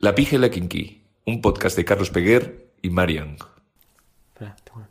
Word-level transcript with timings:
La 0.00 0.14
Pija 0.14 0.36
y 0.36 0.38
la 0.38 0.48
Kinky, 0.48 1.02
un 1.26 1.40
podcast 1.40 1.76
de 1.76 1.84
Carlos 1.84 2.10
Peguer 2.10 2.68
y 2.82 2.90
Marian. 2.90 3.36
Espera, 4.32 4.54
tengo 4.64 4.78
una- 4.78 4.88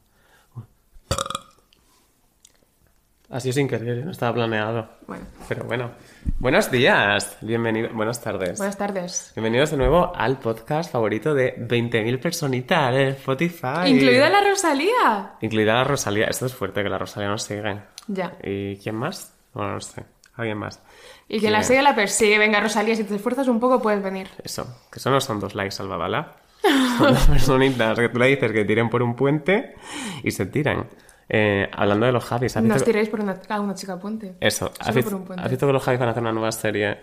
Ha 3.30 3.40
sido 3.42 3.54
sin 3.54 3.68
querer, 3.68 4.00
¿eh? 4.00 4.06
no 4.06 4.12
estaba 4.12 4.34
planeado. 4.34 4.90
Bueno, 5.08 5.26
Pero 5.48 5.64
bueno. 5.66 5.92
Buenos 6.40 6.70
días, 6.72 7.38
bienvenidos, 7.42 7.94
buenas 7.94 8.22
tardes. 8.22 8.58
buenas 8.58 8.78
tardes. 8.78 9.32
Bienvenidos 9.36 9.72
de 9.72 9.78
nuevo 9.78 10.14
al 10.16 10.40
podcast 10.40 10.92
favorito 10.92 11.34
de 11.34 11.56
20.000 11.58 12.20
personitas 12.20 12.94
de 12.94 13.10
Spotify. 13.10 13.88
Incluida 13.88 14.30
la 14.30 14.42
Rosalía. 14.50 15.34
Incluida 15.42 15.74
la 15.74 15.84
Rosalía. 15.86 16.26
Esto 16.28 16.46
es 16.48 16.54
fuerte, 16.54 16.84
que 16.84 16.90
la 16.90 16.98
Rosalía 16.98 17.30
nos 17.30 17.44
sigue. 17.44 17.82
Ya. 18.08 18.34
¿Y 18.44 18.76
quién 18.78 18.96
más? 18.96 19.34
Bueno, 19.54 19.74
no 19.76 19.82
sé. 19.82 20.04
¿Alguien 20.38 20.58
más? 20.58 20.82
Y 21.28 21.40
que 21.40 21.50
la 21.52 21.64
sigue 21.64 21.82
la 21.82 21.96
persigue. 21.96 22.38
Venga, 22.38 22.60
Rosalía, 22.62 22.96
si 22.96 23.04
te 23.04 23.16
esfuerzas 23.16 23.48
un 23.48 23.60
poco 23.60 23.82
puedes 23.82 24.02
venir. 24.04 24.30
Eso, 24.44 24.66
que 24.92 25.00
eso 25.00 25.10
no 25.10 25.20
son 25.20 25.40
dos 25.40 25.56
likes 25.56 25.76
al 25.80 25.88
babala. 25.90 26.36
Son 26.98 27.14
dos 27.14 27.28
personitas 27.28 27.98
que 28.00 28.10
tú 28.10 28.18
le 28.18 28.28
dices 28.28 28.52
que 28.52 28.66
tiren 28.66 28.90
por 28.90 29.04
un 29.04 29.16
puente 29.16 29.76
y 30.24 30.32
se 30.32 30.46
tiran. 30.48 30.88
Eh, 31.30 31.70
hablando 31.72 32.06
de 32.08 32.12
los 32.12 32.24
Javis, 32.26 32.56
¿has 32.58 32.64
No 32.64 32.68
visto 32.70 32.78
os 32.78 32.82
que- 32.84 32.86
tiréis 32.92 33.10
por 33.10 33.20
una, 33.20 33.40
a 33.50 33.60
una 33.62 33.76
chica 33.76 34.00
puente. 34.00 34.36
Eso, 34.40 34.72
¿has 34.80 34.94
visto, 34.96 35.12
por 35.12 35.20
un 35.20 35.26
puente. 35.28 35.44
has 35.44 35.50
visto 35.52 35.68
que 35.68 35.74
los 35.74 35.84
Javis 35.84 36.00
van 36.00 36.08
a 36.10 36.12
hacer 36.12 36.24
una 36.24 36.32
nueva 36.32 36.52
serie 36.52 36.98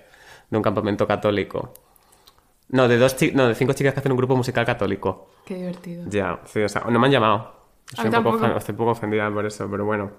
de 0.51 0.57
un 0.57 0.63
campamento 0.63 1.07
católico? 1.07 1.73
No, 2.71 2.89
de 2.89 2.99
dos 2.99 3.17
no, 3.35 3.47
de 3.47 3.55
cinco 3.55 3.73
chicas 3.75 3.95
que 3.95 4.01
hacen 4.01 4.11
un 4.13 4.19
grupo 4.19 4.35
musical 4.37 4.65
católico. 4.67 5.31
Qué 5.47 5.55
divertido. 5.55 6.05
Ya, 6.09 6.41
sí, 6.47 6.61
o 6.63 6.69
sea, 6.69 6.83
no 6.89 6.99
me 6.99 7.07
han 7.07 7.13
llamado. 7.13 7.53
Estoy, 7.93 8.07
un 8.07 8.25
poco, 8.25 8.47
estoy 8.47 8.73
un 8.73 8.77
poco 8.79 8.91
ofendida 8.91 9.31
por 9.31 9.47
eso, 9.47 9.69
pero 9.71 9.85
bueno. 9.85 10.11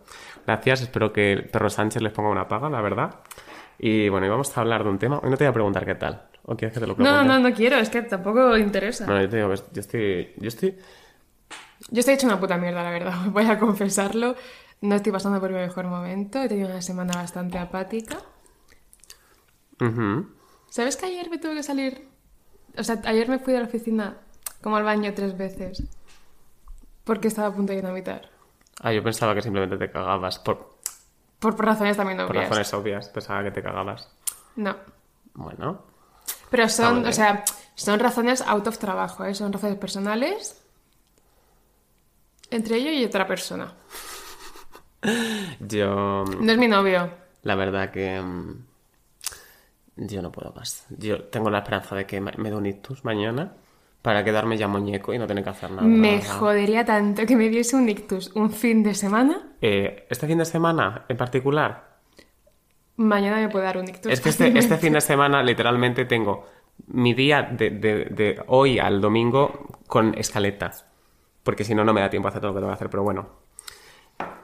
Gracias, 0.45 0.81
espero 0.81 1.11
que 1.11 1.33
el 1.33 1.49
perro 1.49 1.69
Sánchez 1.69 2.01
les 2.01 2.11
ponga 2.11 2.29
una 2.29 2.47
paga, 2.47 2.69
la 2.69 2.81
verdad. 2.81 3.21
Y 3.79 4.09
bueno, 4.09 4.25
y 4.25 4.29
vamos 4.29 4.55
a 4.55 4.61
hablar 4.61 4.83
de 4.83 4.89
un 4.89 4.99
tema. 4.99 5.19
Hoy 5.23 5.29
no 5.29 5.37
te 5.37 5.43
voy 5.43 5.49
a 5.49 5.53
preguntar 5.53 5.85
qué 5.85 5.95
tal. 5.95 6.27
¿O 6.43 6.55
quieres 6.55 6.73
que 6.73 6.79
te 6.79 6.87
lo 6.87 6.95
pregunte? 6.95 7.11
No, 7.11 7.23
no, 7.23 7.39
no 7.39 7.53
quiero, 7.55 7.77
es 7.77 7.89
que 7.89 8.03
tampoco 8.03 8.55
interesa. 8.57 9.05
Bueno, 9.05 9.21
yo 9.21 9.29
te 9.29 9.37
digo, 9.37 9.53
yo 9.53 9.79
estoy, 9.81 10.33
yo 10.37 10.47
estoy... 10.47 10.77
Yo 11.89 11.99
estoy 11.99 12.15
hecho 12.15 12.27
una 12.27 12.39
puta 12.39 12.57
mierda, 12.57 12.83
la 12.83 12.91
verdad. 12.91 13.13
Voy 13.31 13.45
a 13.45 13.59
confesarlo. 13.59 14.35
No 14.81 14.95
estoy 14.95 15.11
pasando 15.11 15.39
por 15.39 15.49
mi 15.49 15.57
mejor 15.57 15.87
momento. 15.87 16.41
He 16.41 16.47
tenido 16.47 16.69
una 16.69 16.81
semana 16.81 17.13
bastante 17.15 17.57
apática. 17.57 18.17
¿Sabes 20.69 20.95
que 20.95 21.05
ayer 21.05 21.29
me 21.29 21.37
tuve 21.37 21.55
que 21.55 21.63
salir? 21.63 22.07
O 22.77 22.83
sea, 22.83 23.01
ayer 23.05 23.27
me 23.27 23.39
fui 23.39 23.53
de 23.53 23.59
la 23.59 23.65
oficina 23.65 24.17
como 24.61 24.77
al 24.77 24.83
baño 24.83 25.13
tres 25.13 25.37
veces. 25.37 25.83
Porque 27.03 27.27
estaba 27.27 27.49
a 27.49 27.53
punto 27.53 27.73
de 27.73 27.77
dinamitar. 27.77 28.34
Ah, 28.81 28.91
yo 28.91 29.01
pensaba 29.03 29.33
que 29.33 29.41
simplemente 29.41 29.77
te 29.77 29.91
cagabas. 29.91 30.39
Por, 30.39 30.75
Por, 31.39 31.55
por 31.55 31.65
razones 31.65 31.97
también 31.97 32.17
por 32.17 32.31
obvias. 32.31 32.49
razones 32.49 32.73
obvias, 32.73 33.09
pensaba 33.09 33.43
que 33.43 33.51
te 33.51 33.61
cagabas. 33.63 34.09
No. 34.55 34.75
Bueno, 35.33 35.81
Pero 36.49 36.69
son, 36.69 37.05
o 37.05 37.11
sea, 37.11 37.43
son 37.75 37.99
razones 37.99 38.41
out 38.41 38.67
of 38.67 38.77
trabajo, 38.77 39.25
¿eh? 39.25 39.33
Son 39.33 39.51
razones 39.51 39.77
personales 39.77 40.61
entre 42.51 42.81
yo 42.83 42.91
y 42.91 43.03
otra 43.03 43.27
persona. 43.27 43.73
yo... 45.59 46.23
No 46.39 46.51
es 46.51 46.57
mi 46.57 46.67
novio. 46.67 47.09
La 47.43 47.55
verdad 47.55 47.91
que... 47.91 48.19
mm, 48.21 48.63
Yo 49.97 50.21
no 50.21 50.31
puedo 50.31 50.51
más. 50.53 50.85
Yo 50.89 51.23
tengo 51.25 51.49
la 51.49 51.59
esperanza 51.59 51.95
de 51.95 52.05
que 52.05 52.19
me 52.21 52.31
dé 52.49 52.55
un 52.55 52.65
ictus 52.65 53.03
mañana 53.05 53.53
para 54.05 54.23
quedarme 54.23 54.55
ya 54.55 54.67
muñeco 54.67 55.13
y 55.15 55.17
no 55.17 55.25
tener 55.25 55.43
que 55.43 55.49
hacer 55.49 55.71
nada. 55.71 55.81
Me 55.87 56.21
jodería 56.21 56.85
tanto 56.85 57.25
que 57.25 57.35
me 57.35 57.49
diese 57.49 57.75
un 57.75 57.89
ictus 57.89 58.31
un 58.35 58.51
fin 58.51 58.83
de 58.83 58.93
semana. 58.93 59.53
Eh, 59.61 60.05
este 60.09 60.27
fin 60.27 60.37
de 60.37 60.45
semana 60.45 61.05
en 61.09 61.17
particular, 61.17 61.95
Mañana 62.97 63.37
me 63.37 63.49
puede 63.49 63.65
dar 63.65 63.77
un 63.79 63.89
ictus. 63.89 64.11
es 64.11 64.21
que 64.21 64.29
este, 64.29 64.57
este 64.57 64.77
fin 64.77 64.93
de 64.93 65.01
semana 65.01 65.41
literalmente 65.43 66.05
tengo 66.05 66.45
mi 66.87 67.13
día 67.15 67.41
de, 67.41 67.71
de- 67.71 68.05
de 68.05 68.41
hoy 68.47 68.77
al 68.79 69.01
domingo 69.01 69.79
con 69.87 70.13
escaleta. 70.17 70.71
Porque 71.43 71.63
si 71.63 71.73
no, 71.75 71.83
no 71.83 71.91
me 71.93 72.01
da 72.01 72.09
tiempo 72.09 72.27
a 72.27 72.29
hacer 72.29 72.41
todo 72.41 72.51
lo 72.51 72.55
que 72.55 72.59
tengo 72.61 72.71
que 72.71 72.75
hacer, 72.75 72.89
pero 72.91 73.03
bueno. 73.03 73.27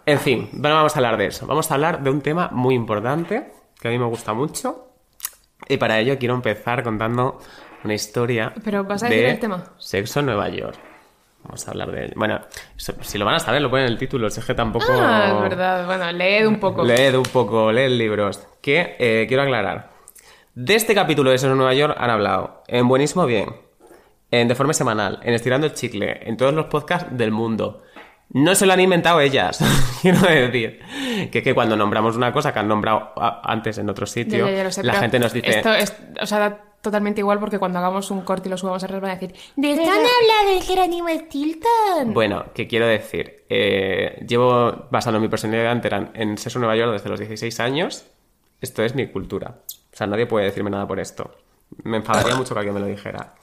En 0.05 0.19
fin, 0.19 0.49
bueno, 0.53 0.75
vamos 0.75 0.95
a 0.95 0.99
hablar 0.99 1.17
de 1.17 1.27
eso. 1.27 1.45
Vamos 1.47 1.69
a 1.71 1.75
hablar 1.75 2.01
de 2.03 2.09
un 2.09 2.21
tema 2.21 2.49
muy 2.51 2.73
importante 2.75 3.51
que 3.79 3.87
a 3.87 3.91
mí 3.91 3.97
me 3.99 4.05
gusta 4.05 4.33
mucho. 4.33 4.87
Y 5.69 5.77
para 5.77 5.99
ello 5.99 6.17
quiero 6.17 6.33
empezar 6.35 6.83
contando 6.83 7.39
una 7.83 7.93
historia. 7.93 8.53
Pero, 8.63 8.83
¿vas 8.83 9.03
a 9.03 9.09
de 9.09 9.15
decir 9.15 9.29
el 9.29 9.39
tema? 9.39 9.63
Sexo 9.77 10.19
en 10.19 10.27
Nueva 10.27 10.49
York. 10.49 10.79
Vamos 11.43 11.67
a 11.67 11.71
hablar 11.71 11.91
de 11.91 12.05
ello. 12.05 12.13
Bueno, 12.15 12.39
si 12.77 13.17
lo 13.17 13.25
van 13.25 13.35
a 13.35 13.39
saber, 13.39 13.61
lo 13.61 13.69
ponen 13.69 13.87
en 13.87 13.93
el 13.93 13.97
título. 13.97 14.29
Si 14.29 14.39
es 14.39 14.45
que 14.45 14.53
tampoco. 14.53 14.85
Ah, 14.89 15.33
es 15.33 15.41
verdad. 15.41 15.85
Bueno, 15.85 16.11
leed 16.11 16.47
un 16.47 16.59
poco. 16.59 16.83
Leed 16.83 17.15
un 17.15 17.23
poco, 17.23 17.71
leed 17.71 17.89
libros. 17.89 18.47
Que 18.61 18.95
eh, 18.99 19.25
quiero 19.27 19.43
aclarar. 19.43 19.89
De 20.53 20.75
este 20.75 20.93
capítulo 20.93 21.31
de 21.31 21.37
Sexo 21.37 21.53
en 21.53 21.57
Nueva 21.57 21.73
York 21.73 21.95
han 21.97 22.09
hablado 22.09 22.63
en 22.67 22.87
Buenísimo 22.87 23.25
Bien, 23.25 23.55
en 24.29 24.47
De 24.49 24.55
Forma 24.55 24.73
Semanal, 24.73 25.19
en 25.23 25.33
Estirando 25.33 25.65
el 25.65 25.73
Chicle, 25.73 26.27
en 26.27 26.35
todos 26.35 26.53
los 26.53 26.65
podcasts 26.65 27.07
del 27.11 27.31
mundo. 27.31 27.83
No 28.33 28.53
se 28.55 28.65
lo 28.65 28.73
han 28.73 28.79
inventado 28.79 29.19
ellas, 29.21 29.59
quiero 30.01 30.19
decir. 30.19 30.79
Que 31.31 31.39
es 31.39 31.43
que 31.43 31.53
cuando 31.53 31.75
nombramos 31.75 32.15
una 32.17 32.31
cosa 32.31 32.53
que 32.53 32.59
han 32.59 32.67
nombrado 32.67 33.13
antes 33.43 33.77
en 33.77 33.89
otro 33.89 34.05
sitio, 34.05 34.45
ya, 34.47 34.57
ya 34.57 34.63
lo 34.65 34.71
sé, 34.71 34.83
la 34.83 34.95
gente 34.95 35.19
nos 35.19 35.33
dice... 35.33 35.49
Esto 35.49 35.73
es, 35.73 35.95
o 36.19 36.25
sea, 36.25 36.59
totalmente 36.81 37.21
igual 37.21 37.39
porque 37.39 37.59
cuando 37.59 37.79
hagamos 37.79 38.11
un 38.11 38.21
corte 38.21 38.49
y 38.49 38.51
lo 38.51 38.57
subamos 38.57 38.83
a 38.83 38.87
redes 38.87 39.01
van 39.01 39.11
a 39.11 39.15
decir 39.15 39.33
¿De 39.55 39.75
qué 39.75 39.81
han 39.83 39.89
hablado 39.89 40.53
del 40.53 40.61
Jerónimo 40.63 41.09
Stilton? 41.09 42.13
Bueno, 42.13 42.45
que 42.53 42.67
quiero 42.67 42.87
decir, 42.87 43.45
eh, 43.49 44.23
llevo 44.27 44.87
basando 44.91 45.19
mi 45.19 45.27
personalidad 45.27 45.71
entera 45.71 46.11
en 46.13 46.37
Sexo 46.37 46.57
en 46.59 46.61
Nueva 46.61 46.75
York 46.75 46.91
desde 46.93 47.09
los 47.09 47.19
16 47.19 47.59
años. 47.59 48.05
Esto 48.59 48.83
es 48.83 48.95
mi 48.95 49.07
cultura. 49.07 49.55
O 49.93 49.95
sea, 49.95 50.07
nadie 50.07 50.25
puede 50.25 50.45
decirme 50.45 50.69
nada 50.69 50.87
por 50.87 50.99
esto. 50.99 51.31
Me 51.83 51.97
enfadaría 51.97 52.35
mucho 52.35 52.53
que 52.53 52.59
alguien 52.59 52.73
me 52.75 52.81
lo 52.81 52.87
dijera. 52.87 53.33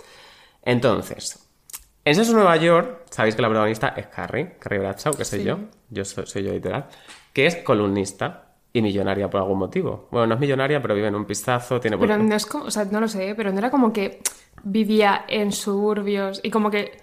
Entonces, 0.63 1.49
en 2.05 2.15
Sexo 2.15 2.31
en 2.33 2.37
Nueva 2.39 2.57
York, 2.57 3.07
sabéis 3.11 3.35
que 3.35 3.43
la 3.43 3.49
protagonista 3.49 3.89
es 3.97 4.07
Carrie, 4.09 4.57
Carrie 4.59 4.79
Bradshaw, 4.81 5.15
que 5.17 5.25
soy 5.25 5.41
Sí. 5.41 5.45
yo, 5.45 5.59
yo 5.91 6.05
soy, 6.05 6.27
soy 6.27 6.43
yo 6.45 6.53
literal, 6.53 6.87
que 7.33 7.47
es 7.47 7.57
columnista 7.57 8.48
y 8.79 8.83
millonaria 8.83 9.29
por 9.29 9.41
algún 9.41 9.59
motivo. 9.59 10.09
Bueno, 10.11 10.27
no 10.27 10.35
es 10.35 10.41
millonaria, 10.41 10.81
pero 10.81 10.95
vive 10.95 11.09
en 11.09 11.15
un 11.15 11.25
pistazo, 11.25 11.81
tiene... 11.81 11.99
Pero 11.99 12.19
no 12.19 12.35
es 12.35 12.47
como, 12.47 12.65
o 12.65 12.71
sea, 12.71 12.85
no 12.85 13.01
lo 13.01 13.09
sé, 13.09 13.35
pero 13.37 13.53
no 13.53 13.59
era 13.59 13.71
como 13.71 13.93
que 13.93 14.21
vivía 14.63 15.25
en 15.29 15.53
suburbios 15.53 16.41
y 16.43 16.51
como 16.51 16.71
que 16.71 17.01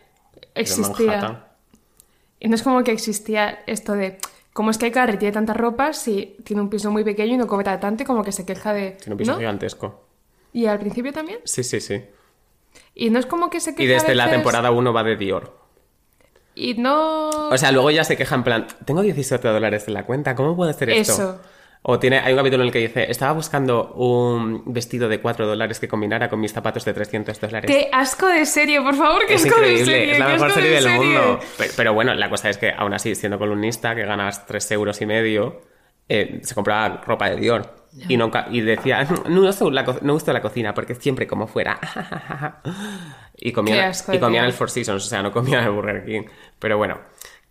existía. 0.54 1.48
Y 2.40 2.48
no 2.48 2.56
es 2.56 2.64
como 2.64 2.84
que 2.84 2.92
existía 2.92 3.64
esto 3.66 3.94
de 3.94 4.18
cómo 4.54 4.72
es 4.72 4.78
que 4.78 4.92
Carrie 4.92 5.18
tiene 5.18 5.34
tantas 5.34 5.58
ropas 5.58 5.98
si 5.98 6.38
tiene 6.44 6.62
un 6.62 6.70
piso 6.70 6.92
muy 6.92 7.04
pequeño 7.04 7.36
y 7.36 7.38
no 7.38 7.48
cobra 7.48 7.80
tanto 7.80 8.04
y 8.04 8.06
como 8.06 8.24
que 8.24 8.32
se 8.32 8.46
queja 8.46 8.74
de. 8.74 8.92
Tiene 8.92 9.14
un 9.14 9.18
piso 9.18 9.32
¿no? 9.34 9.38
gigantesco. 9.38 10.06
Y 10.54 10.66
al 10.66 10.80
principio 10.80 11.12
también. 11.12 11.40
Sí, 11.44 11.64
sí, 11.64 11.82
sí. 11.82 12.04
Y 12.94 13.10
no 13.10 13.20
es 13.20 13.26
como 13.26 13.50
que 13.50 13.60
se 13.60 13.76
queja 13.76 13.84
Y 13.84 13.88
desde 13.88 14.16
la 14.16 14.30
temporada 14.30 14.72
1 14.72 14.94
va 14.94 15.04
de 15.04 15.18
Dior. 15.18 15.66
Y 16.56 16.76
no. 16.76 17.30
O 17.30 17.58
sea, 17.58 17.72
luego 17.72 17.92
ya 17.92 18.06
se 18.06 18.16
queja 18.16 18.36
en 18.36 18.44
plan, 18.44 18.68
tengo 18.86 19.02
17 19.02 19.46
dólares 19.48 19.86
en 19.88 19.94
la 19.94 20.06
cuenta, 20.06 20.36
¿cómo 20.36 20.56
puede 20.56 20.74
ser 20.74 20.90
esto? 20.90 21.14
Eso. 21.14 21.42
O 21.88 22.00
tiene, 22.00 22.18
hay 22.18 22.34
un 22.34 22.40
capítulo 22.40 22.64
en 22.64 22.68
el 22.70 22.74
que 22.74 22.80
dice, 22.80 23.12
estaba 23.12 23.34
buscando 23.34 23.94
un 23.94 24.64
vestido 24.74 25.08
de 25.08 25.22
4 25.22 25.46
dólares 25.46 25.80
que 25.80 25.88
combinara 25.88 26.28
con 26.30 26.40
mis 26.40 26.52
zapatos 26.52 26.84
de 26.84 26.94
300 26.96 27.40
dólares. 27.40 27.70
¡Qué 27.70 27.90
asco 27.92 28.26
de 28.26 28.44
serie, 28.48 28.82
por 28.82 28.96
favor! 28.96 29.24
¡Qué 29.28 29.36
Es 29.36 29.46
asco 29.46 29.62
de 29.62 29.68
increíble, 29.68 29.94
serie! 29.94 30.12
es 30.14 30.20
la 30.20 30.28
mejor 30.30 30.52
serie 30.52 30.70
de 30.70 30.76
del 30.76 30.84
serie! 30.84 30.98
mundo. 30.98 31.40
Pero, 31.60 31.74
pero 31.78 31.94
bueno, 31.94 32.16
la 32.16 32.28
cosa 32.28 32.50
es 32.50 32.58
que 32.58 32.72
aún 32.72 32.96
así, 32.96 33.14
siendo 33.14 33.38
columnista, 33.38 33.94
que 33.94 34.04
ganas 34.04 34.48
3 34.48 34.72
euros 34.72 35.00
y 35.00 35.06
medio, 35.06 35.62
eh, 36.10 36.40
se 36.42 36.56
compraba 36.56 37.04
ropa 37.06 37.30
de 37.30 37.36
Dior. 37.36 37.76
Y, 38.10 38.18
nunca, 38.18 38.48
y 38.50 38.62
decía, 38.62 39.08
no 39.30 39.42
uso, 39.42 39.70
la, 39.70 39.84
no 40.02 40.16
uso 40.16 40.34
la 40.34 40.42
cocina 40.42 40.74
porque 40.74 40.96
siempre 40.96 41.28
como 41.28 41.46
fuera. 41.46 41.80
y 43.38 43.52
comían, 43.52 43.90
asco 43.90 44.12
y 44.12 44.16
de 44.16 44.22
comían 44.22 44.46
el 44.46 44.54
Four 44.54 44.72
Seasons, 44.72 45.06
o 45.06 45.08
sea, 45.08 45.22
no 45.22 45.32
comían 45.32 45.64
el 45.64 45.70
Burger 45.70 46.04
King. 46.04 46.24
Pero 46.58 46.80
bueno, 46.80 47.00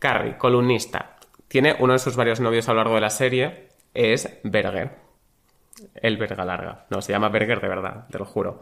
Carrie, 0.01 0.37
columnista, 0.37 1.19
tiene 1.47 1.77
uno 1.79 1.93
de 1.93 2.01
sus 2.01 2.17
varios 2.17 2.41
novios 2.41 2.69
a 2.69 2.73
lo 2.73 2.79
largo 2.79 2.97
de 2.97 3.01
la 3.01 3.11
serie, 3.11 3.74
es 3.94 4.41
Berger. 4.43 4.91
El 5.94 6.17
Berga 6.17 6.44
Larga. 6.44 6.87
No, 6.91 7.00
se 7.02 7.12
llama 7.12 7.29
Berger 7.31 7.61
de 7.61 7.69
verdad, 7.69 8.06
te 8.11 8.19
lo 8.19 8.25
juro. 8.25 8.61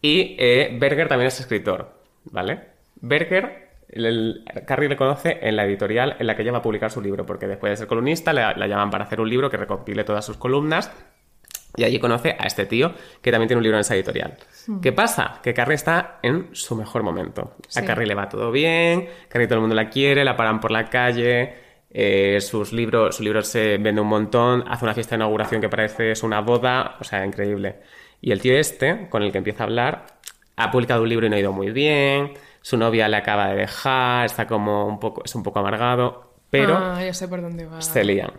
Y 0.00 0.36
eh, 0.38 0.76
Berger 0.78 1.08
también 1.08 1.28
es 1.28 1.40
escritor, 1.40 1.94
¿vale? 2.24 2.60
Berger, 3.00 3.70
el, 3.88 4.06
el- 4.06 4.64
Carrie 4.66 4.88
le 4.88 4.96
conoce 4.96 5.38
en 5.42 5.56
la 5.56 5.64
editorial 5.64 6.16
en 6.18 6.26
la 6.26 6.36
que 6.36 6.42
ella 6.42 6.52
va 6.52 6.58
a 6.58 6.62
publicar 6.62 6.90
su 6.90 7.00
libro, 7.00 7.24
porque 7.24 7.46
después 7.46 7.70
de 7.70 7.76
ser 7.76 7.86
columnista 7.86 8.32
la, 8.32 8.52
la 8.54 8.66
llaman 8.66 8.90
para 8.90 9.04
hacer 9.04 9.20
un 9.20 9.30
libro 9.30 9.48
que 9.50 9.56
recopile 9.56 10.04
todas 10.04 10.24
sus 10.24 10.36
columnas. 10.36 10.90
Y 11.74 11.84
allí 11.84 11.98
conoce 11.98 12.36
a 12.38 12.46
este 12.46 12.66
tío 12.66 12.92
que 13.22 13.30
también 13.30 13.48
tiene 13.48 13.56
un 13.58 13.62
libro 13.62 13.78
en 13.78 13.80
esa 13.80 13.94
editorial. 13.94 14.36
¿Qué 14.82 14.92
pasa? 14.92 15.40
Que 15.42 15.54
Carrie 15.54 15.74
está 15.76 16.18
en 16.22 16.50
su 16.52 16.76
mejor 16.76 17.02
momento. 17.02 17.56
A 17.74 17.80
Sí. 17.80 17.86
Carrie 17.86 18.06
le 18.06 18.14
va 18.14 18.28
todo 18.28 18.50
bien, 18.52 19.08
Carrie 19.28 19.46
todo 19.46 19.54
el 19.54 19.60
mundo 19.62 19.74
la 19.74 19.88
quiere, 19.88 20.22
la 20.22 20.36
paran 20.36 20.60
por 20.60 20.70
la 20.70 20.90
calle, 20.90 21.54
eh, 21.94 22.40
sus 22.40 22.72
libros, 22.72 23.16
su 23.16 23.22
libro 23.22 23.42
se 23.42 23.78
vende 23.78 24.00
un 24.00 24.08
montón, 24.08 24.64
hace 24.68 24.84
una 24.84 24.94
fiesta 24.94 25.14
de 25.14 25.18
inauguración 25.20 25.60
que 25.60 25.68
parece 25.68 26.12
es 26.12 26.22
una 26.22 26.40
boda, 26.40 26.96
o 27.00 27.04
sea, 27.04 27.24
increíble. 27.24 27.76
Y 28.20 28.32
el 28.32 28.40
tío 28.40 28.56
este, 28.56 29.08
con 29.10 29.22
el 29.22 29.30
que 29.32 29.38
empieza 29.38 29.64
a 29.64 29.66
hablar, 29.66 30.06
ha 30.56 30.70
publicado 30.70 31.02
un 31.02 31.08
libro 31.08 31.26
y 31.26 31.30
no 31.30 31.36
ha 31.36 31.40
ido 31.40 31.52
muy 31.52 31.70
bien, 31.70 32.32
su 32.60 32.76
novia 32.76 33.08
le 33.08 33.16
acaba 33.16 33.48
de 33.48 33.56
dejar, 33.56 34.26
está 34.26 34.46
como 34.46 34.86
un 34.86 34.98
poco, 35.00 35.22
es 35.24 35.34
un 35.34 35.42
poco 35.42 35.58
amargado, 35.58 36.32
pero 36.50 36.76
Ah, 36.76 37.02
ya 37.04 37.12
sé 37.14 37.28
por 37.28 37.42
dónde 37.42 37.66
va. 37.66 37.80
se 37.80 38.04
lían. 38.04 38.32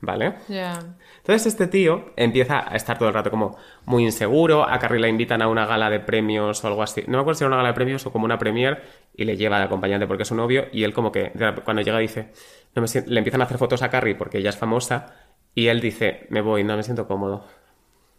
¿vale? 0.00 0.34
Ya. 0.48 0.78
Entonces 1.18 1.46
este 1.46 1.66
tío 1.66 2.12
empieza 2.16 2.64
a 2.72 2.76
estar 2.76 2.96
todo 2.98 3.08
el 3.08 3.14
rato 3.14 3.30
como 3.30 3.56
muy 3.84 4.04
inseguro, 4.04 4.62
a 4.68 4.78
Carrie 4.78 5.00
la 5.00 5.08
invitan 5.08 5.42
a 5.42 5.48
una 5.48 5.66
gala 5.66 5.90
de 5.90 5.98
premios 5.98 6.62
o 6.64 6.68
algo 6.68 6.84
así, 6.84 7.02
no 7.08 7.18
me 7.18 7.20
acuerdo 7.22 7.38
si 7.38 7.44
era 7.44 7.48
una 7.48 7.56
gala 7.56 7.70
de 7.70 7.74
premios 7.74 8.06
o 8.06 8.12
como 8.12 8.24
una 8.24 8.38
premier 8.38 8.80
y 9.18 9.24
le 9.26 9.36
lleva 9.36 9.58
de 9.58 9.64
acompañante 9.64 10.06
porque 10.06 10.22
es 10.22 10.28
su 10.28 10.34
novio 10.34 10.68
y 10.72 10.84
él 10.84 10.94
como 10.94 11.12
que 11.12 11.32
cuando 11.64 11.82
llega 11.82 11.98
dice, 11.98 12.30
no 12.74 12.80
me 12.80 12.88
siento- 12.88 13.10
le 13.10 13.18
empiezan 13.18 13.42
a 13.42 13.44
hacer 13.44 13.58
fotos 13.58 13.82
a 13.82 13.90
Carrie 13.90 14.14
porque 14.14 14.38
ella 14.38 14.48
es 14.50 14.56
famosa 14.56 15.14
y 15.54 15.66
él 15.66 15.80
dice, 15.80 16.26
me 16.30 16.40
voy, 16.40 16.64
no 16.64 16.76
me 16.76 16.82
siento 16.82 17.06
cómodo. 17.06 17.44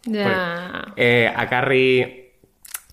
Ya. 0.04 0.92
Eh, 0.96 1.32
a 1.34 1.48
Carrie 1.48 2.34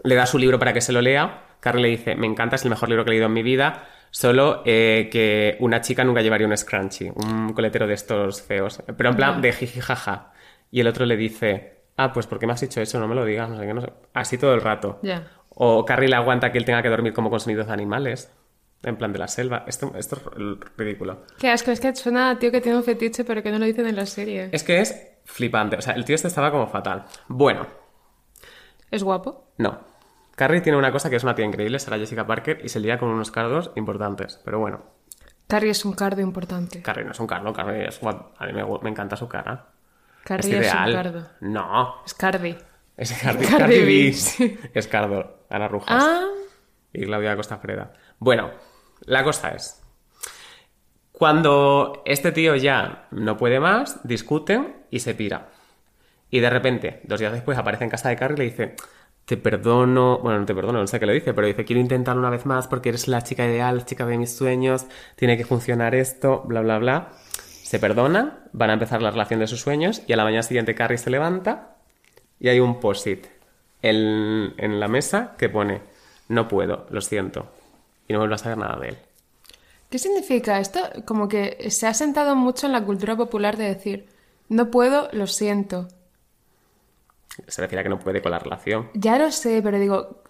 le 0.04 0.16
da 0.16 0.26
su 0.26 0.38
libro 0.38 0.58
para 0.58 0.74
que 0.74 0.82
se 0.82 0.94
lo 0.94 1.02
lea. 1.02 1.44
Carrie 1.60 1.82
le 1.82 1.90
dice, 1.90 2.16
me 2.16 2.28
encanta, 2.28 2.56
es 2.56 2.64
el 2.64 2.70
mejor 2.70 2.88
libro 2.90 3.04
que 3.04 3.10
he 3.10 3.14
leído 3.14 3.26
en 3.28 3.34
mi 3.34 3.44
vida, 3.44 3.88
solo 4.12 4.62
eh, 4.66 5.10
que 5.12 5.58
una 5.60 5.82
chica 5.82 6.04
nunca 6.04 6.22
llevaría 6.22 6.48
un 6.48 6.56
scrunchie, 6.56 7.12
un 7.16 7.52
coletero 7.54 7.88
de 7.88 7.94
estos 7.96 8.42
feos, 8.42 8.82
pero 8.96 9.10
en 9.10 9.16
plan 9.16 9.42
de 9.42 9.52
jiji 9.54 9.82
jaja. 9.82 10.32
Y 10.72 10.80
el 10.80 10.88
otro 10.88 11.06
le 11.06 11.18
dice, 11.18 11.82
ah, 11.98 12.14
pues 12.14 12.28
¿por 12.28 12.40
qué 12.40 12.46
me 12.48 12.54
has 12.54 12.62
dicho 12.62 12.80
eso? 12.80 13.00
No 13.00 13.08
me 13.08 13.16
lo 13.16 13.26
digas, 13.26 13.50
no 13.50 13.58
sé 13.60 13.66
qué, 13.66 13.74
no 13.74 13.82
sé. 13.82 13.92
Así 14.14 14.38
todo 14.38 14.54
el 14.54 14.62
rato. 14.62 15.00
Ya. 15.02 15.28
O 15.60 15.86
Carrie 15.86 16.10
le 16.10 16.16
aguanta 16.16 16.52
que 16.52 16.58
él 16.58 16.66
tenga 16.66 16.82
que 16.82 16.90
dormir 16.90 17.14
como 17.14 17.30
con 17.30 17.40
sonidos 17.40 17.68
de 17.68 17.74
animales, 17.74 18.32
en 18.84 18.96
plan 18.96 19.12
de 19.12 19.20
la 19.20 19.28
selva. 19.28 19.64
Esto, 19.68 19.92
esto 19.98 20.16
es 20.16 20.78
ridículo. 20.78 21.24
Qué 21.40 21.50
asco, 21.50 21.72
es 21.72 21.80
que 21.80 21.96
suena 21.96 22.30
a 22.30 22.40
tío 22.40 22.52
que 22.52 22.62
tiene 22.62 22.78
un 22.78 22.84
fetiche, 22.84 23.24
pero 23.24 23.42
que 23.42 23.52
no 23.52 23.60
lo 23.60 23.66
dicen 23.66 23.88
en 23.88 23.96
la 23.96 24.06
serie. 24.06 24.50
Es 24.52 24.64
que 24.64 24.80
es 24.80 25.20
flipante, 25.26 25.78
o 25.78 25.82
sea, 25.82 25.94
el 25.94 26.06
tío 26.06 26.16
este 26.16 26.28
estaba 26.28 26.52
como 26.52 26.68
fatal. 26.68 27.06
Bueno, 27.28 27.68
¿Es 28.92 29.04
guapo? 29.04 29.52
No. 29.58 29.80
Carrie 30.36 30.62
tiene 30.62 30.78
una 30.78 30.92
cosa 30.92 31.10
que 31.10 31.16
es 31.16 31.24
una 31.24 31.36
tía 31.36 31.46
increíble, 31.46 31.80
será 31.80 31.98
Jessica 31.98 32.26
Parker, 32.26 32.62
y 32.64 32.70
se 32.70 32.80
lía 32.80 32.98
con 32.98 33.10
unos 33.10 33.32
cardos 33.32 33.72
importantes. 33.76 34.40
Pero 34.46 34.60
bueno, 34.60 34.82
Carrie 35.48 35.72
es 35.72 35.84
un 35.84 35.94
cardo 35.94 36.22
importante. 36.22 36.82
Carrie 36.82 37.06
no 37.06 37.12
es 37.12 37.20
un 37.20 37.28
cardo, 37.28 37.52
Carrie 37.54 37.88
es 37.88 38.00
A 38.04 38.46
mí 38.46 38.54
me, 38.54 38.90
encanta 38.90 39.16
su 39.16 39.28
cara. 39.28 39.68
Carrie 40.24 40.60
es 40.60 40.68
es, 40.68 40.74
un 40.74 40.94
cardo. 40.94 41.28
No. 41.42 41.96
Es 42.06 42.14
Cardi. 42.14 42.56
Es 42.98 43.14
Cardi, 43.14 43.46
Cardi 43.46 43.84
B, 43.84 44.14
sí. 44.14 44.58
Es 44.74 44.88
Cardo. 44.88 45.46
Ana 45.50 45.68
Rujas. 45.68 46.04
Ah, 46.04 46.26
Y 46.92 47.06
Claudia 47.06 47.36
Costa 47.36 47.58
Freda. 47.58 47.94
Bueno, 48.20 48.50
la 49.02 49.24
cosa 49.24 49.50
es. 49.52 49.82
Cuando 51.12 52.02
este 52.06 52.32
tío 52.32 52.56
ya 52.56 53.08
no 53.12 53.38
puede 53.38 53.60
más, 53.60 54.06
discuten 54.08 54.76
y 54.90 55.00
se 55.00 55.16
pira. 55.16 55.50
Y 56.30 56.40
de 56.42 56.50
repente, 56.50 57.02
dos 57.06 57.20
días 57.20 57.32
después, 57.34 57.58
aparece 57.58 57.86
en 57.86 57.90
casa 57.90 58.10
de 58.10 58.16
Carrie 58.18 58.36
y 58.36 58.40
le 58.40 58.44
dice: 58.46 58.76
Te 59.26 59.38
perdono. 59.38 60.20
Bueno, 60.20 60.40
no 60.40 60.46
te 60.46 60.54
perdono, 60.54 60.80
no 60.80 60.88
sé 60.88 61.00
qué 61.00 61.06
le 61.06 61.14
dice, 61.14 61.34
pero 61.34 61.48
dice: 61.48 61.66
Quiero 61.66 61.80
intentarlo 61.80 62.20
una 62.20 62.30
vez 62.30 62.46
más 62.46 62.68
porque 62.68 62.90
eres 62.90 63.08
la 63.08 63.22
chica 63.22 63.46
ideal, 63.46 63.86
chica 63.86 64.06
de 64.06 64.18
mis 64.18 64.36
sueños, 64.36 64.86
tiene 65.16 65.38
que 65.38 65.46
funcionar 65.46 65.96
esto, 65.96 66.44
bla, 66.46 66.62
bla, 66.62 66.80
bla. 66.80 67.10
Se 67.32 67.80
perdonan, 67.80 68.40
van 68.54 68.70
a 68.70 68.74
empezar 68.74 69.02
la 69.02 69.12
relación 69.12 69.40
de 69.40 69.48
sus 69.48 69.62
sueños 69.62 70.02
y 70.08 70.14
a 70.14 70.18
la 70.18 70.24
mañana 70.24 70.44
siguiente 70.44 70.76
Carrie 70.76 70.98
se 70.98 71.10
levanta 71.10 71.77
y 72.40 72.50
hay 72.50 72.60
un 72.60 72.80
post-it 72.80 73.26
en, 73.82 74.54
en 74.58 74.80
la 74.80 74.88
mesa 74.88 75.36
que 75.38 75.50
pone: 75.50 75.82
No 76.30 76.48
puedo, 76.48 76.86
lo 76.90 77.02
siento. 77.02 77.48
Y 78.08 78.14
no 78.14 78.20
vuelvo 78.20 78.36
a 78.36 78.38
saber 78.38 78.58
nada 78.58 78.80
de 78.80 78.90
él. 78.90 78.98
¿qué 79.90 80.00
significa 80.00 80.60
esto? 80.60 80.80
Como 81.06 81.28
que 81.28 81.70
se 81.70 81.88
ha 81.88 81.94
sentado 81.94 82.36
mucho 82.36 82.66
en 82.66 82.74
la 82.74 82.84
cultura 82.84 83.16
popular 83.16 83.58
de 83.58 83.66
decir, 83.66 84.08
no 84.50 84.70
puedo, 84.72 85.10
lo 85.12 85.28
siento. 85.28 85.88
Se 87.48 87.62
refiere 87.62 87.82
a 87.82 87.84
que 87.84 87.90
no 87.90 88.00
puede 88.00 88.22
con 88.22 88.32
la 88.32 88.40
relación. 88.40 88.90
Ya 88.94 89.18
lo 89.18 89.32
sé, 89.32 89.62
pero 89.62 89.80
digo, 89.80 90.22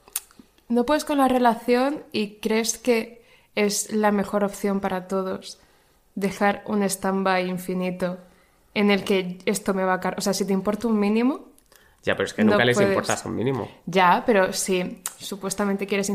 no 0.68 0.86
puedes 0.86 1.06
con 1.06 1.18
la 1.18 1.28
relación 1.28 2.04
y 2.12 2.36
crees 2.36 2.78
que 2.78 3.24
es 3.56 3.92
la 3.94 4.12
mejor 4.12 4.44
opción 4.44 4.80
para 4.80 5.08
todos 5.08 5.60
dejar 6.16 6.64
un 6.66 6.84
stand-by 6.84 7.48
infinito 7.48 8.18
en 8.74 8.92
el 8.92 9.04
que 9.04 9.40
esto 9.46 9.74
me 9.74 9.84
va 9.84 9.94
a 9.94 10.00
cargar. 10.00 10.20
O 10.20 10.22
sea, 10.22 10.34
si 10.34 10.46
te 10.46 10.54
importa 10.54 10.88
un 10.88 11.00
mínimo, 11.00 11.46
Ya, 12.04 12.16
pero 12.16 12.26
es 12.26 12.34
que 12.34 12.44
No 12.44 12.52
nunca 12.52 12.66
les 12.66 12.78
puedes. 12.78 12.92
importa 12.92 13.18
un 13.26 13.36
mínimo. 13.36 13.70
ya, 13.86 14.24
pero 14.26 14.54
si 14.54 15.02
supuestamente 15.18 15.88
quieres... 15.88 16.12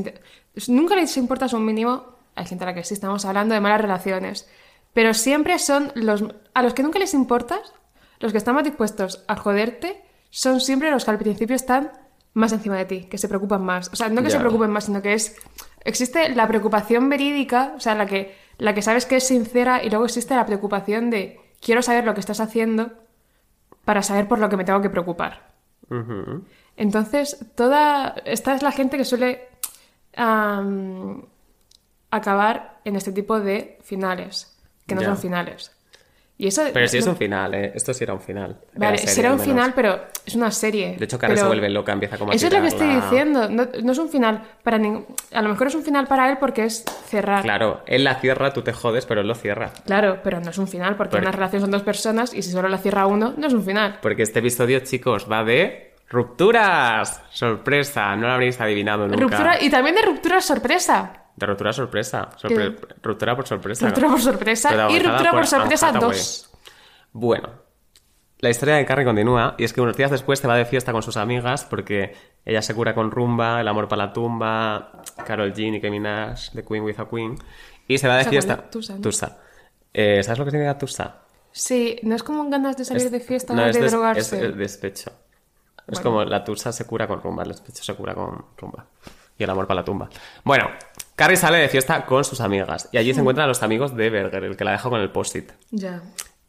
Nunca 0.68 0.96
les 0.96 1.16
importas 1.16 1.52
un 1.52 1.64
mínimo, 1.64 2.16
hay 2.34 2.46
gente 2.46 2.64
a 2.64 2.68
la 2.68 2.74
que 2.74 2.84
sí 2.84 2.94
estamos 2.94 3.24
hablando 3.24 3.54
de 3.54 3.60
malas 3.60 3.80
relaciones, 3.80 4.48
pero 4.94 5.12
siempre 5.14 5.58
son 5.58 5.92
los... 5.94 6.24
A 6.54 6.62
los 6.62 6.72
que 6.74 6.82
nunca 6.82 6.98
les 6.98 7.14
importas, 7.14 7.74
los 8.20 8.32
que 8.32 8.38
están 8.38 8.54
más 8.54 8.64
dispuestos 8.64 9.24
a 9.28 9.36
joderte, 9.36 10.02
son 10.30 10.60
siempre 10.60 10.90
los 10.90 11.04
que 11.04 11.10
al 11.10 11.18
principio 11.18 11.56
están 11.56 11.92
más 12.34 12.52
encima 12.52 12.76
de 12.78 12.86
ti, 12.86 13.04
que 13.04 13.18
se 13.18 13.28
preocupan 13.28 13.62
más. 13.62 13.90
O 13.92 13.96
sea, 13.96 14.08
no 14.08 14.22
que 14.22 14.30
se 14.30 14.38
preocupen 14.38 14.70
más, 14.70 14.84
sino 14.84 15.02
que 15.02 15.12
es... 15.12 15.36
Existe 15.84 16.30
la 16.34 16.48
preocupación 16.48 17.10
verídica, 17.10 17.74
o 17.76 17.80
sea, 17.80 17.94
la 17.94 18.06
que, 18.06 18.34
la 18.56 18.72
que 18.72 18.80
sabes 18.80 19.04
que 19.04 19.16
es 19.16 19.26
sincera, 19.26 19.82
y 19.82 19.90
luego 19.90 20.04
existe 20.06 20.34
la 20.34 20.46
preocupación 20.46 21.10
de 21.10 21.38
quiero 21.60 21.82
saber 21.82 22.04
lo 22.04 22.14
que 22.14 22.20
estás 22.20 22.40
haciendo 22.40 22.92
para 23.84 24.02
saber 24.02 24.28
por 24.28 24.38
lo 24.38 24.48
que 24.48 24.56
me 24.56 24.64
tengo 24.64 24.80
que 24.80 24.88
preocupar. 24.88 25.51
Entonces, 26.76 27.46
toda. 27.54 28.14
Esta 28.24 28.54
es 28.54 28.62
la 28.62 28.72
gente 28.72 28.96
que 28.96 29.04
suele 29.04 29.48
acabar 32.10 32.80
en 32.84 32.96
este 32.96 33.12
tipo 33.12 33.40
de 33.40 33.78
finales, 33.82 34.56
que 34.86 34.94
no 34.94 35.02
son 35.02 35.16
finales. 35.16 35.71
Y 36.42 36.48
eso. 36.48 36.62
Pero 36.74 36.88
sí 36.88 36.98
es 36.98 37.06
un 37.06 37.14
final, 37.16 37.54
¿eh? 37.54 37.70
Esto 37.72 37.94
sí 37.94 38.02
era 38.02 38.14
un 38.14 38.20
final. 38.20 38.56
Vale, 38.74 38.98
será 38.98 39.30
un 39.30 39.36
menos. 39.36 39.46
final, 39.46 39.72
pero 39.76 40.00
es 40.26 40.34
una 40.34 40.50
serie. 40.50 40.96
De 40.98 41.04
hecho, 41.04 41.16
se 41.16 41.24
Pero 41.28 41.46
vuelve 41.46 41.70
loca, 41.70 41.92
empieza 41.92 42.18
como 42.18 42.32
a 42.32 42.34
Eso 42.34 42.48
es 42.48 42.52
lo 42.52 42.60
que 42.60 42.66
estoy 42.66 42.88
diciendo. 42.88 43.48
No, 43.48 43.68
no 43.80 43.92
es 43.92 43.98
un 43.98 44.08
final 44.08 44.42
para 44.64 44.76
ningún. 44.76 45.06
A 45.32 45.40
lo 45.40 45.48
mejor 45.50 45.68
es 45.68 45.76
un 45.76 45.84
final 45.84 46.08
para 46.08 46.28
él 46.30 46.38
porque 46.40 46.64
es 46.64 46.84
cerrar. 47.06 47.44
Claro, 47.44 47.82
él 47.86 48.02
la 48.02 48.16
cierra, 48.16 48.52
tú 48.52 48.62
te 48.62 48.72
jodes, 48.72 49.06
pero 49.06 49.20
él 49.20 49.28
lo 49.28 49.36
cierra. 49.36 49.70
Claro, 49.86 50.18
pero 50.24 50.40
no 50.40 50.50
es 50.50 50.58
un 50.58 50.66
final 50.66 50.96
porque 50.96 51.12
Pero- 51.12 51.22
una 51.22 51.30
relación 51.30 51.60
son 51.62 51.70
dos 51.70 51.82
personas 51.82 52.34
y 52.34 52.42
si 52.42 52.50
solo 52.50 52.68
la 52.68 52.78
cierra 52.78 53.06
uno, 53.06 53.34
no 53.36 53.46
es 53.46 53.52
un 53.52 53.62
final. 53.64 53.98
Porque 54.02 54.24
este 54.24 54.40
episodio, 54.40 54.80
chicos, 54.80 55.28
va 55.30 55.44
de 55.44 55.92
rupturas. 56.08 57.22
Sorpresa, 57.30 58.16
no 58.16 58.26
lo 58.26 58.32
habréis 58.32 58.60
adivinado 58.60 59.06
nunca. 59.06 59.20
Ruptura 59.22 59.62
y 59.62 59.70
también 59.70 59.94
de 59.94 60.02
ruptura 60.02 60.40
sorpresa. 60.40 61.21
De 61.42 61.46
ruptura 61.46 61.72
sorpresa. 61.72 62.28
Sorpre- 62.40 62.76
Ruptura 63.02 63.34
por 63.34 63.46
sorpresa. 63.48 63.86
Ruptura 63.88 64.08
por 64.10 64.20
sorpresa 64.20 64.88
y 64.90 64.98
ruptura 65.00 65.32
por 65.32 65.44
sorpresa 65.46 65.88
Hathaway. 65.88 66.16
2. 66.18 66.50
Bueno, 67.12 67.48
la 68.38 68.48
historia 68.50 68.76
de 68.76 68.86
Carrie 68.86 69.04
continúa 69.04 69.56
y 69.58 69.64
es 69.64 69.72
que 69.72 69.80
unos 69.80 69.96
días 69.96 70.12
después 70.12 70.38
se 70.38 70.46
va 70.46 70.54
de 70.56 70.64
fiesta 70.64 70.92
con 70.92 71.02
sus 71.02 71.16
amigas 71.16 71.64
porque 71.64 72.14
ella 72.44 72.62
se 72.62 72.74
cura 72.76 72.94
con 72.94 73.10
rumba, 73.10 73.60
el 73.60 73.66
amor 73.66 73.88
para 73.88 74.06
la 74.06 74.12
tumba, 74.12 75.02
Carol 75.26 75.52
G, 75.52 75.72
Nicki 75.72 75.90
Minaj, 75.90 76.50
The 76.54 76.64
Queen 76.64 76.84
with 76.84 77.00
a 77.00 77.08
Queen 77.08 77.36
y 77.88 77.98
se 77.98 78.06
va 78.06 78.16
de 78.18 78.24
fiesta. 78.24 78.70
Tusa, 78.70 78.94
¿no? 78.94 79.00
Tusa. 79.00 79.38
Eh, 79.92 80.22
¿Sabes 80.22 80.38
lo 80.38 80.44
que 80.44 80.52
significa 80.52 80.78
Tusa? 80.78 81.16
Sí, 81.50 81.98
no 82.04 82.14
es 82.14 82.22
como 82.22 82.48
ganas 82.48 82.76
de 82.76 82.84
salir 82.84 83.06
Es- 83.06 83.10
de 83.12 83.18
fiesta 83.20 83.52
no, 83.52 83.62
o 83.62 83.66
de 83.66 83.72
des- 83.72 83.90
drogarse. 83.90 84.36
Es, 84.36 84.42
es 84.44 84.56
despecho. 84.56 85.10
Es 85.88 85.98
como 85.98 86.24
la 86.24 86.44
tusa 86.44 86.70
se 86.72 86.86
cura 86.86 87.08
con 87.08 87.20
rumba, 87.20 87.42
el 87.42 87.48
despecho 87.48 87.82
se 87.82 87.94
cura 87.96 88.14
con 88.14 88.44
rumba. 88.56 88.86
Y 89.36 89.42
el 89.44 89.50
amor 89.50 89.66
para 89.66 89.80
la 89.80 89.84
tumba. 89.84 90.08
Bueno, 90.44 90.68
Carrie 91.16 91.36
sale 91.36 91.58
de 91.58 91.68
fiesta 91.68 92.06
con 92.06 92.24
sus 92.24 92.40
amigas. 92.40 92.88
Y 92.92 92.98
allí 92.98 93.12
se 93.12 93.20
encuentran 93.20 93.48
los 93.48 93.62
amigos 93.62 93.96
de 93.96 94.10
Berger, 94.10 94.44
el 94.44 94.56
que 94.56 94.64
la 94.64 94.72
deja 94.72 94.88
con 94.88 95.00
el 95.00 95.10
post-it. 95.10 95.52
Ya. 95.70 96.02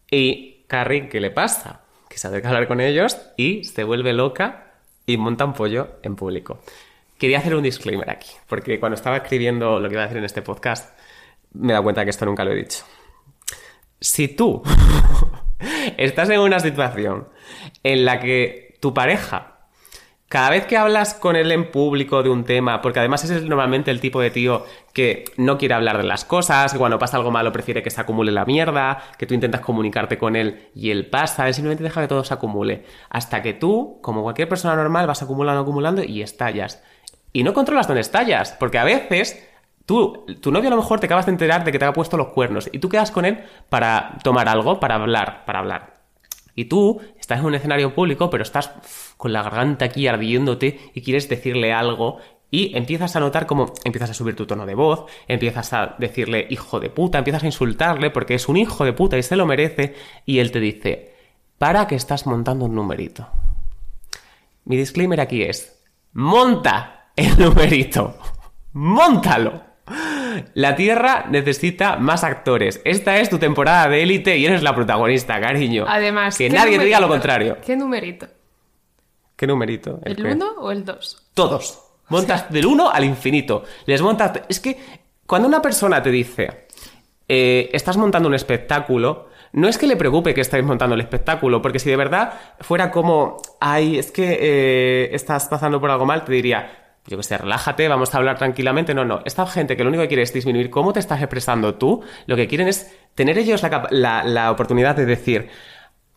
Y 0.09 0.63
Carrie, 0.67 1.09
¿qué 1.09 1.19
le 1.19 1.31
pasa? 1.31 1.81
Que 2.09 2.17
se 2.17 2.27
acerca 2.27 2.47
a 2.47 2.51
hablar 2.51 2.67
con 2.67 2.79
ellos 2.79 3.17
y 3.37 3.63
se 3.63 3.83
vuelve 3.83 4.13
loca 4.13 4.73
y 5.05 5.17
monta 5.17 5.45
un 5.45 5.53
pollo 5.53 5.97
en 6.03 6.15
público. 6.15 6.59
Quería 7.17 7.39
hacer 7.39 7.55
un 7.55 7.63
disclaimer 7.63 8.09
aquí, 8.09 8.29
porque 8.47 8.79
cuando 8.79 8.95
estaba 8.95 9.17
escribiendo 9.17 9.79
lo 9.79 9.87
que 9.87 9.95
iba 9.95 10.03
a 10.03 10.05
decir 10.05 10.17
en 10.17 10.25
este 10.25 10.41
podcast, 10.41 10.97
me 11.53 11.69
he 11.69 11.73
dado 11.73 11.83
cuenta 11.83 12.03
que 12.03 12.09
esto 12.09 12.25
nunca 12.25 12.43
lo 12.43 12.51
he 12.51 12.55
dicho. 12.55 12.83
Si 13.99 14.27
tú 14.27 14.63
estás 15.97 16.29
en 16.29 16.39
una 16.39 16.59
situación 16.59 17.27
en 17.83 18.05
la 18.05 18.19
que 18.19 18.77
tu 18.79 18.93
pareja, 18.93 19.52
cada 20.33 20.49
vez 20.49 20.65
que 20.65 20.77
hablas 20.77 21.13
con 21.13 21.35
él 21.35 21.51
en 21.51 21.69
público 21.69 22.23
de 22.23 22.29
un 22.31 22.43
tema, 22.43 22.81
porque 22.81 22.97
además 22.97 23.23
es 23.23 23.43
normalmente 23.43 23.91
el 23.91 23.99
tipo 23.99 24.19
de 24.19 24.31
tío 24.31 24.65
que 24.91 25.25
no 25.37 25.59
quiere 25.59 25.75
hablar 25.75 25.97
de 25.97 26.05
las 26.05 26.25
cosas, 26.25 26.73
que 26.73 26.79
cuando 26.79 26.97
pasa 26.97 27.17
algo 27.17 27.29
malo 27.29 27.51
prefiere 27.51 27.83
que 27.83 27.91
se 27.91 28.01
acumule 28.01 28.31
la 28.31 28.43
mierda, 28.43 28.97
que 29.19 29.27
tú 29.27 29.35
intentas 29.35 29.61
comunicarte 29.61 30.17
con 30.17 30.35
él 30.35 30.69
y 30.73 30.89
él 30.89 31.05
pasa, 31.05 31.47
él 31.47 31.53
simplemente 31.53 31.83
deja 31.83 32.01
que 32.01 32.07
todo 32.07 32.23
se 32.23 32.33
acumule. 32.33 32.83
Hasta 33.11 33.43
que 33.43 33.53
tú, 33.53 33.99
como 34.01 34.23
cualquier 34.23 34.49
persona 34.49 34.75
normal, 34.75 35.05
vas 35.05 35.21
acumulando, 35.21 35.61
acumulando 35.61 36.03
y 36.03 36.23
estallas. 36.23 36.81
Y 37.31 37.43
no 37.43 37.53
controlas 37.53 37.85
dónde 37.85 38.01
estallas, 38.01 38.53
porque 38.59 38.79
a 38.79 38.85
veces 38.85 39.47
tú, 39.85 40.25
tu 40.41 40.51
novio 40.51 40.69
a 40.69 40.71
lo 40.71 40.77
mejor 40.77 40.99
te 40.99 41.05
acabas 41.05 41.27
de 41.27 41.33
enterar 41.33 41.63
de 41.63 41.71
que 41.71 41.77
te 41.77 41.85
ha 41.85 41.93
puesto 41.93 42.17
los 42.17 42.29
cuernos 42.29 42.71
y 42.73 42.79
tú 42.79 42.89
quedas 42.89 43.11
con 43.11 43.25
él 43.25 43.43
para 43.69 44.17
tomar 44.23 44.49
algo, 44.49 44.79
para 44.79 44.95
hablar, 44.95 45.45
para 45.45 45.59
hablar. 45.59 45.92
Y 46.55 46.65
tú 46.65 47.01
estás 47.19 47.39
en 47.39 47.45
un 47.45 47.55
escenario 47.55 47.95
público, 47.95 48.29
pero 48.29 48.43
estás 48.43 48.71
con 49.17 49.33
la 49.33 49.41
garganta 49.43 49.85
aquí 49.85 50.07
ardiéndote 50.07 50.91
y 50.93 51.01
quieres 51.01 51.27
decirle 51.29 51.73
algo 51.73 52.19
y 52.53 52.77
empiezas 52.77 53.15
a 53.15 53.19
notar 53.19 53.47
cómo 53.47 53.73
empiezas 53.83 54.11
a 54.11 54.13
subir 54.13 54.35
tu 54.35 54.45
tono 54.45 54.67
de 54.67 54.75
voz, 54.75 55.05
empiezas 55.27 55.73
a 55.73 55.95
decirle 55.97 56.45
hijo 56.51 56.79
de 56.79 56.91
puta, 56.91 57.17
empiezas 57.17 57.41
a 57.41 57.47
insultarle 57.47 58.11
porque 58.11 58.35
es 58.35 58.47
un 58.47 58.57
hijo 58.57 58.85
de 58.85 58.93
puta 58.93 59.17
y 59.17 59.23
se 59.23 59.35
lo 59.35 59.47
merece 59.47 59.95
y 60.27 60.37
él 60.37 60.51
te 60.51 60.59
dice, 60.59 61.15
para 61.57 61.87
que 61.87 61.95
estás 61.95 62.27
montando 62.27 62.65
un 62.65 62.75
numerito. 62.75 63.27
Mi 64.65 64.77
disclaimer 64.77 65.19
aquí 65.19 65.41
es, 65.41 65.83
monta 66.11 67.09
el 67.15 67.39
numerito, 67.39 68.19
montalo. 68.73 69.63
La 70.53 70.75
Tierra 70.75 71.25
necesita 71.29 71.97
más 71.97 72.23
actores. 72.23 72.81
Esta 72.85 73.17
es 73.19 73.29
tu 73.29 73.37
temporada 73.37 73.89
de 73.89 74.03
élite 74.03 74.37
y 74.37 74.45
eres 74.45 74.63
la 74.63 74.75
protagonista, 74.75 75.39
cariño. 75.39 75.85
Además, 75.87 76.37
que 76.37 76.47
¿qué 76.47 76.53
nadie 76.53 76.77
te 76.77 76.85
diga 76.85 76.99
lo 76.99 77.07
contrario. 77.07 77.57
¿Qué 77.65 77.75
numerito? 77.75 78.27
¿Qué 79.35 79.47
numerito? 79.47 79.99
¿El 80.03 80.15
qué? 80.15 80.23
1 80.23 80.45
o 80.59 80.71
el 80.71 80.85
2? 80.85 81.29
Todos. 81.33 81.79
Montas 82.09 82.49
del 82.51 82.65
1 82.65 82.89
al 82.89 83.03
infinito. 83.03 83.63
Les 83.85 84.01
montas. 84.01 84.41
Es 84.47 84.59
que 84.59 84.77
cuando 85.25 85.47
una 85.47 85.61
persona 85.61 86.01
te 86.01 86.11
dice, 86.11 86.67
eh, 87.27 87.69
estás 87.73 87.97
montando 87.97 88.27
un 88.29 88.35
espectáculo, 88.35 89.29
no 89.53 89.67
es 89.67 89.77
que 89.77 89.87
le 89.87 89.95
preocupe 89.95 90.33
que 90.33 90.41
estáis 90.41 90.63
montando 90.63 90.95
el 90.95 91.01
espectáculo, 91.01 91.61
porque 91.61 91.79
si 91.79 91.89
de 91.89 91.95
verdad 91.95 92.33
fuera 92.59 92.91
como, 92.91 93.37
ay, 93.59 93.99
es 93.99 94.11
que 94.11 94.37
eh, 94.39 95.09
estás 95.13 95.47
pasando 95.47 95.79
por 95.79 95.91
algo 95.91 96.05
mal, 96.05 96.25
te 96.25 96.33
diría. 96.33 96.82
Yo 97.07 97.17
que 97.17 97.23
sé, 97.23 97.37
relájate, 97.37 97.87
vamos 97.89 98.13
a 98.13 98.17
hablar 98.17 98.37
tranquilamente. 98.37 98.93
No, 98.93 99.03
no. 99.03 99.21
Esta 99.25 99.45
gente 99.45 99.75
que 99.75 99.83
lo 99.83 99.89
único 99.89 100.03
que 100.03 100.07
quiere 100.07 100.23
es 100.23 100.33
disminuir 100.33 100.69
cómo 100.69 100.93
te 100.93 100.99
estás 101.01 101.19
expresando 101.21 101.75
tú, 101.75 102.01
lo 102.27 102.35
que 102.35 102.47
quieren 102.47 102.67
es 102.69 102.95
tener 103.15 103.37
ellos 103.37 103.61
la, 103.61 103.87
la- 103.91 104.23
la 104.23 104.51
oportunidad 104.51 104.95
de 104.95 105.05
decir, 105.05 105.49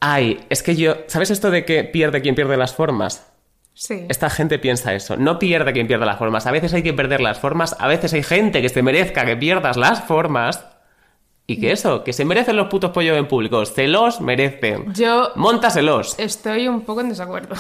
ay, 0.01 0.41
es 0.49 0.63
que 0.63 0.77
yo. 0.77 0.95
¿Sabes 1.09 1.31
esto 1.31 1.51
de 1.51 1.65
que 1.65 1.85
pierde 1.85 2.23
quien 2.23 2.35
pierde 2.35 2.57
las 2.57 2.75
formas? 2.75 3.33
Sí. 3.75 4.07
Esta 4.09 4.31
gente 4.31 4.59
piensa 4.59 4.95
eso. 4.95 5.17
No 5.17 5.39
pierde 5.39 5.73
quien 5.73 5.87
pierda 5.87 6.07
las 6.07 6.19
formas. 6.19 6.47
A 6.47 6.51
veces 6.53 6.73
hay 6.73 6.83
que 6.83 6.95
perder 6.95 7.21
las 7.21 7.39
formas. 7.41 7.77
A 7.79 7.89
veces 7.89 8.13
hay 8.15 8.23
gente 8.23 8.63
que 8.63 8.69
se 8.71 8.83
merezca 8.83 9.27
que 9.27 9.37
pierdas 9.37 9.77
las 9.77 10.03
formas. 10.05 10.65
Y 11.49 11.61
que 11.61 11.71
eso, 11.73 12.03
que 12.03 12.13
se 12.13 12.25
merecen 12.25 12.57
los 12.57 12.69
putos 12.69 12.91
pollos 12.91 13.17
en 13.17 13.29
público. 13.29 13.65
Se 13.67 13.87
los 13.87 14.21
merecen. 14.21 14.93
Yo 14.95 15.31
Móntaselos. 15.37 16.19
estoy 16.19 16.67
un 16.69 16.81
poco 16.83 17.03
en 17.03 17.09
desacuerdo. 17.11 17.55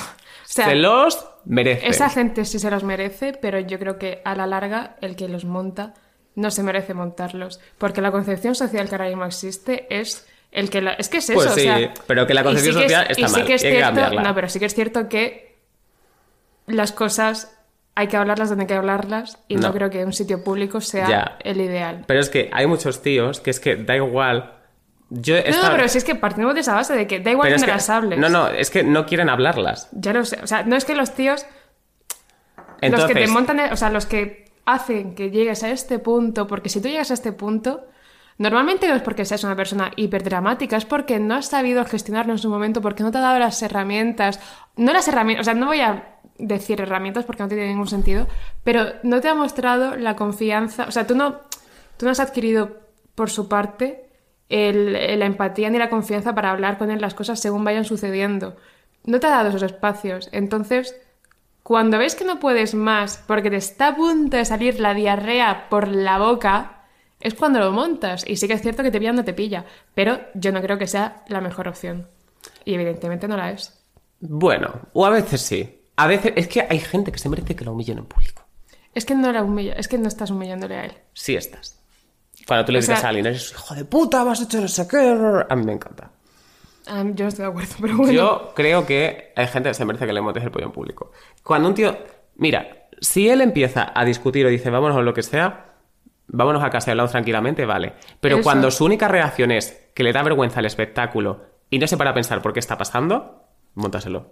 Sea, 0.56 0.66
se 0.68 0.75
los 0.76 1.26
merecen. 1.44 1.88
esa 1.90 2.08
gente 2.10 2.44
sí 2.44 2.58
se 2.58 2.70
los 2.70 2.82
merece, 2.84 3.32
pero 3.40 3.58
yo 3.60 3.78
creo 3.78 3.98
que 3.98 4.20
a 4.25 4.34
la 4.34 4.46
larga 4.46 4.96
el 5.00 5.14
que 5.16 5.28
los 5.28 5.44
monta 5.44 5.94
no 6.34 6.50
se 6.50 6.62
merece 6.62 6.92
montarlos. 6.94 7.60
Porque 7.78 8.00
la 8.00 8.10
concepción 8.12 8.54
social 8.54 8.88
que 8.88 8.94
ahora 8.94 9.06
mismo 9.08 9.25
existe 9.25 9.86
es 9.90 10.26
el 10.52 10.70
que 10.70 10.80
la... 10.82 10.92
Es 10.94 11.08
que 11.08 11.18
es 11.18 11.25
eso, 11.30 11.34
Pues 11.38 11.46
o 11.50 11.54
sí, 11.54 11.62
sea, 11.62 11.92
pero 12.06 12.26
que 12.26 12.34
la 12.34 12.42
concepción 12.42 12.75
sí 12.75 12.80
que 12.80 12.86
es- 12.86 12.92
social 12.92 13.06
está 13.10 13.20
y 13.20 13.28
sí 13.28 13.32
mal, 13.36 13.46
que 13.46 13.54
es 13.54 13.62
que 13.62 13.70
cierto, 13.70 13.86
cambiarla. 13.86 14.22
No, 14.22 14.34
pero 14.34 14.48
sí 14.48 14.58
que 14.58 14.64
es 14.66 14.75
cierto 14.75 15.08
que 15.08 15.56
las 16.66 16.92
cosas 16.92 17.52
hay 17.94 18.08
que 18.08 18.16
hablarlas 18.16 18.48
donde 18.50 18.64
hay 18.64 18.68
que 18.68 18.75
hablarlas 18.75 19.38
y 19.48 19.56
no, 19.56 19.68
No. 19.68 19.72
creo 19.72 19.88
que 19.90 20.04
un 20.04 20.12
sitio 20.12 20.44
público 20.44 20.80
sea 20.80 21.08
Ya. 21.08 21.38
el 21.44 21.60
ideal. 21.60 22.04
Pero 22.06 22.20
es 22.20 22.28
que 22.28 22.50
hay 22.52 22.66
muchos 22.66 23.00
tíos 23.02 23.40
que 23.40 23.50
es 23.50 23.60
que 23.60 23.76
da 23.76 23.96
igual. 23.96 24.52
Yo 25.08 25.36
No, 25.36 25.70
pero 25.70 25.88
si 25.88 25.98
es 25.98 26.04
que 26.04 26.14
partimos 26.16 26.54
de 26.54 26.60
esa 26.60 26.75
base 26.75 26.94
de 26.94 27.06
que 27.06 27.20
da 27.20 27.30
igual 27.30 27.54
que- 27.54 27.66
las 27.66 27.88
hables. 27.90 28.18
No, 28.18 28.28
no, 28.28 28.48
es 28.48 28.70
que 28.70 28.82
no 28.82 29.06
quieren 29.06 29.28
hablarlas. 29.28 29.88
Ya 29.92 30.12
lo 30.12 30.25
sé. 30.25 30.40
O 30.42 30.46
sea, 30.46 30.64
no 30.64 30.75
es 30.76 30.84
que 30.84 30.96
los 30.96 31.14
tíos 31.14 31.46
Entonces, 32.80 33.08
los 33.08 33.16
que 33.16 33.25
te 33.26 33.28
montan, 33.28 33.60
o 33.72 33.76
sea, 33.76 33.90
los 33.90 34.06
que 34.06 34.50
hacen 34.64 35.14
que 35.14 35.30
llegues 35.30 35.62
a 35.62 35.70
este 35.70 35.98
punto, 36.00 36.46
porque 36.46 36.68
si 36.68 36.80
tú 36.80 36.88
llegas 36.88 37.10
a 37.12 37.14
este 37.14 37.32
punto, 37.32 37.86
normalmente 38.38 38.88
no 38.88 38.94
es 38.96 39.02
porque 39.02 39.25
seas 39.25 39.44
una 39.44 39.54
persona 39.54 39.92
hiperdramática, 39.96 40.76
es 40.76 40.84
porque 40.84 41.18
no 41.20 41.36
has 41.36 41.46
sabido 41.46 41.84
gestionarlo 41.84 42.32
en 42.32 42.38
su 42.38 42.50
momento, 42.50 42.82
porque 42.82 43.02
no 43.04 43.12
te 43.12 43.18
ha 43.18 43.22
dado 43.22 43.38
las 43.38 43.62
herramientas, 43.62 44.40
no 44.76 44.92
las 44.92 45.06
herramientas, 45.06 45.44
o 45.44 45.44
sea, 45.44 45.54
no 45.54 45.66
voy 45.66 45.80
a 45.80 46.16
decir 46.38 46.80
herramientas 46.80 47.25
porque 47.25 47.44
no 47.44 47.48
tiene 47.48 47.68
ningún 47.68 47.86
sentido, 47.88 48.26
pero 48.64 48.86
no 49.04 49.20
te 49.20 49.28
ha 49.28 49.34
mostrado 49.34 49.96
la 49.96 50.16
confianza, 50.16 50.84
o 50.86 50.90
sea, 50.90 51.06
tú 51.06 51.14
no, 51.14 51.40
tú 51.96 52.04
no 52.06 52.10
has 52.10 52.20
adquirido 52.20 52.80
por 53.14 53.30
su 53.30 53.48
parte 53.48 54.05
el- 54.48 55.18
la 55.18 55.26
empatía 55.26 55.70
ni 55.70 55.78
la 55.78 55.90
confianza 55.90 56.34
para 56.34 56.50
hablar 56.50 56.78
con 56.78 56.90
él 56.90 57.00
las 57.00 57.14
cosas 57.14 57.40
según 57.40 57.64
vayan 57.64 57.84
sucediendo. 57.84 58.56
No 59.04 59.20
te 59.20 59.26
ha 59.26 59.30
dado 59.30 59.48
esos 59.50 59.62
espacios. 59.62 60.28
Entonces, 60.32 60.96
cuando 61.62 61.98
ves 61.98 62.14
que 62.14 62.24
no 62.24 62.38
puedes 62.38 62.74
más 62.74 63.22
porque 63.26 63.50
te 63.50 63.56
está 63.56 63.88
a 63.88 63.96
punto 63.96 64.36
de 64.36 64.44
salir 64.44 64.78
la 64.80 64.94
diarrea 64.94 65.68
por 65.68 65.88
la 65.88 66.18
boca, 66.18 66.84
es 67.20 67.34
cuando 67.34 67.58
lo 67.60 67.72
montas. 67.72 68.24
Y 68.26 68.36
sí 68.36 68.46
que 68.46 68.54
es 68.54 68.62
cierto 68.62 68.82
que 68.82 68.90
te 68.90 68.98
pilla 68.98 69.12
no 69.12 69.24
te 69.24 69.32
pilla, 69.34 69.64
pero 69.94 70.20
yo 70.34 70.52
no 70.52 70.60
creo 70.62 70.78
que 70.78 70.86
sea 70.86 71.24
la 71.28 71.40
mejor 71.40 71.66
opción. 71.68 72.08
Y 72.64 72.74
evidentemente 72.74 73.26
no 73.26 73.36
la 73.36 73.50
es. 73.50 73.80
Bueno, 74.20 74.80
o 74.92 75.04
a 75.06 75.10
veces 75.10 75.40
sí. 75.42 75.82
A 75.96 76.06
veces 76.06 76.32
es 76.36 76.46
que 76.48 76.66
hay 76.68 76.78
gente 76.78 77.10
que 77.10 77.18
se 77.18 77.28
merece 77.28 77.56
que 77.56 77.64
la 77.64 77.70
humillen 77.70 77.98
en 77.98 78.06
público. 78.06 78.42
Es 78.94 79.04
que 79.04 79.14
no 79.14 79.32
la 79.32 79.42
humilla, 79.42 79.72
es 79.74 79.88
que 79.88 79.98
no 79.98 80.08
estás 80.08 80.30
humillándole 80.30 80.76
a 80.76 80.84
él. 80.84 80.92
Sí 81.14 81.36
estás. 81.36 81.80
Cuando 82.46 82.64
tú 82.64 82.72
le 82.72 82.78
dices 82.78 82.98
sea- 82.98 83.06
a 83.06 83.10
alguien, 83.10 83.26
eres 83.26 83.50
hijo 83.50 83.74
de 83.74 83.84
puta, 83.84 84.22
vas 84.24 84.40
a 84.40 84.44
echar 84.44 84.62
no 84.62 84.68
sé 84.68 84.86
qué. 84.88 85.44
A 85.48 85.56
mí 85.56 85.64
me 85.64 85.72
encanta. 85.72 86.10
Yo 86.86 87.24
no 87.24 87.28
estoy 87.28 87.44
de 87.44 87.50
acuerdo, 87.50 87.74
pero 87.80 87.96
bueno. 87.96 88.12
Yo 88.12 88.52
creo 88.54 88.86
que 88.86 89.32
hay 89.34 89.46
gente 89.48 89.70
que 89.70 89.74
se 89.74 89.84
merece 89.84 90.06
que 90.06 90.12
le 90.12 90.20
montes 90.20 90.44
el 90.44 90.50
pollo 90.50 90.66
en 90.66 90.72
público. 90.72 91.10
Cuando 91.42 91.68
un 91.68 91.74
tío. 91.74 91.96
Mira, 92.36 92.88
si 93.00 93.28
él 93.28 93.40
empieza 93.40 93.92
a 93.94 94.04
discutir 94.04 94.46
o 94.46 94.48
dice 94.48 94.70
vámonos 94.70 94.96
o 94.96 95.02
lo 95.02 95.12
que 95.14 95.22
sea, 95.22 95.74
vámonos 96.28 96.62
a 96.62 96.70
casa 96.70 96.90
y 96.90 96.92
hablamos 96.92 97.10
tranquilamente, 97.12 97.64
vale. 97.66 97.94
Pero 98.20 98.36
Eso. 98.36 98.44
cuando 98.44 98.70
su 98.70 98.84
única 98.84 99.08
reacción 99.08 99.50
es 99.50 99.88
que 99.94 100.04
le 100.04 100.12
da 100.12 100.22
vergüenza 100.22 100.60
el 100.60 100.66
espectáculo 100.66 101.44
y 101.70 101.78
no 101.78 101.86
se 101.86 101.96
para 101.96 102.10
a 102.10 102.14
pensar 102.14 102.42
por 102.42 102.52
qué 102.52 102.60
está 102.60 102.76
pasando, 102.78 103.42
montaselo. 103.74 104.26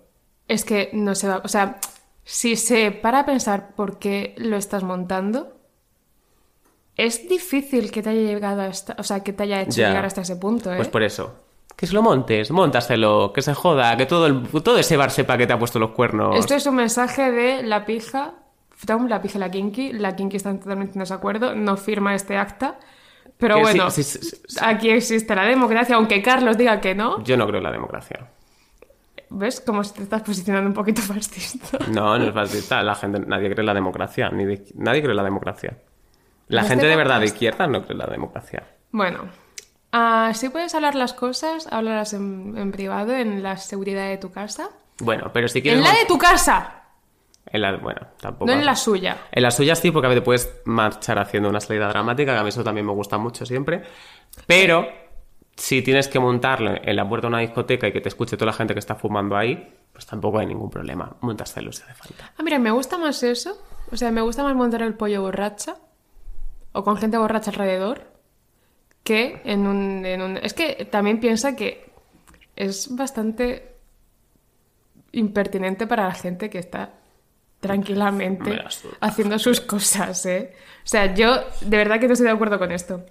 Es 0.46 0.64
que 0.64 0.90
no 0.92 1.14
se 1.14 1.26
va. 1.28 1.40
O 1.42 1.48
sea, 1.48 1.78
si 2.22 2.54
se 2.56 2.90
para 2.92 3.20
a 3.20 3.26
pensar 3.26 3.74
por 3.74 3.98
qué 3.98 4.34
lo 4.36 4.56
estás 4.56 4.82
montando, 4.84 5.53
es 6.96 7.28
difícil 7.28 7.90
que 7.90 8.02
te 8.02 8.10
haya 8.10 8.20
llegado 8.20 8.60
a 8.62 8.66
esta, 8.68 8.94
o 8.98 9.02
sea, 9.02 9.20
que 9.22 9.32
te 9.32 9.42
haya 9.44 9.60
hecho 9.62 9.80
Ya. 9.80 9.88
llegar 9.88 10.04
hasta 10.06 10.20
ese 10.20 10.36
punto, 10.36 10.72
¿eh? 10.72 10.76
Pues 10.76 10.88
por 10.88 11.02
eso. 11.02 11.34
Que 11.76 11.86
se 11.88 11.94
lo 11.94 12.02
montes, 12.02 12.50
montaselo, 12.52 13.32
que 13.32 13.42
se 13.42 13.52
joda, 13.52 13.96
que 13.96 14.06
todo, 14.06 14.26
el, 14.26 14.42
todo 14.62 14.78
ese 14.78 14.96
bar 14.96 15.10
sepa 15.10 15.36
que 15.36 15.46
te 15.46 15.52
ha 15.52 15.58
puesto 15.58 15.78
los 15.80 15.90
cuernos. 15.90 16.36
Esto 16.38 16.54
es 16.54 16.64
un 16.66 16.76
mensaje 16.76 17.32
de 17.32 17.62
la 17.64 17.84
pija, 17.84 18.34
la 19.08 19.20
pija 19.20 19.38
y 19.38 19.40
la 19.40 19.50
kinky. 19.50 19.92
La 19.94 20.14
kinky 20.14 20.36
está 20.36 20.56
totalmente 20.56 20.92
en 20.94 21.00
desacuerdo, 21.00 21.54
no 21.56 21.76
firma 21.76 22.14
este 22.14 22.36
acta. 22.36 22.78
Pero 23.38 23.56
Que 23.56 23.60
bueno, 23.62 23.90
sí, 23.90 24.04
sí, 24.04 24.18
sí, 24.22 24.36
sí. 24.46 24.58
aquí 24.62 24.90
existe 24.90 25.34
la 25.34 25.42
democracia, 25.44 25.96
aunque 25.96 26.22
Carlos 26.22 26.56
diga 26.56 26.80
que 26.80 26.94
no. 26.94 27.20
Yo 27.24 27.36
no 27.36 27.44
creo 27.48 27.58
en 27.58 27.64
la 27.64 27.72
democracia. 27.72 28.28
¿Ves 29.30 29.60
cómo 29.60 29.82
te 29.82 30.04
estás 30.04 30.22
posicionando 30.22 30.68
un 30.68 30.74
poquito 30.74 31.02
fascista? 31.02 31.78
No, 31.90 32.16
no 32.16 32.24
es 32.28 32.32
fascista. 32.32 32.82
La 32.84 32.94
gente, 32.94 33.18
nadie 33.18 33.48
cree 33.50 33.60
en 33.62 33.66
la 33.66 33.74
democracia. 33.74 34.30
Ni 34.30 34.44
de- 34.44 34.64
nadie 34.76 35.00
cree 35.00 35.10
en 35.10 35.16
la 35.16 35.24
democracia. 35.24 35.76
La 36.48 36.62
¿En 36.62 36.68
gente 36.68 36.86
de 36.86 36.96
verdad 36.96 37.20
de 37.20 37.26
izquierda 37.26 37.66
no 37.66 37.82
cree 37.82 37.92
en 37.92 37.98
la 37.98 38.06
democracia. 38.06 38.64
Bueno, 38.90 39.28
ah, 39.92 40.32
si 40.34 40.48
puedes 40.50 40.74
hablar 40.74 40.94
las 40.94 41.14
cosas, 41.14 41.66
háblalas 41.70 42.12
en, 42.12 42.54
en 42.56 42.70
privado, 42.72 43.12
en 43.14 43.42
la 43.42 43.56
seguridad 43.56 44.08
de 44.08 44.18
tu 44.18 44.30
casa. 44.30 44.68
Bueno, 45.00 45.30
pero 45.32 45.48
si 45.48 45.62
quieres... 45.62 45.78
¡En 45.80 45.84
la 45.84 45.98
de 45.98 46.04
tu 46.06 46.18
casa! 46.18 46.80
en 47.46 47.60
la- 47.62 47.76
bueno, 47.76 48.00
tampoco... 48.20 48.46
No 48.46 48.52
en 48.58 48.64
la 48.66 48.74
suya. 48.74 49.16
En 49.30 49.42
la 49.42 49.50
suya 49.50 49.74
sí, 49.76 49.90
porque 49.90 50.06
a 50.06 50.08
veces 50.10 50.24
puedes 50.24 50.60
marchar 50.64 51.18
haciendo 51.18 51.48
una 51.48 51.60
salida 51.60 51.88
dramática, 51.88 52.32
que 52.32 52.38
a 52.38 52.42
mí 52.42 52.48
eso 52.48 52.64
también 52.64 52.86
me 52.86 52.92
gusta 52.92 53.16
mucho 53.18 53.46
siempre. 53.46 53.82
Pero 54.46 54.88
si 55.56 55.82
tienes 55.82 56.08
que 56.08 56.18
montarlo 56.18 56.74
en 56.82 56.96
la 56.96 57.08
puerta 57.08 57.26
de 57.26 57.34
una 57.34 57.38
discoteca 57.40 57.86
y 57.86 57.92
que 57.92 58.00
te 58.00 58.08
escuche 58.08 58.36
toda 58.36 58.46
la 58.46 58.52
gente 58.56 58.74
que 58.74 58.80
está 58.80 58.94
fumando 58.96 59.36
ahí, 59.36 59.72
pues 59.92 60.06
tampoco 60.06 60.38
hay 60.40 60.46
ningún 60.46 60.70
problema. 60.70 61.16
Montárselo 61.20 61.70
si 61.72 61.82
hace 61.82 61.94
falta. 61.94 62.32
Ah, 62.36 62.42
mira, 62.42 62.58
me 62.58 62.70
gusta 62.72 62.98
más 62.98 63.22
eso. 63.22 63.56
O 63.92 63.96
sea, 63.96 64.10
me 64.10 64.20
gusta 64.22 64.42
más 64.42 64.54
montar 64.56 64.82
el 64.82 64.94
pollo 64.94 65.22
borracha 65.22 65.76
o 66.74 66.84
con 66.84 66.96
gente 66.98 67.16
borracha 67.16 67.50
alrededor 67.50 68.02
que 69.02 69.40
en 69.44 69.66
un, 69.66 70.04
en 70.04 70.20
un... 70.20 70.36
Es 70.38 70.52
que 70.54 70.86
también 70.90 71.20
piensa 71.20 71.56
que 71.56 71.90
es 72.56 72.94
bastante 72.94 73.76
impertinente 75.12 75.86
para 75.86 76.04
la 76.08 76.14
gente 76.14 76.50
que 76.50 76.58
está 76.58 76.94
tranquilamente 77.60 78.62
haciendo 79.00 79.38
sus 79.38 79.60
cosas, 79.60 80.26
¿eh? 80.26 80.52
O 80.84 80.86
sea, 80.86 81.14
yo 81.14 81.36
de 81.60 81.76
verdad 81.76 82.00
que 82.00 82.08
no 82.08 82.12
estoy 82.12 82.26
de 82.26 82.32
acuerdo 82.32 82.58
con 82.58 82.72
esto. 82.72 83.04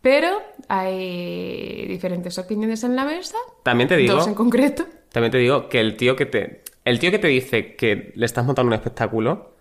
Pero 0.00 0.42
hay 0.68 1.86
diferentes 1.86 2.36
opiniones 2.38 2.84
en 2.84 2.96
la 2.96 3.04
mesa. 3.04 3.36
También 3.62 3.88
te 3.88 3.96
digo... 3.96 4.14
Dos 4.14 4.26
en 4.26 4.34
concreto. 4.34 4.86
También 5.10 5.30
te 5.30 5.38
digo 5.38 5.68
que 5.68 5.80
el 5.80 5.96
tío 5.96 6.16
que 6.16 6.26
te. 6.26 6.62
El 6.84 6.98
tío 6.98 7.10
que 7.10 7.18
te 7.18 7.28
dice 7.28 7.76
que 7.76 8.12
le 8.14 8.26
estás 8.26 8.44
montando 8.44 8.68
un 8.68 8.74
espectáculo, 8.74 9.53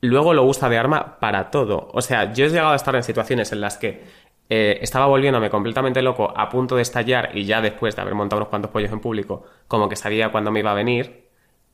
luego 0.00 0.34
lo 0.34 0.44
usa 0.44 0.68
de 0.68 0.78
arma 0.78 1.18
para 1.20 1.50
todo. 1.50 1.88
O 1.92 2.00
sea, 2.02 2.32
yo 2.32 2.46
he 2.46 2.48
llegado 2.48 2.70
a 2.72 2.76
estar 2.76 2.94
en 2.96 3.02
situaciones 3.02 3.52
en 3.52 3.60
las 3.60 3.76
que 3.76 4.04
eh, 4.48 4.78
estaba 4.82 5.06
volviéndome 5.06 5.50
completamente 5.50 6.02
loco, 6.02 6.32
a 6.36 6.48
punto 6.48 6.76
de 6.76 6.82
estallar, 6.82 7.30
y 7.34 7.44
ya 7.44 7.60
después 7.60 7.96
de 7.96 8.02
haber 8.02 8.14
montado 8.14 8.38
unos 8.38 8.48
cuantos 8.48 8.70
pollos 8.70 8.92
en 8.92 9.00
público, 9.00 9.44
como 9.66 9.88
que 9.88 9.96
sabía 9.96 10.30
cuándo 10.30 10.50
me 10.50 10.60
iba 10.60 10.70
a 10.70 10.74
venir. 10.74 11.26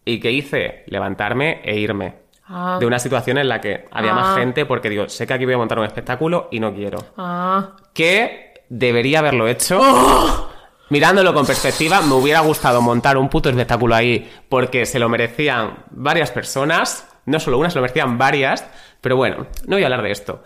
¿Y 0.04 0.18
qué 0.20 0.30
hice? 0.32 0.84
Levantarme 0.86 1.60
e 1.64 1.78
irme. 1.78 2.14
Ah. 2.48 2.78
De 2.80 2.86
una 2.86 2.98
situación 2.98 3.38
en 3.38 3.48
la 3.48 3.60
que 3.60 3.84
había 3.92 4.14
más 4.14 4.36
Ah. 4.36 4.40
gente, 4.40 4.66
porque 4.66 4.88
digo, 4.90 5.08
sé 5.08 5.26
que 5.26 5.34
aquí 5.34 5.44
voy 5.44 5.54
a 5.54 5.58
montar 5.58 5.78
un 5.78 5.84
espectáculo 5.84 6.48
y 6.50 6.58
no 6.60 6.74
quiero 6.74 6.98
Ah, 7.16 7.76
que 7.94 8.54
debería 8.68 9.20
haberlo 9.20 9.46
hecho. 9.48 9.80
Mirándolo 10.90 11.32
con 11.32 11.46
perspectiva, 11.46 12.00
me 12.02 12.14
hubiera 12.14 12.40
gustado 12.40 12.82
montar 12.82 13.16
un 13.16 13.28
puto 13.28 13.48
espectáculo 13.48 13.94
ahí 13.94 14.30
porque 14.48 14.84
se 14.84 14.98
lo 14.98 15.08
merecían 15.08 15.84
varias 15.90 16.30
personas, 16.30 17.08
no 17.26 17.38
solo 17.40 17.58
una, 17.58 17.70
se 17.70 17.76
lo 17.76 17.82
merecían 17.82 18.18
varias, 18.18 18.64
pero 19.00 19.16
bueno, 19.16 19.46
no 19.66 19.76
voy 19.76 19.82
a 19.82 19.86
hablar 19.86 20.02
de 20.02 20.10
esto. 20.10 20.42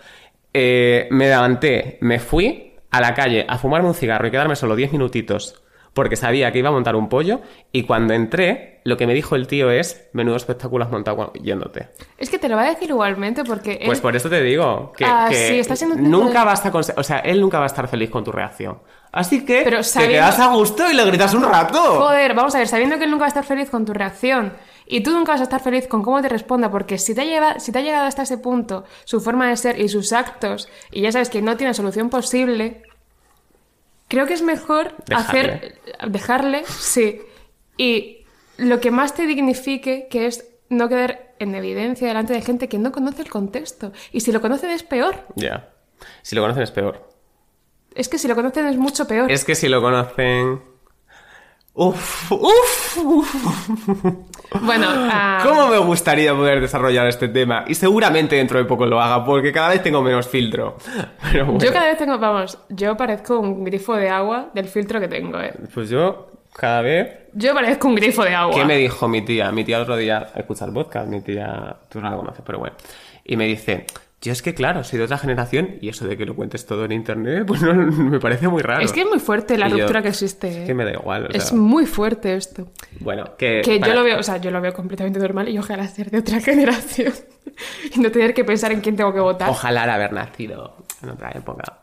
Eh, 0.52 1.08
me 1.10 1.28
levanté, 1.28 1.98
me 2.00 2.18
fui 2.18 2.74
a 2.90 3.00
la 3.00 3.14
calle 3.14 3.44
a 3.48 3.58
fumarme 3.58 3.88
un 3.88 3.94
cigarro 3.94 4.26
y 4.26 4.30
quedarme 4.30 4.56
solo 4.56 4.74
10 4.76 4.92
minutitos 4.92 5.62
porque 5.92 6.16
sabía 6.16 6.52
que 6.52 6.58
iba 6.58 6.68
a 6.68 6.72
montar 6.72 6.94
un 6.94 7.08
pollo 7.08 7.40
y 7.72 7.84
cuando 7.84 8.12
entré, 8.12 8.82
lo 8.84 8.98
que 8.98 9.06
me 9.06 9.14
dijo 9.14 9.34
el 9.34 9.46
tío 9.46 9.70
es, 9.70 10.08
menudo 10.12 10.36
espectáculo 10.36 10.84
has 10.84 10.90
montado 10.90 11.32
yéndote. 11.42 11.88
Es 12.18 12.28
que 12.28 12.38
te 12.38 12.50
lo 12.50 12.56
va 12.56 12.62
a 12.64 12.68
decir 12.68 12.90
igualmente 12.90 13.44
porque 13.44 13.72
él... 13.80 13.86
Pues 13.86 14.00
por 14.02 14.14
eso 14.14 14.28
te 14.28 14.42
digo 14.42 14.92
que, 14.94 15.06
Ah, 15.06 15.26
que 15.30 15.48
sí, 15.48 15.58
está 15.58 15.74
siendo 15.74 15.96
un 15.96 16.10
nunca 16.10 16.26
tipo 16.26 16.38
de- 16.40 16.92
va 16.92 16.96
a 16.96 17.00
o 17.00 17.02
sea, 17.02 17.18
él 17.20 17.40
nunca 17.40 17.58
va 17.58 17.64
a 17.64 17.68
estar 17.68 17.88
feliz 17.88 18.10
con 18.10 18.24
tu 18.24 18.30
reacción. 18.30 18.82
Así 19.10 19.46
que 19.46 19.62
Pero 19.64 19.78
te 19.78 19.84
sabiendo- 19.84 20.14
quedas 20.16 20.38
a 20.38 20.48
gusto 20.48 20.90
y 20.90 20.94
le 20.94 21.04
gritas 21.06 21.32
un 21.32 21.44
rato. 21.44 21.78
Joder, 21.98 22.34
vamos 22.34 22.54
a 22.54 22.58
ver, 22.58 22.68
sabiendo 22.68 22.98
que 22.98 23.04
él 23.04 23.10
nunca 23.10 23.22
va 23.22 23.26
a 23.26 23.28
estar 23.28 23.44
feliz 23.44 23.70
con 23.70 23.86
tu 23.86 23.94
reacción 23.94 24.52
y 24.86 25.02
tú 25.02 25.10
nunca 25.12 25.32
vas 25.32 25.40
a 25.40 25.44
estar 25.44 25.60
feliz 25.62 25.86
con 25.88 26.02
cómo 26.02 26.22
te 26.22 26.28
responda, 26.28 26.70
porque 26.70 26.98
si 26.98 27.14
te, 27.14 27.22
ha 27.22 27.24
lleva- 27.24 27.58
si 27.58 27.72
te 27.72 27.78
ha 27.78 27.82
llegado 27.82 28.06
hasta 28.06 28.22
ese 28.22 28.38
punto 28.38 28.84
su 29.04 29.20
forma 29.20 29.48
de 29.48 29.56
ser 29.56 29.80
y 29.80 29.88
sus 29.88 30.12
actos, 30.12 30.68
y 30.92 31.00
ya 31.02 31.12
sabes 31.12 31.28
que 31.30 31.42
no 31.42 31.56
tiene 31.56 31.74
solución 31.74 32.08
posible, 32.10 32.82
creo 34.08 34.26
que 34.26 34.34
es 34.34 34.42
mejor 34.42 34.94
Dejarle. 35.06 35.52
hacer. 35.52 35.80
dejarle, 36.10 36.64
sí. 36.66 37.20
Y 37.76 38.24
lo 38.58 38.80
que 38.80 38.90
más 38.90 39.14
te 39.14 39.26
dignifique, 39.26 40.06
que 40.10 40.26
es 40.26 40.48
no 40.68 40.88
quedar 40.88 41.34
en 41.38 41.54
evidencia 41.54 42.08
delante 42.08 42.32
de 42.32 42.40
gente 42.42 42.68
que 42.68 42.78
no 42.78 42.92
conoce 42.92 43.22
el 43.22 43.30
contexto. 43.30 43.92
Y 44.12 44.20
si 44.20 44.32
lo 44.32 44.40
conocen 44.40 44.70
es 44.70 44.82
peor. 44.82 45.26
Ya. 45.34 45.70
Si 46.22 46.34
lo 46.34 46.42
conocen 46.42 46.62
es 46.62 46.70
peor. 46.70 47.08
Es 47.94 48.08
que 48.08 48.18
si 48.18 48.26
lo 48.28 48.34
conocen 48.34 48.66
es 48.66 48.76
mucho 48.76 49.06
peor. 49.06 49.30
Es 49.30 49.44
que 49.44 49.54
si 49.54 49.68
lo 49.68 49.80
conocen... 49.82 50.62
Uf, 51.74 52.32
uf, 52.32 52.96
uf. 53.04 54.14
Bueno, 54.60 54.86
ah, 54.90 55.40
¿Cómo 55.42 55.68
me 55.68 55.78
gustaría 55.78 56.34
poder 56.34 56.60
desarrollar 56.60 57.06
este 57.06 57.28
tema? 57.28 57.64
Y 57.66 57.74
seguramente 57.74 58.36
dentro 58.36 58.58
de 58.58 58.64
poco 58.64 58.86
lo 58.86 59.00
haga, 59.00 59.24
porque 59.24 59.52
cada 59.52 59.70
vez 59.70 59.82
tengo 59.82 60.02
menos 60.02 60.28
filtro. 60.28 60.76
Pero 61.32 61.46
bueno. 61.46 61.60
Yo 61.60 61.72
cada 61.72 61.86
vez 61.86 61.98
tengo, 61.98 62.18
vamos, 62.18 62.58
yo 62.68 62.96
parezco 62.96 63.38
un 63.38 63.64
grifo 63.64 63.94
de 63.94 64.08
agua 64.08 64.50
del 64.54 64.66
filtro 64.66 65.00
que 65.00 65.08
tengo, 65.08 65.40
¿eh? 65.40 65.52
Pues 65.74 65.90
yo, 65.90 66.30
cada 66.54 66.82
vez... 66.82 67.08
Yo 67.32 67.54
parezco 67.54 67.88
un 67.88 67.94
grifo 67.96 68.24
de 68.24 68.34
agua. 68.34 68.54
¿Qué 68.54 68.64
me 68.64 68.76
dijo 68.76 69.08
mi 69.08 69.22
tía? 69.22 69.50
Mi 69.52 69.64
tía 69.64 69.76
el 69.76 69.82
otro 69.82 69.96
día 69.96 70.28
escucha 70.34 70.64
el 70.64 70.72
podcast, 70.72 71.08
mi 71.08 71.20
tía, 71.20 71.76
tú 71.88 72.00
no 72.00 72.10
la 72.10 72.16
conoces, 72.16 72.42
pero 72.44 72.58
bueno. 72.58 72.76
Y 73.24 73.36
me 73.36 73.46
dice, 73.46 73.84
yo 74.22 74.32
es 74.32 74.40
que 74.42 74.54
claro, 74.54 74.82
soy 74.82 74.98
de 74.98 75.04
otra 75.04 75.18
generación 75.18 75.76
y 75.80 75.88
eso 75.90 76.06
de 76.06 76.16
que 76.16 76.24
lo 76.24 76.34
cuentes 76.34 76.64
todo 76.66 76.84
en 76.84 76.92
internet, 76.92 77.44
pues 77.46 77.62
no, 77.62 77.74
me 77.74 78.18
parece 78.18 78.48
muy 78.48 78.62
raro. 78.62 78.82
Es 78.82 78.92
que 78.92 79.00
es 79.02 79.06
muy 79.06 79.18
fuerte 79.20 79.58
la 79.58 79.68
Y 79.68 79.72
yo, 79.72 79.76
ruptura 79.78 80.02
que 80.02 80.08
existe. 80.08 80.48
Es 80.48 80.56
¿eh? 80.56 80.64
que 80.66 80.74
me 80.74 80.84
da 80.84 80.92
igual, 80.92 81.26
o 81.26 81.28
Es 81.30 81.52
muy 81.52 81.86
fuerte 81.86 82.34
esto. 82.34 82.68
bueno, 83.00 83.36
que... 83.36 83.60
Que 83.64 83.78
para- 83.78 83.92
yo 83.92 83.98
lo 83.98 84.04
veo, 84.04 84.18
o 84.18 84.22
sea, 84.22 84.38
yo 84.38 84.50
lo 84.50 84.60
veo 84.60 84.72
completamente 84.72 85.18
normal 85.18 85.48
y 85.48 85.58
ojalá 85.58 85.86
ser 85.88 86.10
de 86.10 86.18
otra 86.18 86.40
generación 86.40 87.12
y 87.94 88.00
no 88.00 88.10
tener 88.10 88.34
que 88.34 88.44
pensar 88.44 88.72
en 88.72 88.80
quién 88.80 88.96
tengo 88.96 89.12
que 89.12 89.20
votar. 89.20 89.48
Ojalá 89.50 89.82
haber 89.82 90.12
nacido 90.12 90.76
en 91.02 91.10
otra 91.10 91.30
época. 91.32 91.80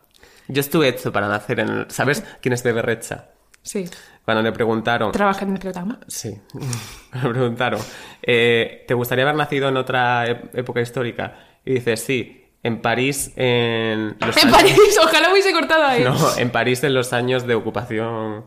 Yo 0.47 0.59
estuve 0.59 0.89
hecho 0.89 1.11
para 1.11 1.27
nacer 1.29 1.59
en... 1.61 1.85
¿Sabes 1.89 2.23
quién 2.41 2.53
es 2.53 2.63
de 2.63 2.73
Berrecha? 2.73 3.29
Sí. 3.61 3.85
Cuando 4.25 4.41
le 4.43 4.51
preguntaron... 4.51 5.11
Trabaja 5.11 5.45
en 5.45 5.53
el 5.53 5.59
programa. 5.59 5.99
Sí, 6.07 6.37
me 7.13 7.29
preguntaron, 7.29 7.79
eh, 8.21 8.83
¿te 8.87 8.93
gustaría 8.93 9.23
haber 9.23 9.35
nacido 9.35 9.69
en 9.69 9.77
otra 9.77 10.27
época 10.27 10.81
histórica? 10.81 11.37
Y 11.65 11.73
dices, 11.75 12.01
sí, 12.03 12.45
en 12.63 12.81
París 12.81 13.31
en... 13.35 14.15
los 14.19 14.37
En 14.37 14.47
años- 14.47 14.57
París, 14.57 14.99
ojalá 15.01 15.31
hubiese 15.31 15.51
cortado 15.53 15.83
ahí. 15.85 16.03
No, 16.05 16.15
en 16.37 16.49
París 16.51 16.83
en 16.83 16.93
los 16.93 17.13
años 17.13 17.45
de 17.47 17.55
ocupación... 17.55 18.45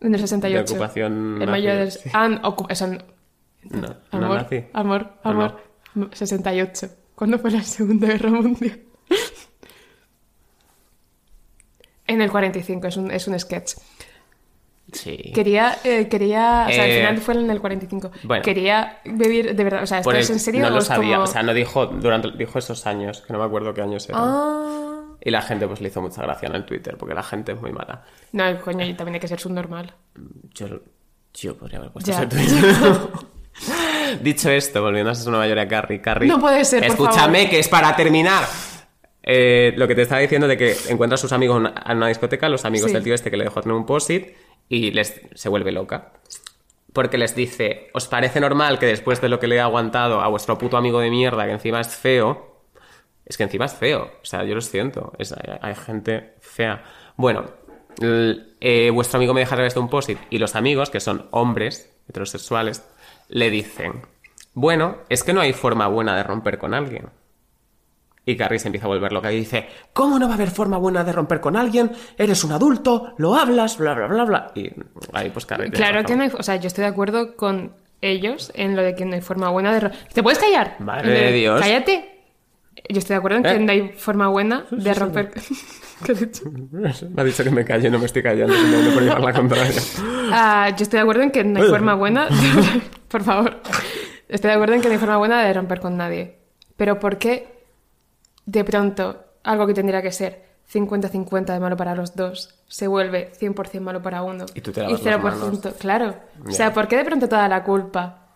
En 0.00 0.14
el 0.14 0.20
68. 0.20 0.64
De 0.64 0.70
ocupación 0.78 1.12
En 1.12 1.38
nazi, 1.40 1.50
mayo 1.50 1.74
del... 1.76 1.92
sí. 1.92 2.10
Ah, 2.12 2.28
ocu- 2.42 3.00
no- 3.70 3.78
No, 3.80 3.88
no 4.12 4.26
amor, 4.26 4.36
nazi. 4.42 4.64
amor, 4.72 5.12
¿O 5.24 5.28
amor. 5.28 5.60
68. 6.12 6.88
¿Cuándo 7.14 7.38
fue 7.38 7.50
la 7.52 7.62
Segunda 7.62 8.08
Guerra 8.08 8.30
Mundial? 8.30 8.80
en 12.06 12.20
el 12.20 12.30
45, 12.30 12.86
es 12.86 12.96
un, 12.96 13.10
es 13.10 13.26
un 13.28 13.38
sketch. 13.38 13.74
Sí. 14.94 15.32
Quería, 15.34 15.76
eh, 15.84 16.08
quería, 16.08 16.66
o 16.68 16.72
sea, 16.72 16.84
al 16.84 16.90
Eh, 16.90 16.96
final 17.00 17.18
fue 17.18 17.34
en 17.34 17.50
el 17.50 17.60
45. 17.60 18.10
bueno. 18.22 18.42
Quería 18.42 19.00
vivir, 19.04 19.54
de 19.54 19.64
verdad, 19.64 19.82
o 19.82 19.86
sea, 19.86 19.98
¿esto 19.98 20.12
es 20.12 20.30
en 20.30 20.38
serio 20.40 20.62
no 20.62 20.70
lo 20.70 20.80
sabía, 20.80 21.16
como- 21.16 21.24
o 21.24 21.26
sea, 21.26 21.42
no 21.42 21.52
dijo 21.52 21.86
durante 21.86 22.30
dijo 22.32 22.58
esos 22.58 22.86
años, 22.86 23.20
que 23.26 23.32
no 23.32 23.38
me 23.40 23.44
acuerdo 23.44 23.74
qué 23.74 23.82
años 23.82 24.08
eran. 24.08 24.20
Ah. 24.24 25.00
Y 25.20 25.30
la 25.30 25.42
gente 25.42 25.66
pues 25.66 25.80
le 25.80 25.88
hizo 25.88 26.00
mucha 26.00 26.22
gracia 26.22 26.48
en 26.48 26.54
el 26.54 26.64
Twitter, 26.64 26.96
porque 26.96 27.14
la 27.14 27.22
gente 27.22 27.52
es 27.52 27.60
muy 27.60 27.72
mala. 27.72 28.02
No, 28.32 28.44
coño, 28.60 28.84
y 28.86 28.94
también 28.94 29.14
hay 29.14 29.20
que 29.20 29.28
ser 29.28 29.40
subnormal. 29.40 29.92
Yo, 30.54 30.66
yo 31.34 31.56
podría 31.56 31.78
haber 31.78 31.90
puesto 31.90 32.10
ese 32.10 32.26
tweet. 32.26 32.46
Dicho 34.22 34.50
esto, 34.50 34.82
volviendo 34.82 35.10
a 35.10 35.14
Nueva 35.30 35.46
York 35.46 35.60
a 35.60 35.68
Carrie, 35.68 36.00
Carrie. 36.00 36.28
No 36.28 36.38
puede 36.40 36.64
ser, 36.64 36.80
por 36.82 36.90
Escúchame, 36.90 37.38
favor. 37.38 37.50
que 37.50 37.58
es 37.58 37.68
para 37.68 37.96
terminar. 37.96 38.44
Eh, 39.22 39.72
lo 39.76 39.88
que 39.88 39.94
te 39.94 40.02
estaba 40.02 40.20
diciendo 40.20 40.46
de 40.46 40.58
que 40.58 40.76
encuentra 40.90 41.14
a 41.14 41.18
sus 41.18 41.32
amigos 41.32 41.56
en 41.86 41.96
una- 41.96 42.08
discoteca, 42.08 42.48
los 42.50 42.64
amigos 42.66 42.90
Sí. 42.90 42.94
del 42.94 43.02
tío 43.04 43.14
este 43.14 43.30
que 43.30 43.38
le 43.38 43.44
dejó 43.44 43.62
tener 43.62 43.74
un 43.74 43.86
post-it, 43.86 44.34
y 44.68 44.90
les, 44.90 45.20
se 45.34 45.48
vuelve 45.48 45.72
loca. 45.72 46.12
Porque 46.92 47.18
les 47.18 47.34
dice, 47.34 47.90
¿os 47.92 48.06
parece 48.06 48.40
normal 48.40 48.78
que 48.78 48.86
después 48.86 49.20
de 49.20 49.28
lo 49.28 49.40
que 49.40 49.48
le 49.48 49.56
he 49.56 49.60
aguantado 49.60 50.20
a 50.20 50.28
vuestro 50.28 50.58
puto 50.58 50.76
amigo 50.76 51.00
de 51.00 51.10
mierda, 51.10 51.44
que 51.44 51.52
encima 51.52 51.80
es 51.80 51.94
feo, 51.94 52.60
es 53.26 53.36
que 53.36 53.42
encima 53.42 53.64
es 53.64 53.74
feo. 53.74 54.10
O 54.22 54.24
sea, 54.24 54.44
yo 54.44 54.54
lo 54.54 54.60
siento. 54.60 55.12
Hay, 55.60 55.74
gente 55.74 56.34
fea. 56.40 56.84
Bueno, 57.16 57.46
eh, 58.00 58.90
vuestro 58.92 59.18
amigo 59.18 59.34
me 59.34 59.40
deja 59.40 59.54
a 59.54 59.56
través 59.56 59.74
de 59.74 59.80
un 59.80 59.88
post 59.88 60.10
y 60.30 60.38
los 60.38 60.54
amigos, 60.54 60.90
que 60.90 61.00
son 61.00 61.26
hombres 61.30 61.90
heterosexuales, 62.08 62.86
le 63.28 63.50
dicen, 63.50 64.02
bueno, 64.52 64.98
es 65.08 65.24
que 65.24 65.32
no 65.32 65.40
hay 65.40 65.52
forma 65.52 65.88
buena 65.88 66.16
de 66.16 66.22
romper 66.22 66.58
con 66.58 66.74
alguien. 66.74 67.08
Y 68.26 68.36
Carrie 68.36 68.58
se 68.58 68.68
empieza 68.68 68.86
a 68.86 68.88
volver 68.88 69.12
loca 69.12 69.30
y 69.32 69.36
dice, 69.36 69.66
¿cómo 69.92 70.18
no 70.18 70.26
va 70.26 70.32
a 70.32 70.36
haber 70.36 70.50
forma 70.50 70.78
buena 70.78 71.04
de 71.04 71.12
romper 71.12 71.40
con 71.40 71.56
alguien? 71.56 71.92
Eres 72.16 72.42
un 72.44 72.52
adulto, 72.52 73.12
lo 73.18 73.34
hablas, 73.34 73.76
bla, 73.78 73.92
bla, 73.94 74.06
bla, 74.06 74.24
bla. 74.24 74.52
Y 74.54 74.70
ahí 75.12 75.30
pues 75.30 75.44
Carrie... 75.44 75.70
Claro 75.70 76.02
que 76.04 76.16
no 76.16 76.22
hay, 76.22 76.30
o 76.36 76.42
sea, 76.42 76.56
yo 76.56 76.68
estoy 76.68 76.82
de 76.84 76.88
acuerdo 76.90 77.36
con 77.36 77.72
ellos 78.00 78.50
en 78.54 78.76
lo 78.76 78.82
de 78.82 78.94
que 78.94 79.04
no 79.04 79.14
hay 79.14 79.20
forma 79.20 79.50
buena 79.50 79.72
de... 79.74 79.80
ro- 79.80 79.90
¿Te 80.12 80.22
puedes 80.22 80.38
callar? 80.38 80.76
Madre 80.80 81.10
de 81.10 81.32
Dios. 81.32 81.60
Cállate. 81.60 82.10
Yo 82.88 82.98
estoy 82.98 83.14
de 83.14 83.18
acuerdo 83.18 83.36
en 83.38 83.42
que 83.44 83.50
¿Eh? 83.52 83.58
no 83.60 83.72
hay 83.72 83.88
forma 83.96 84.28
buena 84.28 84.64
de 84.70 84.94
romper... 84.94 85.30
¿Qué 86.04 86.12
has 86.12 86.20
dicho? 86.20 86.44
Me 86.72 87.20
ha 87.20 87.24
dicho 87.24 87.44
que 87.44 87.50
me 87.50 87.64
calle, 87.64 87.88
no 87.88 87.98
me 87.98 88.06
estoy 88.06 88.22
callando, 88.22 88.52
simplemente 88.54 88.90
por 88.94 89.02
llevar 89.02 89.20
la 89.22 89.32
contraria. 89.32 89.80
Ah, 90.32 90.70
yo 90.76 90.82
estoy 90.82 90.96
de 90.98 91.02
acuerdo 91.02 91.22
en 91.22 91.30
que 91.30 91.44
no 91.44 91.62
hay 91.62 91.68
forma 91.68 91.94
buena... 91.94 92.28
Por 93.08 93.22
favor. 93.22 93.60
Estoy 94.28 94.48
de 94.48 94.54
acuerdo 94.54 94.74
en 94.74 94.80
que 94.80 94.88
no 94.88 94.94
hay 94.94 94.98
forma 94.98 95.18
buena 95.18 95.44
de 95.44 95.52
romper 95.52 95.78
con 95.80 95.96
nadie. 95.96 96.38
Pero 96.76 96.98
¿por 96.98 97.16
qué 97.18 97.53
de 98.46 98.64
pronto 98.64 99.24
algo 99.42 99.66
que 99.66 99.74
tendría 99.74 100.02
que 100.02 100.12
ser 100.12 100.44
50-50 100.72 101.52
de 101.52 101.60
malo 101.60 101.76
para 101.76 101.94
los 101.94 102.16
dos 102.16 102.54
se 102.66 102.86
vuelve 102.86 103.32
100% 103.38 103.80
malo 103.80 104.02
para 104.02 104.22
uno? 104.22 104.46
Y 104.54 104.60
tú 104.60 104.72
te 104.72 104.82
las 104.82 105.02
manos. 105.02 105.60
Claro. 105.78 106.14
O 106.46 106.50
sea. 106.50 106.72
¿por 106.72 106.88
qué 106.88 106.96
de 106.96 107.04
pronto 107.04 107.28
toda 107.28 107.48
la 107.48 107.62
culpa, 107.62 108.28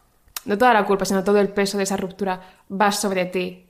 no 0.45 0.59
toda 0.59 0.75
la 0.75 0.85
culpa, 0.85 1.05
sino 1.05 1.25
todo 1.25 1.39
el 1.39 1.49
peso 1.49 1.79
de 1.79 1.85
esa 1.85 1.97
ruptura 1.97 2.41
va 2.71 2.93
sobre 2.93 3.25
ti? 3.27 3.67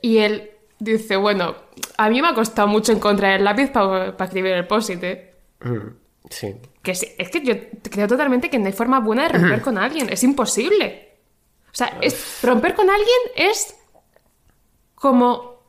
Y 0.00 0.18
él 0.18 0.50
dice, 0.78 1.16
bueno, 1.16 1.54
a 1.96 2.10
mí 2.10 2.20
me 2.20 2.28
ha 2.28 2.34
costado 2.34 2.68
mucho 2.68 2.92
encontrar 2.92 3.34
el 3.38 3.44
lápiz 3.44 3.70
para 3.70 4.14
escribir 4.18 4.52
el 4.52 4.66
post-it, 4.66 5.02
¿eh? 5.04 5.34
Mm, 5.60 6.02
Sí. 6.30 6.54
Que 6.82 6.94
sí, 6.94 7.08
es 7.18 7.30
que 7.30 7.42
yo 7.42 7.54
creo 7.82 8.08
totalmente 8.08 8.48
que 8.48 8.58
no 8.58 8.66
hay 8.66 8.72
forma 8.72 9.00
buena 9.00 9.24
de 9.24 9.38
romper 9.38 9.60
con 9.62 9.78
alguien. 9.78 10.08
Es 10.10 10.22
imposible. 10.22 11.18
O 11.66 11.74
sea, 11.74 11.98
es, 12.00 12.40
romper 12.42 12.74
con 12.74 12.90
alguien 12.90 13.18
es 13.36 13.74
como 15.02 15.60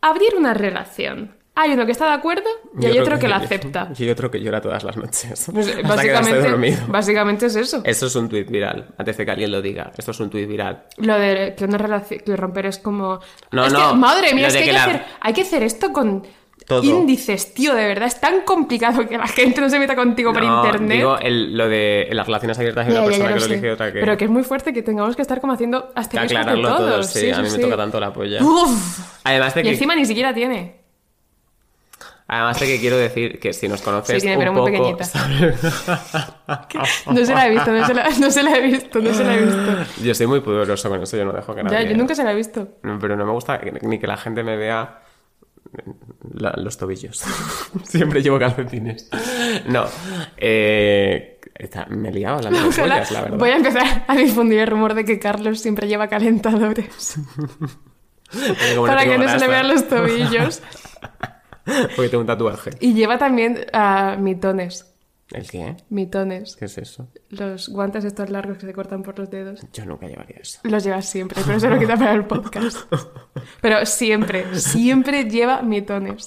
abrir 0.00 0.34
una 0.36 0.54
relación. 0.54 1.36
Hay 1.54 1.72
uno 1.72 1.84
que 1.86 1.92
está 1.92 2.06
de 2.06 2.12
acuerdo 2.12 2.48
y 2.80 2.86
hay 2.86 2.98
otro 3.00 3.18
que 3.18 3.28
la 3.28 3.36
acepta. 3.44 3.90
Y 3.98 4.08
otro 4.08 4.30
que 4.30 4.40
llora 4.40 4.60
todas 4.60 4.84
las 4.84 4.96
noches. 4.96 5.50
Pues, 5.52 5.68
hasta 5.76 5.82
básicamente, 5.88 6.48
dormido. 6.48 6.78
básicamente 6.88 7.46
es 7.46 7.56
eso. 7.56 7.82
Eso 7.84 8.06
es 8.06 8.14
un 8.16 8.28
tuit 8.28 8.48
viral. 8.48 8.94
Antes 8.96 9.16
de 9.18 9.24
que 9.26 9.30
alguien 9.32 9.50
lo 9.50 9.60
diga. 9.60 9.92
Esto 9.98 10.12
es 10.12 10.20
un 10.20 10.30
tuit 10.30 10.48
viral. 10.48 10.84
Lo 10.96 11.18
de 11.18 11.54
que 11.58 11.64
una 11.64 11.76
relación 11.76 12.20
que 12.24 12.36
romper 12.36 12.66
es 12.66 12.78
como. 12.78 13.20
No, 13.50 13.66
es 13.66 13.72
no, 13.72 13.90
Que, 13.90 13.96
madre 13.96 14.34
mía, 14.34 14.46
es 14.46 14.54
que, 14.56 14.60
que 14.60 14.64
hay, 14.64 14.66
que 14.68 14.72
la- 14.72 14.84
hacer, 14.84 15.02
hay 15.20 15.32
que 15.34 15.42
hacer 15.42 15.62
esto 15.64 15.92
con 15.92 16.22
Todo. 16.68 16.82
índices, 16.84 17.54
tío, 17.54 17.74
de 17.74 17.86
verdad. 17.86 18.06
Es 18.08 18.20
tan 18.20 18.42
complicado 18.42 19.08
que 19.08 19.16
la 19.16 19.26
gente 19.26 19.60
no 19.60 19.70
se 19.70 19.78
meta 19.78 19.96
contigo 19.96 20.32
por 20.34 20.44
No, 20.44 20.64
internet. 20.66 20.98
Digo, 20.98 21.18
el- 21.18 21.56
lo 21.56 21.66
de 21.66 22.08
las 22.12 22.26
relaciones 22.26 22.58
abiertas 22.58 22.86
de 22.86 22.92
una 22.92 23.00
ya, 23.00 23.06
persona 23.06 23.30
ya 23.30 23.34
que 23.48 23.48
lo 23.62 23.66
y 23.66 23.70
otra 23.70 23.92
que. 23.92 24.00
Pero 24.00 24.16
que 24.18 24.24
es 24.26 24.30
muy 24.30 24.44
fuerte 24.44 24.72
que 24.74 24.82
tengamos 24.82 25.16
que 25.16 25.22
estar 25.22 25.40
como 25.40 25.54
haciendo 25.54 25.86
que 25.94 26.00
asteriscos 26.00 26.30
de 26.30 26.36
aclararlo 26.38 26.76
todos. 26.76 27.06
Sí, 27.06 27.30
a 27.30 27.40
mí 27.40 27.48
me 27.50 27.58
toca 27.58 27.76
tanto 27.76 27.98
la 27.98 28.12
polla. 28.12 28.44
Uf. 28.44 29.00
Además 29.24 29.54
de 29.54 29.60
Y 29.62 29.64
que. 29.64 29.70
encima 29.70 29.96
ni 29.96 30.04
siquiera 30.04 30.34
tiene. 30.34 30.76
Además 32.30 32.60
de 32.60 32.66
que 32.66 32.78
quiero 32.78 32.98
decir 32.98 33.40
que 33.40 33.54
si 33.54 33.66
nos 33.68 33.80
conoces 33.80 34.16
Sí, 34.16 34.20
tiene, 34.28 34.36
un 34.36 34.40
pero 34.40 34.52
muy 34.52 34.70
poco. 34.70 34.98
No 37.10 37.24
se 37.24 37.34
la 37.34 37.46
he 37.46 37.50
visto, 37.50 37.70
no 37.72 37.86
se 37.86 37.94
la, 37.94 38.10
no 38.20 38.30
se 38.30 38.42
la 38.42 38.56
he 38.56 38.60
visto, 38.60 38.98
no 39.00 39.14
se 39.14 39.24
la 39.24 39.34
he 39.34 39.40
visto. 39.42 40.02
Yo 40.02 40.14
soy 40.14 40.26
muy 40.26 40.40
pudoroso 40.40 40.90
con 40.90 41.02
eso, 41.02 41.16
yo 41.16 41.24
no 41.24 41.32
dejo 41.32 41.54
que 41.54 41.62
Ya, 41.62 41.70
nadie... 41.70 41.88
yo 41.88 41.96
nunca 41.96 42.14
se 42.14 42.24
la 42.24 42.32
he 42.32 42.34
visto. 42.34 42.68
Pero 43.00 43.16
no 43.16 43.24
me 43.24 43.32
gusta 43.32 43.58
que- 43.58 43.72
ni 43.82 43.98
que 43.98 44.06
la 44.06 44.18
gente 44.18 44.42
me 44.42 44.56
vea 44.58 44.98
la- 46.34 46.54
los 46.56 46.76
tobillos. 46.78 47.22
Siempre 47.84 48.22
llevo 48.22 48.38
calcetines. 48.38 49.08
No. 49.66 49.84
Eh, 50.36 51.40
está- 51.54 51.86
me 51.86 52.08
he 52.08 52.12
liado 52.12 52.38
Ojalá- 52.38 52.60
pollas, 52.94 53.10
la 53.10 53.22
verdad. 53.22 53.38
voy 53.38 53.50
a 53.50 53.56
empezar 53.56 54.04
a 54.06 54.16
difundir 54.16 54.60
el 54.60 54.66
rumor 54.68 54.94
de 54.94 55.04
que 55.04 55.18
Carlos 55.18 55.60
siempre 55.60 55.88
lleva 55.88 56.08
calentadores 56.08 57.18
para 58.86 59.04
que 59.04 59.18
no 59.18 59.28
se 59.28 59.38
le 59.38 59.48
vean 59.48 59.68
los 59.68 59.88
tobillos. 59.88 60.62
Porque 61.96 62.08
tengo 62.08 62.22
un 62.22 62.26
tatuaje. 62.26 62.70
Y 62.80 62.94
lleva 62.94 63.18
también 63.18 63.66
mitones. 64.20 64.87
¿El 65.30 65.48
qué? 65.48 65.76
Mitones. 65.90 66.56
¿Qué 66.56 66.64
es 66.64 66.78
eso? 66.78 67.08
Los 67.28 67.68
guantes 67.68 68.04
estos 68.04 68.30
largos 68.30 68.56
que 68.56 68.66
se 68.66 68.72
cortan 68.72 69.02
por 69.02 69.18
los 69.18 69.30
dedos. 69.30 69.60
Yo 69.72 69.84
nunca 69.84 70.06
llevaría 70.06 70.38
eso. 70.40 70.60
Los 70.62 70.82
llevas 70.84 71.06
siempre, 71.06 71.42
pero 71.46 71.60
se 71.60 71.68
lo 71.68 71.78
quita 71.78 71.96
para 71.96 72.12
el 72.12 72.24
podcast. 72.24 72.78
Pero 73.60 73.86
siempre, 73.86 74.58
siempre 74.58 75.24
lleva 75.24 75.62
mitones. 75.62 76.26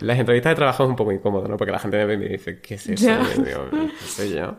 Las 0.00 0.18
entrevistas 0.18 0.50
de 0.50 0.54
trabajo 0.54 0.84
es 0.84 0.90
un 0.90 0.96
poco 0.96 1.12
incómodo, 1.12 1.46
¿no? 1.46 1.56
Porque 1.56 1.72
la 1.72 1.78
gente 1.78 1.96
me 1.98 2.06
ve 2.06 2.14
y 2.14 2.18
me 2.18 2.28
dice, 2.28 2.60
¿qué 2.60 2.74
es 2.74 2.88
eso? 2.88 3.10
Y 3.10 3.42
digo, 3.42 3.68
¿qué 3.70 4.06
sé 4.06 4.30
yo? 4.30 4.56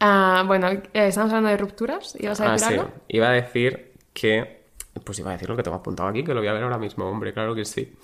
Ah, 0.00 0.44
bueno, 0.46 0.68
eh, 0.68 0.82
estamos 0.94 1.30
hablando 1.30 1.50
de 1.50 1.56
rupturas. 1.56 2.16
¿Ibas 2.18 2.40
a 2.40 2.52
Ah, 2.52 2.58
sí. 2.58 2.76
Iba 3.08 3.30
a 3.30 3.32
decir 3.32 3.92
que... 4.12 4.64
Pues 5.04 5.18
iba 5.18 5.30
a 5.30 5.32
decir 5.34 5.48
lo 5.48 5.56
que 5.56 5.62
tengo 5.62 5.76
apuntado 5.76 6.08
aquí, 6.08 6.24
que 6.24 6.32
lo 6.32 6.40
voy 6.40 6.48
a 6.48 6.52
ver 6.54 6.62
ahora 6.62 6.78
mismo, 6.78 7.04
hombre, 7.04 7.32
claro 7.32 7.54
que 7.54 7.64
sí. 7.64 7.94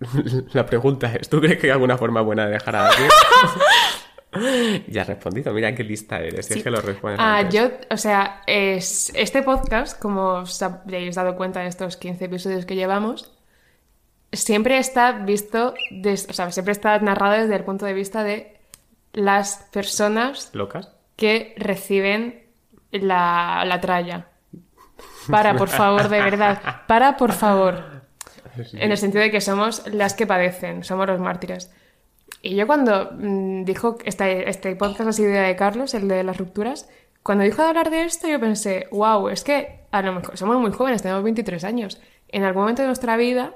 La 0.52 0.64
pregunta 0.66 1.12
es, 1.14 1.28
¿tú 1.28 1.40
crees 1.40 1.58
que 1.58 1.66
hay 1.66 1.72
alguna 1.72 1.96
forma 1.98 2.20
buena 2.20 2.46
de 2.46 2.52
dejar 2.52 2.76
a 2.76 2.88
alguien? 2.88 3.10
ya 4.88 5.02
has 5.02 5.08
respondido, 5.08 5.52
mira 5.52 5.74
qué 5.74 5.82
lista 5.84 6.20
eres, 6.20 6.46
si 6.46 6.58
es 6.58 6.62
que 6.62 6.70
lo 6.70 6.80
respondes 6.80 7.18
Ah, 7.20 7.38
antes. 7.38 7.54
yo, 7.54 7.70
o 7.90 7.96
sea, 7.96 8.42
es, 8.46 9.10
este 9.14 9.42
podcast, 9.42 9.98
como 10.00 10.34
os 10.40 10.62
habréis 10.62 11.16
dado 11.16 11.34
cuenta 11.36 11.60
de 11.60 11.68
estos 11.68 11.96
15 11.96 12.26
episodios 12.26 12.64
que 12.66 12.74
llevamos, 12.76 13.32
siempre 14.32 14.78
está 14.78 15.12
visto, 15.12 15.74
des- 15.90 16.28
o 16.28 16.32
sea, 16.32 16.50
siempre 16.52 16.72
está 16.72 16.98
narrado 17.00 17.40
desde 17.40 17.56
el 17.56 17.64
punto 17.64 17.86
de 17.86 17.94
vista 17.94 18.22
de 18.22 18.56
las 19.14 19.66
personas 19.72 20.50
¿Locas? 20.52 20.90
que 21.16 21.54
reciben 21.56 22.44
la, 22.92 23.64
la 23.66 23.80
tralla. 23.80 24.26
Para, 25.30 25.54
por 25.56 25.68
favor, 25.68 26.08
de 26.08 26.20
verdad. 26.22 26.60
Para, 26.86 27.16
por 27.16 27.32
favor. 27.32 27.97
En 28.72 28.90
el 28.90 28.98
sentido 28.98 29.22
de 29.22 29.30
que 29.30 29.40
somos 29.40 29.86
las 29.92 30.14
que 30.14 30.26
padecen, 30.26 30.84
somos 30.84 31.06
los 31.06 31.20
mártires. 31.20 31.70
Y 32.42 32.54
yo 32.54 32.66
cuando 32.66 33.10
mm, 33.12 33.64
dijo, 33.64 33.98
este, 34.04 34.48
este 34.48 34.76
podcast 34.76 35.18
idea 35.18 35.42
de 35.42 35.56
Carlos, 35.56 35.94
el 35.94 36.08
de 36.08 36.22
las 36.22 36.36
rupturas, 36.36 36.88
cuando 37.22 37.44
dijo 37.44 37.62
de 37.62 37.68
hablar 37.68 37.90
de 37.90 38.04
esto 38.04 38.28
yo 38.28 38.40
pensé, 38.40 38.88
wow, 38.90 39.28
es 39.28 39.44
que 39.44 39.80
a 39.90 40.02
lo 40.02 40.12
mejor 40.12 40.36
somos 40.36 40.56
muy 40.58 40.70
jóvenes, 40.72 41.02
tenemos 41.02 41.22
23 41.24 41.64
años. 41.64 42.00
En 42.28 42.44
algún 42.44 42.62
momento 42.62 42.82
de 42.82 42.88
nuestra 42.88 43.16
vida, 43.16 43.54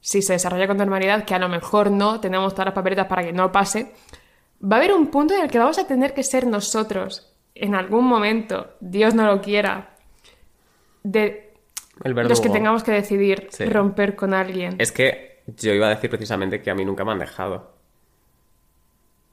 si 0.00 0.22
se 0.22 0.34
desarrolla 0.34 0.66
con 0.66 0.76
normalidad, 0.76 1.24
que 1.24 1.34
a 1.34 1.38
lo 1.38 1.48
mejor 1.48 1.90
no, 1.90 2.20
tenemos 2.20 2.52
todas 2.52 2.66
las 2.66 2.74
papeletas 2.74 3.06
para 3.06 3.24
que 3.24 3.32
no 3.32 3.50
pase, 3.50 3.92
va 4.62 4.76
a 4.76 4.78
haber 4.78 4.92
un 4.92 5.08
punto 5.08 5.34
en 5.34 5.42
el 5.42 5.50
que 5.50 5.58
vamos 5.58 5.78
a 5.78 5.86
tener 5.86 6.14
que 6.14 6.22
ser 6.22 6.46
nosotros, 6.46 7.34
en 7.54 7.74
algún 7.74 8.04
momento, 8.04 8.74
Dios 8.80 9.14
no 9.14 9.26
lo 9.26 9.40
quiera, 9.40 9.96
de 11.02 11.47
El 12.04 12.14
verdugo. 12.14 12.30
los 12.30 12.40
que 12.40 12.48
tengamos 12.50 12.82
que 12.84 12.92
decidir 12.92 13.48
Sí. 13.50 13.64
romper 13.66 14.14
con 14.16 14.34
alguien. 14.34 14.76
Es 14.78 14.92
que 14.92 15.42
yo 15.46 15.72
iba 15.72 15.86
a 15.86 15.90
decir 15.90 16.10
precisamente 16.10 16.60
que 16.62 16.70
a 16.70 16.74
mí 16.74 16.84
nunca 16.84 17.04
me 17.04 17.12
han 17.12 17.18
dejado. 17.18 17.72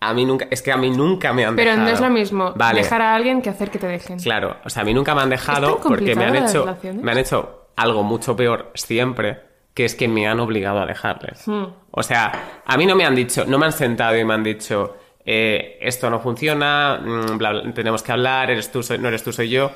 A 0.01 0.13
mí 0.13 0.25
nunca... 0.25 0.47
Es 0.51 0.61
que 0.61 0.71
a 0.71 0.77
mí 0.77 0.89
nunca 0.91 1.33
me 1.33 1.45
han 1.45 1.55
Pero 1.55 1.71
dejado. 1.71 1.87
no 1.89 1.93
es 1.93 2.01
lo 2.01 2.09
mismo 2.09 2.53
Vale. 2.55 2.81
dejar 2.81 3.01
a 3.01 3.15
alguien 3.15 3.41
que 3.41 3.49
hacer 3.49 3.71
que 3.71 3.79
te 3.79 3.87
dejen. 3.87 4.19
Claro, 4.19 4.57
o 4.63 4.69
sea, 4.69 4.83
a 4.83 4.85
mí 4.85 4.93
nunca 4.93 5.15
me 5.15 5.21
han 5.21 5.29
dejado 5.29 5.67
¿Es 5.77 5.81
tan 5.81 5.83
porque 5.91 6.15
me 6.15 6.25
han 6.25 6.35
hecho 6.35 6.77
me 7.01 7.11
han 7.11 7.17
hecho 7.17 7.69
algo 7.75 8.03
mucho 8.03 8.35
peor 8.35 8.71
siempre, 8.75 9.39
que 9.73 9.85
es 9.85 9.95
que 9.95 10.07
me 10.07 10.27
han 10.27 10.39
obligado 10.39 10.79
a 10.79 10.85
dejarles. 10.85 11.47
Hmm. 11.47 11.65
O 11.91 12.03
sea, 12.03 12.61
a 12.65 12.77
mí 12.77 12.85
no 12.85 12.95
me 12.95 13.05
han 13.05 13.15
dicho, 13.15 13.45
no 13.47 13.57
me 13.57 13.65
han 13.65 13.71
sentado 13.71 14.17
y 14.17 14.23
me 14.23 14.33
han 14.33 14.43
dicho 14.43 14.95
eh, 15.25 15.79
esto 15.81 16.07
no 16.11 16.19
funciona, 16.19 16.99
mm, 17.03 17.37
bla, 17.39 17.51
bla, 17.51 17.73
tenemos 17.73 18.03
que 18.03 18.11
hablar, 18.11 18.51
eres 18.51 18.71
tú, 18.71 18.83
soy- 18.83 18.99
no 18.99 19.07
eres 19.07 19.23
tú, 19.23 19.33
soy 19.33 19.49
yo. 19.49 19.71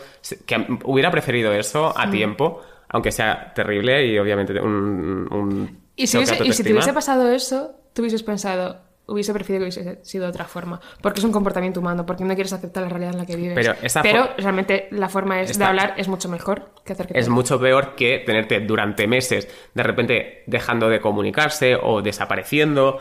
Que 0.45 0.67
hubiera 0.84 1.10
preferido 1.10 1.52
eso 1.54 1.89
Hmm. 1.95 1.99
a 2.02 2.12
tiempo, 2.12 2.62
aunque 2.89 3.12
sea 3.12 3.54
terrible 3.54 4.06
y 4.06 4.17
obviamente 4.17 4.60
un, 4.60 5.28
un 5.32 5.80
Y 5.95 6.08
si, 6.08 6.17
hubiese, 6.17 6.43
y 6.43 6.54
si 6.54 6.63
te 6.63 6.71
hubiese 6.71 6.93
pasado 6.93 7.32
eso, 7.32 7.75
tú 7.93 8.02
hubieses 8.02 8.23
pensado, 8.23 8.82
hubiese 9.06 9.34
preferido 9.34 9.60
que 9.60 9.63
hubiese 9.69 9.99
sido 10.04 10.25
de 10.25 10.30
otra 10.30 10.45
forma. 10.45 10.80
Porque 11.02 11.19
es 11.19 11.23
un 11.23 11.32
comportamiento 11.32 11.80
humano, 11.80 12.06
porque 12.06 12.23
no 12.23 12.34
quieres 12.34 12.54
aceptar 12.54 12.84
la 12.84 12.89
realidad 12.89 13.13
en 13.13 13.19
la 13.19 13.25
que 13.25 13.36
vives. 13.36 13.56
Pero 13.56 13.75
Pero 14.02 14.30
realmente 14.38 14.88
la 14.91 15.10
forma 15.10 15.41
es 15.41 15.58
de 15.58 15.63
hablar 15.63 15.93
es 15.97 16.08
mucho 16.08 16.30
mejor 16.30 16.71
que 16.84 16.93
hacer 16.93 17.08
que 17.08 17.19
es 17.19 17.30
mucho 17.30 17.60
peor 17.60 17.95
que 17.95 18.23
tenerte 18.25 18.60
durante 18.62 19.08
meses 19.08 19.47
de 19.73 19.84
repente 19.84 20.43
dejando 20.47 20.89
de 20.89 20.99
comunicarse 20.99 21.75
o 21.75 22.02
desapareciendo 22.02 22.99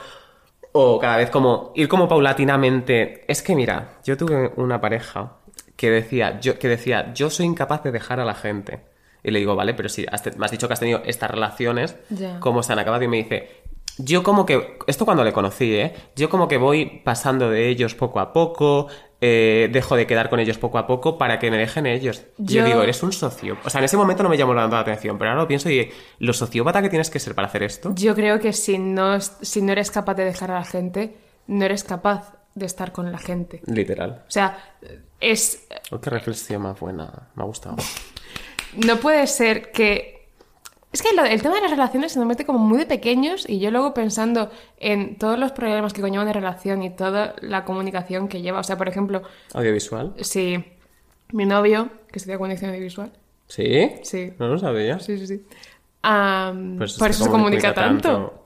o 0.73 0.99
cada 0.99 1.17
vez 1.17 1.31
como 1.31 1.73
ir 1.75 1.89
como 1.89 2.09
paulatinamente. 2.09 3.25
Es 3.27 3.43
que 3.43 3.55
mira, 3.55 3.99
yo 4.05 4.17
tuve 4.17 4.53
una 4.57 4.81
pareja 4.81 5.39
que 5.77 5.91
decía, 5.91 6.41
yo 6.41 6.59
que 6.59 6.69
decía, 6.69 7.13
"Yo 7.15 7.31
soy 7.31 7.47
incapaz 7.47 7.83
de 7.85 7.93
dejar 7.93 8.21
a 8.21 8.25
la 8.25 8.35
gente." 8.35 8.81
Y 9.23 9.31
le 9.31 9.39
digo, 9.41 9.55
"Vale, 9.57 9.75
pero 9.75 9.89
si 9.89 10.07
has 10.11 10.25
me 10.37 10.45
has 10.45 10.51
dicho 10.51 10.67
que 10.69 10.75
has 10.75 10.81
tenido 10.81 11.03
estas 11.05 11.31
relaciones. 11.31 11.97
¿cómo 12.41 12.63
se 12.63 12.73
han 12.73 12.79
acabado?" 12.79 13.03
Y 13.05 13.09
me 13.09 13.17
dice, 13.19 13.49
yo 14.01 14.23
como 14.23 14.47
que, 14.47 14.79
esto 14.87 15.05
cuando 15.05 15.25
le 15.25 15.33
conocí, 15.33 15.75
¿eh? 15.75 15.93
Yo 16.15 16.29
como 16.31 16.47
que 16.47 16.57
voy 16.57 17.01
pasando 17.05 17.51
de 17.51 17.69
ellos 17.69 17.97
poco 17.97 18.21
a 18.21 18.33
poco, 18.33 18.87
eh, 19.21 19.69
dejo 19.73 19.97
de 19.97 20.07
quedar 20.07 20.31
con 20.31 20.39
ellos 20.39 20.57
poco 20.57 20.79
a 20.79 20.87
poco 20.87 21.19
para 21.19 21.41
que 21.41 21.51
me 21.51 21.57
dejen 21.59 21.85
ellos. 21.87 22.23
Yo 22.39 22.61
Yo- 22.61 22.65
digo, 22.65 22.83
eres 22.83 23.03
un 23.03 23.11
socio. 23.13 23.57
O 23.65 23.71
sea, 23.71 23.81
en 23.81 23.87
ese 23.87 23.97
momento 23.97 24.23
no 24.23 24.29
me 24.29 24.37
llamó 24.37 24.55
tanto 24.55 24.77
la 24.77 24.83
atención, 24.83 25.19
pero 25.19 25.31
ahora 25.31 25.43
lo 25.43 25.49
pienso 25.49 25.69
y 25.69 25.91
lo 26.21 26.33
sociópata 26.33 26.81
que 26.81 26.89
tienes 26.91 27.11
que 27.11 27.19
ser 27.19 27.35
para 27.35 27.49
hacer 27.49 27.65
esto. 27.65 27.91
Yo 27.97 28.15
creo 28.15 28.39
que 28.39 28.53
si 28.53 28.79
no, 28.79 29.21
si 29.21 29.63
no 29.63 29.73
eres 29.73 29.91
capaz 29.91 30.15
de 30.15 30.25
dejar 30.27 30.53
a 30.53 30.61
la 30.61 30.65
gente, 30.65 31.17
no 31.49 31.65
eres 31.65 31.83
capaz 31.83 32.35
de 32.55 32.67
estar 32.67 32.93
con 32.93 33.11
la 33.11 33.19
gente. 33.19 33.63
Literal. 33.67 34.23
O 34.29 34.31
sea, 34.31 34.59
es 35.19 35.67
Oh, 35.91 36.01
qué 36.01 36.11
reflexión 36.11 36.63
más 36.63 36.79
buena. 36.79 37.29
Me 37.35 37.43
ha 37.43 37.47
gustado. 37.47 37.75
No 38.77 38.97
puede 38.97 39.27
ser 39.27 39.71
que... 39.73 40.19
Es 40.93 41.03
que 41.03 41.15
lo- 41.15 41.25
el 41.25 41.43
tema 41.43 41.57
de 41.57 41.61
las 41.63 41.71
relaciones 41.71 42.13
se 42.13 42.19
nos 42.19 42.27
mete 42.27 42.47
como 42.47 42.59
muy 42.59 42.79
de 42.79 42.87
pequeños 42.87 43.47
y 43.49 43.59
yo 43.59 43.71
luego 43.71 43.93
pensando 43.93 44.51
en 44.79 45.17
todos 45.19 45.39
los 45.39 45.53
problemas 45.53 45.93
que 45.93 46.01
conllevan 46.01 46.27
de 46.27 46.33
relación 46.33 46.83
y 46.83 46.91
toda 46.91 47.35
la 47.41 47.65
comunicación 47.65 48.27
que 48.29 48.41
lleva. 48.41 48.61
O 48.61 48.65
sea, 48.65 48.79
por 48.79 48.89
ejemplo, 48.89 49.23
Audiovisual. 49.53 50.15
si 50.21 50.65
mi 51.33 51.45
novio, 51.45 51.91
que 52.11 52.19
estudia 52.19 52.37
comunicación 52.39 52.71
audiovisual, 52.71 53.13
¿Sí? 53.49 53.93
Sí. 54.03 54.33
No 54.39 54.49
lo 54.49 54.59
sabía. 54.59 54.99
sí, 54.99 55.19
sí, 55.19 55.27
sí, 55.27 55.43
Pues 56.03 56.95
por 56.99 57.11
es 57.11 57.17
eso 57.17 57.25
se 57.25 57.31
comunica 57.31 57.73
tanto. 57.75 58.45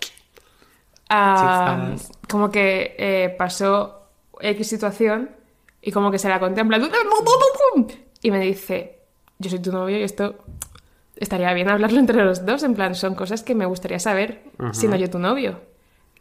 Como 2.29 2.51
que 2.51 2.95
eh, 2.99 3.35
pasó 3.39 4.09
X 4.41 4.67
situación 4.67 5.31
y 5.81 5.93
como 5.93 6.11
que 6.11 6.19
se 6.19 6.29
la 6.29 6.41
contempla 6.41 6.79
y 8.21 8.31
me 8.31 8.41
dice, 8.41 8.99
yo 9.43 9.51
soy 9.51 9.59
tu 9.61 9.73
novio 9.73 9.99
y 9.99 10.03
esto 10.03 10.37
estaría 11.17 11.53
bien 11.53 11.69
hablarlo 11.69 11.99
entre 12.01 12.25
los 12.25 12.47
dos, 12.47 12.63
en 12.63 12.75
plan, 12.75 12.95
son 12.95 13.15
cosas 13.15 13.43
que 13.43 13.55
me 13.55 13.67
gustaría 13.67 13.99
saber 13.99 14.45
siendo 14.73 14.97
yo 14.97 15.11
tu 15.11 15.19
novio. 15.19 15.61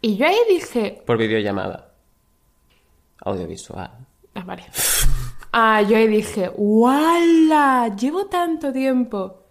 Y 0.01 0.17
yo 0.17 0.25
ahí 0.25 0.35
dije, 0.49 1.01
Por 1.05 1.17
videollamada. 1.17 1.91
Audiovisual. 3.23 3.91
ah, 4.35 4.43
vale. 4.45 4.65
Ah, 5.53 5.81
yo 5.81 5.97
ahí 5.97 6.07
dije, 6.07 6.49
¡wala! 6.55 7.93
Llevo 7.99 8.27
tanto 8.27 8.71
tiempo 8.71 9.43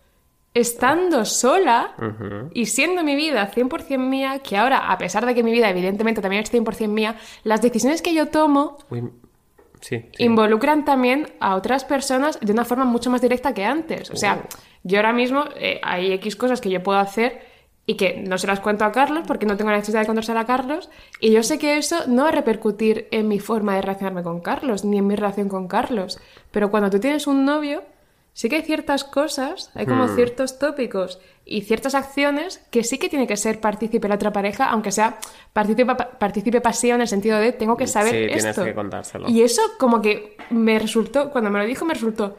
estando 0.54 1.26
sola 1.26 1.94
y 2.54 2.64
siendo 2.66 3.04
mi 3.04 3.14
vida 3.14 3.50
100% 3.52 3.98
mía, 3.98 4.38
que 4.38 4.56
ahora, 4.56 4.90
a 4.90 4.96
pesar 4.96 5.26
de 5.26 5.34
que 5.34 5.42
mi 5.42 5.52
vida 5.52 5.68
evidentemente 5.68 6.22
también 6.22 6.42
es 6.42 6.50
100% 6.50 6.88
mía, 6.88 7.16
las 7.44 7.60
decisiones 7.60 8.00
que 8.00 8.14
yo 8.14 8.28
tomo 8.28 8.78
Uy, 8.88 9.10
sí. 9.80 10.04
sí. 10.16 10.24
involucran 10.24 10.84
también 10.84 11.28
a 11.40 11.56
otras 11.56 11.84
personas 11.84 12.38
de 12.40 12.52
una 12.52 12.64
forma 12.64 12.84
mucho 12.84 13.10
más 13.10 13.20
directa 13.20 13.54
que 13.54 13.64
antes. 13.64 14.10
O 14.10 14.16
sea, 14.16 14.44
yo 14.82 14.98
ahora 14.98 15.12
mismo 15.12 15.44
eh, 15.56 15.80
hay 15.82 16.12
X 16.12 16.36
cosas 16.36 16.60
que 16.60 16.70
yo 16.70 16.82
puedo 16.82 16.98
hacer 16.98 17.50
y 17.86 17.96
que 17.96 18.22
no 18.24 18.38
se 18.38 18.46
las 18.46 18.60
cuento 18.60 18.84
a 18.84 18.92
Carlos 18.92 19.24
porque 19.26 19.46
no 19.46 19.56
tengo 19.56 19.70
la 19.70 19.78
necesidad 19.78 20.00
de 20.00 20.06
contársela 20.06 20.40
a 20.40 20.46
Carlos 20.46 20.90
y 21.20 21.32
yo 21.32 21.42
sé 21.42 21.58
que 21.58 21.76
eso 21.76 22.06
no 22.06 22.22
va 22.22 22.28
a 22.28 22.32
repercutir 22.32 23.08
en 23.10 23.26
mi 23.26 23.40
forma 23.40 23.74
de 23.74 23.82
relacionarme 23.82 24.22
con 24.22 24.40
Carlos 24.40 24.84
ni 24.84 24.98
en 24.98 25.06
mi 25.06 25.16
relación 25.16 25.48
con 25.48 25.66
Carlos. 25.66 26.20
Pero 26.50 26.70
cuando 26.70 26.88
tú 26.90 27.00
tienes 27.00 27.26
un 27.26 27.44
novio, 27.44 27.82
sí 28.32 28.48
que 28.48 28.56
hay 28.56 28.62
ciertas 28.62 29.04
cosas, 29.04 29.70
hay 29.74 29.86
como 29.86 30.08
ciertos 30.08 30.58
tópicos 30.58 31.20
y 31.44 31.62
ciertas 31.62 31.94
acciones 31.94 32.58
que 32.70 32.84
sí 32.84 32.98
que 32.98 33.08
tiene 33.08 33.26
que 33.26 33.36
ser 33.36 33.60
partícipe 33.60 34.08
la 34.08 34.14
otra 34.14 34.32
pareja, 34.32 34.70
aunque 34.70 34.92
sea 34.92 35.18
partícipe, 35.52 35.94
partícipe 36.18 36.60
pasivo 36.60 36.94
en 36.94 37.00
el 37.00 37.08
sentido 37.08 37.38
de 37.38 37.52
tengo 37.52 37.76
que 37.76 37.86
saber 37.86 38.12
Sí, 38.12 38.26
tienes 38.26 38.44
esto. 38.44 38.64
que 38.64 38.74
contárselo. 38.74 39.28
Y 39.28 39.42
eso 39.42 39.62
como 39.78 40.00
que 40.00 40.36
me 40.50 40.78
resultó, 40.78 41.30
cuando 41.30 41.50
me 41.50 41.58
lo 41.58 41.66
dijo, 41.66 41.84
me 41.84 41.94
resultó 41.94 42.36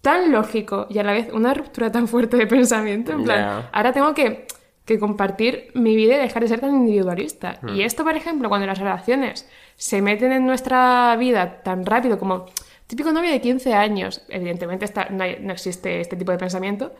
tan 0.00 0.30
lógico 0.32 0.86
y 0.90 0.98
a 0.98 1.02
la 1.02 1.12
vez 1.12 1.32
una 1.32 1.54
ruptura 1.54 1.90
tan 1.90 2.08
fuerte 2.08 2.36
de 2.36 2.46
pensamiento. 2.46 3.12
En 3.12 3.24
plan, 3.24 3.68
ahora 3.72 3.92
tengo 3.92 4.12
que, 4.14 4.46
que 4.84 4.98
compartir 4.98 5.70
mi 5.74 5.96
vida 5.96 6.16
y 6.16 6.18
dejar 6.18 6.42
de 6.42 6.48
ser 6.48 6.60
tan 6.60 6.74
individualista. 6.74 7.58
Hmm. 7.62 7.70
Y 7.70 7.82
esto, 7.82 8.04
por 8.04 8.14
ejemplo, 8.14 8.48
cuando 8.48 8.66
las 8.66 8.78
relaciones 8.78 9.48
se 9.76 10.02
meten 10.02 10.32
en 10.32 10.46
nuestra 10.46 11.16
vida 11.16 11.62
tan 11.62 11.86
rápido 11.86 12.18
como 12.18 12.46
típico 12.96 13.12
novio 13.12 13.30
de 13.30 13.40
15 13.40 13.74
años, 13.74 14.22
evidentemente 14.28 14.84
esta- 14.84 15.08
no, 15.10 15.22
hay- 15.24 15.38
no 15.40 15.52
existe 15.52 16.00
este 16.00 16.16
tipo 16.16 16.32
de 16.32 16.38
pensamiento, 16.38 16.92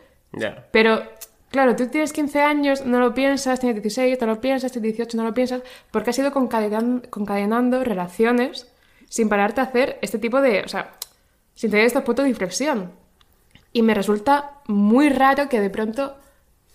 pero, 0.71 1.01
claro, 1.49 1.75
tú 1.75 1.87
tienes 1.87 2.11
15 2.13 2.41
años, 2.41 2.85
no 2.85 2.99
lo 2.99 3.13
piensas, 3.13 3.59
tienes 3.59 3.81
16, 3.81 4.17
no 4.21 4.27
lo 4.27 4.41
piensas, 4.41 4.71
tienes 4.71 4.93
18, 4.95 5.17
no 5.17 5.23
lo 5.23 5.33
piensas, 5.33 5.61
porque 5.91 6.09
has 6.09 6.19
ido 6.19 6.31
concadenan- 6.31 7.07
concadenando 7.09 7.83
relaciones 7.83 8.67
sin 9.07 9.29
pararte 9.29 9.61
a 9.61 9.65
hacer 9.65 9.97
este 10.01 10.17
tipo 10.19 10.41
de, 10.41 10.61
o 10.61 10.67
sea, 10.67 10.91
sin 11.53 11.71
tener 11.71 11.85
estos 11.85 12.03
puntos 12.03 12.23
de 12.23 12.29
inflexión. 12.29 12.91
Y 13.71 13.81
me 13.81 13.93
resulta 13.93 14.59
muy 14.67 15.09
raro 15.09 15.47
que 15.49 15.61
de 15.61 15.69
pronto 15.69 16.17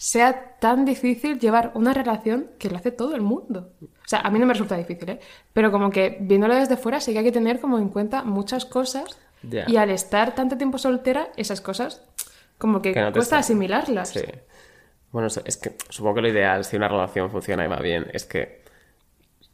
sea 0.00 0.56
tan 0.58 0.86
difícil 0.86 1.38
llevar 1.38 1.72
una 1.74 1.92
relación 1.92 2.52
que 2.58 2.70
lo 2.70 2.78
hace 2.78 2.90
todo 2.90 3.14
el 3.14 3.20
mundo. 3.20 3.74
O 3.82 4.08
sea, 4.08 4.20
a 4.20 4.30
mí 4.30 4.38
no 4.38 4.46
me 4.46 4.54
resulta 4.54 4.74
difícil, 4.74 5.10
¿eh? 5.10 5.20
Pero 5.52 5.70
como 5.70 5.90
que 5.90 6.16
viéndolo 6.22 6.54
desde 6.54 6.78
fuera 6.78 7.00
sí 7.00 7.12
que 7.12 7.18
hay 7.18 7.24
que 7.26 7.32
tener 7.32 7.60
como 7.60 7.78
en 7.78 7.90
cuenta 7.90 8.22
muchas 8.24 8.64
cosas 8.64 9.18
y 9.42 9.76
al 9.76 9.90
estar 9.90 10.34
tanto 10.34 10.56
tiempo 10.56 10.78
soltera, 10.78 11.28
esas 11.36 11.60
cosas 11.60 12.02
como 12.56 12.80
que, 12.80 12.94
Que 12.94 13.00
no 13.02 13.12
te 13.12 13.18
cuesta 13.18 13.36
asimilarlas. 13.36 14.08
Sí. 14.08 14.22
Bueno, 15.12 15.28
es 15.28 15.56
que 15.58 15.76
supongo 15.90 16.14
que 16.14 16.22
lo 16.22 16.28
ideal, 16.28 16.64
si 16.64 16.76
una 16.76 16.88
relación 16.88 17.30
funciona 17.30 17.66
y 17.66 17.68
va 17.68 17.80
bien, 17.80 18.06
es 18.14 18.24
que 18.24 18.59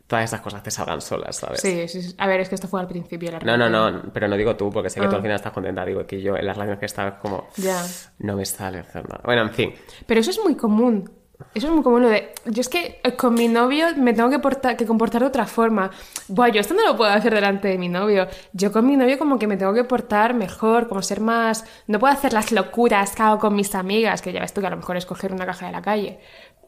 todas 0.07 0.25
esas 0.25 0.41
cosas 0.41 0.63
te 0.63 0.71
salgan 0.71 1.01
solas, 1.01 1.37
¿sabes? 1.37 1.61
Sí, 1.61 1.89
sí, 1.89 2.03
sí. 2.03 2.15
A 2.19 2.27
ver, 2.27 2.41
es 2.41 2.49
que 2.49 2.55
esto 2.55 2.69
fue 2.69 2.81
al 2.81 2.87
principio. 2.87 3.31
La 3.33 3.41
No, 3.41 3.57
no, 3.57 3.69
no, 3.91 4.03
pero 4.13 4.29
no 4.29 4.37
digo 4.37 4.55
tú, 4.57 4.71
porque 4.71 4.89
sé 4.91 5.01
que 5.01 5.07
tú 5.07 5.13
Ah. 5.15 5.17
al 5.17 5.23
final 5.23 5.37
estás 5.37 5.53
contenta. 5.53 5.85
Digo 5.85 6.07
que 6.07 6.21
yo 6.23 6.37
en 6.37 6.47
las 6.47 6.57
relaciones 6.57 6.79
que 6.81 6.87
estaba 6.87 7.19
como. 7.19 7.49
Ya. 7.57 7.83
No 8.19 8.37
me 8.37 8.45
sale 8.45 8.79
hacer 8.79 9.09
nada. 9.09 9.21
Bueno, 9.25 9.43
en 9.43 9.51
fin. 9.51 9.75
Pero 10.07 10.21
eso 10.21 10.31
es 10.31 10.41
muy 10.43 10.55
común. 10.55 11.11
Eso 11.55 11.67
es 11.67 11.73
muy 11.75 11.83
común 11.83 12.01
lo 12.01 12.09
de. 12.09 12.33
Yo 12.47 12.63
es 12.63 12.69
que 12.71 12.99
eh, 13.05 13.13
con 13.15 13.35
mi 13.35 13.47
novio 13.47 13.89
me 13.99 14.15
tengo 14.15 14.31
que, 14.31 14.39
portar, 14.39 14.75
que 14.75 14.87
comportar 14.87 15.21
de 15.21 15.27
otra 15.29 15.45
forma. 15.45 15.91
Buah, 16.29 16.49
yo 16.49 16.63
esto 16.63 16.73
no 16.73 16.83
lo 16.87 16.97
puedo 16.97 17.11
hacer 17.11 17.35
delante 17.35 17.69
de 17.69 17.77
mi 17.77 17.91
novio. 17.91 18.27
Yo 18.55 18.73
con 18.73 18.87
mi 18.87 18.97
novio, 18.97 19.19
como 19.19 19.39
que 19.39 19.47
me 19.47 19.59
tengo 19.59 19.75
que 19.75 19.85
portar 19.85 20.33
mejor, 20.33 20.89
como 20.89 21.03
ser 21.03 21.21
más. 21.21 21.67
No 21.89 21.99
puedo 21.99 22.11
hacer 22.15 22.33
las 22.33 22.53
locuras 22.53 23.15
que 23.15 23.23
hago 23.23 23.39
con 23.39 23.55
mis 23.55 23.75
amigas, 23.75 24.23
que 24.23 24.33
ya 24.33 24.41
ves 24.41 24.55
tú 24.55 24.63
que 24.63 24.69
a 24.69 24.71
lo 24.71 24.79
mejor 24.79 24.97
es 24.97 25.05
coger 25.05 25.31
una 25.31 25.45
caja 25.45 25.67
de 25.67 25.73
la 25.73 25.83
calle. 25.83 26.21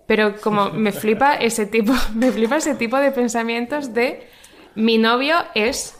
Pero 0.08 0.34
como 0.40 0.70
me 0.70 0.90
flipa 0.90 1.34
ese 1.36 1.66
tipo, 1.66 1.92
me 2.16 2.32
flipa 2.32 2.56
ese 2.56 2.74
tipo 2.74 2.96
de 2.96 3.12
pensamientos 3.12 3.94
de 3.94 4.26
mi 4.74 4.98
novio 4.98 5.36
es 5.54 5.94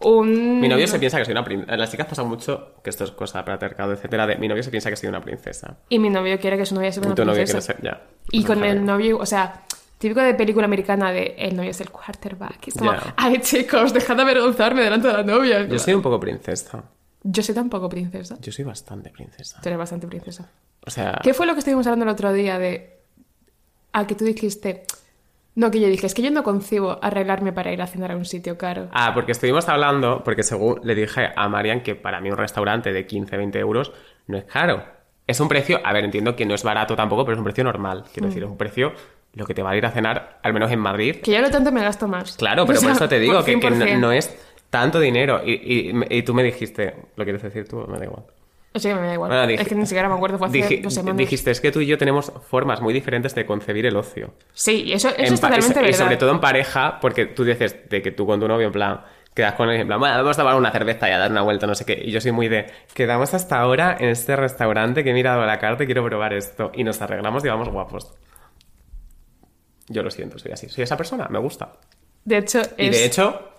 un. 0.00 0.60
Mi 0.60 0.68
novio 0.68 0.86
se 0.86 0.98
piensa 0.98 1.18
que 1.18 1.24
soy 1.24 1.32
una 1.32 1.44
princesa. 1.44 1.72
En 1.72 1.80
las 1.80 1.90
chicas 1.90 2.06
pasa 2.06 2.22
mucho, 2.22 2.74
que 2.84 2.90
esto 2.90 3.04
es 3.04 3.10
cosa 3.12 3.44
patriarcado, 3.44 3.92
etcétera, 3.92 4.26
de 4.26 4.36
mi 4.36 4.46
novio 4.46 4.62
se 4.62 4.70
piensa 4.70 4.90
que 4.90 4.96
soy 4.96 5.08
una 5.08 5.20
princesa. 5.20 5.76
Y 5.88 5.98
mi 5.98 6.10
novio 6.10 6.38
quiere 6.38 6.56
que 6.56 6.66
su 6.66 6.74
novia 6.74 6.92
sea 6.92 7.02
Y 7.02 7.06
una 7.06 7.14
tu 7.14 7.24
novio 7.24 7.42
princesa. 7.44 7.74
quiere 7.74 7.92
ser. 7.92 8.00
Ya. 8.00 8.06
Y 8.30 8.44
con 8.44 8.58
Ojalá. 8.58 8.72
el 8.72 8.84
novio, 8.84 9.18
o 9.18 9.26
sea, 9.26 9.62
típico 9.98 10.20
de 10.20 10.34
película 10.34 10.66
americana 10.66 11.10
de 11.12 11.34
el 11.38 11.56
novio 11.56 11.70
es 11.70 11.80
el 11.80 11.90
quarterback. 11.90 12.68
Es 12.68 12.74
como, 12.74 12.92
Ya. 12.92 13.14
ay 13.16 13.38
chicos, 13.40 13.92
dejad 13.92 14.16
de 14.16 14.22
avergonzarme 14.22 14.82
delante 14.82 15.08
de 15.08 15.14
la 15.14 15.22
novia. 15.22 15.66
Yo 15.66 15.78
soy 15.78 15.94
un 15.94 16.02
poco 16.02 16.20
princesa. 16.20 16.82
Yo 17.22 17.42
soy 17.42 17.54
tampoco 17.54 17.88
princesa. 17.88 18.36
Yo 18.40 18.52
soy 18.52 18.64
bastante 18.64 19.10
princesa. 19.10 19.60
Tú 19.62 19.68
eres 19.68 19.78
bastante 19.78 20.06
princesa. 20.06 20.50
O 20.86 20.90
sea. 20.90 21.18
¿Qué 21.22 21.34
fue 21.34 21.46
lo 21.46 21.52
que 21.54 21.58
estuvimos 21.60 21.86
hablando 21.86 22.04
el 22.04 22.10
otro 22.10 22.32
día 22.32 22.58
de... 22.58 22.99
A 23.92 24.06
que 24.06 24.14
tú 24.14 24.24
dijiste... 24.24 24.84
No, 25.56 25.70
que 25.70 25.80
yo 25.80 25.88
dije, 25.88 26.06
es 26.06 26.14
que 26.14 26.22
yo 26.22 26.30
no 26.30 26.44
concibo 26.44 26.98
arreglarme 27.02 27.52
para 27.52 27.72
ir 27.72 27.82
a 27.82 27.86
cenar 27.88 28.12
a 28.12 28.16
un 28.16 28.24
sitio 28.24 28.56
caro. 28.56 28.88
Ah, 28.92 29.10
porque 29.14 29.32
estuvimos 29.32 29.68
hablando, 29.68 30.22
porque 30.24 30.44
según 30.44 30.80
le 30.84 30.94
dije 30.94 31.30
a 31.34 31.48
Marian 31.48 31.82
que 31.82 31.96
para 31.96 32.20
mí 32.20 32.30
un 32.30 32.36
restaurante 32.36 32.92
de 32.92 33.04
15, 33.04 33.36
20 33.36 33.58
euros 33.58 33.92
no 34.28 34.38
es 34.38 34.44
caro. 34.44 34.84
Es 35.26 35.40
un 35.40 35.48
precio, 35.48 35.80
a 35.84 35.92
ver, 35.92 36.04
entiendo 36.04 36.36
que 36.36 36.46
no 36.46 36.54
es 36.54 36.62
barato 36.62 36.94
tampoco, 36.94 37.24
pero 37.24 37.34
es 37.34 37.38
un 37.38 37.44
precio 37.44 37.64
normal. 37.64 38.04
Quiero 38.12 38.26
Mm. 38.26 38.30
decir, 38.30 38.42
es 38.44 38.48
un 38.48 38.56
precio 38.56 38.92
lo 39.34 39.44
que 39.44 39.54
te 39.54 39.62
va 39.62 39.70
a 39.70 39.76
ir 39.76 39.84
a 39.84 39.90
cenar, 39.90 40.38
al 40.42 40.52
menos 40.54 40.70
en 40.70 40.78
Madrid. 40.78 41.16
Que 41.16 41.32
yo 41.32 41.40
lo 41.40 41.50
tanto 41.50 41.72
me 41.72 41.82
gasto 41.82 42.06
más. 42.06 42.36
Claro, 42.36 42.64
pero 42.64 42.78
O 42.78 42.82
por 42.82 42.92
eso 42.92 43.08
te 43.08 43.18
digo 43.18 43.44
que, 43.44 43.58
que 43.58 43.70
no, 43.70 43.76
100%. 43.76 43.98
no 43.98 44.12
es 44.12 44.36
tanto 44.70 45.00
dinero. 45.00 45.42
Y, 45.44 45.52
y- 45.52 46.18
y 46.18 46.22
tú 46.22 46.32
me 46.32 46.44
dijiste, 46.44 46.94
¿lo 47.16 47.24
quieres 47.24 47.42
decir 47.42 47.66
tú? 47.68 47.84
Me 47.88 47.98
da 47.98 48.04
igual. 48.04 48.22
O 48.72 48.78
sea, 48.78 48.94
que 48.94 49.00
me 49.00 49.06
da 49.08 49.14
igual. 49.14 49.30
Bueno, 49.30 49.46
dije- 49.48 49.62
es 49.62 49.68
que 49.68 49.74
ni 49.74 49.84
siquiera 49.86 50.08
me 50.08 50.14
acuerdo, 50.14 50.38
fue 50.38 50.46
hace 50.46 50.58
Diji- 50.58 50.82
dos 50.82 50.94
semanas. 50.94 51.16
dijiste, 51.16 51.50
es 51.50 51.60
que 51.60 51.72
tú 51.72 51.80
y 51.80 51.86
yo 51.86 51.98
tenemos 51.98 52.32
formas 52.48 52.80
muy 52.80 52.92
diferentes 52.94 53.34
de 53.34 53.44
concebir 53.44 53.84
el 53.86 53.96
ocio. 53.96 54.34
Sí, 54.52 54.84
y 54.84 54.92
eso, 54.92 55.08
eso 55.08 55.16
es 55.18 55.30
y 55.32 55.34
totalmente 55.34 55.88
y, 55.88 55.92
sobre 55.92 56.16
todo 56.16 56.30
en 56.30 56.40
pareja, 56.40 56.98
porque 57.00 57.26
tú 57.26 57.44
dices 57.44 57.88
de 57.88 58.00
que 58.00 58.12
tú 58.12 58.26
con 58.26 58.38
tu 58.38 58.46
novio, 58.46 58.68
en 58.68 58.72
plan, 58.72 59.00
quedas 59.34 59.54
con 59.54 59.68
él, 59.70 59.80
en 59.80 59.86
plan, 59.88 59.98
bueno, 59.98 60.14
vamos 60.16 60.38
a 60.38 60.42
tomar 60.42 60.54
una 60.56 60.70
cerveza 60.70 61.08
y 61.08 61.12
a 61.12 61.18
dar 61.18 61.32
una 61.32 61.42
vuelta, 61.42 61.66
no 61.66 61.74
sé 61.74 61.84
qué. 61.84 62.00
Y 62.04 62.12
yo 62.12 62.20
soy 62.20 62.30
muy 62.30 62.46
de, 62.48 62.66
quedamos 62.94 63.34
hasta 63.34 63.58
ahora 63.60 63.96
en 63.98 64.08
este 64.10 64.36
restaurante 64.36 65.02
que 65.02 65.10
he 65.10 65.14
mirado 65.14 65.42
a 65.42 65.46
la 65.46 65.58
carta 65.58 65.82
y 65.82 65.86
quiero 65.86 66.04
probar 66.04 66.32
esto. 66.32 66.70
Y 66.74 66.84
nos 66.84 67.02
arreglamos 67.02 67.44
y 67.44 67.48
vamos 67.48 67.68
guapos. 67.70 68.14
Yo 69.88 70.02
lo 70.04 70.10
siento, 70.10 70.38
soy 70.38 70.52
así. 70.52 70.68
Soy 70.68 70.84
esa 70.84 70.96
persona, 70.96 71.26
me 71.28 71.38
gusta. 71.40 71.72
De 72.24 72.38
hecho, 72.38 72.60
Y 72.76 72.86
es... 72.86 72.92
de 72.92 73.04
hecho, 73.04 73.49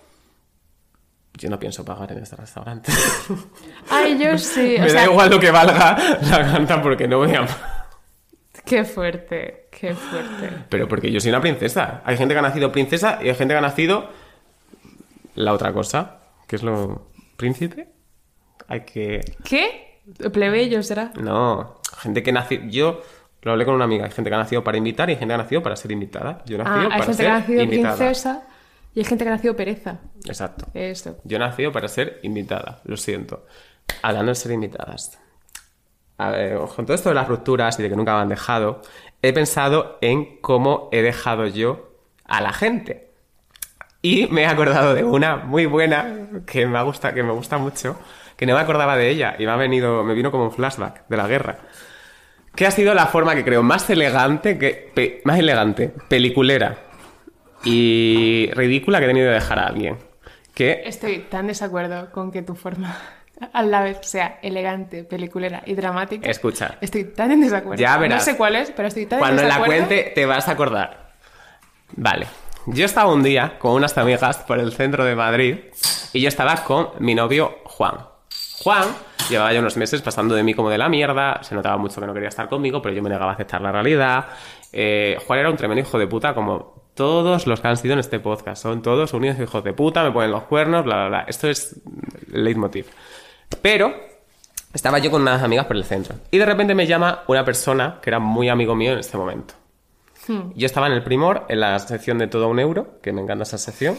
yo 1.34 1.48
no 1.50 1.58
pienso 1.58 1.84
pagar 1.84 2.12
en 2.12 2.18
este 2.18 2.36
restaurante. 2.36 2.92
Ay, 3.90 4.18
yo 4.22 4.36
sí. 4.38 4.76
o 4.78 4.82
me 4.82 4.90
sea, 4.90 5.00
da 5.06 5.10
igual 5.10 5.30
lo 5.30 5.40
que 5.40 5.50
valga 5.50 5.96
la 6.22 6.52
carta 6.52 6.82
porque 6.82 7.08
no 7.08 7.18
voy 7.18 7.34
a... 7.34 7.46
Qué 8.64 8.84
fuerte, 8.84 9.68
qué 9.72 9.94
fuerte. 9.94 10.50
Pero 10.68 10.86
porque 10.86 11.10
yo 11.10 11.18
soy 11.20 11.30
una 11.30 11.40
princesa. 11.40 12.00
Hay 12.04 12.16
gente 12.16 12.34
que 12.34 12.38
ha 12.38 12.42
nacido 12.42 12.70
princesa 12.70 13.18
y 13.22 13.28
hay 13.28 13.34
gente 13.34 13.54
que 13.54 13.58
ha 13.58 13.62
nacido 13.62 14.08
la 15.34 15.52
otra 15.52 15.72
cosa, 15.72 16.18
que 16.46 16.56
es 16.56 16.62
lo 16.62 17.08
príncipe. 17.36 17.88
Hay 18.68 18.82
que 18.82 19.20
¿Qué? 19.44 20.00
Plebeyo 20.32 20.82
será. 20.82 21.12
no, 21.20 21.80
gente 21.98 22.22
que 22.22 22.32
nació 22.32 22.60
yo 22.68 23.00
lo 23.42 23.52
hablé 23.52 23.64
con 23.64 23.74
una 23.74 23.84
amiga, 23.84 24.04
hay 24.04 24.12
gente 24.12 24.30
que 24.30 24.34
ha 24.36 24.38
nacido 24.38 24.62
para 24.62 24.78
invitar 24.78 25.08
y 25.08 25.12
hay 25.14 25.18
gente 25.18 25.30
que 25.32 25.34
ha 25.34 25.42
nacido 25.42 25.62
para 25.62 25.74
ser 25.74 25.90
invitada. 25.90 26.42
Yo 26.46 26.58
nacido 26.58 26.76
Ah, 26.76 26.82
hay 26.82 26.88
para 26.90 27.04
gente 27.04 27.14
ser 27.14 27.26
que 27.26 27.30
ha 27.32 27.38
nacido 27.40 27.62
invitada. 27.62 27.96
princesa 27.96 28.42
y 28.94 29.00
hay 29.00 29.04
gente 29.04 29.24
que 29.24 29.30
ha 29.30 29.34
nacido 29.34 29.56
pereza. 29.56 30.00
Exacto. 30.26 30.66
Eso. 30.74 31.18
Yo 31.24 31.36
he 31.36 31.40
nacido 31.40 31.72
para 31.72 31.88
ser 31.88 32.20
invitada, 32.22 32.80
lo 32.84 32.96
siento. 32.96 33.46
Hablando 34.02 34.30
de 34.30 34.34
ser 34.34 34.52
invitadas. 34.52 35.18
A 36.18 36.30
ver, 36.30 36.58
con 36.76 36.84
todo 36.84 36.94
esto 36.94 37.08
de 37.08 37.14
las 37.14 37.26
rupturas 37.26 37.78
y 37.78 37.82
de 37.82 37.88
que 37.88 37.96
nunca 37.96 38.14
me 38.14 38.22
han 38.22 38.28
dejado, 38.28 38.82
he 39.22 39.32
pensado 39.32 39.98
en 40.00 40.40
cómo 40.40 40.88
he 40.92 41.02
dejado 41.02 41.46
yo 41.46 41.96
a 42.24 42.40
la 42.40 42.52
gente. 42.52 43.10
Y 44.02 44.26
me 44.26 44.42
he 44.42 44.46
acordado 44.46 44.94
de 44.94 45.04
una 45.04 45.36
muy 45.36 45.66
buena 45.66 46.28
que 46.46 46.66
me 46.66 46.82
gusta, 46.82 47.14
que 47.14 47.22
me 47.22 47.32
gusta 47.32 47.58
mucho, 47.58 47.98
que 48.36 48.46
no 48.46 48.54
me 48.54 48.60
acordaba 48.60 48.96
de 48.96 49.08
ella 49.08 49.36
y 49.38 49.46
me 49.46 49.52
ha 49.52 49.56
venido, 49.56 50.04
me 50.04 50.14
vino 50.14 50.30
como 50.30 50.44
un 50.44 50.52
flashback 50.52 51.08
de 51.08 51.16
la 51.16 51.26
guerra. 51.26 51.58
Que 52.54 52.66
ha 52.66 52.70
sido 52.70 52.92
la 52.94 53.06
forma 53.06 53.34
que 53.34 53.44
creo 53.44 53.62
más 53.62 53.88
elegante, 53.88 54.58
que, 54.58 55.22
más 55.24 55.38
elegante, 55.38 55.94
peliculera 56.08 56.91
y 57.64 58.50
ridícula 58.54 58.98
que 58.98 59.04
he 59.04 59.08
tenido 59.08 59.28
de 59.28 59.34
dejar 59.34 59.58
a 59.58 59.66
alguien. 59.66 59.98
Que 60.54 60.82
Estoy 60.84 61.20
tan 61.30 61.46
desacuerdo 61.46 62.10
con 62.12 62.30
que 62.30 62.42
tu 62.42 62.54
forma 62.54 62.96
a 63.52 63.62
la 63.62 63.82
vez 63.82 63.98
sea 64.02 64.38
elegante, 64.42 65.04
peliculera 65.04 65.62
y 65.66 65.74
dramática. 65.74 66.28
Escucha. 66.30 66.76
Estoy 66.80 67.04
tan 67.04 67.30
en 67.32 67.40
desacuerdo. 67.40 67.80
Ya 67.80 67.96
verás. 67.98 68.18
No 68.18 68.24
sé 68.32 68.36
cuál 68.36 68.56
es, 68.56 68.70
pero 68.70 68.88
estoy 68.88 69.06
tan 69.06 69.18
Cuando 69.18 69.42
en 69.42 69.48
la 69.48 69.54
desacuerdo. 69.56 69.86
cuente 69.86 70.12
te 70.14 70.26
vas 70.26 70.48
a 70.48 70.52
acordar. 70.52 71.12
Vale. 71.96 72.26
Yo 72.66 72.84
estaba 72.84 73.12
un 73.12 73.22
día 73.22 73.58
con 73.58 73.72
unas 73.72 73.96
amigas 73.98 74.38
por 74.38 74.60
el 74.60 74.72
centro 74.72 75.04
de 75.04 75.16
Madrid 75.16 75.56
y 76.12 76.20
yo 76.20 76.28
estaba 76.28 76.62
con 76.62 76.90
mi 77.00 77.14
novio 77.14 77.58
Juan. 77.64 77.96
Juan 78.62 78.84
llevaba 79.28 79.52
ya 79.52 79.58
unos 79.58 79.76
meses 79.76 80.00
pasando 80.02 80.34
de 80.36 80.44
mí 80.44 80.54
como 80.54 80.70
de 80.70 80.78
la 80.78 80.88
mierda, 80.88 81.42
se 81.42 81.54
notaba 81.56 81.76
mucho 81.76 82.00
que 82.00 82.06
no 82.06 82.14
quería 82.14 82.28
estar 82.28 82.48
conmigo, 82.48 82.80
pero 82.80 82.94
yo 82.94 83.02
me 83.02 83.10
negaba 83.10 83.32
a 83.32 83.34
aceptar 83.34 83.60
la 83.60 83.72
realidad. 83.72 84.26
Eh, 84.72 85.18
Juan 85.26 85.40
era 85.40 85.50
un 85.50 85.56
tremendo 85.56 85.80
hijo 85.80 85.98
de 85.98 86.06
puta 86.06 86.34
como 86.34 86.81
todos 86.94 87.46
los 87.46 87.60
que 87.60 87.68
han 87.68 87.76
sido 87.76 87.94
en 87.94 88.00
este 88.00 88.20
podcast. 88.20 88.62
Son 88.62 88.82
todos 88.82 89.12
unidos 89.14 89.38
hijos 89.40 89.64
de 89.64 89.72
puta, 89.72 90.02
me 90.02 90.12
ponen 90.12 90.30
los 90.30 90.44
cuernos, 90.44 90.84
bla, 90.84 90.96
bla, 90.96 91.08
bla. 91.08 91.24
Esto 91.28 91.48
es 91.48 91.80
leitmotiv. 92.28 92.86
Pero 93.60 93.94
estaba 94.72 94.98
yo 94.98 95.10
con 95.10 95.22
unas 95.22 95.42
amigas 95.42 95.66
por 95.66 95.76
el 95.76 95.84
centro. 95.84 96.16
Y 96.30 96.38
de 96.38 96.46
repente 96.46 96.74
me 96.74 96.86
llama 96.86 97.22
una 97.28 97.44
persona 97.44 97.98
que 98.02 98.10
era 98.10 98.18
muy 98.18 98.48
amigo 98.48 98.74
mío 98.74 98.92
en 98.92 98.98
este 98.98 99.16
momento. 99.16 99.54
Hmm. 100.26 100.52
Yo 100.54 100.66
estaba 100.66 100.86
en 100.86 100.92
el 100.92 101.02
primor, 101.02 101.46
en 101.48 101.60
la 101.60 101.78
sección 101.78 102.18
de 102.18 102.28
todo 102.28 102.48
un 102.48 102.58
euro, 102.60 103.00
que 103.02 103.12
me 103.12 103.20
encanta 103.20 103.42
esa 103.42 103.58
sección. 103.58 103.96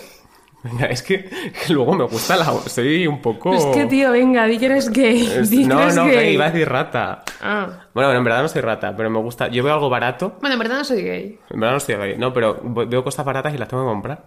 Venga, 0.63 0.85
es 0.85 1.03
que, 1.03 1.25
que 1.25 1.73
luego 1.73 1.93
me 1.93 2.05
gusta 2.05 2.35
la... 2.37 2.45
Soy 2.45 3.05
un 3.05 3.21
poco... 3.21 3.53
Es 3.53 3.65
que, 3.67 3.85
tío, 3.85 4.11
venga, 4.11 4.45
di 4.45 4.57
que 4.57 4.65
eres 4.67 4.89
gay. 4.89 5.25
Es- 5.25 5.49
di 5.51 5.63
que 5.63 5.67
no, 5.67 5.81
eres 5.81 5.95
no, 5.95 6.05
gay. 6.05 6.15
gay, 6.15 6.33
iba 6.35 6.45
a 6.45 6.51
decir 6.51 6.69
rata. 6.69 7.23
Ah. 7.41 7.67
Bueno, 7.93 8.11
en 8.13 8.23
verdad 8.23 8.41
no 8.41 8.47
soy 8.47 8.61
rata, 8.61 8.95
pero 8.95 9.09
me 9.09 9.19
gusta... 9.19 9.49
Yo 9.49 9.63
veo 9.63 9.73
algo 9.73 9.89
barato, 9.89 10.37
Bueno, 10.39 10.53
en 10.53 10.59
verdad 10.59 10.77
no 10.77 10.83
soy 10.85 11.01
gay. 11.03 11.39
en 11.49 11.59
verdad 11.59 11.73
no 11.75 11.79
soy 11.79 11.95
gay, 11.95 12.17
no, 12.17 12.31
pero 12.33 12.59
veo 12.63 13.03
cosas 13.03 13.25
baratas 13.25 13.53
y 13.53 13.57
las 13.57 13.67
tengo 13.67 13.83
que 13.83 13.89
comprar. 13.89 14.23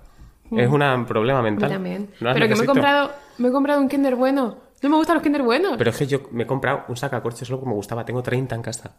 Es 0.53 0.69
un 0.71 1.07
problema 1.07 1.41
Yo 1.41 1.43
mental. 1.43 1.71
Hmm. 1.71 1.73
también. 1.73 2.11
No 2.21 2.33
pero 2.33 2.49
que 2.49 2.55
me 2.55 2.63
he 2.63 2.67
comprado, 2.67 3.11
me 3.39 3.49
he 3.49 3.53
comprado 3.53 3.81
un 3.81 3.89
Kinder 3.89 4.15
bueno. 4.15 4.59
No 4.83 4.91
me 4.91 4.97
gustan 4.97 5.15
los 5.17 5.23
Kinder 5.23 5.43
buenos. 5.43 5.77
Pero 5.79 5.91
es 5.91 5.97
que 5.97 6.07
yo 6.07 6.21
me 6.31 6.45
he 6.45 6.47
comprado 6.47 6.85
un 6.89 6.97
sacacorchos 6.97 7.49
solo 7.49 7.61
que 7.61 7.67
me 7.67 7.73
gustaba. 7.73 8.05
Tengo 8.05 8.23
30 8.23 8.55
en 8.55 8.63
casa. 8.63 8.93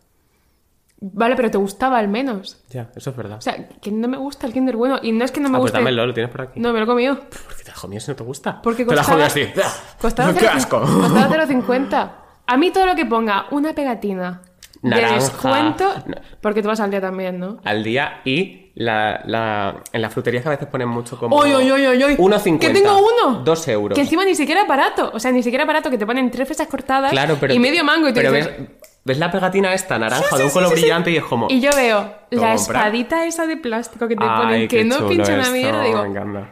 Vale, 0.99 1.35
pero 1.35 1.51
te 1.51 1.57
gustaba 1.59 1.99
al 1.99 2.07
menos. 2.07 2.63
Ya, 2.69 2.89
eso 2.95 3.11
es 3.11 3.15
verdad. 3.15 3.37
O 3.37 3.41
sea, 3.41 3.67
que 3.81 3.91
no 3.91 4.07
me 4.07 4.17
gusta 4.17 4.47
el 4.47 4.53
Kinder 4.53 4.75
bueno. 4.75 4.97
Y 5.03 5.11
no 5.11 5.23
es 5.25 5.31
que 5.31 5.39
no 5.39 5.47
me 5.49 5.57
ah, 5.57 5.59
pues 5.59 5.71
guste. 5.71 5.77
dámelo, 5.77 6.05
lo 6.07 6.13
tienes 6.13 6.31
por 6.31 6.41
aquí. 6.41 6.59
No, 6.59 6.73
me 6.73 6.79
lo 6.79 6.85
he 6.85 6.87
comido. 6.87 7.15
¿Por 7.19 7.55
qué 7.55 7.63
te 7.63 7.69
la 7.69 7.75
comido 7.75 7.99
si 8.01 8.09
no 8.11 8.15
te 8.15 8.23
gusta? 8.23 8.61
Porque 8.63 8.83
te 8.83 8.95
la 8.95 9.01
costaba- 9.03 9.25
así. 9.27 9.45
Costaba 10.01 10.33
¡Qué 10.33 10.45
0,50. 10.47 10.49
asco! 10.55 10.79
Costaba 10.81 11.45
0,50. 11.45 12.11
A 12.47 12.57
mí 12.57 12.71
todo 12.71 12.85
lo 12.87 12.95
que 12.95 13.05
ponga 13.05 13.45
una 13.51 13.73
pegatina 13.73 14.41
Naranja. 14.81 15.07
de 15.13 15.19
descuento. 15.19 15.93
Porque 16.41 16.61
tú 16.63 16.67
vas 16.69 16.79
al 16.79 16.89
día 16.89 17.01
también, 17.01 17.39
¿no? 17.39 17.59
Al 17.63 17.83
día 17.83 18.21
y 18.25 18.71
la, 18.73 19.21
la- 19.25 19.75
en 19.91 20.01
las 20.01 20.11
fruterías 20.11 20.41
que 20.41 20.49
a 20.49 20.51
veces 20.53 20.67
ponen 20.67 20.87
mucho 20.89 21.17
como... 21.19 21.35
¡Oy, 21.35 21.51
oy, 21.53 21.69
oy, 21.69 21.85
oy, 21.85 22.03
oy! 22.03 22.15
1,50. 22.17 22.59
¡Que 22.59 22.69
tengo 22.71 22.97
uno! 22.97 23.41
2 23.43 23.67
euros. 23.67 23.95
Que 23.95 24.01
encima 24.01 24.25
ni 24.25 24.33
siquiera 24.33 24.61
es 24.63 24.67
barato. 24.67 25.11
O 25.13 25.19
sea, 25.19 25.31
ni 25.31 25.43
siquiera 25.43 25.63
es 25.63 25.67
barato 25.67 25.91
que 25.91 25.97
te 25.99 26.07
ponen 26.07 26.31
tres 26.31 26.47
fresas 26.47 26.67
cortadas 26.67 27.11
Claro, 27.11 27.37
pero... 27.39 27.53
y 27.53 27.59
medio 27.59 27.83
mango. 27.83 28.07
Y 28.07 28.13
tú 28.13 28.19
pero 28.19 28.31
dices, 28.31 28.57
ves, 28.57 28.67
ves 29.07 29.17
la 29.17 29.31
pegatina 29.31 29.73
esta 29.73 29.97
naranja 29.97 30.27
Sí, 30.29 30.37
de 30.37 30.43
un 30.43 30.49
color 30.51 30.69
sí, 30.69 30.81
brillante 30.81 31.11
y 31.11 31.17
es 31.17 31.23
como... 31.23 31.47
Y 31.49 31.59
yo 31.61 31.69
veo 31.75 32.13
¿Lo 32.29 32.41
la 32.41 32.53
espadita 32.53 33.25
esa 33.25 33.47
de 33.47 33.57
plástico 33.57 34.07
que 34.07 34.15
te 34.15 34.23
Ay, 34.23 34.41
ponen 34.41 34.67
que 34.67 34.83
no 34.83 35.07
pincha 35.07 35.33
una 35.33 35.49
mierda. 35.49 35.83
Digo, 35.83 36.03
Me 36.03 36.09
encanta. 36.09 36.49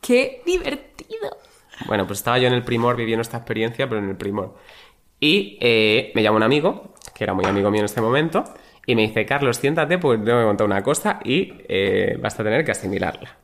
¡qué 0.00 0.42
divertido! 0.46 1.30
Bueno, 1.86 2.06
pues 2.06 2.20
estaba 2.20 2.38
yo 2.38 2.46
en 2.48 2.54
el 2.54 2.62
Primor 2.62 2.96
viviendo 2.96 3.22
esta 3.22 3.38
experiencia, 3.38 3.88
pero 3.88 4.00
en 4.00 4.08
el 4.10 4.16
Primor. 4.16 4.54
Y 5.18 5.58
eh, 5.60 6.12
me 6.14 6.22
llama 6.22 6.36
un 6.36 6.42
amigo, 6.42 6.94
que 7.14 7.24
era 7.24 7.32
muy 7.34 7.44
amigo 7.46 7.70
mío 7.70 7.80
en 7.80 7.86
este 7.86 8.00
momento, 8.00 8.44
y 8.86 8.94
me 8.94 9.02
dice, 9.02 9.24
Carlos, 9.26 9.56
siéntate, 9.56 9.98
pues 9.98 10.22
tengo 10.24 10.38
que 10.38 10.44
contar 10.44 10.66
una 10.66 10.82
cosa 10.82 11.18
y 11.24 11.52
eh, 11.68 12.16
vas 12.20 12.38
a 12.38 12.44
tener 12.44 12.64
que 12.64 12.72
asimilarla. 12.72 13.36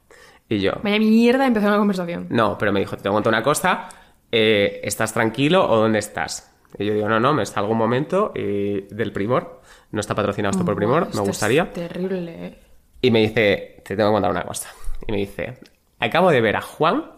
Y 0.48 0.60
yo, 0.60 0.72
Vaya 0.82 0.98
mierda, 0.98 1.46
empezó 1.46 1.66
una 1.66 1.78
conversación. 1.78 2.26
no, 2.30 2.56
pero 2.58 2.72
me 2.72 2.80
dijo, 2.80 2.96
te 2.96 3.02
tengo 3.02 3.14
que 3.14 3.16
contar 3.22 3.32
una 3.32 3.42
cosa, 3.42 3.88
eh, 4.30 4.80
¿estás 4.84 5.12
tranquilo 5.14 5.68
o 5.68 5.76
dónde 5.76 5.98
estás? 5.98 6.51
Y 6.78 6.86
yo 6.86 6.94
digo, 6.94 7.08
no, 7.08 7.20
no, 7.20 7.34
me 7.34 7.44
salgo 7.46 7.72
un 7.72 7.78
momento 7.78 8.32
y 8.34 8.82
del 8.94 9.12
Primor, 9.12 9.60
no 9.90 10.00
está 10.00 10.14
patrocinado 10.14 10.52
esto 10.52 10.64
por 10.64 10.74
Primor, 10.74 11.04
Esto 11.04 11.16
me 11.18 11.22
es 11.22 11.28
gustaría. 11.28 11.70
terrible, 11.70 12.46
¿eh? 12.46 12.58
Y 13.02 13.10
me 13.10 13.20
dice, 13.20 13.82
te 13.84 13.96
tengo 13.96 14.10
que 14.10 14.14
contar 14.14 14.30
una 14.30 14.44
cosa. 14.44 14.70
Y 15.06 15.12
me 15.12 15.18
dice, 15.18 15.58
acabo 15.98 16.30
de 16.30 16.40
ver 16.40 16.56
a 16.56 16.60
Juan 16.62 17.10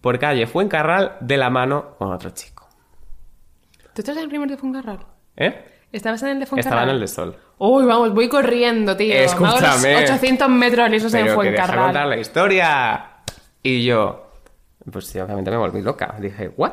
por 0.00 0.18
calle 0.18 0.46
Fuencarral 0.46 1.16
de 1.20 1.36
la 1.36 1.50
mano 1.50 1.94
con 1.98 2.12
otro 2.12 2.30
chico. 2.30 2.66
¿Tú 3.94 4.00
estás 4.00 4.16
en 4.16 4.22
el 4.24 4.28
primer 4.28 4.48
de 4.48 4.56
Fuencarral? 4.56 5.00
¿Eh? 5.36 5.64
¿Estabas 5.92 6.22
en 6.22 6.30
el 6.30 6.40
de 6.40 6.46
Fuencarral? 6.46 6.72
Estaba 6.78 6.90
en 6.90 6.94
el 6.96 7.00
de 7.00 7.06
Sol. 7.08 7.36
Uy, 7.58 7.84
vamos, 7.84 8.14
voy 8.14 8.28
corriendo, 8.28 8.96
tío. 8.96 9.14
Me 9.14 9.24
hago 9.26 9.44
los 9.44 9.52
Escúchame. 9.62 9.96
800 10.04 10.48
metros 10.48 10.90
lisos 10.90 11.12
en 11.14 11.24
Pero 11.24 11.34
Fuencarral. 11.34 11.84
contar 11.84 12.06
la 12.06 12.16
historia. 12.16 13.06
Y 13.62 13.84
yo, 13.84 14.30
pues 14.90 15.06
sí, 15.06 15.20
obviamente 15.20 15.50
me 15.50 15.58
volví 15.58 15.82
loca. 15.82 16.16
Dije, 16.18 16.48
¿what? 16.56 16.72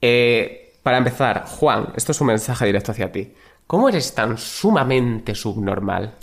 Eh, 0.00 0.63
para 0.84 0.98
empezar, 0.98 1.44
Juan, 1.48 1.88
esto 1.96 2.12
es 2.12 2.20
un 2.20 2.28
mensaje 2.28 2.64
directo 2.66 2.92
hacia 2.92 3.10
ti. 3.10 3.32
¿Cómo 3.66 3.88
eres 3.88 4.14
tan 4.14 4.38
sumamente 4.38 5.34
subnormal 5.34 6.14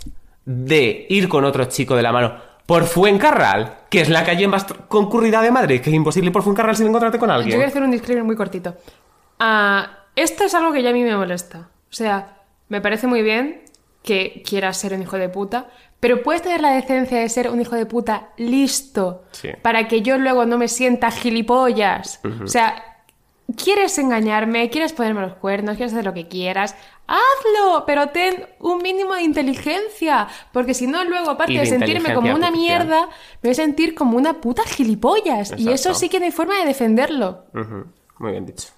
de 0.46 1.06
ir 1.10 1.28
con 1.28 1.44
otro 1.44 1.64
chico 1.66 1.94
de 1.96 2.02
la 2.02 2.12
mano 2.12 2.34
por 2.64 2.84
Fuencarral, 2.84 3.80
que 3.90 4.00
es 4.00 4.08
la 4.08 4.24
calle 4.24 4.46
más 4.48 4.64
concurrida 4.88 5.42
de 5.42 5.50
Madrid, 5.50 5.80
que 5.80 5.90
es 5.90 5.96
imposible 5.96 6.28
ir 6.28 6.32
por 6.32 6.42
Fuencarral 6.44 6.76
sin 6.76 6.86
encontrarte 6.86 7.18
con 7.18 7.28
Yo 7.28 7.34
voy 7.34 7.42
a 7.42 7.44
alguien? 7.44 7.62
hacer 7.68 7.82
un 7.82 7.90
disclaimer 7.90 8.24
muy 8.24 8.36
cortito. 8.36 8.74
Ah, 9.38 9.90
esto 10.14 10.44
es 10.44 10.54
algo 10.54 10.72
que 10.72 10.82
ya 10.82 10.90
a 10.90 10.92
mí 10.92 11.02
me 11.02 11.16
molesta. 11.16 11.58
O 11.90 11.94
sea, 11.94 12.38
me 12.68 12.80
parece 12.80 13.06
muy 13.06 13.22
bien 13.22 13.62
que 14.02 14.42
quieras 14.48 14.76
ser 14.76 14.94
un 14.94 15.02
hijo 15.02 15.16
de 15.18 15.28
puta, 15.28 15.66
pero 16.00 16.22
puedes 16.22 16.42
tener 16.42 16.60
la 16.60 16.70
decencia 16.70 17.18
de 17.18 17.28
ser 17.28 17.50
un 17.50 17.60
hijo 17.60 17.76
de 17.76 17.86
puta 17.86 18.28
listo 18.36 19.24
Sí. 19.32 19.50
para 19.62 19.86
que 19.88 20.02
yo 20.02 20.18
luego 20.18 20.46
no 20.46 20.58
me 20.58 20.68
sienta 20.68 21.10
gilipollas. 21.10 22.20
O 22.42 22.46
sea, 22.46 22.91
quieres 23.56 23.98
engañarme, 23.98 24.70
quieres 24.70 24.92
ponerme 24.92 25.22
los 25.22 25.34
cuernos, 25.34 25.76
quieres 25.76 25.92
hacer 25.92 26.04
lo 26.04 26.14
que 26.14 26.28
quieras, 26.28 26.76
hazlo, 27.06 27.84
pero 27.86 28.08
ten 28.08 28.46
un 28.60 28.78
mínimo 28.78 29.14
de 29.14 29.22
inteligencia, 29.22 30.28
porque 30.52 30.74
si 30.74 30.86
no 30.86 31.04
luego 31.04 31.30
aparte 31.30 31.52
de 31.52 31.60
de 31.60 31.66
sentirme 31.66 32.14
como 32.14 32.34
una 32.34 32.48
artificial. 32.48 32.86
mierda, 32.86 33.06
me 33.42 33.48
voy 33.48 33.50
a 33.50 33.54
sentir 33.54 33.94
como 33.94 34.16
una 34.16 34.40
puta 34.40 34.62
gilipollas. 34.64 35.54
Y 35.58 35.70
eso 35.70 35.94
sí 35.94 36.08
que 36.08 36.18
no 36.18 36.26
hay 36.26 36.32
forma 36.32 36.58
de 36.58 36.64
defenderlo. 36.64 37.44
Muy 38.18 38.32
bien 38.32 38.46
dicho. 38.46 38.68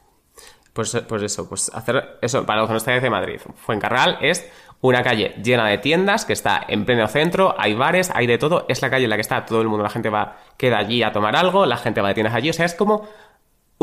Pues, 0.72 0.96
pues 1.08 1.22
eso, 1.22 1.48
pues 1.48 1.70
hacer 1.72 2.18
eso, 2.20 2.44
para 2.44 2.60
los 2.60 2.68
que 2.68 2.72
no 2.72 2.78
estáis 2.78 3.00
de 3.00 3.08
Madrid. 3.08 3.40
Fuencarral 3.54 4.18
es 4.20 4.44
una 4.80 5.02
calle 5.02 5.34
llena 5.42 5.68
de 5.68 5.78
tiendas 5.78 6.24
que 6.24 6.32
está 6.32 6.62
en 6.68 6.84
pleno 6.84 7.06
centro, 7.06 7.54
hay 7.56 7.74
bares, 7.74 8.10
hay 8.12 8.26
de 8.26 8.38
todo, 8.38 8.66
es 8.68 8.82
la 8.82 8.90
calle 8.90 9.04
en 9.04 9.10
la 9.10 9.16
que 9.16 9.22
está 9.22 9.46
todo 9.46 9.62
el 9.62 9.68
mundo, 9.68 9.84
la 9.84 9.88
gente 9.88 10.10
va, 10.10 10.36
queda 10.58 10.78
allí 10.78 11.02
a 11.02 11.12
tomar 11.12 11.36
algo, 11.36 11.64
la 11.64 11.76
gente 11.76 12.02
va 12.02 12.08
de 12.08 12.14
tiendas 12.14 12.34
allí, 12.34 12.50
o 12.50 12.52
sea, 12.52 12.66
es 12.66 12.74
como 12.74 13.08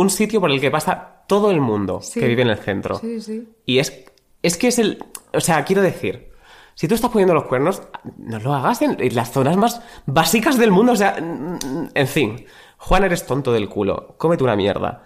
un 0.02 0.10
sitio 0.10 0.40
por 0.42 0.52
el 0.52 0.60
que 0.60 0.70
pasa 0.72 1.24
todo 1.28 1.52
el 1.52 1.62
mundo 1.62 2.02
Sí. 2.02 2.20
que 2.20 2.28
vive 2.28 2.42
en 2.42 2.50
el 2.50 2.58
centro. 2.58 2.96
Sí, 3.00 3.22
sí. 3.22 3.48
Y 3.66 3.80
es, 3.80 4.04
es 4.44 4.58
que 4.58 4.68
es 4.68 4.80
el, 4.80 5.04
o 5.34 5.40
sea, 5.40 5.64
quiero 5.64 5.82
decir, 5.82 6.32
si 6.76 6.88
tú 6.88 6.96
estás 6.96 7.12
poniendo 7.12 7.34
los 7.34 7.46
cuernos, 7.46 7.82
no 8.18 8.40
lo 8.40 8.54
hagas 8.54 8.82
en, 8.82 8.98
en 9.00 9.16
las 9.16 9.32
zonas 9.32 9.56
más 9.58 9.82
básicas 10.06 10.58
del 10.58 10.72
mundo, 10.72 10.94
o 10.94 10.96
sea, 10.96 11.18
mm, 11.22 11.90
en 11.94 12.08
fin, 12.08 12.46
Juan 12.78 13.04
eres 13.04 13.26
tonto 13.26 13.52
del 13.54 13.70
culo, 13.70 14.16
cómete 14.18 14.44
una 14.44 14.56
mierda. 14.56 15.04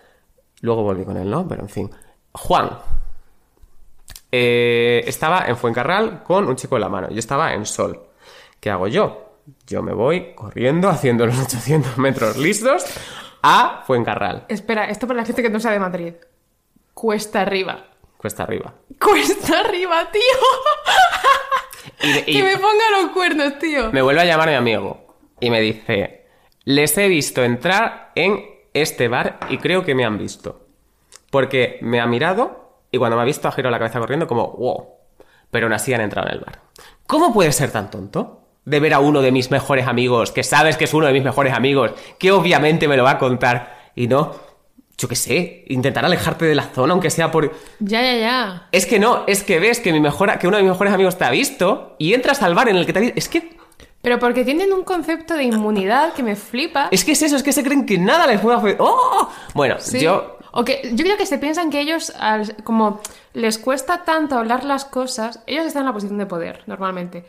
Luego 0.62 0.84
volví 0.84 1.04
con 1.04 1.18
él, 1.18 1.30
¿no? 1.30 1.48
Pero 1.48 1.62
en 1.64 1.70
fin. 1.70 1.90
Juan. 2.34 2.70
eh, 4.32 5.04
estaba 5.08 5.46
en 5.48 5.56
Fuencarral 5.58 6.24
con 6.24 6.48
un 6.48 6.56
chico 6.56 6.76
en 6.76 6.82
la 6.82 6.90
mano. 6.90 7.10
Yo 7.10 7.20
estaba 7.20 7.54
en 7.54 7.66
Sol. 7.66 8.02
¿Qué 8.60 8.70
hago 8.70 8.88
yo? 8.88 9.22
Yo 9.68 9.82
me 9.84 9.94
voy 9.94 10.34
corriendo, 10.36 10.90
haciendo 10.90 11.26
los 11.26 11.38
800 11.46 11.98
metros 11.98 12.38
listos 12.38 12.84
a 13.48 13.84
Fuencarral. 13.86 14.46
Espera, 14.50 14.86
esto 14.90 15.08
para 15.08 15.20
la 15.22 15.26
gente 15.26 15.42
que 15.42 15.50
no 15.50 15.60
sabe 15.60 15.80
Madrid. 15.80 16.14
Cuesta 16.94 17.42
arriba. 17.42 17.86
Cuesta 18.18 18.44
arriba. 18.44 18.74
Cuesta 19.00 19.60
arriba, 19.60 20.10
tío. 20.12 20.22
Y, 22.02 22.12
de- 22.14 22.24
y 22.28 22.34
que 22.38 22.44
me 22.44 22.58
ponga 22.58 22.84
los 23.02 23.12
cuernos, 23.12 23.60
tío. 23.60 23.92
me 23.92 24.02
vuelve 24.02 24.22
a 24.22 24.26
llamar 24.26 24.50
mi 24.50 24.56
amigo 24.56 25.16
y 25.40 25.50
me 25.50 25.62
dice, 25.62 26.26
les 26.64 26.98
he 26.98 27.08
visto 27.08 27.44
entrar 27.44 28.12
en 28.16 28.44
este 28.74 29.08
bar 29.08 29.40
y 29.50 29.58
creo 29.60 29.84
que 29.84 29.96
me 29.96 30.04
han 30.06 30.18
visto. 30.18 30.66
Porque 31.30 31.78
me 31.82 32.00
ha 32.02 32.06
mirado 32.08 32.80
y 32.92 32.98
cuando 32.98 33.16
me 33.18 33.22
ha 33.24 33.26
visto 33.26 33.48
ha 33.48 33.52
girado 33.52 33.72
la 33.72 33.80
cabeza 33.80 34.00
corriendo 34.00 34.28
como, 34.28 34.52
wow. 34.54 34.88
Pero 35.52 35.68
aún 35.68 35.74
así 35.74 35.94
han 35.94 36.02
entrado 36.02 36.28
en 36.30 36.34
el 36.36 36.40
bar. 36.42 36.62
¿Cómo 37.08 37.34
puedes 37.34 37.56
ser 37.56 37.72
tan 37.72 37.90
tonto? 37.92 38.45
De 38.66 38.80
ver 38.80 38.94
a 38.94 39.00
uno 39.00 39.22
de 39.22 39.32
mis 39.32 39.52
mejores 39.52 39.88
amigos, 39.88 40.32
que 40.32 40.44
sabes 40.44 40.76
que 40.78 40.86
es 40.86 40.94
uno 40.94 41.06
de 41.08 41.14
mis 41.14 41.24
mejores 41.24 41.54
amigos, 41.54 41.92
que 42.18 42.32
obviamente 42.32 42.88
me 42.88 42.98
lo 42.98 43.04
va 43.04 43.12
a 43.12 43.18
contar 43.20 43.92
y 43.96 44.08
no, 44.08 44.34
yo 44.98 45.08
qué 45.08 45.16
sé, 45.16 45.66
intentar 45.68 46.04
alejarte 46.06 46.46
de 46.46 46.56
la 46.56 46.64
zona, 46.64 46.94
aunque 46.94 47.10
sea 47.10 47.30
por... 47.30 47.52
Ya, 47.80 48.02
ya, 48.02 48.18
ya. 48.18 48.68
Es 48.72 48.86
que 48.86 48.98
no, 48.98 49.24
es 49.28 49.44
que 49.44 49.60
ves 49.60 49.80
que, 49.80 49.92
mi 49.94 50.00
mejor, 50.00 50.38
que 50.40 50.48
uno 50.48 50.58
de 50.58 50.64
mis 50.64 50.72
mejores 50.72 50.94
amigos 50.94 51.18
te 51.18 51.26
ha 51.26 51.30
visto 51.30 51.96
y 52.00 52.14
entras 52.14 52.42
al 52.42 52.56
bar 52.56 52.70
en 52.70 52.78
el 52.78 52.86
que 52.86 52.94
te 52.94 53.00
ha 53.00 53.02
visto. 53.02 53.20
Es 53.20 53.30
que 53.30 53.56
Pero 54.02 54.20
porque 54.20 54.44
tienen 54.44 54.72
un 54.74 54.84
concepto 54.84 55.36
de 55.36 55.44
inmunidad 55.44 56.14
que 56.14 56.24
me 56.24 56.36
flipa. 56.36 56.88
Es 56.92 57.04
que 57.06 57.12
es 57.12 57.22
eso, 57.22 57.36
es 57.36 57.44
que 57.44 57.52
se 57.52 57.64
creen 57.64 57.86
que 57.86 57.98
nada 57.98 58.26
les 58.26 58.40
puede 58.40 58.58
hacer. 58.58 58.78
¡Oh! 58.80 59.30
Bueno, 59.54 59.76
Sí. 59.80 60.00
yo. 60.00 60.38
O 60.58 60.64
que 60.64 60.92
yo 60.94 61.04
creo 61.04 61.18
que 61.18 61.26
se 61.26 61.38
piensan 61.38 61.70
que 61.70 61.82
ellos, 61.82 62.14
como 62.64 63.02
les 63.34 63.58
cuesta 63.58 64.06
tanto 64.06 64.38
hablar 64.38 64.64
las 64.64 64.86
cosas, 64.86 65.42
ellos 65.48 65.66
están 65.66 65.82
en 65.82 65.88
la 65.88 65.94
posición 65.94 66.18
de 66.18 66.26
poder, 66.26 66.64
normalmente. 66.66 67.26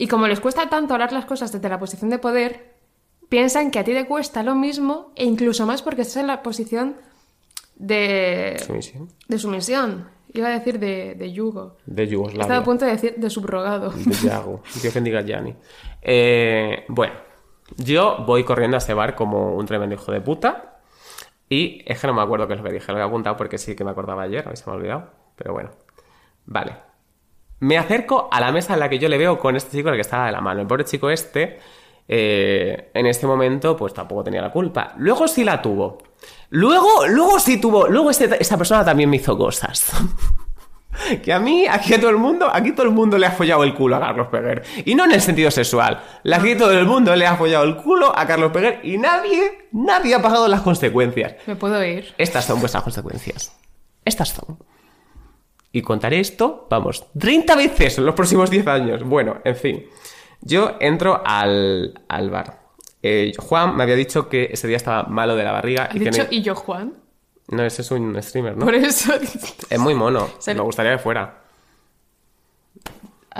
Y 0.00 0.08
como 0.08 0.26
les 0.28 0.40
cuesta 0.40 0.70
tanto 0.70 0.94
hablar 0.94 1.12
las 1.12 1.26
cosas 1.26 1.52
desde 1.52 1.68
la 1.68 1.78
posición 1.78 2.08
de 2.08 2.18
poder, 2.18 2.72
piensan 3.28 3.70
que 3.70 3.78
a 3.80 3.84
ti 3.84 3.92
te 3.92 4.06
cuesta 4.06 4.42
lo 4.42 4.54
mismo 4.54 5.12
e 5.14 5.26
incluso 5.26 5.66
más 5.66 5.82
porque 5.82 6.00
estás 6.00 6.16
en 6.16 6.26
la 6.26 6.42
posición 6.42 6.96
de, 7.76 8.56
Sumisión. 8.66 9.08
de 9.28 9.38
sumisión. 9.38 10.08
Iba 10.32 10.48
a 10.48 10.52
decir 10.52 10.78
de, 10.78 11.16
de 11.16 11.32
yugo. 11.32 11.76
De 11.84 12.04
Estaba 12.04 12.12
Yugoslavia. 12.12 12.56
a 12.56 12.64
punto 12.64 12.86
de 12.86 12.92
decir 12.92 13.14
de 13.18 13.28
subrogado. 13.28 13.90
De 13.90 14.14
Yago. 14.14 14.62
Dios 14.80 14.94
bendiga 14.94 15.20
Gianni. 15.20 15.54
Eh, 16.00 16.86
bueno, 16.88 17.12
yo 17.76 18.24
voy 18.26 18.42
corriendo 18.44 18.78
a 18.78 18.78
ese 18.78 18.94
bar 18.94 19.14
como 19.14 19.54
un 19.54 19.66
tremendo 19.66 19.96
hijo 19.96 20.12
de 20.12 20.22
puta. 20.22 20.78
Y 21.46 21.82
es 21.84 22.00
que 22.00 22.06
no 22.06 22.14
me 22.14 22.22
acuerdo 22.22 22.46
qué 22.48 22.54
es 22.54 22.60
lo 22.60 22.64
que 22.64 22.72
dije. 22.72 22.90
Lo 22.90 22.98
he 22.98 23.02
apuntado 23.02 23.36
porque 23.36 23.58
sí 23.58 23.76
que 23.76 23.84
me 23.84 23.90
acordaba 23.90 24.22
ayer. 24.22 24.48
A 24.48 24.50
mí 24.50 24.56
se 24.56 24.64
me 24.64 24.72
ha 24.72 24.76
olvidado. 24.76 25.10
Pero 25.36 25.52
bueno. 25.52 25.70
Vale. 26.46 26.88
Me 27.60 27.78
acerco 27.78 28.28
a 28.32 28.40
la 28.40 28.52
mesa 28.52 28.74
en 28.74 28.80
la 28.80 28.88
que 28.88 28.98
yo 28.98 29.08
le 29.08 29.18
veo 29.18 29.38
con 29.38 29.54
este 29.56 29.76
chico 29.76 29.88
el 29.90 29.94
que 29.96 30.00
estaba 30.00 30.26
de 30.26 30.32
la 30.32 30.40
mano. 30.40 30.60
El 30.60 30.66
pobre 30.66 30.84
chico 30.84 31.10
este, 31.10 31.58
eh, 32.08 32.90
en 32.94 33.06
este 33.06 33.26
momento, 33.26 33.76
pues 33.76 33.92
tampoco 33.94 34.24
tenía 34.24 34.40
la 34.42 34.50
culpa. 34.50 34.94
Luego 34.96 35.28
sí 35.28 35.44
la 35.44 35.60
tuvo. 35.60 35.98
Luego, 36.50 37.06
luego 37.06 37.38
sí 37.38 37.60
tuvo. 37.60 37.86
Luego 37.86 38.10
este- 38.10 38.40
esta 38.40 38.56
persona 38.56 38.84
también 38.84 39.08
me 39.10 39.16
hizo 39.16 39.36
cosas. 39.36 39.92
Que 41.22 41.32
a 41.32 41.38
mí, 41.38 41.66
aquí 41.68 41.94
a 41.94 42.00
todo 42.00 42.10
el 42.10 42.16
mundo, 42.18 42.50
aquí 42.52 42.72
todo 42.72 42.82
el 42.84 42.92
mundo 42.92 43.16
le 43.16 43.24
ha 43.24 43.30
follado 43.30 43.62
el 43.62 43.74
culo 43.74 43.96
a 43.96 44.00
Carlos 44.00 44.26
Peguer. 44.26 44.64
Y 44.84 44.94
no 44.96 45.04
en 45.04 45.12
el 45.12 45.20
sentido 45.20 45.50
sexual. 45.50 46.02
Aquí 46.30 46.56
todo 46.56 46.72
el 46.72 46.84
mundo 46.84 47.14
le 47.14 47.26
ha 47.26 47.36
follado 47.36 47.64
el 47.64 47.76
culo 47.76 48.12
a 48.14 48.26
Carlos 48.26 48.50
Peguer 48.52 48.80
y 48.82 48.98
nadie, 48.98 49.68
nadie 49.72 50.16
ha 50.16 50.20
pagado 50.20 50.48
las 50.48 50.60
consecuencias. 50.62 51.36
Me 51.46 51.54
puedo 51.56 51.82
ir. 51.84 52.12
Estas 52.18 52.44
son 52.44 52.58
vuestras 52.58 52.82
consecuencias. 52.82 53.56
Estas 54.04 54.30
son. 54.30 54.58
Y 55.72 55.82
contaré 55.82 56.20
esto, 56.20 56.66
vamos, 56.68 57.06
30 57.18 57.54
veces 57.56 57.98
en 57.98 58.06
los 58.06 58.14
próximos 58.14 58.50
10 58.50 58.66
años. 58.66 59.02
Bueno, 59.04 59.38
en 59.44 59.56
fin. 59.56 59.86
Yo 60.40 60.76
entro 60.80 61.22
al, 61.24 62.00
al 62.08 62.30
bar. 62.30 62.60
Eh, 63.02 63.32
Juan 63.38 63.76
me 63.76 63.84
había 63.84 63.94
dicho 63.94 64.28
que 64.28 64.48
ese 64.52 64.66
día 64.66 64.76
estaba 64.76 65.04
malo 65.04 65.34
de 65.34 65.42
la 65.44 65.52
barriga 65.52 65.84
¿Has 65.84 65.94
y 65.94 65.98
dicho 66.00 66.26
y 66.30 66.42
yo, 66.42 66.54
Juan? 66.54 66.94
No, 67.48 67.64
ese 67.64 67.82
es 67.82 67.90
un 67.90 68.20
streamer, 68.22 68.56
¿no? 68.56 68.64
Por 68.64 68.74
eso 68.74 69.12
Es 69.68 69.78
muy 69.78 69.94
mono. 69.94 70.28
Me 70.46 70.60
gustaría 70.60 70.92
que 70.92 70.98
fuera. 70.98 71.42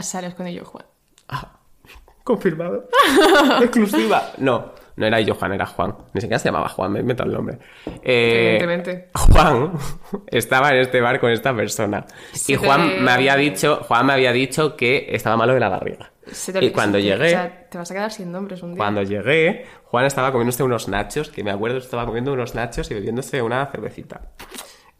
sales 0.02 0.34
con 0.34 0.46
ello, 0.46 0.64
Juan. 0.64 0.86
Confirmado. 2.24 2.88
Exclusiva. 3.60 4.32
No, 4.38 4.72
no 5.00 5.06
era 5.06 5.18
Johan, 5.26 5.52
era 5.52 5.66
Juan. 5.66 5.94
Ni 6.12 6.20
siquiera 6.20 6.38
se 6.38 6.48
llamaba 6.48 6.68
Juan, 6.68 6.92
me 6.92 6.98
he 6.98 7.02
inventado 7.02 7.28
el 7.30 7.36
nombre. 7.36 7.58
Eh, 8.02 8.58
Evidentemente. 8.60 9.08
Juan 9.14 9.72
estaba 10.28 10.70
en 10.70 10.76
este 10.76 11.00
bar 11.00 11.18
con 11.18 11.30
esta 11.30 11.54
persona. 11.54 12.04
Se 12.32 12.52
y 12.52 12.56
te- 12.56 12.66
Juan 12.66 13.02
me 13.02 13.10
había 13.10 13.34
dicho, 13.36 13.80
Juan 13.88 14.06
me 14.06 14.12
había 14.12 14.32
dicho 14.32 14.76
que 14.76 15.08
estaba 15.10 15.36
malo 15.36 15.54
de 15.54 15.60
la 15.60 15.68
barriga. 15.68 16.12
Se 16.30 16.52
te- 16.52 16.64
y 16.64 16.70
cuando 16.70 16.98
se 16.98 17.02
te- 17.04 17.08
llegué, 17.10 17.26
O 17.26 17.30
sea, 17.30 17.66
te 17.68 17.78
vas 17.78 17.90
a 17.90 17.94
quedar 17.94 18.12
sin 18.12 18.30
nombres 18.30 18.62
un 18.62 18.74
día. 18.74 18.78
cuando 18.78 19.02
llegué, 19.02 19.64
Juan 19.84 20.04
estaba 20.04 20.30
comiéndose 20.30 20.62
unos 20.62 20.86
nachos, 20.88 21.30
que 21.30 21.42
me 21.42 21.50
acuerdo 21.50 21.78
estaba 21.78 22.06
comiendo 22.06 22.32
unos 22.32 22.54
nachos 22.54 22.88
y 22.90 22.94
bebiéndose 22.94 23.42
una 23.42 23.66
cervecita. 23.66 24.20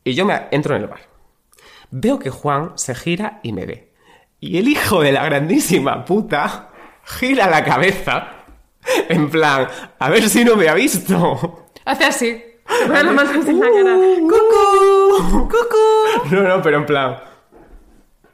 Y 0.03 0.15
yo 0.15 0.25
me 0.25 0.49
entro 0.51 0.75
en 0.75 0.83
el 0.83 0.89
bar. 0.89 1.01
Veo 1.91 2.19
que 2.19 2.31
Juan 2.31 2.73
se 2.77 2.95
gira 2.95 3.41
y 3.43 3.53
me 3.53 3.67
ve. 3.67 3.93
Y 4.41 4.59
el 4.59 4.69
hijo 4.69 5.03
de 5.03 5.13
la 5.13 5.25
grandísima 5.25 6.05
puta 6.05 6.71
gira 7.05 7.49
la 7.51 7.63
cabeza 7.65 8.40
en 9.09 9.31
plan, 9.31 9.69
a 9.99 10.11
ver 10.11 10.29
si 10.29 10.45
no 10.45 10.57
me 10.57 10.69
ha 10.69 10.75
visto. 10.75 11.67
Hace 11.85 12.05
así. 12.05 12.31
Le 12.33 12.87
pones 12.87 13.05
las 13.05 13.15
manos 13.15 13.49
en 13.49 13.61
la 13.61 13.67
cara. 13.67 13.97
¡Cucú! 14.21 15.49
¡Cucú! 15.49 16.31
No, 16.35 16.43
no, 16.43 16.63
pero 16.63 16.79
en 16.79 16.87
plan. 16.87 17.17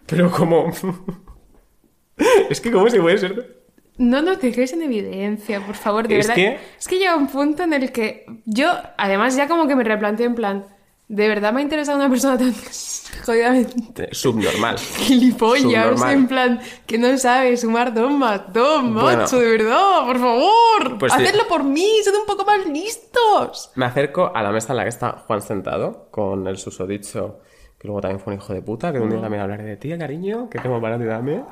Pero 0.07 0.31
como. 0.31 0.71
es 2.51 2.61
que, 2.61 2.71
¿cómo 2.71 2.89
se 2.91 3.01
puede 3.01 3.19
ser? 3.19 3.57
No 3.99 4.21
nos 4.21 4.41
dejéis 4.41 4.73
en 4.75 4.83
evidencia, 4.83 5.61
por 5.65 5.75
favor, 5.75 6.07
de 6.07 6.19
Es 6.19 6.27
verdad. 6.29 6.35
que- 6.35 6.59
Es 6.79 6.87
que 6.87 6.99
llega 6.99 7.17
un 7.17 7.29
punto 7.29 7.63
en 7.63 7.73
el 7.73 7.93
que 7.93 8.27
yo, 8.45 8.71
además, 8.99 9.37
ya 9.37 9.49
como 9.49 9.67
que 9.67 9.75
me 9.75 9.85
replanteo 9.85 10.27
en 10.27 10.35
plan, 10.35 10.67
¿de 11.09 11.29
verdad 11.29 11.53
me 11.53 11.61
ha 11.61 11.63
interesado 11.63 11.99
una 11.99 12.09
persona 12.11 12.37
tan 12.39 12.53
jodidamente 13.25 14.09
Subnormal. 14.13 14.79
gilipollas? 14.79 15.63
Subnormal. 15.63 16.13
En 16.15 16.27
plan, 16.29 16.61
que 16.87 16.99
no 16.99 17.17
sabe 17.19 17.57
sumar 17.57 17.95
dos 17.95 18.11
más 18.13 18.53
dos, 18.53 18.83
Bueno. 18.83 19.03
macho, 19.03 19.39
de 19.39 19.51
verdad, 19.51 20.05
por 20.07 20.19
favor. 20.19 20.99
Pues 20.99 21.13
sí. 21.13 21.23
Hacedlo 21.23 21.47
por 21.49 21.65
mí, 21.65 21.87
sed 22.03 22.13
un 22.15 22.27
poco 22.27 22.45
más 22.45 22.67
listos. 22.67 23.71
Me 23.75 23.85
acerco 23.87 24.33
a 24.35 24.43
la 24.43 24.51
mesa 24.51 24.73
en 24.73 24.77
la 24.79 24.83
que 24.85 24.89
está 24.91 25.13
Juan 25.27 25.43
sentado, 25.43 26.09
con 26.11 26.47
el 26.47 26.59
susodicho, 26.59 27.41
que 27.79 27.87
luego 27.89 28.01
también 28.01 28.21
fue 28.21 28.33
un 28.35 28.41
hijo 28.41 28.53
de 28.55 28.63
puta, 28.63 28.93
que 28.93 28.99
un 28.99 29.11
día 29.11 29.21
también 29.21 29.43
hablaré 29.43 29.65
de 29.65 29.77
ti, 29.77 29.97
cariño, 29.99 30.49
que 30.51 30.59
tengo 30.59 30.81
para 30.81 30.99
ti 30.99 31.05
también. 31.07 31.45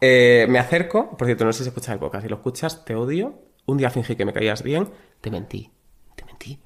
Eh, 0.00 0.46
me 0.48 0.58
acerco, 0.58 1.16
por 1.16 1.26
cierto, 1.26 1.44
no 1.44 1.52
sé 1.52 1.62
si 1.64 1.68
escuchas 1.68 1.94
el 1.94 1.98
podcast, 1.98 2.22
si 2.24 2.28
lo 2.28 2.36
escuchas, 2.36 2.84
te 2.84 2.94
odio. 2.94 3.34
Un 3.66 3.76
día 3.78 3.90
fingí 3.90 4.16
que 4.16 4.24
me 4.24 4.32
caías 4.32 4.62
bien, 4.62 4.88
te 5.20 5.30
mentí, 5.30 5.70
te 6.16 6.24
mentí. 6.24 6.58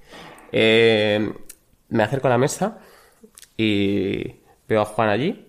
Eh, 0.52 1.30
me 1.88 2.02
acerco 2.02 2.26
a 2.26 2.30
la 2.30 2.38
mesa 2.38 2.78
y 3.56 4.40
veo 4.68 4.82
a 4.82 4.84
Juan 4.84 5.08
allí. 5.08 5.48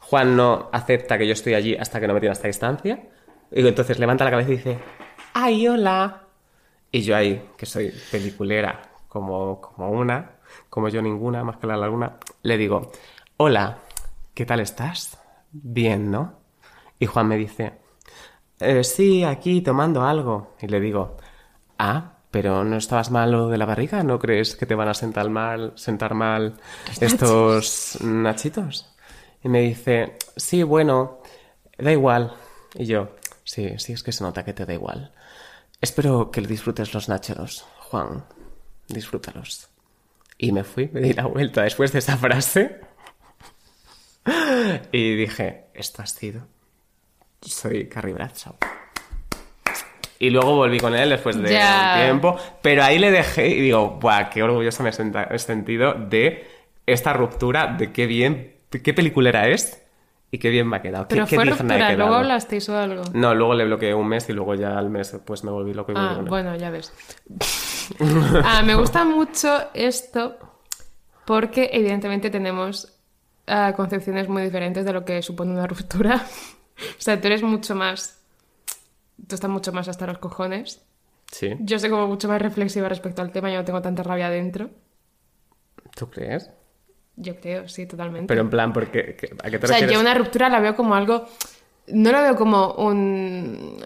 Juan 0.00 0.36
no 0.36 0.68
acepta 0.72 1.16
que 1.18 1.26
yo 1.26 1.32
estoy 1.32 1.54
allí 1.54 1.76
hasta 1.76 2.00
que 2.00 2.06
no 2.06 2.14
me 2.14 2.20
tiene 2.20 2.32
esta 2.32 2.46
distancia. 2.48 3.08
Y 3.50 3.66
entonces 3.66 3.98
levanta 3.98 4.24
la 4.24 4.30
cabeza 4.30 4.50
y 4.50 4.56
dice, 4.56 4.78
¡ay, 5.32 5.68
hola! 5.68 6.22
Y 6.90 7.02
yo 7.02 7.16
ahí, 7.16 7.50
que 7.56 7.66
soy 7.66 7.92
peliculera 8.10 8.82
como, 9.08 9.60
como 9.60 9.90
una, 9.90 10.32
como 10.68 10.88
yo 10.88 11.00
ninguna, 11.02 11.42
más 11.44 11.56
que 11.56 11.66
la 11.66 11.76
laguna, 11.76 12.18
le 12.42 12.56
digo, 12.56 12.90
hola, 13.36 13.78
¿qué 14.34 14.44
tal 14.46 14.60
estás? 14.60 15.18
Bien, 15.52 16.10
¿no? 16.10 16.34
Y 16.98 17.06
Juan 17.06 17.28
me 17.28 17.36
dice, 17.36 17.72
"Eh, 18.60 18.84
sí, 18.84 19.24
aquí 19.24 19.60
tomando 19.60 20.02
algo. 20.04 20.54
Y 20.60 20.66
le 20.68 20.80
digo, 20.80 21.16
ah, 21.78 22.13
pero 22.34 22.64
¿no 22.64 22.76
estabas 22.76 23.12
malo 23.12 23.48
de 23.48 23.56
la 23.56 23.64
barriga? 23.64 24.02
¿No 24.02 24.18
crees 24.18 24.56
que 24.56 24.66
te 24.66 24.74
van 24.74 24.88
a 24.88 24.94
sentar 24.94 25.30
mal, 25.30 25.72
sentar 25.76 26.14
mal 26.14 26.56
estos 27.00 27.98
nachitos? 28.00 28.92
Y 29.44 29.48
me 29.48 29.60
dice, 29.60 30.18
sí, 30.34 30.64
bueno, 30.64 31.22
da 31.78 31.92
igual. 31.92 32.34
Y 32.74 32.86
yo, 32.86 33.14
sí, 33.44 33.78
sí, 33.78 33.92
es 33.92 34.02
que 34.02 34.10
se 34.10 34.24
nota 34.24 34.44
que 34.44 34.52
te 34.52 34.66
da 34.66 34.74
igual. 34.74 35.12
Espero 35.80 36.32
que 36.32 36.40
disfrutes 36.40 36.92
los 36.92 37.08
nachos, 37.08 37.64
Juan. 37.78 38.24
Disfrútalos. 38.88 39.68
Y 40.36 40.50
me 40.50 40.64
fui, 40.64 40.90
me 40.92 41.02
di 41.02 41.12
la 41.12 41.26
vuelta 41.26 41.62
después 41.62 41.92
de 41.92 42.00
esa 42.00 42.16
frase. 42.16 42.80
Y 44.90 45.14
dije, 45.14 45.66
esto 45.72 46.02
ha 46.02 46.06
sido. 46.06 46.48
Soy 47.42 47.88
Carrie 47.88 48.14
Bradshaw. 48.14 48.56
Y 50.18 50.30
luego 50.30 50.54
volví 50.56 50.78
con 50.78 50.94
él 50.94 51.10
después 51.10 51.36
de 51.40 51.50
Ya. 51.52 51.94
un 51.96 52.02
tiempo. 52.04 52.36
Pero 52.62 52.84
ahí 52.84 52.98
le 52.98 53.10
dejé 53.10 53.48
y 53.48 53.60
digo, 53.60 53.98
¡buah! 54.00 54.30
Qué 54.30 54.42
orgulloso 54.42 54.82
me 54.82 54.90
he 54.90 55.38
sentido 55.38 55.94
de 55.94 56.46
esta 56.86 57.12
ruptura, 57.12 57.68
de 57.78 57.92
qué 57.92 58.06
bien, 58.06 58.54
de 58.70 58.82
qué 58.82 58.94
peliculera 58.94 59.48
es 59.48 59.82
y 60.30 60.38
qué 60.38 60.50
bien 60.50 60.68
me 60.68 60.76
ha 60.76 60.82
quedado. 60.82 61.08
qué- 61.08 61.16
Pero 61.16 61.26
qué 61.26 61.34
fue 61.36 61.44
he 61.44 61.50
ruptura, 61.50 61.76
luego 61.78 61.96
quedado. 61.96 62.14
hablasteis 62.16 62.68
o 62.68 62.76
algo. 62.78 63.02
No, 63.12 63.34
luego 63.34 63.54
le 63.54 63.64
bloqueé 63.64 63.94
un 63.94 64.06
mes 64.08 64.28
y 64.28 64.32
luego 64.32 64.54
ya 64.54 64.78
al 64.78 64.90
mes 64.90 65.16
pues 65.24 65.44
me 65.44 65.50
volví 65.50 65.74
loco 65.74 65.92
y 65.92 65.94
Ah, 65.96 66.20
bueno, 66.26 66.54
ya 66.56 66.70
ves. 66.70 66.92
Ah, 68.44 68.62
me 68.64 68.74
gusta 68.74 69.04
mucho 69.04 69.50
esto 69.74 70.36
porque 71.26 71.70
evidentemente 71.72 72.30
tenemos 72.30 72.92
ah, 73.46 73.74
concepciones 73.76 74.28
muy 74.28 74.42
diferentes 74.42 74.84
de 74.84 74.92
lo 74.92 75.04
que 75.04 75.20
supone 75.22 75.52
una 75.52 75.66
ruptura. 75.66 76.16
o 76.98 77.00
sea, 77.00 77.20
tú 77.20 77.26
eres 77.26 77.42
mucho 77.42 77.74
más... 77.74 78.23
Tú 79.26 79.34
estás 79.34 79.50
mucho 79.50 79.72
más 79.72 79.88
hasta 79.88 80.06
los 80.06 80.18
cojones. 80.18 80.82
Sí, 81.30 81.54
Yo 81.60 81.78
soy 81.78 81.90
como 81.90 82.06
mucho 82.06 82.28
más 82.28 82.40
reflexiva 82.40 82.88
respecto 82.88 83.22
al 83.22 83.32
tema, 83.32 83.50
yo 83.50 83.58
no 83.58 83.64
tengo 83.64 83.82
tanta 83.82 84.02
rabia 84.02 84.30
dentro. 84.30 84.70
¿tú 85.96 86.10
crees? 86.10 86.50
Yo 87.16 87.36
creo, 87.40 87.68
sí, 87.68 87.86
totalmente. 87.86 88.26
Pero 88.26 88.40
en 88.40 88.50
plan, 88.50 88.72
porque, 88.72 89.16
¿qué- 89.16 89.34
¿a 89.42 89.50
qué 89.50 89.58
te 89.58 89.64
o 89.66 89.68
sea, 89.68 89.76
refieres? 89.78 89.94
yo 89.94 90.00
una 90.00 90.14
ruptura 90.14 90.48
la 90.48 90.60
veo 90.60 90.74
como 90.74 90.94
algo. 90.94 91.24
No 91.86 92.10
lo 92.12 92.22
veo 92.22 92.34
como 92.34 92.72
un, 92.74 93.76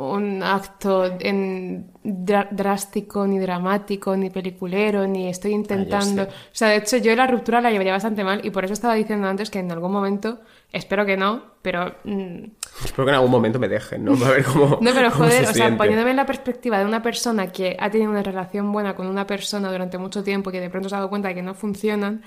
un 0.00 0.42
acto 0.42 1.04
en 1.20 1.90
drástico, 2.04 3.26
ni 3.26 3.38
dramático, 3.40 4.16
ni 4.16 4.30
peliculero, 4.30 5.06
ni 5.06 5.28
estoy 5.28 5.52
intentando. 5.52 6.22
Ah. 6.22 6.28
O 6.30 6.54
sea, 6.54 6.68
de 6.68 6.76
hecho, 6.76 6.96
yo 6.98 7.14
la 7.16 7.26
ruptura 7.26 7.60
la 7.60 7.70
llevaría 7.70 7.92
bastante 7.92 8.22
mal 8.24 8.40
y 8.46 8.50
por 8.50 8.64
eso 8.64 8.72
estaba 8.72 8.94
diciendo 8.94 9.26
antes 9.26 9.50
que 9.50 9.58
en 9.58 9.70
algún 9.72 9.90
momento, 9.92 10.40
espero 10.72 11.04
que 11.06 11.16
no, 11.16 11.42
pero. 11.62 11.96
mm, 12.04 12.44
Espero 12.84 13.04
que 13.04 13.10
en 13.10 13.14
algún 13.16 13.30
momento 13.30 13.58
me 13.58 13.68
dejen, 13.68 14.04
¿no? 14.04 14.14
Para 14.18 14.32
ver 14.32 14.44
cómo. 14.44 14.78
no, 14.80 14.90
pero 14.92 15.10
cómo 15.10 15.24
joder, 15.24 15.44
se 15.46 15.50
o 15.50 15.54
sea, 15.54 15.76
poniéndome 15.76 16.10
en 16.10 16.16
la 16.16 16.26
perspectiva 16.26 16.78
de 16.78 16.84
una 16.84 17.02
persona 17.02 17.50
que 17.52 17.76
ha 17.78 17.90
tenido 17.90 18.10
una 18.10 18.22
relación 18.22 18.72
buena 18.72 18.94
con 18.94 19.06
una 19.06 19.26
persona 19.26 19.70
durante 19.70 19.98
mucho 19.98 20.22
tiempo 20.22 20.50
y 20.50 20.54
que 20.54 20.60
de 20.60 20.70
pronto 20.70 20.88
se 20.88 20.94
ha 20.94 20.98
dado 20.98 21.10
cuenta 21.10 21.28
de 21.28 21.34
que 21.34 21.42
no 21.42 21.54
funcionan, 21.54 22.22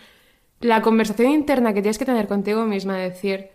la 0.60 0.82
conversación 0.82 1.32
interna 1.32 1.74
que 1.74 1.82
tienes 1.82 1.98
que 1.98 2.06
tener 2.06 2.28
contigo 2.28 2.66
misma 2.66 2.98
de 2.98 3.10
decir, 3.10 3.50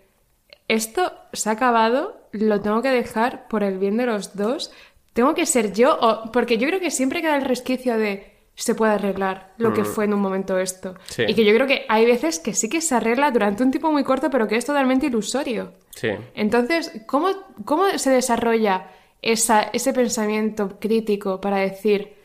esto 0.69 1.13
se 1.33 1.49
ha 1.49 1.53
acabado, 1.53 2.29
lo 2.33 2.61
tengo 2.61 2.83
que 2.83 2.91
dejar 2.91 3.49
por 3.49 3.63
el 3.63 3.79
bien 3.79 3.97
de 3.97 4.07
los 4.07 4.37
dos, 4.37 4.71
tengo 5.15 5.35
que 5.35 5.47
ser 5.47 5.73
yo, 5.73 5.99
o... 6.01 6.31
porque 6.33 6.59
yo 6.59 6.69
creo 6.69 6.81
que 6.81 6.91
siempre 6.91 7.23
queda 7.23 7.37
el 7.37 7.45
resquicio 7.45 7.97
de 7.97 8.38
se 8.59 8.75
puede 8.75 8.93
arreglar 8.93 9.53
lo 9.57 9.73
que 9.73 9.85
fue 9.85 10.05
en 10.05 10.15
un 10.15 10.21
momento 10.21 10.59
esto. 10.59 10.93
Mm. 10.93 10.97
Sí. 11.07 11.23
Y 11.29 11.35
que 11.35 11.45
yo 11.45 11.55
creo 11.55 11.69
que 11.69 11.87
hay 11.89 12.05
veces 12.05 12.41
que 12.41 12.55
sí 12.55 12.69
que 12.69 12.81
se 12.81 12.95
arregla 12.97 13.31
durante 13.31 13.63
un 13.63 13.71
tiempo 13.71 13.93
muy 13.93 14.03
corto, 14.03 14.31
pero 14.31 14.49
que 14.49 14.57
es 14.57 14.65
totalmente 14.65 15.07
ilusorio. 15.07 15.75
Sí. 15.95 16.09
Entonces, 16.35 16.91
¿cómo, 17.07 17.29
cómo 17.65 17.85
se 17.97 18.11
desarrolla 18.11 18.91
esa, 19.23 19.63
ese 19.63 19.93
pensamiento 19.93 20.77
crítico 20.81 21.41
para 21.41 21.59
decir 21.59 22.17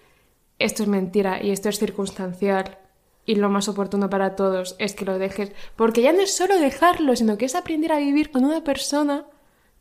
esto 0.58 0.82
es 0.82 0.90
mentira 0.90 1.42
y 1.42 1.52
esto 1.52 1.70
es 1.70 1.78
circunstancial 1.78 2.80
y 3.26 3.36
lo 3.36 3.50
más 3.50 3.68
oportuno 3.68 4.10
para 4.10 4.36
todos 4.36 4.76
es 4.80 4.96
que 4.96 5.06
lo 5.06 5.20
dejes? 5.20 5.52
Porque 5.76 6.02
ya 6.02 6.14
no 6.14 6.22
es 6.22 6.36
solo 6.36 6.58
dejarlo, 6.58 7.16
sino 7.16 7.38
que 7.38 7.46
es 7.46 7.54
aprender 7.54 7.92
a 7.92 8.00
vivir 8.00 8.32
con 8.32 8.44
una 8.44 8.64
persona 8.64 9.28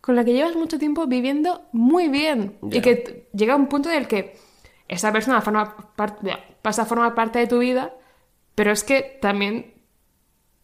con 0.03 0.17
la 0.17 0.25
que 0.25 0.35
llevas 0.35 0.55
mucho 0.55 0.79
tiempo 0.79 1.07
viviendo 1.07 1.63
muy 1.73 2.09
bien 2.09 2.59
y 2.71 2.83
que 2.83 3.29
llega 3.33 3.57
un 3.57 3.69
punto 3.69 3.89
en 3.89 3.97
el 3.97 4.07
que 4.07 4.37
esa 4.93 5.13
persona 5.13 5.41
forma 5.41 5.77
pasa 6.63 6.83
a 6.83 6.87
formar 6.87 7.15
parte 7.15 7.39
de 7.39 7.47
tu 7.47 7.59
vida, 7.59 7.95
pero 8.55 8.71
es 8.73 8.85
que 8.85 9.19
también 9.21 9.75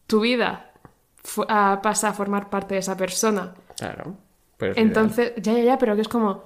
tu 0.06 0.20
vida 0.20 0.72
ah, 1.48 1.80
pasa 1.82 2.10
a 2.10 2.12
formar 2.12 2.50
parte 2.50 2.74
de 2.74 2.80
esa 2.80 2.96
persona. 2.96 3.54
Claro. 3.76 4.16
Pero 4.56 4.72
es 4.72 4.78
Entonces, 4.78 5.32
ya, 5.36 5.52
ya, 5.52 5.62
ya, 5.64 5.78
pero 5.78 5.94
que 5.94 6.02
es 6.02 6.08
como, 6.08 6.44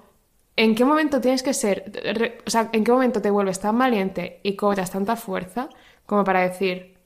¿en 0.57 0.75
qué 0.75 0.85
momento 0.85 1.21
tienes 1.21 1.43
que 1.43 1.55
ser, 1.55 1.91
re- 2.15 2.39
o 2.47 2.51
sea, 2.51 2.69
en 2.73 2.85
qué 2.85 2.93
momento 2.93 3.23
te 3.23 3.31
vuelves 3.31 3.61
tan 3.61 3.79
valiente 3.79 4.41
y 4.43 4.57
cobras 4.57 4.91
tanta 4.91 5.17
fuerza 5.17 5.69
como 6.07 6.25
para 6.25 6.41
decir, 6.41 6.99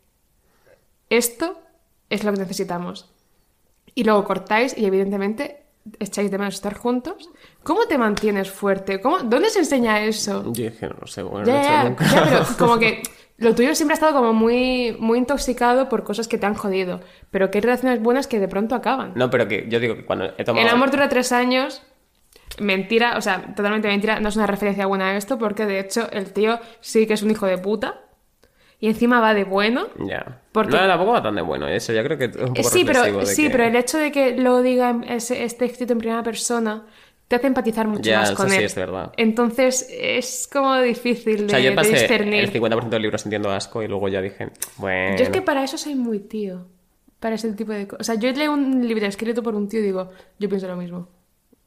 esto 1.11 1.61
es 2.11 2.25
lo 2.25 2.33
que 2.33 2.39
necesitamos? 2.41 3.13
Y 3.95 4.05
luego 4.05 4.25
cortáis 4.25 4.77
y 4.77 4.85
evidentemente 4.85 5.66
echáis 6.01 6.31
de 6.31 6.39
menos 6.39 6.55
estar 6.55 6.75
juntos. 6.75 7.31
¿Cómo 7.63 7.87
te 7.87 7.99
mantienes 7.99 8.51
fuerte? 8.51 9.01
¿Cómo, 9.01 9.19
¿Dónde 9.21 9.51
se 9.51 9.61
enseña 9.61 10.01
eso? 10.01 10.53
Yo 10.53 10.67
es 10.67 10.77
que 10.77 10.87
no 10.89 10.97
lo 11.01 11.07
sé, 11.07 11.23
bueno, 11.23 11.47
Ya, 11.47 11.53
no 11.53 11.59
lo 11.59 11.61
he 11.61 11.65
hecho 11.65 11.89
nunca. 11.89 12.25
pero 12.25 12.45
como 12.59 12.79
que 12.79 13.03
lo 13.39 13.55
tuyo 13.55 13.75
siempre 13.75 13.93
ha 13.93 13.97
estado 13.97 14.15
como 14.15 14.33
muy, 14.33 14.97
muy 14.99 15.19
intoxicado 15.19 15.89
por 15.89 16.05
cosas 16.05 16.27
que 16.29 16.39
te 16.39 16.47
han 16.47 16.55
jodido. 16.55 17.01
Pero 17.31 17.51
que 17.51 17.59
hay 17.59 17.63
relaciones 17.63 18.01
buenas 18.03 18.27
que 18.27 18.41
de 18.41 18.49
pronto 18.49 18.75
acaban. 18.75 19.13
No, 19.15 19.29
pero 19.31 19.47
que 19.47 19.67
yo 19.69 19.79
digo 19.81 19.95
que 19.95 20.05
cuando 20.05 20.33
he 20.39 20.45
tomado. 20.45 20.67
El 20.67 20.73
amor 20.73 20.91
dura 20.91 21.09
tres 21.09 21.33
años. 21.33 21.83
Mentira, 22.59 23.19
o 23.19 23.21
sea, 23.21 23.55
totalmente 23.55 23.89
mentira. 23.89 24.21
No 24.21 24.29
es 24.31 24.37
una 24.37 24.47
referencia 24.47 24.87
buena 24.87 25.11
a 25.11 25.17
esto 25.17 25.37
porque 25.37 25.67
de 25.67 25.81
hecho 25.81 26.11
el 26.13 26.33
tío 26.33 26.59
sí 26.81 27.07
que 27.07 27.15
es 27.15 27.23
un 27.23 27.31
hijo 27.31 27.45
de 27.47 27.59
puta. 27.59 28.01
Y 28.79 28.89
encima 28.89 29.21
va 29.21 29.35
de 29.35 29.45
bueno. 29.45 29.89
Ya. 29.99 30.41
Porque- 30.63 30.73
No, 30.77 30.87
tampoco 30.87 31.13
va 31.13 31.23
tan 31.23 31.35
de 31.35 31.43
bueno. 31.43 31.69
Eso 31.69 31.93
ya 31.93 32.03
creo 32.03 32.17
que 32.17 32.25
es 32.27 32.37
un 32.37 32.55
poco 32.55 32.69
Sí, 32.71 32.85
pero, 32.85 33.03
de 33.03 33.27
sí 33.27 33.45
que- 33.45 33.51
pero 33.51 33.65
el 33.65 33.77
hecho 33.77 33.99
de 33.99 34.11
que 34.11 34.37
lo 34.37 34.63
diga 34.63 35.01
esté 35.09 35.65
escrito 35.65 35.93
en 35.93 35.99
primera 35.99 36.23
persona 36.23 36.87
te 37.29 37.37
hace 37.37 37.49
empatizar 37.49 37.87
mucho 37.89 38.03
Ya, 38.03 38.21
más 38.21 38.33
con 38.33 38.49
sí 38.49 38.57
él. 38.57 38.65
es 38.65 38.75
verdad. 38.75 39.13
Entonces 39.17 39.89
es 39.91 40.49
como 40.51 40.77
difícil 40.81 41.39
de, 41.39 41.45
O 41.47 41.49
sea, 41.49 41.59
yo 41.61 41.71
de 41.71 41.77
pasé 41.77 41.91
discernir. 41.93 42.35
el 42.45 42.51
50% 42.53 42.89
del 42.97 43.03
libro 43.03 43.19
sintiendo 43.19 43.51
asco 43.51 43.83
y 43.83 43.89
luego 43.89 44.09
ya 44.09 44.23
dije, 44.23 44.49
bueno. 44.79 45.17
Yo 45.17 45.25
es 45.25 45.31
que 45.31 45.43
para 45.43 45.63
eso 45.65 45.77
soy 45.77 45.95
muy 45.95 46.21
tío. 46.21 46.67
Para 47.21 47.35
ese 47.35 47.53
tipo 47.55 47.73
de 47.73 47.87
cosas. 47.89 48.01
O 48.01 48.13
sea, 48.13 48.15
yo 48.21 48.31
leo 48.31 48.53
un 48.53 48.87
libro 48.87 49.07
escrito 49.07 49.43
por 49.43 49.55
un 49.55 49.69
tío 49.69 49.81
y 49.81 49.85
digo, 49.85 50.11
yo 50.39 50.49
pienso 50.49 50.69
lo 50.69 50.77
mismo. 50.77 51.09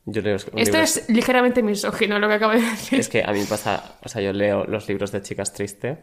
Yo 0.05 0.21
leo 0.21 0.35
Esto 0.35 0.77
es 0.77 1.09
ligeramente 1.09 1.61
misógino 1.61 2.17
lo 2.19 2.27
que 2.27 2.35
acabo 2.35 2.53
de 2.53 2.61
decir. 2.61 2.99
Es 2.99 3.09
que 3.09 3.23
a 3.23 3.31
mí 3.31 3.41
pasa, 3.49 3.97
o 4.03 4.07
sea, 4.09 4.21
yo 4.21 4.31
leo 4.31 4.63
los 4.65 4.87
libros 4.87 5.11
de 5.11 5.21
chicas 5.21 5.51
tristes, 5.53 5.97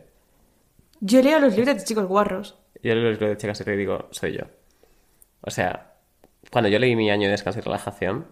Yo 1.00 1.22
leo 1.22 1.38
los 1.40 1.56
libros 1.56 1.76
de 1.76 1.84
chicos 1.84 2.06
guarros. 2.06 2.56
yo 2.82 2.94
leo 2.94 3.04
los 3.04 3.12
libros 3.12 3.30
de 3.30 3.36
chicas 3.36 3.60
y 3.66 3.70
digo, 3.72 4.08
soy 4.10 4.32
yo. 4.32 4.44
O 5.42 5.50
sea, 5.50 5.92
cuando 6.50 6.68
yo 6.68 6.78
leí 6.78 6.96
mi 6.96 7.10
año 7.10 7.26
de 7.26 7.32
descanso 7.32 7.58
y 7.58 7.62
relajación, 7.62 8.26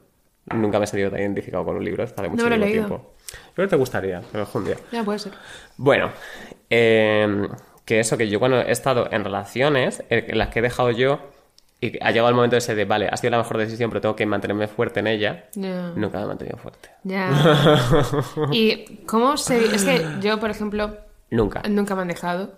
nunca 0.52 0.78
me 0.78 0.84
he 0.84 0.86
sentido 0.88 1.10
tan 1.10 1.20
identificado 1.20 1.64
con 1.64 1.76
un 1.76 1.84
libro 1.84 2.04
hace 2.04 2.14
No 2.16 2.22
lo 2.22 2.26
he 2.26 2.30
muchísimo 2.30 2.56
leído. 2.56 2.86
tiempo. 2.86 3.14
Pero 3.54 3.68
te 3.68 3.76
gustaría, 3.76 4.22
pero 4.32 4.44
algún 4.44 4.64
día. 4.64 4.76
Ya 4.92 5.02
puede 5.04 5.18
ser. 5.18 5.32
Bueno, 5.76 6.10
eh, 6.70 7.48
que 7.84 8.00
eso, 8.00 8.16
que 8.16 8.28
yo 8.28 8.38
cuando 8.38 8.60
he 8.60 8.70
estado 8.70 9.08
en 9.10 9.24
relaciones, 9.24 10.02
eh, 10.10 10.26
en 10.28 10.38
las 10.38 10.48
que 10.48 10.60
he 10.60 10.62
dejado 10.62 10.90
yo, 10.90 11.18
y 11.80 11.98
ha 12.02 12.10
llegado 12.12 12.28
el 12.30 12.34
momento 12.34 12.56
ese 12.56 12.74
de, 12.74 12.84
vale, 12.84 13.08
ha 13.08 13.16
sido 13.16 13.32
la 13.32 13.38
mejor 13.38 13.58
decisión, 13.58 13.90
pero 13.90 14.00
tengo 14.00 14.16
que 14.16 14.24
mantenerme 14.26 14.68
fuerte 14.68 15.00
en 15.00 15.06
ella, 15.08 15.46
Ya. 15.54 15.92
nunca 15.94 16.18
me 16.18 16.24
he 16.24 16.26
mantenido 16.28 16.56
fuerte. 16.56 16.88
Ya. 17.02 17.30
y 18.52 19.02
cómo 19.06 19.36
se... 19.36 19.74
Es 19.74 19.84
que 19.84 20.02
yo, 20.20 20.38
por 20.40 20.50
ejemplo, 20.50 20.96
Nunca. 21.30 21.62
nunca 21.68 21.94
me 21.94 22.02
han 22.02 22.08
dejado. 22.08 22.54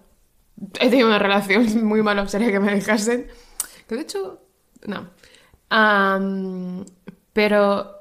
He 0.81 0.89
tenido 0.89 1.09
una 1.09 1.19
relación 1.19 1.85
muy 1.87 2.03
mala, 2.03 2.27
sería 2.29 2.51
que 2.51 2.61
me 2.61 2.75
dejasen. 2.75 3.29
Que 3.89 3.95
de 3.95 4.01
hecho, 4.03 4.41
no. 4.87 5.11
Pero, 7.33 7.93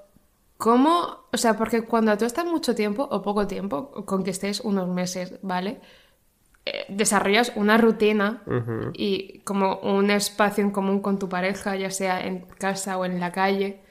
¿cómo? 0.57 1.26
O 1.32 1.38
sea, 1.38 1.57
porque 1.57 1.84
cuando 1.84 2.18
tú 2.18 2.26
estás 2.26 2.45
mucho 2.45 2.76
tiempo 2.76 3.07
o 3.09 3.22
poco 3.22 3.47
tiempo, 3.47 3.91
con 4.05 4.24
que 4.24 4.32
estés 4.32 4.61
unos 4.61 4.88
meses, 4.88 5.39
¿vale? 5.41 5.82
Eh, 6.66 6.86
desarrollas 6.89 7.51
una 7.55 7.78
rutina 7.78 8.41
y 8.93 9.39
como 9.39 9.78
un 9.80 10.09
espacio 10.09 10.63
en 10.63 10.72
común 10.72 10.99
con 10.99 11.20
tu 11.20 11.30
pareja, 11.30 11.76
ya 11.76 11.91
sea 11.91 12.26
en 12.26 12.41
casa 12.41 12.97
o 12.97 13.05
en 13.05 13.20
la 13.20 13.32
calle. 13.32 13.82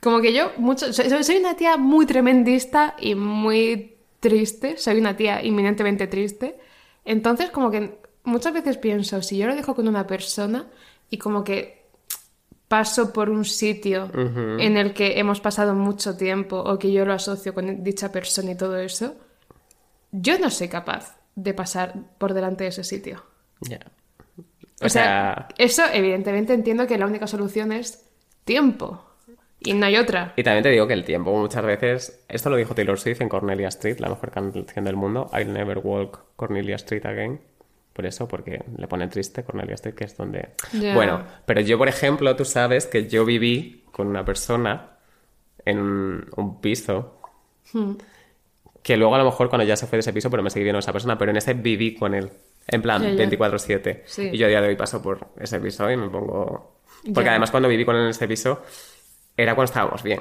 Como 0.00 0.20
que 0.20 0.32
yo 0.32 0.52
mucho, 0.56 0.92
soy, 0.92 1.10
soy 1.22 1.36
una 1.36 1.56
tía 1.56 1.76
muy 1.76 2.06
tremendista 2.06 2.94
y 2.98 3.14
muy 3.14 3.95
triste, 4.20 4.76
soy 4.76 4.98
una 4.98 5.16
tía 5.16 5.44
inminentemente 5.44 6.06
triste. 6.06 6.58
Entonces, 7.04 7.50
como 7.50 7.70
que 7.70 7.98
muchas 8.24 8.52
veces 8.52 8.76
pienso, 8.78 9.22
si 9.22 9.38
yo 9.38 9.46
lo 9.46 9.56
dejo 9.56 9.74
con 9.74 9.88
una 9.88 10.06
persona 10.06 10.66
y 11.10 11.18
como 11.18 11.44
que 11.44 11.86
paso 12.68 13.12
por 13.12 13.30
un 13.30 13.44
sitio 13.44 14.10
en 14.12 14.76
el 14.76 14.92
que 14.92 15.20
hemos 15.20 15.40
pasado 15.40 15.74
mucho 15.74 16.16
tiempo 16.16 16.58
o 16.58 16.78
que 16.78 16.92
yo 16.92 17.04
lo 17.04 17.12
asocio 17.12 17.54
con 17.54 17.84
dicha 17.84 18.10
persona 18.10 18.50
y 18.50 18.56
todo 18.56 18.76
eso, 18.78 19.14
yo 20.10 20.38
no 20.38 20.50
soy 20.50 20.68
capaz 20.68 21.16
de 21.36 21.54
pasar 21.54 21.94
por 22.18 22.34
delante 22.34 22.64
de 22.64 22.70
ese 22.70 22.82
sitio. 22.82 23.22
Ya. 23.60 23.80
O, 24.82 24.88
sea, 24.88 25.48
eso 25.56 25.84
evidentemente 25.92 26.52
entiendo 26.52 26.86
que 26.86 26.98
la 26.98 27.06
única 27.06 27.26
solución 27.26 27.72
es 27.72 28.04
tiempo. 28.44 29.05
Y 29.66 29.74
no 29.74 29.86
hay 29.86 29.96
otra. 29.96 30.32
Y 30.36 30.42
también 30.42 30.62
te 30.62 30.70
digo 30.70 30.86
que 30.86 30.94
el 30.94 31.04
tiempo 31.04 31.32
muchas 31.32 31.64
veces, 31.64 32.24
esto 32.28 32.50
lo 32.50 32.56
dijo 32.56 32.74
Taylor 32.74 32.98
Swift 32.98 33.20
en 33.20 33.28
Cornelia 33.28 33.68
Street, 33.68 33.98
la 33.98 34.08
mejor 34.08 34.30
canción 34.30 34.84
del 34.84 34.96
mundo, 34.96 35.30
I'll 35.32 35.52
never 35.52 35.78
walk 35.78 36.20
Cornelia 36.36 36.76
Street 36.76 37.04
again. 37.06 37.40
Por 37.92 38.04
eso, 38.04 38.28
porque 38.28 38.62
le 38.76 38.88
pone 38.88 39.08
triste 39.08 39.42
Cornelia 39.42 39.74
Street, 39.74 39.94
que 39.94 40.04
es 40.04 40.16
donde... 40.16 40.50
Bueno, 40.94 41.24
pero 41.46 41.62
yo, 41.62 41.78
por 41.78 41.88
ejemplo, 41.88 42.36
tú 42.36 42.44
sabes 42.44 42.86
que 42.86 43.08
yo 43.08 43.24
viví 43.24 43.84
con 43.90 44.06
una 44.06 44.22
persona 44.22 44.90
en 45.64 45.78
un, 45.78 46.60
piso 46.60 47.14
Hmm. 47.72 47.94
que 48.82 48.96
luego 48.96 49.14
a 49.16 49.18
lo 49.18 49.24
mejor 49.24 49.48
cuando 49.48 49.64
ya 49.64 49.76
se 49.76 49.86
fue 49.86 49.96
de 49.96 50.00
ese 50.00 50.12
piso, 50.12 50.30
pero 50.30 50.42
me 50.42 50.50
seguí 50.50 50.62
viendo 50.62 50.78
esa 50.78 50.92
persona, 50.92 51.18
pero 51.18 51.30
en 51.30 51.38
ese 51.38 51.54
viví 51.54 51.96
con 51.96 52.14
él. 52.14 52.30
En 52.68 52.82
plan, 52.82 53.02
Ya, 53.02 53.10
ya. 53.10 53.30
24-7. 53.30 54.02
Sí. 54.04 54.30
Y 54.32 54.36
yo 54.36 54.46
a 54.46 54.48
día 54.48 54.60
de 54.60 54.68
hoy 54.68 54.76
paso 54.76 55.02
por 55.02 55.28
ese 55.40 55.58
piso 55.58 55.90
y 55.90 55.96
me 55.96 56.08
pongo... 56.08 56.76
Porque 57.14 57.30
además 57.30 57.50
cuando 57.50 57.68
viví 57.68 57.84
con 57.84 57.96
él 57.96 58.02
en 58.02 58.08
ese 58.08 58.28
piso 58.28 58.62
era 59.36 59.54
cuando 59.54 59.70
estábamos 59.70 60.02
bien. 60.02 60.20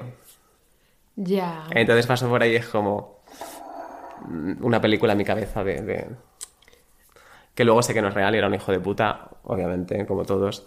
Ya. 1.15 1.65
Entonces 1.71 2.05
paso 2.07 2.27
por 2.27 2.41
ahí 2.43 2.51
y 2.53 2.55
es 2.55 2.67
como 2.67 3.21
mm, 4.27 4.63
una 4.63 4.81
película 4.81 5.13
en 5.13 5.17
mi 5.17 5.25
cabeza 5.25 5.63
de, 5.63 5.81
de- 5.81 6.09
Que 7.53 7.63
luego 7.63 7.81
sé 7.81 7.93
que 7.93 8.01
no 8.01 8.09
es 8.09 8.13
real 8.13 8.35
y 8.35 8.37
era 8.37 8.47
un 8.47 8.53
hijo 8.55 8.71
de 8.71 8.79
puta, 8.79 9.29
obviamente, 9.43 10.05
como 10.05 10.25
todos. 10.25 10.65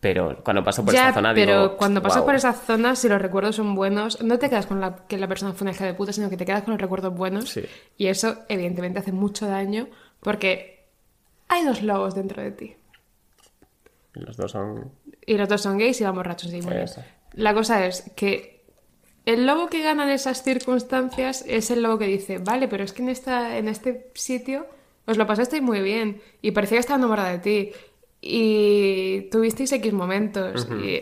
Pero 0.00 0.42
cuando 0.42 0.64
paso 0.64 0.82
por 0.82 0.94
ya, 0.94 1.04
esa 1.10 1.12
zona 1.12 1.34
pero 1.34 1.62
digo... 1.64 1.76
cuando 1.76 2.00
pasas 2.00 2.22
por 2.22 2.34
esa 2.34 2.54
zona, 2.54 2.96
si 2.96 3.06
los 3.06 3.20
recuerdos 3.20 3.56
son 3.56 3.74
buenos, 3.74 4.22
no 4.22 4.38
te 4.38 4.48
quedas 4.48 4.64
con 4.64 4.80
la, 4.80 4.96
que 5.06 5.18
la 5.18 5.28
persona 5.28 5.52
fue 5.52 5.66
una 5.66 5.72
hija 5.72 5.84
de 5.84 5.92
puta, 5.92 6.14
sino 6.14 6.30
que 6.30 6.38
te 6.38 6.46
quedas 6.46 6.62
con 6.62 6.72
los 6.72 6.80
recuerdos 6.80 7.14
buenos. 7.14 7.50
Sí. 7.50 7.66
Y 7.98 8.06
eso, 8.06 8.38
evidentemente, 8.48 8.98
hace 9.00 9.12
mucho 9.12 9.46
daño 9.46 9.88
porque 10.20 10.86
hay 11.48 11.66
dos 11.66 11.82
lobos 11.82 12.14
dentro 12.14 12.42
de 12.42 12.50
ti. 12.52 12.76
Los 14.14 14.38
dos 14.38 14.52
son... 14.52 14.90
Y 15.26 15.36
los 15.36 15.46
dos 15.50 15.60
son 15.60 15.76
gays 15.76 16.00
y 16.00 16.04
van 16.04 16.14
borrachos. 16.14 16.50
Y. 16.50 16.62
La 17.34 17.54
cosa 17.54 17.86
es 17.86 18.10
que 18.16 18.64
el 19.26 19.46
lobo 19.46 19.68
que 19.68 19.82
gana 19.82 20.04
en 20.04 20.10
esas 20.10 20.42
circunstancias 20.42 21.44
es 21.46 21.70
el 21.70 21.82
lobo 21.82 21.98
que 21.98 22.06
dice, 22.06 22.38
vale, 22.38 22.68
pero 22.68 22.84
es 22.84 22.92
que 22.92 23.02
en, 23.02 23.08
esta, 23.08 23.56
en 23.58 23.68
este 23.68 24.10
sitio 24.14 24.66
os 25.06 25.16
lo 25.16 25.26
pasasteis 25.26 25.62
muy 25.62 25.80
bien 25.80 26.20
y 26.42 26.50
parecía 26.52 26.76
que 26.76 26.80
estaba 26.80 26.98
enamorada 26.98 27.30
de 27.30 27.38
ti 27.38 27.72
y 28.20 29.28
tuvisteis 29.30 29.72
X 29.72 29.92
momentos. 29.92 30.68
Y 30.82 31.00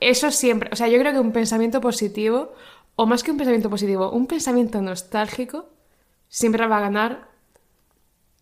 eso 0.00 0.30
siempre, 0.30 0.70
o 0.72 0.76
sea, 0.76 0.88
yo 0.88 0.98
creo 0.98 1.12
que 1.12 1.20
un 1.20 1.32
pensamiento 1.32 1.80
positivo, 1.80 2.52
o 2.96 3.06
más 3.06 3.22
que 3.22 3.30
un 3.30 3.36
pensamiento 3.36 3.70
positivo, 3.70 4.10
un 4.10 4.26
pensamiento 4.26 4.80
nostálgico, 4.80 5.68
siempre 6.28 6.66
va 6.66 6.78
a 6.78 6.80
ganar 6.80 7.28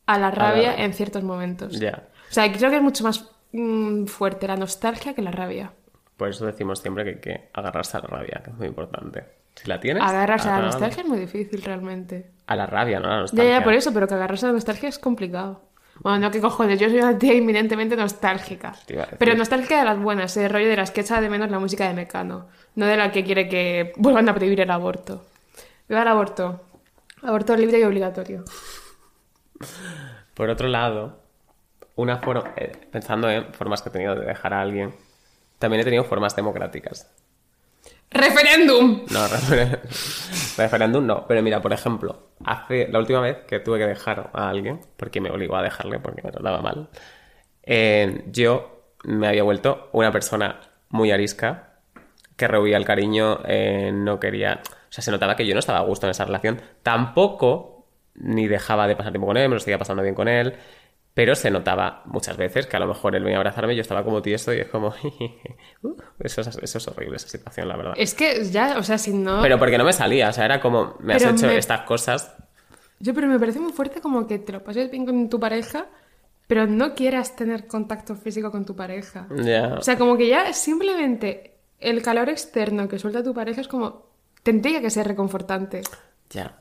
a 0.07 0.19
la 0.19 0.31
rabia 0.31 0.75
en 0.83 0.93
ciertos 0.93 1.23
momentos. 1.23 1.79
Ya. 1.79 2.09
O 2.31 2.33
sea, 2.33 2.51
creo 2.53 2.71
que 2.71 2.77
es 2.77 2.83
mucho 2.83 3.05
más 3.05 3.31
mm, 3.53 4.07
fuerte 4.07 4.47
la 4.47 4.57
nostalgia 4.57 5.15
que 5.15 5.23
la 5.23 5.31
rabia. 5.31 5.73
Por 6.21 6.29
eso 6.29 6.45
decimos 6.45 6.81
siempre 6.81 7.03
que 7.05 7.11
hay 7.11 7.17
que 7.17 7.49
agarrarse 7.55 7.97
a 7.97 8.01
la 8.01 8.09
rabia, 8.09 8.43
que 8.45 8.51
es 8.51 8.57
muy 8.59 8.67
importante. 8.67 9.25
Si 9.55 9.67
la 9.67 9.81
tienes... 9.81 10.03
Agarrarse 10.03 10.51
a 10.51 10.59
la 10.59 10.67
nostalgia 10.67 11.03
es 11.03 11.09
muy 11.09 11.19
difícil 11.19 11.63
realmente. 11.63 12.31
A 12.47 12.57
la 12.57 12.67
rabia, 12.67 13.01
no 13.01 13.07
a 13.07 13.11
la 13.11 13.15
Ya, 13.17 13.21
nostalgia. 13.23 13.59
ya, 13.59 13.65
por 13.65 13.73
eso, 13.73 13.95
pero 13.95 14.07
que 14.07 14.13
agarrarse 14.15 14.45
a 14.45 14.49
la 14.51 14.53
nostalgia 14.53 14.91
es 14.91 14.99
complicado. 14.99 15.63
Bueno, 16.01 16.19
no, 16.19 16.31
que 16.31 16.43
cojones, 16.43 16.79
yo 16.79 16.91
soy 16.91 16.99
una 16.99 17.17
tía 17.19 17.33
inminentemente 17.33 17.97
nostálgica. 17.97 18.75
Pero 19.19 19.35
nostálgica 19.35 19.79
de 19.79 19.85
las 19.87 19.99
buenas, 19.99 20.37
ese 20.37 20.47
rollo 20.51 20.69
de 20.69 20.77
las 20.77 20.91
que 20.91 21.01
echa 21.01 21.23
de 21.23 21.31
menos 21.31 21.51
la 21.51 21.59
música 21.59 21.89
de 21.89 21.95
Mecano. 21.95 22.49
No 22.75 22.85
de 22.85 22.99
la 22.99 23.11
que 23.13 23.25
quiere 23.25 23.49
que 23.49 23.93
vuelvan 23.97 24.29
a 24.29 24.35
prohibir 24.35 24.61
el 24.61 24.71
aborto. 24.71 25.25
Viva 25.89 26.03
el 26.03 26.09
aborto. 26.09 26.61
Aborto 27.23 27.57
libre 27.57 27.79
y 27.81 27.83
obligatorio. 27.85 28.45
Por 30.35 30.49
otro 30.51 30.69
lado, 30.69 31.19
una 31.97 32.19
for- 32.19 32.53
eh, 32.57 32.73
pensando 32.93 33.29
en 33.31 33.53
formas 33.55 33.83
que 33.83 33.89
he 33.89 33.93
tenido 33.93 34.15
de 34.15 34.27
dejar 34.27 34.55
a 34.55 34.61
alguien, 34.61 34.95
también 35.61 35.83
he 35.83 35.85
tenido 35.85 36.03
formas 36.03 36.35
democráticas. 36.35 37.15
¡Referéndum! 38.11 39.03
No, 39.11 39.29
refer- 39.29 39.81
referéndum 40.59 41.07
no. 41.07 41.27
Pero 41.29 41.43
mira, 41.43 41.63
por 41.63 41.73
ejemplo, 41.73 42.31
hace 42.45 42.89
la 42.89 42.99
última 42.99 43.21
vez 43.21 43.39
que 43.47 43.61
tuve 43.61 43.79
que 43.79 43.87
dejar 43.87 44.31
a 44.33 44.49
alguien, 44.49 44.81
porque 44.97 45.21
me 45.21 45.31
obligó 45.31 45.55
a 45.57 45.63
dejarle 45.63 46.01
porque 46.01 46.23
me 46.23 46.33
trataba 46.33 46.61
mal, 46.61 46.89
eh, 47.63 48.25
yo 48.27 48.95
me 49.05 49.29
había 49.29 49.45
vuelto 49.45 49.89
una 49.93 50.11
persona 50.11 50.61
muy 50.89 51.13
arisca, 51.13 51.75
que 52.37 52.49
rehuía 52.49 52.77
el 52.79 52.85
cariño, 52.85 53.41
eh, 53.47 53.93
no 53.95 54.19
quería... 54.19 54.61
O 54.65 54.93
sea, 54.93 55.05
se 55.05 55.11
notaba 55.13 55.37
que 55.37 55.47
yo 55.47 55.55
no 55.55 55.61
estaba 55.61 55.79
a 55.79 55.83
gusto 55.83 56.07
en 56.07 56.11
esa 56.11 56.25
relación. 56.25 56.61
Tampoco 56.83 57.87
ni 58.15 58.49
dejaba 58.49 58.89
de 58.89 58.97
pasar 58.97 59.13
tiempo 59.13 59.27
con 59.29 59.37
él, 59.37 59.49
me 59.49 59.55
lo 59.55 59.61
seguía 59.61 59.79
pasando 59.79 60.03
bien 60.03 60.15
con 60.17 60.27
él. 60.27 60.55
Pero 61.13 61.35
se 61.35 61.51
notaba 61.51 62.03
muchas 62.07 62.37
veces 62.37 62.67
que 62.67 62.77
a 62.77 62.81
lo 62.81 62.87
mejor 62.87 63.17
él 63.17 63.23
venía 63.25 63.37
a 63.39 63.41
abrazarme 63.41 63.73
y 63.73 63.77
yo 63.77 63.83
estaba 63.83 64.05
como 64.05 64.23
tieso 64.23 64.55
y 64.55 64.61
es 64.61 64.69
como... 64.69 64.95
"Uh", 65.83 65.97
eso, 66.21 66.41
es, 66.41 66.47
eso 66.63 66.79
es 66.79 66.89
horrible, 66.89 67.17
esa 67.17 67.29
situación, 67.29 67.67
la 67.69 67.77
verdad. 67.77 67.95
Es 67.97 68.15
que 68.15 68.45
ya, 68.45 68.79
o 68.79 68.83
sea, 68.83 68.97
si 68.97 69.13
no... 69.13 69.43
Pero 69.43 69.59
porque 69.59 69.77
no 69.77 69.85
me 69.85 69.93
salía, 69.93 70.29
o 70.29 70.33
sea, 70.33 70.45
era 70.45 70.61
como, 70.61 70.95
me 71.01 71.15
has 71.15 71.23
hecho 71.25 71.47
me- 71.47 71.57
estas 71.59 71.81
cosas. 71.83 72.35
Yo, 73.01 73.13
pero 73.15 73.27
me 73.27 73.39
parece 73.41 73.59
muy 73.61 73.73
fuerte 73.73 74.01
como 74.01 74.27
que 74.27 74.39
te 74.39 74.53
lo 74.53 74.63
pases 74.63 74.91
bien 74.91 75.05
con 75.05 75.29
tu 75.29 75.41
pareja, 75.41 75.87
pero 76.47 76.67
no 76.67 76.95
quieras 76.95 77.35
tener 77.35 77.67
contacto 77.67 78.15
físico 78.15 78.51
con 78.53 78.65
tu 78.65 78.77
pareja. 78.77 79.27
Ya. 79.37 79.75
O 79.79 79.83
sea, 79.83 79.99
como 79.99 80.17
que 80.17 80.29
ya 80.29 80.53
simplemente 80.53 81.57
el 81.81 82.03
calor 82.03 82.29
externo 82.29 82.89
que 82.89 82.99
suelta 82.99 83.23
tu 83.25 83.35
pareja 83.35 83.61
es 83.63 83.69
como... 83.69 84.09
Tendría 84.43 84.81
que 84.81 84.91
ser 84.91 85.07
reconfortante. 85.09 85.83
ya. 86.31 86.60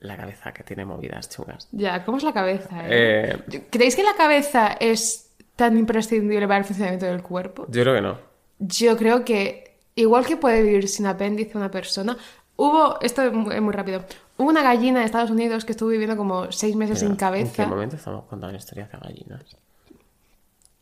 La 0.00 0.16
cabeza 0.16 0.52
que 0.52 0.62
tiene 0.64 0.84
movidas 0.84 1.28
chungas. 1.28 1.68
Ya, 1.72 2.04
¿cómo 2.04 2.16
es 2.18 2.24
la 2.24 2.32
cabeza? 2.32 2.68
eh? 2.88 3.38
Eh, 3.50 3.62
¿Creéis 3.70 3.94
que 3.96 4.02
la 4.02 4.14
cabeza 4.16 4.76
es 4.80 5.30
tan 5.56 5.76
imprescindible 5.76 6.46
para 6.48 6.58
el 6.58 6.64
funcionamiento 6.64 7.06
del 7.06 7.22
cuerpo? 7.22 7.66
yo 7.68 7.82
creo 7.82 7.94
que 7.94 8.00
no. 8.00 8.18
Yo 8.58 8.96
creo 8.96 9.24
que, 9.24 9.76
igual 9.94 10.24
que 10.26 10.36
puede 10.36 10.62
vivir 10.62 10.88
sin 10.88 11.06
apéndice 11.06 11.56
una 11.58 11.70
persona, 11.70 12.16
hubo, 12.56 12.98
esto 13.00 13.22
es 13.22 13.32
muy, 13.32 13.72
rápido, 13.74 14.02
hubo 14.38 14.48
una 14.48 14.62
gallina 14.62 15.00
de 15.00 15.06
Estados 15.06 15.30
Unidos 15.30 15.64
que 15.66 15.72
estuvo 15.72 15.90
viviendo 15.90 16.16
como 16.16 16.50
seis 16.52 16.76
meses 16.76 16.98
sin 16.98 17.08
Pero, 17.08 17.12
¿En 17.14 17.18
cabeza. 17.18 17.62
qué 17.64 17.68
momento 17.68 17.96
estamos 17.96 18.24
contando 18.24 18.56
historias 18.56 18.90
de 18.92 18.98
gallinas? 18.98 19.42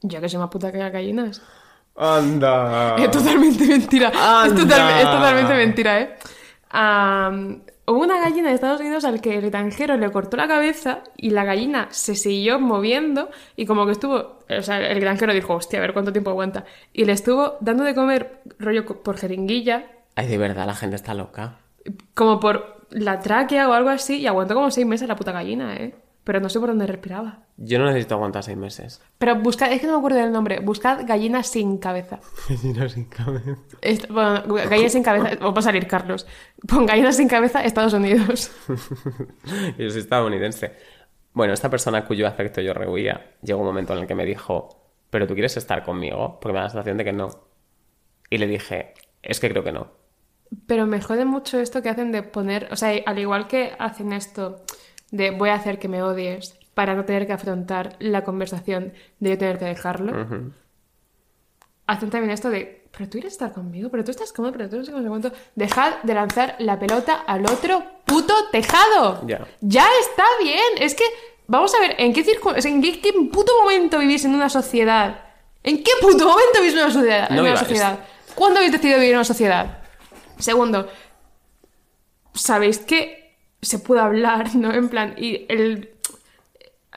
Yo 0.03 0.21
que 0.21 0.29
soy 0.29 0.39
más 0.39 0.49
puta 0.51 0.71
que 0.71 0.79
las 0.79 0.93
gallinas. 0.93 1.43
¡Anda! 1.97 2.95
Es 2.97 3.11
totalmente 3.11 3.64
mentira. 3.66 4.09
Es, 4.11 4.16
Anda. 4.16 4.62
total- 4.62 4.99
es 4.99 5.05
totalmente 5.05 5.55
mentira, 5.55 6.01
¿eh? 6.01 6.14
Am, 6.71 7.61
hubo 7.91 8.01
una 8.03 8.20
gallina 8.20 8.49
de 8.49 8.55
Estados 8.55 8.80
Unidos 8.80 9.05
al 9.05 9.20
que 9.20 9.36
el 9.39 9.51
granjero 9.51 9.97
le 9.97 10.11
cortó 10.11 10.36
la 10.36 10.47
cabeza 10.47 11.03
y 11.16 11.30
la 11.30 11.45
gallina 11.45 11.89
se 11.91 12.14
siguió 12.14 12.61
moviendo 12.61 13.30
y 13.57 13.66
como 13.66 13.86
que 13.86 13.93
estuvo... 13.93 14.39
O 14.49 14.62
sea, 14.62 14.78
el 14.78 15.01
granjero 15.01 15.32
dijo, 15.34 15.55
hostia, 15.55 15.78
a 15.78 15.82
ver 15.82 15.93
cuánto 15.93 16.12
tiempo 16.12 16.30
aguanta. 16.30 16.64
Y 16.93 17.05
le 17.05 17.12
estuvo 17.12 17.57
dando 17.61 17.84
de 17.84 17.95
comer 17.95 18.41
rollo 18.59 18.84
por 18.86 19.16
jeringuilla, 19.16 19.86
Ay, 20.14 20.26
de 20.26 20.36
verdad, 20.39 20.66
la 20.66 20.74
gente 20.74 20.97
está 20.97 21.14
loca. 21.14 21.59
como 22.14 22.41
por 22.41 22.86
la 22.91 23.20
tráquea 23.20 23.68
o 23.68 23.72
algo 23.72 23.91
así, 23.91 24.18
y 24.18 24.26
aguantó 24.26 24.55
como 24.55 24.70
seis 24.70 24.86
meses 24.86 25.07
la 25.09 25.14
puta 25.16 25.32
gallina, 25.32 25.76
¿eh? 25.76 25.95
Pero 26.29 26.41
no 26.41 26.51
sé 26.51 26.61
por 26.61 26.68
dónde 26.68 26.87
respiraba. 26.87 27.39
Yo 27.57 27.79
no 27.79 27.87
necesito 27.87 28.14
aguantar 28.14 28.43
seis 28.43 28.59
meses. 28.59 29.01
Pero 29.16 29.37
buscad, 29.37 29.72
es 29.72 29.81
que 29.81 29.87
no 29.87 29.95
me 29.95 29.99
acuerdo 30.01 30.18
del 30.18 30.31
nombre, 30.31 30.61
buscad 30.61 31.07
gallina 31.07 31.43
sin 31.43 31.79
cabeza. 31.79 32.20
Gallinas 32.51 32.93
sin 32.93 33.07
cabeza. 33.07 33.57
Est- 33.81 34.09
bueno, 34.11 34.43
gallinas 34.68 34.93
sin 34.93 35.03
cabeza, 35.03 35.31
o 35.47 35.55
va 35.55 35.61
a 35.61 35.62
salir 35.62 35.87
Carlos. 35.87 36.26
Pon 36.68 36.85
gallinas 36.85 37.16
sin 37.16 37.29
cabeza, 37.29 37.64
Estados 37.64 37.95
Unidos. 37.95 38.51
Yo 39.79 39.89
soy 39.91 40.01
estadounidense. 40.01 40.72
Bueno, 41.33 41.55
esta 41.55 41.70
persona 41.70 42.05
cuyo 42.05 42.26
afecto 42.26 42.61
yo 42.61 42.74
rehuía, 42.74 43.37
llegó 43.43 43.61
un 43.61 43.66
momento 43.66 43.95
en 43.95 44.01
el 44.01 44.07
que 44.07 44.14
me 44.14 44.26
dijo, 44.26 44.68
¿pero 45.09 45.26
tú 45.26 45.33
quieres 45.33 45.57
estar 45.57 45.83
conmigo? 45.83 46.39
Porque 46.43 46.53
me 46.53 46.59
da 46.59 46.64
la 46.64 46.70
sensación 46.70 46.99
de 46.99 47.05
que 47.05 47.12
no. 47.14 47.29
Y 48.29 48.37
le 48.37 48.47
dije, 48.47 48.93
es 49.22 49.41
que 49.41 49.49
creo 49.49 49.64
que 49.64 49.72
no. 49.72 49.87
Pero 50.66 50.85
me 50.87 51.01
jode 51.01 51.24
mucho 51.24 51.59
esto 51.59 51.81
que 51.81 51.89
hacen 51.89 52.12
de 52.12 52.22
poner, 52.22 52.68
o 52.70 52.76
sea, 52.76 52.91
al 53.07 53.18
igual 53.18 53.49
que 53.49 53.72
hacen 53.79 54.12
esto 54.12 54.62
de 55.11 55.30
voy 55.30 55.48
a 55.50 55.54
hacer 55.54 55.78
que 55.78 55.88
me 55.88 56.02
odies 56.02 56.54
para 56.74 56.94
no 56.94 57.04
tener 57.04 57.26
que 57.26 57.32
afrontar 57.32 57.96
la 57.98 58.24
conversación 58.24 58.92
de 59.20 59.30
yo 59.30 59.38
tener 59.38 59.59
que 59.59 59.64
dejarlo, 59.64 60.12
Ujú. 60.22 60.52
hacen 61.86 62.11
también 62.11 62.30
esto 62.30 62.50
de, 62.50 62.86
pero 62.92 63.06
tú 63.06 63.12
quieres 63.12 63.32
estar 63.32 63.52
conmigo, 63.52 63.88
pero 63.90 64.04
tú 64.04 64.11
estás 64.11 64.32
cómodo, 64.32 64.52
pero 64.52 64.68
tú 64.68 64.76
no 64.76 64.84
sé 64.84 64.92
cómo, 64.92 65.09
cuánto. 65.09 65.32
Dejad 65.54 66.02
de 66.02 66.14
lanzar 66.14 66.56
la 66.59 66.78
pelota 66.78 67.14
al 67.26 67.44
otro 67.46 67.82
puto 68.04 68.34
tejado. 68.52 69.26
Ya. 69.26 69.46
Ya 69.61 69.86
está 70.00 70.24
bien. 70.42 70.62
Es 70.80 70.94
que, 70.94 71.04
vamos 71.46 71.74
a 71.74 71.80
ver, 71.80 71.96
¿en 71.98 72.12
qué, 72.12 72.24
circun- 72.24 72.64
¿en 72.64 72.82
qué, 72.82 73.00
qué 73.00 73.12
puto 73.32 73.52
momento 73.62 73.98
vivís 73.98 74.24
en 74.24 74.34
una 74.34 74.48
sociedad? 74.48 75.24
¿En 75.62 75.82
qué 75.82 75.90
puto 76.00 76.26
momento 76.28 76.61
vivís 76.61 76.74
en 76.74 76.80
una 76.80 76.90
sociedad? 76.92 77.32
en 77.32 77.40
una 77.40 77.56
sociedad? 77.56 77.98
¿Cuándo 78.34 78.59
habéis 78.59 78.72
decidido 78.72 78.98
vivir 78.98 79.12
en 79.12 79.18
una 79.18 79.24
sociedad? 79.24 79.78
Segundo, 80.38 80.88
sabéis 82.34 82.78
que 82.78 83.18
se 83.61 83.78
puede 83.78 84.00
hablar, 84.00 84.54
¿no? 84.56 84.72
En 84.72 84.88
plan, 84.88 85.14
y 85.16 85.46
el, 85.48 85.90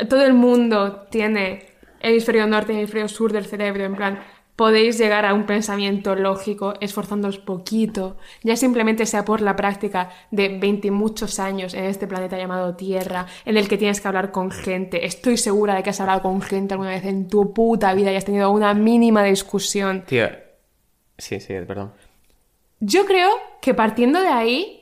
todo 0.10 0.24
el 0.26 0.34
mundo 0.34 1.08
tiene 1.10 1.68
hemisferio 2.02 2.48
norte 2.48 2.74
y 2.74 2.78
hemisferio 2.78 3.08
sur 3.08 3.32
del 3.32 3.46
cerebro, 3.46 3.84
en 3.84 3.96
plan, 3.96 4.20
podéis 4.56 4.98
llegar 4.98 5.26
a 5.26 5.34
un 5.34 5.46
pensamiento 5.46 6.16
lógico 6.16 6.76
esforzándoos 6.82 7.40
poquito, 7.40 8.18
ya 8.44 8.56
simplemente 8.56 9.06
sea 9.06 9.26
por 9.26 9.42
la 9.42 9.56
práctica 9.56 10.10
de 10.30 10.50
20 10.60 10.88
y 10.88 10.92
muchos 10.92 11.40
años 11.40 11.74
en 11.74 11.86
este 11.86 12.06
planeta 12.06 12.38
llamado 12.38 12.76
Tierra, 12.76 13.26
en 13.46 13.58
el 13.58 13.68
que 13.68 13.78
tienes 13.78 14.02
que 14.02 14.08
hablar 14.08 14.32
con 14.32 14.52
gente. 14.52 15.06
Estoy 15.06 15.38
segura 15.38 15.76
de 15.76 15.84
que 15.84 15.90
has 15.90 16.00
hablado 16.00 16.22
con 16.22 16.42
gente 16.42 16.74
alguna 16.76 16.92
vez 16.92 17.06
en 17.06 17.28
tu 17.28 17.54
puta 17.54 17.94
vida 17.94 18.12
y 18.12 18.16
has 18.16 18.26
tenido 18.26 18.52
una 18.52 18.74
mínima 18.74 19.24
discusión. 19.24 20.04
Tío, 20.06 20.28
sí, 21.18 21.40
sí, 21.40 21.54
perdón. 21.66 21.94
Yo 22.80 23.06
creo 23.06 23.30
que 23.62 23.74
partiendo 23.74 24.22
de 24.22 24.28
ahí 24.28 24.81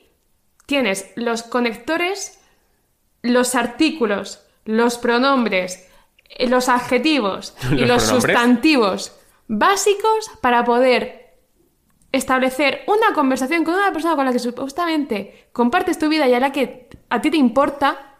tienes 0.70 1.10
los 1.16 1.42
conectores, 1.42 2.40
los 3.22 3.56
artículos, 3.56 4.46
los 4.64 4.98
pronombres, 4.98 5.88
eh, 6.28 6.48
los 6.48 6.68
adjetivos 6.68 7.54
y 7.72 7.84
¿Los 7.86 8.04
sustantivos 8.04 9.12
básicos 9.48 10.30
para 10.40 10.64
poder 10.64 11.34
establecer 12.12 12.84
una 12.86 13.12
conversación 13.14 13.64
con 13.64 13.74
una 13.74 13.92
persona 13.92 14.14
con 14.14 14.26
la 14.26 14.32
que 14.32 14.38
supuestamente 14.38 15.48
compartes 15.52 15.98
tu 15.98 16.08
vida 16.08 16.28
y 16.28 16.34
a 16.34 16.40
la 16.40 16.52
que 16.52 16.88
a 17.08 17.20
ti 17.20 17.32
te 17.32 17.36
importa 17.36 18.18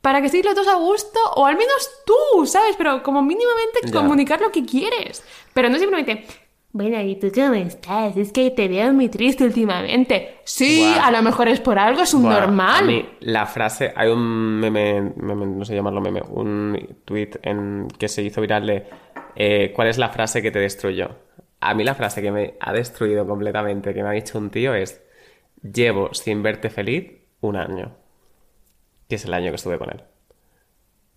para 0.00 0.20
que 0.20 0.26
estéis 0.26 0.46
los 0.46 0.54
dos 0.54 0.68
a 0.68 0.76
gusto 0.76 1.20
o 1.36 1.44
al 1.44 1.58
menos 1.58 1.90
tú, 2.06 2.46
¿sabes? 2.46 2.76
Pero 2.78 3.02
como 3.02 3.20
mínimamente 3.22 3.92
comunicar 3.92 4.40
lo 4.40 4.50
que 4.50 4.64
quieres. 4.64 5.22
Pero 5.52 5.68
no 5.68 5.78
simplemente... 5.78 6.26
Bueno, 6.72 7.00
¿y 7.00 7.16
tú 7.16 7.32
cómo 7.34 7.54
estás? 7.54 8.16
Es 8.16 8.32
que 8.32 8.50
te 8.50 8.68
veo 8.68 8.92
muy 8.92 9.08
triste 9.08 9.44
últimamente. 9.44 10.36
Sí, 10.44 10.84
a 10.84 11.10
lo 11.10 11.20
mejor 11.22 11.48
es 11.48 11.60
por 11.60 11.78
algo, 11.78 12.02
es 12.02 12.14
un 12.14 12.22
normal. 12.22 12.84
A 12.84 12.86
mí, 12.86 13.08
la 13.20 13.46
frase, 13.46 13.92
hay 13.96 14.08
un 14.08 14.60
meme, 14.60 15.12
meme, 15.16 15.46
no 15.46 15.64
sé 15.64 15.74
llamarlo 15.74 16.00
meme, 16.00 16.22
un 16.28 16.98
tweet 17.04 17.30
en, 17.42 17.88
que 17.98 18.08
se 18.08 18.22
hizo 18.22 18.40
viral 18.40 18.66
de 18.66 18.86
eh, 19.34 19.72
¿cuál 19.74 19.88
es 19.88 19.98
la 19.98 20.10
frase 20.10 20.42
que 20.42 20.50
te 20.50 20.60
destruyó? 20.60 21.10
A 21.60 21.74
mí 21.74 21.82
la 21.82 21.94
frase 21.94 22.22
que 22.22 22.30
me 22.30 22.54
ha 22.60 22.72
destruido 22.72 23.26
completamente, 23.26 23.92
que 23.92 24.02
me 24.02 24.08
ha 24.08 24.12
dicho 24.12 24.38
un 24.38 24.50
tío 24.50 24.74
es 24.74 25.02
llevo 25.62 26.14
sin 26.14 26.42
verte 26.42 26.70
feliz 26.70 27.12
un 27.40 27.56
año. 27.56 27.96
Que 29.08 29.16
es 29.16 29.24
el 29.24 29.34
año 29.34 29.50
que 29.50 29.56
estuve 29.56 29.78
con 29.78 29.90
él. 29.90 30.04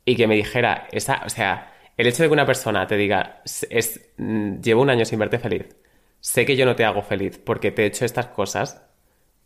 Y 0.05 0.15
que 0.15 0.27
me 0.27 0.35
dijera, 0.35 0.87
esa, 0.91 1.21
o 1.25 1.29
sea, 1.29 1.72
el 1.97 2.07
hecho 2.07 2.23
de 2.23 2.29
que 2.29 2.33
una 2.33 2.45
persona 2.45 2.87
te 2.87 2.95
diga, 2.97 3.41
"S- 3.45 3.67
es, 3.69 4.01
mm, 4.17 4.61
llevo 4.61 4.81
un 4.81 4.89
año 4.89 5.05
sin 5.05 5.19
verte 5.19 5.39
feliz, 5.39 5.75
sé 6.19 6.45
que 6.45 6.55
yo 6.55 6.65
no 6.65 6.75
te 6.75 6.85
hago 6.85 7.01
feliz 7.01 7.37
porque 7.37 7.71
te 7.71 7.83
he 7.83 7.85
hecho 7.87 8.05
estas 8.05 8.27
cosas 8.27 8.81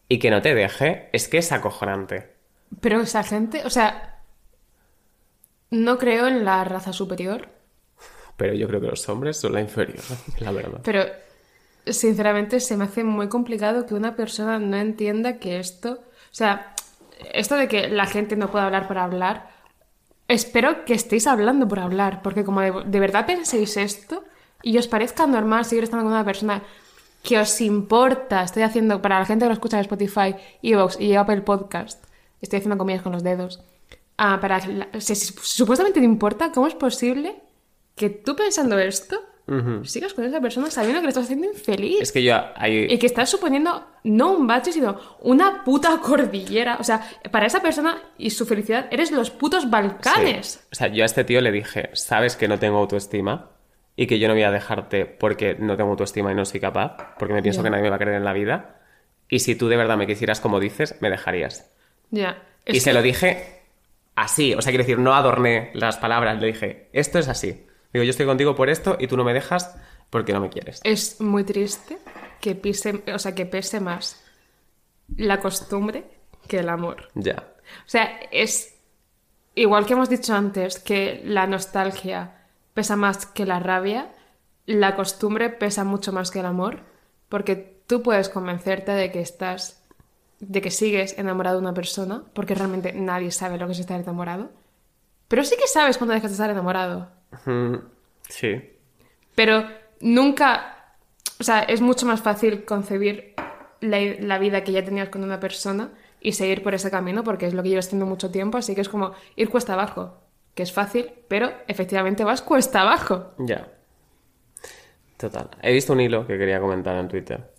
y 0.10 0.20
que 0.20 0.30
no 0.32 0.42
te 0.42 0.56
deje, 0.56 1.10
es 1.14 1.28
que 1.28 1.38
es 1.40 1.52
acojonante. 1.52 2.34
Pero 2.82 3.02
esa 3.02 3.24
gente, 3.24 3.64
o 3.66 3.70
sea, 3.70 4.22
no 5.70 5.98
creo 5.98 6.28
en 6.28 6.46
la 6.46 6.64
raza 6.64 6.94
superior, 6.94 7.50
Pero 8.38 8.54
yo 8.54 8.68
creo 8.68 8.80
que 8.80 8.88
los 8.88 9.08
hombres 9.10 9.38
son 9.38 9.54
la 9.54 9.62
inferior, 9.62 9.98
la 10.40 10.52
verdad. 10.52 10.80
pero 10.84 11.04
sinceramente 11.86 12.60
se 12.60 12.78
me 12.78 12.84
hace 12.86 13.04
muy 13.04 13.30
complicado 13.30 13.86
que 13.86 13.96
una 13.96 14.16
persona 14.16 14.60
no 14.60 14.78
entienda 14.78 15.40
que 15.40 15.60
esto, 15.60 15.92
o 15.94 16.34
sea, 16.36 16.74
esto 17.34 17.56
de 17.56 17.68
que 17.68 17.88
la 17.90 18.06
gente 18.06 18.36
no 18.36 18.52
puede 18.52 18.66
hablar 18.66 18.88
por 18.88 18.98
hablar, 19.00 19.50
espero 20.28 20.86
que 20.86 20.94
estéis 20.94 21.28
hablando 21.28 21.68
por 21.68 21.80
hablar, 21.80 22.22
porque 22.22 22.44
como 22.44 22.62
de, 22.62 23.00
verdad 23.00 23.26
penséis 23.26 23.78
esto 23.78 24.24
y 24.62 24.78
os 24.78 24.88
parezca 24.88 25.28
normal 25.28 25.66
seguir 25.66 25.84
estando 25.84 26.04
con 26.04 26.14
una 26.14 26.26
persona 26.26 26.64
que 27.24 27.40
os 27.40 27.62
importa, 27.62 28.44
estoy 28.44 28.64
haciendo, 28.64 29.02
para 29.02 29.20
la 29.20 29.26
gente 29.26 29.46
que 29.46 29.50
lo 29.50 29.54
escucha 29.54 29.78
en 29.78 29.82
Spotify, 29.82 30.36
Evox 30.62 31.00
y 31.00 31.16
Apple 31.16 31.42
Podcast, 31.42 32.04
estoy 32.42 32.58
haciendo 32.58 32.78
comillas 32.78 33.02
con 33.02 33.12
los 33.12 33.24
dedos, 33.24 33.62
ah, 34.18 34.40
para 34.40 34.62
si 35.00 35.16
supuestamente 35.16 36.00
te 36.00 36.06
importa, 36.06 36.52
¿cómo 36.52 36.68
es 36.68 36.76
posible 36.76 37.42
que 37.96 38.10
tú 38.10 38.36
pensando 38.36 38.78
esto 38.78 39.20
sigas 39.84 40.14
con 40.14 40.26
esa 40.26 40.42
persona 40.42 40.70
sabiendo 40.70 41.00
que 41.00 41.06
le 41.06 41.10
estás 41.10 41.26
haciendo 41.26 41.48
infeliz? 41.48 42.02
Es 42.02 42.12
que 42.12 42.22
yo 42.22 42.36
hay... 42.56 42.88
Y 42.90 42.98
que 42.98 43.06
estás 43.06 43.30
suponiendo 43.30 43.86
no 44.04 44.34
un 44.34 44.46
bache, 44.46 44.74
sino 44.74 45.00
una 45.22 45.64
puta 45.64 46.00
cordillera. 46.00 46.78
O 46.80 46.84
sea, 46.84 47.02
para 47.32 47.46
esa 47.46 47.62
persona 47.62 48.02
y 48.18 48.30
su 48.32 48.46
felicidad 48.46 48.88
eres 48.92 49.12
los 49.12 49.32
putos 49.32 49.70
Balcanes. 49.70 50.48
Sí. 50.48 50.60
O 50.72 50.76
sea, 50.76 50.88
yo 50.88 51.04
a 51.04 51.06
este 51.06 51.24
tío 51.24 51.40
le 51.40 51.52
dije, 51.52 51.90
sabes 51.94 52.36
que 52.36 52.48
no 52.48 52.60
tengo 52.60 52.78
autoestima 52.78 53.52
y 53.96 54.08
que 54.08 54.20
yo 54.20 54.28
no 54.28 54.34
voy 54.34 54.44
a 54.44 54.52
dejarte 54.52 55.06
porque 55.06 55.56
no 55.60 55.78
tengo 55.78 55.92
autoestima 55.92 56.32
y 56.32 56.36
no 56.36 56.46
soy 56.46 56.60
capaz, 56.60 57.16
porque 57.18 57.34
me 57.34 57.42
pienso 57.42 57.64
que 57.64 57.70
nadie 57.70 57.84
me 57.84 57.90
va 57.90 57.96
a 57.96 58.00
creer 58.00 58.18
en 58.18 58.26
la 58.26 58.34
vida. 58.34 58.82
Y 59.30 59.40
si 59.40 59.56
tú 59.56 59.68
de 59.68 59.78
verdad 59.78 59.98
me 59.98 60.08
quisieras 60.08 60.40
como 60.40 60.60
dices, 60.60 60.98
me 61.02 61.10
dejarías. 61.10 61.72
Ya. 62.12 62.44
y 62.66 62.78
Es 62.78 62.84
se 62.84 62.94
lo 62.94 63.02
dije 63.02 63.62
así, 64.16 64.54
o 64.56 64.62
sea, 64.62 64.72
quiero 64.72 64.84
decir, 64.84 65.00
no 65.00 65.14
adorné 65.14 65.72
las 65.74 65.98
palabras, 65.98 66.42
le 66.42 66.48
dije, 66.48 66.90
esto 66.92 67.20
es 67.20 67.28
así. 67.28 67.67
Digo, 67.98 68.06
yo 68.06 68.12
estoy 68.12 68.28
contigo 68.28 68.54
por 68.54 68.70
esto 68.70 68.96
y 69.00 69.08
tú 69.08 69.18
no 69.18 69.24
me 69.24 69.34
dejas 69.34 69.76
porque 70.12 70.32
no 70.32 70.40
me 70.40 70.50
quieres. 70.52 70.82
Es 70.84 71.20
muy 71.20 71.44
triste 71.44 71.98
que 72.40 72.54
pise, 72.54 73.04
o 73.12 73.18
sea, 73.18 73.34
que 73.34 73.48
pese 73.48 73.80
más 73.80 74.24
la 75.16 75.40
costumbre 75.40 76.04
que 76.48 76.60
el 76.60 76.70
amor. 76.70 77.10
Ya. 77.16 77.56
O 77.88 77.90
sea, 77.90 78.20
es 78.32 78.76
igual 79.56 79.88
que 79.88 79.94
hemos 79.94 80.10
dicho 80.10 80.36
antes 80.36 80.78
que 80.78 81.24
la 81.26 81.48
nostalgia 81.48 82.46
pesa 82.76 82.96
más 82.96 83.26
que 83.26 83.48
la 83.48 83.60
rabia, 83.60 84.14
la 84.68 84.96
costumbre 84.96 85.50
pesa 85.50 85.84
mucho 85.84 86.14
más 86.14 86.30
que 86.30 86.42
el 86.42 86.46
amor, 86.46 86.82
porque 87.30 87.82
tú 87.88 88.04
puedes 88.04 88.30
convencerte 88.30 88.92
de 88.92 89.12
que 89.12 89.22
estás 89.22 89.84
de 90.40 90.62
que 90.62 90.70
sigues 90.70 91.18
enamorado 91.18 91.56
de 91.56 91.64
una 91.64 91.74
persona, 91.74 92.26
porque 92.34 92.54
realmente 92.54 92.94
nadie 92.94 93.32
sabe 93.32 93.58
lo 93.58 93.66
que 93.66 93.72
es 93.72 93.80
estar 93.80 94.00
enamorado. 94.00 94.52
Pero 95.28 95.44
sí 95.44 95.56
que 95.58 95.66
sabes 95.66 95.98
cuando 95.98 96.14
dejas 96.14 96.30
de 96.30 96.36
estar 96.36 96.52
enamorado. 96.52 97.17
Sí. 98.30 98.62
Pero 99.36 99.68
nunca, 100.02 100.96
o 101.40 101.44
sea, 101.44 101.62
es 101.62 101.82
mucho 101.82 102.06
más 102.06 102.22
fácil 102.22 102.66
concebir 102.66 103.34
la, 103.82 104.00
la 104.20 104.40
vida 104.40 104.64
que 104.64 104.72
ya 104.72 104.84
tenías 104.84 105.10
con 105.10 105.24
una 105.24 105.40
persona 105.40 105.92
y 106.20 106.34
seguir 106.34 106.64
por 106.64 106.74
ese 106.74 106.92
camino 106.92 107.24
porque 107.24 107.46
es 107.46 107.54
lo 107.54 107.64
que 107.64 107.70
llevas 107.70 107.88
haciendo 107.88 108.06
mucho 108.06 108.32
tiempo, 108.32 108.58
así 108.58 108.76
que 108.76 108.82
es 108.82 108.90
como 108.90 109.14
ir 109.36 109.50
cuesta 109.50 109.74
abajo, 109.74 110.18
que 110.56 110.64
es 110.64 110.72
fácil, 110.72 111.12
pero 111.28 111.52
efectivamente 111.68 112.24
vas 112.24 112.42
cuesta 112.42 112.82
abajo. 112.82 113.34
Ya. 113.38 113.68
Total. 115.18 115.50
He 115.62 115.74
visto 115.74 115.94
un 115.94 116.02
hilo 116.02 116.28
que 116.28 116.38
quería 116.38 116.60
comentar 116.60 116.96
en 116.96 117.08
Twitter. 117.08 117.52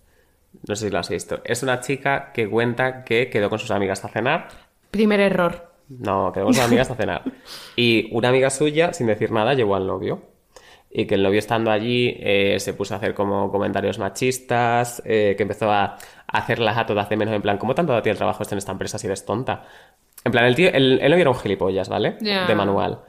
No 0.67 0.75
sé 0.75 0.85
si 0.85 0.91
lo 0.91 0.99
has 0.99 1.09
visto. 1.09 1.41
Es 1.43 1.61
una 1.61 1.79
chica 1.81 2.31
que 2.33 2.49
cuenta 2.49 3.03
que 3.03 3.29
quedó 3.29 3.49
con 3.49 3.59
sus 3.59 3.71
amigas 3.71 4.03
a 4.03 4.09
cenar. 4.09 4.47
Primer 4.91 5.19
error. 5.19 5.68
No, 5.89 6.31
quedó 6.31 6.45
con 6.45 6.59
amigas 6.59 6.89
a 6.91 6.95
cenar. 6.95 7.23
Y 7.75 8.09
una 8.11 8.29
amiga 8.29 8.49
suya, 8.49 8.93
sin 8.93 9.07
decir 9.07 9.31
nada, 9.31 9.53
llevó 9.53 9.75
al 9.75 9.87
novio. 9.87 10.21
Y 10.91 11.05
que 11.05 11.15
el 11.15 11.23
novio 11.23 11.39
estando 11.39 11.71
allí 11.71 12.15
eh, 12.19 12.55
se 12.59 12.73
puso 12.73 12.93
a 12.93 12.97
hacer 12.97 13.13
como 13.13 13.51
comentarios 13.51 13.99
machistas, 13.99 15.01
eh, 15.05 15.35
que 15.35 15.43
empezó 15.43 15.71
a, 15.71 15.97
hacerlas 16.27 16.77
a 16.77 16.85
todas 16.85 17.09
de 17.09 17.17
menos, 17.17 17.33
en 17.33 17.41
plan, 17.41 17.57
¿cómo 17.57 17.75
tanto 17.75 17.93
da 17.93 18.01
ti 18.01 18.09
el 18.09 18.17
trabajo 18.17 18.41
esto 18.43 18.55
en 18.55 18.59
esta 18.59 18.71
empresa 18.71 18.97
si 18.97 19.07
eres 19.07 19.25
tonta? 19.25 19.65
En 20.23 20.31
plan, 20.31 20.45
el 20.45 20.55
tío, 20.55 20.69
el, 20.71 20.99
el 21.01 21.11
novio 21.11 21.21
era 21.21 21.29
un 21.29 21.37
gilipollas, 21.37 21.89
¿vale? 21.89 22.17
De 22.19 22.55
manual. 22.55 22.99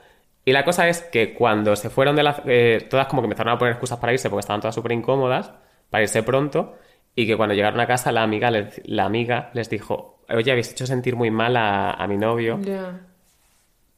Y 0.45 0.53
la 0.53 0.65
cosa 0.65 0.89
es 0.89 1.03
que 1.03 1.35
cuando 1.35 1.77
se 1.77 1.91
fueron 1.91 2.17
de 2.17 2.23
la... 2.23 2.43
eh, 2.47 2.87
todas 2.89 3.07
como 3.07 3.23
que 3.23 3.27
empezaron 3.27 3.55
a 3.55 3.59
poner 3.59 3.73
excusas 3.73 3.99
para 3.99 4.13
irse 4.13 4.31
porque 4.31 4.41
estaban 4.41 4.61
todas 4.61 4.75
súper 4.75 4.93
incómodas, 4.93 5.53
para 5.91 6.03
irse 6.03 6.23
pronto, 6.23 6.77
y 7.15 7.27
que 7.27 7.37
cuando 7.37 7.55
llegaron 7.55 7.81
a 7.81 7.87
casa 7.87 8.13
la 8.13 8.23
amiga 8.23 8.51
les, 8.51 8.81
la 8.87 9.05
amiga 9.05 9.51
les 9.55 9.69
dijo, 9.71 10.23
oye, 10.29 10.51
habéis 10.51 10.71
hecho 10.73 10.87
sentir 10.87 11.17
muy 11.17 11.31
mal 11.31 11.57
a, 11.57 11.93
a 11.93 12.07
mi 12.07 12.17
novio 12.17 12.59
Ya. 12.63 13.01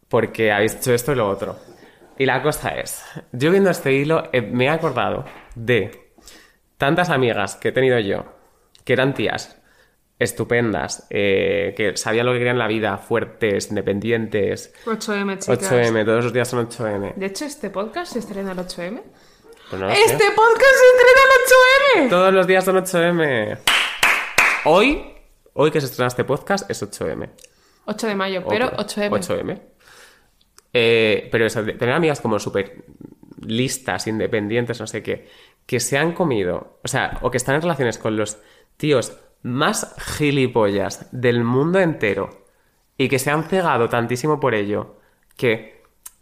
porque 0.09 0.53
habéis 0.53 0.75
hecho 0.77 0.93
esto 0.95 1.13
y 1.13 1.17
lo 1.17 1.29
otro. 1.29 1.57
Y 2.19 2.27
la 2.27 2.43
cosa 2.43 2.71
es, 2.71 3.03
yo 3.33 3.51
viendo 3.51 3.71
este 3.71 3.93
hilo 3.93 4.29
eh, 4.33 4.43
me 4.43 4.67
he 4.67 4.69
acordado 4.69 5.25
de 5.55 6.13
tantas 6.77 7.11
amigas 7.11 7.57
que 7.57 7.69
he 7.69 7.73
tenido 7.73 7.99
yo, 8.01 8.25
que 8.85 8.93
eran 8.93 9.15
tías, 9.15 9.59
estupendas, 10.19 11.07
eh, 11.11 11.75
que 11.77 11.97
sabían 11.97 12.27
lo 12.27 12.33
que 12.33 12.39
querían 12.39 12.57
en 12.57 12.61
la 12.61 12.69
vida, 12.69 12.97
fuertes, 12.99 13.71
independientes. 13.71 14.73
8M, 14.85 15.39
chicas. 15.39 15.73
8M, 15.73 16.05
todos 16.05 16.25
los 16.25 16.33
días 16.33 16.49
son 16.49 16.69
8M. 16.69 17.15
De 17.15 17.27
hecho, 17.27 17.45
este 17.45 17.71
podcast 17.71 18.13
se 18.13 18.19
estrena 18.21 18.53
el 18.53 18.59
8M. 18.59 19.01
Pues. 19.73 19.99
¡Este 19.99 20.25
podcast 20.33 20.75
se 20.77 20.87
estrena 20.99 21.21
el 21.25 22.05
8M! 22.05 22.11
Todos 22.11 22.35
los 22.35 22.47
días 22.47 22.63
son 22.63 22.77
8M. 22.77 23.59
Hoy, 24.67 25.15
hoy 25.55 25.71
que 25.71 25.81
se 25.81 25.87
estrena 25.87 26.09
este 26.09 26.25
podcast 26.25 26.71
es 26.71 26.83
8M. 26.83 27.31
8 27.87 28.07
de 28.07 28.15
mayo, 28.15 28.45
pero 28.47 28.67
Otra. 28.67 29.09
8M. 29.09 29.11
8M. 29.11 29.63
Eh, 30.75 31.27
pero 31.33 31.47
eso, 31.47 31.65
tener 31.65 31.93
amigas 31.95 32.21
como 32.21 32.39
súper 32.39 32.85
listas, 33.41 34.07
independientes, 34.09 34.79
no 34.79 34.87
sé 34.87 35.03
qué, 35.03 35.31
que 35.65 35.81
se 35.81 35.97
han 35.97 36.13
comido, 36.13 36.79
o 36.85 36.89
sea, 36.89 37.19
o 37.23 37.31
que 37.31 37.39
están 37.39 37.55
en 37.55 37.63
relaciones 37.63 37.97
con 37.97 38.15
los 38.15 38.37
tíos 38.77 39.17
más 39.43 39.95
gilipollas 40.19 41.09
del 41.13 41.45
mundo 41.45 41.79
entero 41.79 42.45
y 42.99 43.09
que 43.09 43.19
se 43.19 43.31
han 43.31 43.45
cegado 43.45 43.89
tantísimo 43.89 44.39
por 44.39 44.55
ello 44.55 44.99
que 45.35 45.72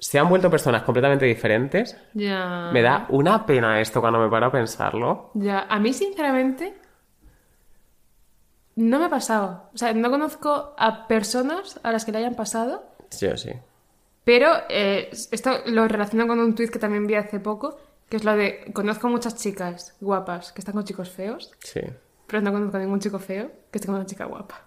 se 0.03 0.19
han 0.19 0.29
vuelto 0.29 0.51
personas 0.51 0.83
completamente 0.83 1.27
diferentes, 1.27 1.97
Ya. 2.15 2.71
me 2.73 2.81
da 2.83 3.07
una 3.11 3.45
pena 3.47 3.81
esto 3.81 4.01
cuando 4.01 4.19
me 4.19 4.29
paro 4.31 4.47
a 4.47 4.51
pensarlo. 4.53 5.31
Ya, 5.35 5.67
a 5.69 5.79
mí 5.79 5.93
sinceramente 5.93 6.75
no 8.77 8.99
me 8.99 9.05
ha 9.07 9.11
pasado. 9.11 9.69
O 9.75 9.79
sea, 9.79 9.93
no 9.93 10.11
conozco 10.11 10.75
a 10.79 11.07
personas 11.07 11.79
a 11.83 11.93
las 11.93 12.05
que 12.05 12.13
le 12.13 12.19
hayan 12.19 12.35
pasado, 12.35 12.85
Yo 13.21 13.37
sí. 13.37 13.51
pero 14.25 14.49
eh, 14.69 15.11
esto 15.13 15.51
lo 15.67 15.87
relaciono 15.87 16.27
con 16.27 16.39
un 16.39 16.55
tuit 16.55 16.71
que 16.71 16.79
también 16.79 17.07
vi 17.07 17.15
hace 17.17 17.41
poco, 17.41 17.79
que 18.09 18.17
es 18.17 18.25
lo 18.25 18.35
de 18.37 18.71
conozco 18.73 19.09
muchas 19.09 19.37
chicas 19.37 19.97
guapas 20.01 20.53
que 20.53 20.61
están 20.61 20.75
con 20.75 20.85
chicos 20.85 21.11
feos, 21.11 21.53
Sí, 21.61 21.81
pero 22.27 22.41
no 22.43 22.53
conozco 22.53 22.77
a 22.77 22.81
ningún 22.81 23.01
chico 23.01 23.19
feo 23.19 23.51
que 23.71 23.79
esté 23.79 23.87
con 23.87 23.97
una 23.97 24.07
chica 24.07 24.25
guapa. 24.25 24.63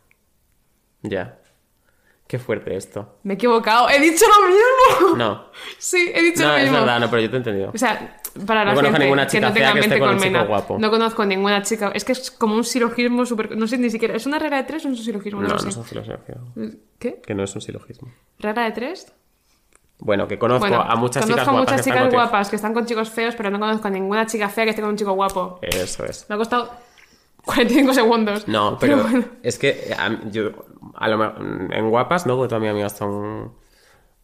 ya. 1.02 1.40
Qué 2.34 2.40
fuerte 2.40 2.76
esto. 2.76 3.18
Me 3.22 3.34
he 3.34 3.36
equivocado, 3.36 3.88
he 3.92 4.00
dicho 4.00 4.26
lo 4.26 4.48
mismo. 4.48 5.18
No, 5.18 5.46
Sí, 5.78 6.12
he 6.12 6.20
dicho 6.24 6.42
no, 6.42 6.48
lo 6.48 6.56
es 6.58 6.64
mismo. 6.64 6.80
verdad, 6.80 7.00
no, 7.00 7.08
pero 7.12 7.22
yo 7.22 7.30
te 7.30 7.36
he 7.36 7.38
entendido. 7.38 7.70
O 7.72 7.78
sea, 7.78 8.18
para 8.48 8.66
la 8.66 8.72
No 8.72 8.76
conozco 8.78 8.92
gente 8.94 9.04
ninguna 9.06 9.26
que 9.28 9.32
chica 9.34 9.48
no 9.50 9.54
fea 9.54 9.62
tenga 9.68 9.74
que 9.74 9.80
esté 9.82 9.90
mente 9.92 10.00
con 10.00 10.18
colmena, 10.18 10.44
guapo. 10.46 10.78
no 10.80 10.90
conozco 10.90 11.26
ninguna 11.28 11.62
chica. 11.62 11.92
Es 11.94 12.04
que 12.04 12.14
es 12.14 12.32
como 12.32 12.56
un 12.56 12.64
silogismo 12.64 13.24
súper... 13.28 13.56
No 13.56 13.68
sé 13.68 13.78
ni 13.78 13.92
siquiera... 13.92 14.16
¿Es 14.16 14.26
una 14.26 14.40
regla 14.40 14.58
de 14.58 14.64
tres 14.64 14.84
o 14.84 14.90
es 14.90 14.98
un 14.98 15.06
silogismo? 15.06 15.42
No, 15.42 15.48
No, 15.50 15.54
no 15.54 15.62
lo 15.62 15.68
es 15.70 15.74
sé. 15.76 15.80
un 15.80 15.86
silogismo. 15.86 16.18
¿Qué? 16.98 17.22
Que 17.22 17.36
no 17.36 17.44
es 17.44 17.54
un 17.54 17.62
silogismo. 17.62 18.12
¿Regla 18.40 18.64
de 18.64 18.72
tres? 18.72 19.14
Bueno, 20.00 20.28
que 20.28 20.40
conozco 20.40 20.68
Bueno, 20.68 20.82
a 20.82 20.96
muchas 20.96 21.24
conozco 21.26 21.40
chicas 21.42 21.46
guapas. 21.54 21.72
muchas 21.72 21.86
que 21.86 21.92
chicas 21.92 22.12
guapas 22.12 22.50
que 22.50 22.56
están 22.56 22.74
con 22.74 22.86
chicos 22.88 23.10
feos, 23.12 23.36
pero 23.36 23.52
no 23.52 23.60
conozco 23.60 23.88
a 23.88 23.92
ninguna 23.92 24.26
chica 24.26 24.50
fea 24.50 24.64
que 24.64 24.72
esté 24.72 24.82
con 24.82 24.90
un 24.90 24.98
chico 24.98 25.12
guapo. 25.14 25.60
Eso 25.62 26.04
es. 26.06 26.26
Me 26.30 26.34
ha 26.34 26.38
costado 26.40 26.72
45 27.46 27.94
segundos. 27.94 28.48
No, 28.48 28.78
pero, 28.80 29.04
bueno. 29.04 29.26
es 29.42 29.60
que 29.60 29.94
a 29.98 30.20
yo, 30.30 30.52
a 30.96 31.08
lo 31.08 31.18
mejor, 31.18 31.74
en 31.74 31.90
guapas, 31.90 32.26
¿no? 32.26 32.36
Porque 32.36 32.50
todas 32.50 32.62
mis 32.62 32.72
amigas 32.72 32.98
son 32.98 33.54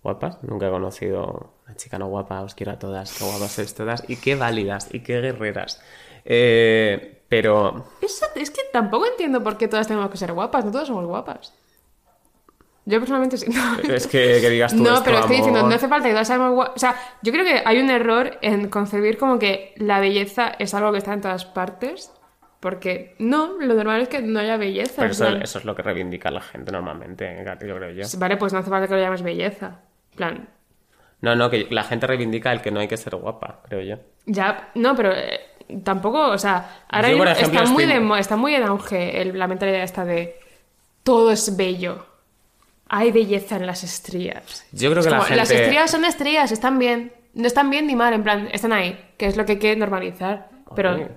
guapas. 0.03 0.41
Nunca 0.43 0.67
he 0.67 0.72
conocido 0.72 1.53
una 1.65 1.76
chica 1.76 1.99
no 1.99 2.07
guapa, 2.07 2.41
os 2.41 2.55
quiero 2.55 2.72
a 2.72 2.80
todas, 2.80 3.17
qué 3.17 3.26
guapas 3.26 3.51
sois 3.51 3.74
todas, 3.76 4.03
y 4.07 4.15
qué 4.15 4.36
válidas, 4.36 4.89
y 4.93 5.01
qué 5.01 5.20
guerreras. 5.22 5.82
Eh, 6.26 7.24
pero, 7.28 7.86
Eso- 8.01 8.26
es 8.36 8.51
que 8.51 8.61
tampoco 8.72 9.05
entiendo 9.05 9.43
por 9.43 9.57
qué 9.57 9.67
todas 9.67 9.88
tenemos 9.88 10.09
que 10.09 10.17
ser 10.17 10.34
guapas. 10.34 10.65
No 10.65 10.72
todas 10.72 10.88
somos 10.88 11.05
guapas. 11.05 11.53
Yo 12.86 12.99
personalmente 12.99 13.38
sí. 13.38 13.45
No, 13.88 13.93
es 13.93 14.07
que, 14.07 14.39
que 14.41 14.49
digas 14.49 14.76
tú 14.76 14.82
No, 14.82 14.93
esto, 14.93 15.03
pero 15.05 15.20
estoy 15.20 15.36
diciendo, 15.38 15.61
no 15.61 15.76
hace 15.76 15.88
falta 15.88 16.07
que 16.07 16.13
todas 16.13 16.28
seamos 16.28 16.53
guapas. 16.53 16.76
O 16.76 16.80
sea, 16.80 16.95
yo 17.22 17.32
creo 17.32 17.45
que 17.45 17.61
hay 17.63 17.80
un 17.80 17.89
error 17.91 18.38
en 18.41 18.70
concebir 18.70 19.17
como 19.17 19.38
que 19.38 19.74
la 19.78 19.99
belleza 19.99 20.47
es 20.57 20.74
algo 20.74 20.91
que 20.91 20.97
está 20.97 21.13
en 21.13 21.22
todas 21.22 21.45
partes. 21.45 22.11
Porque 22.60 23.16
no, 23.20 23.53
lo 23.60 23.74
normal 23.74 24.01
es 24.01 24.10
que 24.10 24.22
no 24.22 24.39
haya 24.39 24.57
belleza. 24.57 24.95
Pero 24.97 25.12
eso, 25.12 25.26
plan- 25.26 25.41
eso 25.41 25.60
es 25.60 25.66
lo 25.66 25.76
que 25.76 25.82
reivindica 25.82 26.30
la 26.30 26.41
gente 26.41 26.72
normalmente, 26.72 27.43
yo 27.66 27.76
creo 27.78 27.91
yo. 27.91 28.03
Vale, 28.18 28.36
pues 28.38 28.51
no 28.51 28.60
hace 28.60 28.70
falta 28.70 28.88
que 28.88 28.95
lo 28.95 28.99
llames 29.01 29.22
belleza. 29.22 29.80
Plan, 30.16 30.49
No, 31.22 31.36
no, 31.36 31.49
que 31.49 31.68
la 31.70 31.84
gente 31.84 32.05
reivindica 32.07 32.51
el 32.51 32.62
que 32.62 32.72
no 32.72 32.80
hay 32.82 32.88
que 32.88 32.97
ser 32.97 33.16
guapa, 33.16 33.62
creo 33.68 33.82
yo. 33.82 34.01
Ya, 34.26 34.70
no, 34.76 34.95
pero 34.95 35.12
eh, 35.14 35.39
tampoco, 35.84 36.28
o 36.32 36.38
sea, 36.38 36.84
ahora 36.89 37.10
Yo, 37.10 37.16
mismo 37.18 37.30
ejemplo, 37.32 37.60
está, 37.62 37.72
muy 37.72 37.84
estoy- 37.84 38.07
de, 38.14 38.20
está 38.20 38.36
muy 38.36 38.55
en 38.55 38.64
auge 38.64 39.22
el- 39.22 39.38
la 39.39 39.47
mentalidad 39.47 39.84
esta 39.84 40.03
de 40.03 40.38
todo 41.03 41.32
es 41.32 41.55
bello. 41.55 42.05
Hay 42.89 43.12
belleza 43.12 43.55
en 43.57 43.68
las 43.68 43.84
estrías. 43.84 44.66
Yo 44.72 44.89
creo 44.89 44.99
Es 45.01 45.05
que 45.05 45.12
la 45.12 45.18
como, 45.20 45.36
Las 45.36 45.47
gente- 45.49 45.64
estrías 45.64 45.91
son 45.91 46.05
estrías, 46.05 46.51
están 46.51 46.80
bien. 46.80 47.14
No 47.36 47.45
están 47.47 47.70
bien 47.70 47.86
ni 47.88 47.95
mal, 47.95 48.14
en 48.14 48.24
plan, 48.24 48.49
están 48.51 48.74
ahí, 48.74 48.99
que 49.18 49.28
es 49.28 49.38
lo 49.38 49.45
que 49.45 49.53
hay 49.53 49.60
que 49.60 49.76
normalizar. 49.76 50.49
Pero, 50.76 51.07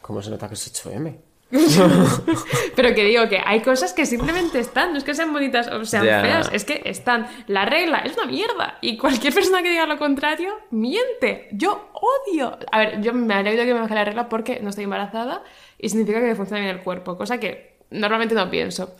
¿Cómo 0.00 0.22
se 0.22 0.30
nota 0.30 0.48
que 0.48 0.54
es 0.54 0.84
8M? 0.84 1.18
pero 2.76 2.94
que 2.94 3.04
digo 3.04 3.28
que 3.28 3.40
hay 3.44 3.60
cosas 3.60 3.92
que 3.92 4.06
simplemente 4.06 4.60
están, 4.60 4.92
no 4.92 4.98
es 4.98 5.04
que 5.04 5.14
sean 5.14 5.32
bonitas 5.32 5.66
o 5.66 5.84
sean 5.84 6.04
feas, 6.04 6.48
es 6.52 6.64
que 6.64 6.82
están. 6.84 7.26
La 7.48 7.64
regla 7.64 7.98
es 7.98 8.16
una 8.16 8.26
mierda. 8.26 8.78
Y 8.80 8.96
cualquier 8.96 9.34
persona 9.34 9.62
que 9.62 9.70
diga 9.70 9.86
lo 9.86 9.98
contrario, 9.98 10.54
miente. 10.70 11.48
Yo 11.52 11.90
odio. 11.92 12.56
A 12.70 12.78
ver, 12.78 13.00
yo 13.00 13.12
me 13.12 13.34
alegro 13.34 13.64
que 13.64 13.74
me 13.74 13.80
baje 13.80 13.94
la 13.94 14.04
regla 14.04 14.28
porque 14.28 14.60
no 14.60 14.70
estoy 14.70 14.84
embarazada 14.84 15.42
y 15.76 15.88
significa 15.88 16.20
que 16.20 16.26
me 16.26 16.36
funciona 16.36 16.60
bien 16.62 16.76
el 16.76 16.82
cuerpo, 16.82 17.16
cosa 17.16 17.38
que 17.38 17.78
normalmente 17.90 18.34
no 18.34 18.48
pienso. 18.48 18.94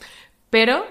Pero 0.51 0.85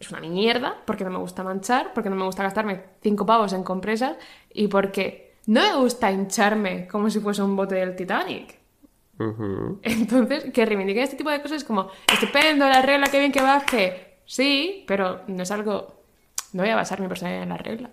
es 0.00 0.10
una 0.10 0.20
mierda 0.20 0.76
porque 0.86 1.04
no 1.04 1.10
me 1.10 1.18
gusta 1.18 1.42
manchar, 1.42 1.92
porque 1.92 2.08
no 2.08 2.16
me 2.16 2.24
gusta 2.24 2.42
gastarme 2.42 2.80
cinco 3.02 3.26
pavos 3.26 3.52
en 3.52 3.62
compresas 3.62 4.16
y 4.52 4.68
porque 4.68 5.34
no 5.46 5.60
me 5.60 5.76
gusta 5.76 6.10
hincharme 6.10 6.88
como 6.88 7.10
si 7.10 7.20
fuese 7.20 7.42
un 7.42 7.56
bote 7.56 7.74
del 7.74 7.94
Titanic. 7.94 8.63
Entonces, 9.82 10.52
que 10.52 10.66
reivindiquen 10.66 11.04
este 11.04 11.16
tipo 11.16 11.30
de 11.30 11.40
cosas 11.40 11.58
es 11.58 11.64
como, 11.64 11.88
estupendo, 12.12 12.68
la 12.68 12.82
regla, 12.82 13.08
qué 13.08 13.18
bien 13.18 13.32
que 13.32 13.42
baje. 13.42 14.18
Sí, 14.26 14.84
pero 14.86 15.20
no 15.26 15.42
es 15.42 15.50
algo... 15.50 16.02
No 16.52 16.62
voy 16.62 16.70
a 16.70 16.76
basar 16.76 17.00
mi 17.00 17.08
personalidad 17.08 17.42
en 17.42 17.48
la 17.48 17.56
regla. 17.56 17.90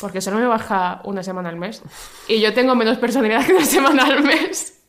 Porque 0.00 0.20
solo 0.20 0.38
me 0.38 0.46
baja 0.46 1.00
una 1.04 1.22
semana 1.22 1.48
al 1.48 1.56
mes. 1.56 1.82
Y 2.28 2.40
yo 2.40 2.52
tengo 2.54 2.74
menos 2.74 2.98
personalidad 2.98 3.44
que 3.44 3.52
una 3.52 3.64
semana 3.64 4.04
al 4.04 4.22
mes. 4.22 4.82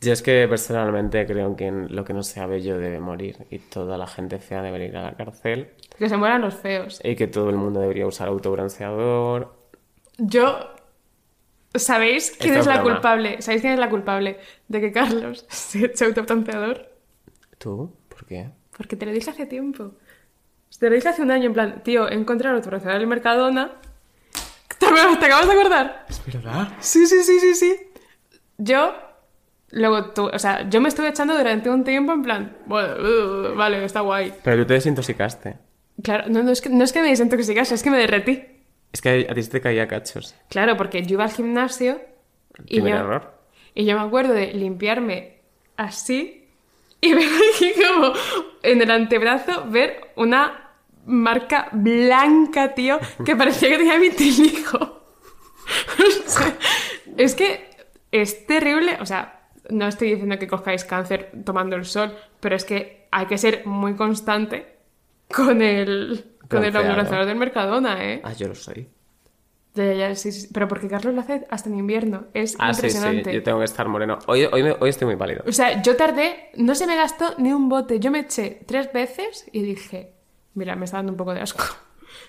Yo 0.00 0.12
es 0.12 0.22
que 0.22 0.46
personalmente 0.48 1.26
creo 1.26 1.56
que 1.56 1.70
lo 1.70 2.04
que 2.04 2.14
no 2.14 2.22
sea 2.22 2.46
bello 2.46 2.78
debe 2.78 3.00
morir 3.00 3.46
y 3.50 3.58
toda 3.58 3.98
la 3.98 4.06
gente 4.06 4.38
fea 4.38 4.62
debería 4.62 4.88
ir 4.88 4.96
a 4.96 5.02
la 5.02 5.16
cárcel 5.16 5.70
Que 5.98 6.08
se 6.08 6.16
mueran 6.16 6.40
los 6.40 6.54
feos. 6.54 7.00
y 7.02 7.16
que 7.16 7.26
todo 7.26 7.50
el 7.50 7.56
mundo 7.56 7.80
debería 7.80 8.06
usar 8.06 8.28
autobronceador. 8.28 9.54
Yo... 10.18 10.70
¿Sabéis 11.74 12.34
quién 12.38 12.54
Esto 12.54 12.60
es 12.60 12.66
la 12.66 12.80
broma. 12.82 12.94
culpable? 12.96 13.42
¿Sabéis 13.42 13.60
quién 13.62 13.74
es 13.74 13.78
la 13.78 13.90
culpable 13.90 14.38
de 14.68 14.80
que 14.80 14.90
Carlos 14.92 15.44
se 15.50 15.86
eche 15.86 16.04
autobronceador? 16.06 16.90
¿Tú? 17.58 17.92
¿Por 18.08 18.24
qué? 18.26 18.50
Porque 18.76 18.96
te 18.96 19.06
lo 19.06 19.12
dije 19.12 19.30
hace 19.30 19.46
tiempo. 19.46 19.92
Te 20.78 20.88
lo 20.88 20.94
dije 20.94 21.08
hace 21.08 21.22
un 21.22 21.30
año, 21.30 21.46
en 21.46 21.52
plan, 21.52 21.82
tío, 21.82 22.08
he 22.08 22.14
encontrado 22.14 22.54
el 22.54 22.60
autobronceador 22.60 22.96
en 22.96 23.02
el 23.02 23.08
Mercadona. 23.08 23.72
¿Te, 24.78 24.86
te 24.86 25.26
acabas 25.26 25.46
de 25.46 25.52
acordar? 25.52 26.06
¿Es 26.08 26.24
verdad? 26.24 26.68
Sí, 26.80 27.06
sí, 27.06 27.22
sí, 27.22 27.40
sí, 27.40 27.54
sí. 27.54 27.76
Yo, 28.58 28.94
luego 29.70 30.10
tú, 30.12 30.26
o 30.32 30.38
sea, 30.38 30.68
yo 30.68 30.80
me 30.80 30.88
estuve 30.88 31.08
echando 31.08 31.36
durante 31.36 31.68
un 31.68 31.82
tiempo 31.84 32.12
en 32.12 32.22
plan, 32.22 32.56
bueno, 32.66 32.94
uh, 32.94 33.56
vale, 33.56 33.84
está 33.84 34.00
guay. 34.00 34.32
Pero 34.44 34.62
tú 34.62 34.66
te 34.68 34.74
desintoxicaste. 34.74 35.56
Claro, 36.02 36.24
no, 36.28 36.42
no, 36.44 36.50
es 36.52 36.60
que, 36.60 36.68
no 36.68 36.84
es 36.84 36.92
que 36.92 37.02
me 37.02 37.08
desintoxicase, 37.08 37.74
es 37.74 37.82
que 37.82 37.90
me 37.90 37.98
derretí. 37.98 38.44
Es 38.92 39.02
que 39.02 39.26
a 39.28 39.34
ti 39.34 39.42
se 39.42 39.50
te 39.50 39.60
caía 39.60 39.86
cachos. 39.86 40.34
Claro, 40.48 40.76
porque 40.76 41.02
yo 41.02 41.14
iba 41.14 41.24
al 41.24 41.30
gimnasio 41.30 42.00
y 42.66 42.80
yo, 42.80 42.86
error. 42.86 43.34
y 43.74 43.84
yo 43.84 43.98
me 43.98 44.04
acuerdo 44.04 44.32
de 44.32 44.52
limpiarme 44.54 45.38
así 45.76 46.48
y 47.00 47.12
ver 47.14 47.28
aquí 47.54 47.72
como 47.74 48.12
en 48.62 48.82
el 48.82 48.90
antebrazo 48.90 49.66
ver 49.68 50.12
una 50.16 50.70
marca 51.06 51.68
blanca, 51.72 52.74
tío, 52.74 52.98
que 53.24 53.36
parecía 53.36 53.70
que 53.70 53.78
tenía 53.78 53.98
vitiligo. 53.98 54.98
O 55.98 56.30
sea, 56.30 56.56
es 57.18 57.34
que 57.34 57.68
es 58.10 58.46
terrible, 58.46 58.96
o 59.00 59.06
sea, 59.06 59.48
no 59.68 59.86
estoy 59.86 60.10
diciendo 60.10 60.38
que 60.38 60.46
cojáis 60.46 60.84
cáncer 60.84 61.30
tomando 61.44 61.76
el 61.76 61.84
sol, 61.84 62.16
pero 62.40 62.56
es 62.56 62.64
que 62.64 63.06
hay 63.10 63.26
que 63.26 63.36
ser 63.36 63.66
muy 63.66 63.94
constante 63.94 64.76
con 65.34 65.60
el 65.60 66.24
con 66.48 66.64
el 66.64 66.70
bronceador 66.72 67.26
del 67.26 67.36
Mercadona, 67.36 68.04
¿eh? 68.04 68.20
Ah, 68.24 68.32
yo 68.32 68.48
lo 68.48 68.54
soy. 68.54 68.88
Ya, 69.74 69.84
ya, 69.84 69.92
ya, 69.94 70.14
sí, 70.16 70.32
sí, 70.32 70.48
Pero 70.52 70.66
porque 70.66 70.88
Carlos 70.88 71.14
lo 71.14 71.20
hace 71.20 71.46
hasta 71.50 71.68
en 71.68 71.78
invierno. 71.78 72.24
Es 72.34 72.56
Ah, 72.58 72.72
sí, 72.74 72.80
sí. 72.80 72.86
impresionante. 72.86 73.34
Yo 73.34 73.42
tengo 73.42 73.58
que 73.58 73.64
estar 73.64 73.86
moreno. 73.88 74.18
Hoy, 74.26 74.44
hoy, 74.50 74.62
me- 74.62 74.76
hoy 74.80 74.88
estoy 74.90 75.06
muy 75.06 75.16
pálido. 75.16 75.44
O 75.46 75.52
sea, 75.52 75.82
yo 75.82 75.96
tardé, 75.96 76.50
no 76.56 76.74
se 76.74 76.86
me 76.86 76.96
gastó 76.96 77.34
ni 77.38 77.52
un 77.52 77.68
bote. 77.68 78.00
Yo 78.00 78.10
me 78.10 78.20
eché 78.20 78.60
tres 78.66 78.92
veces 78.92 79.46
y 79.52 79.62
dije, 79.62 80.14
mira, 80.54 80.74
me 80.74 80.84
está 80.86 80.96
dando 80.96 81.12
un 81.12 81.18
poco 81.18 81.32
de 81.34 81.40
asco. 81.42 81.64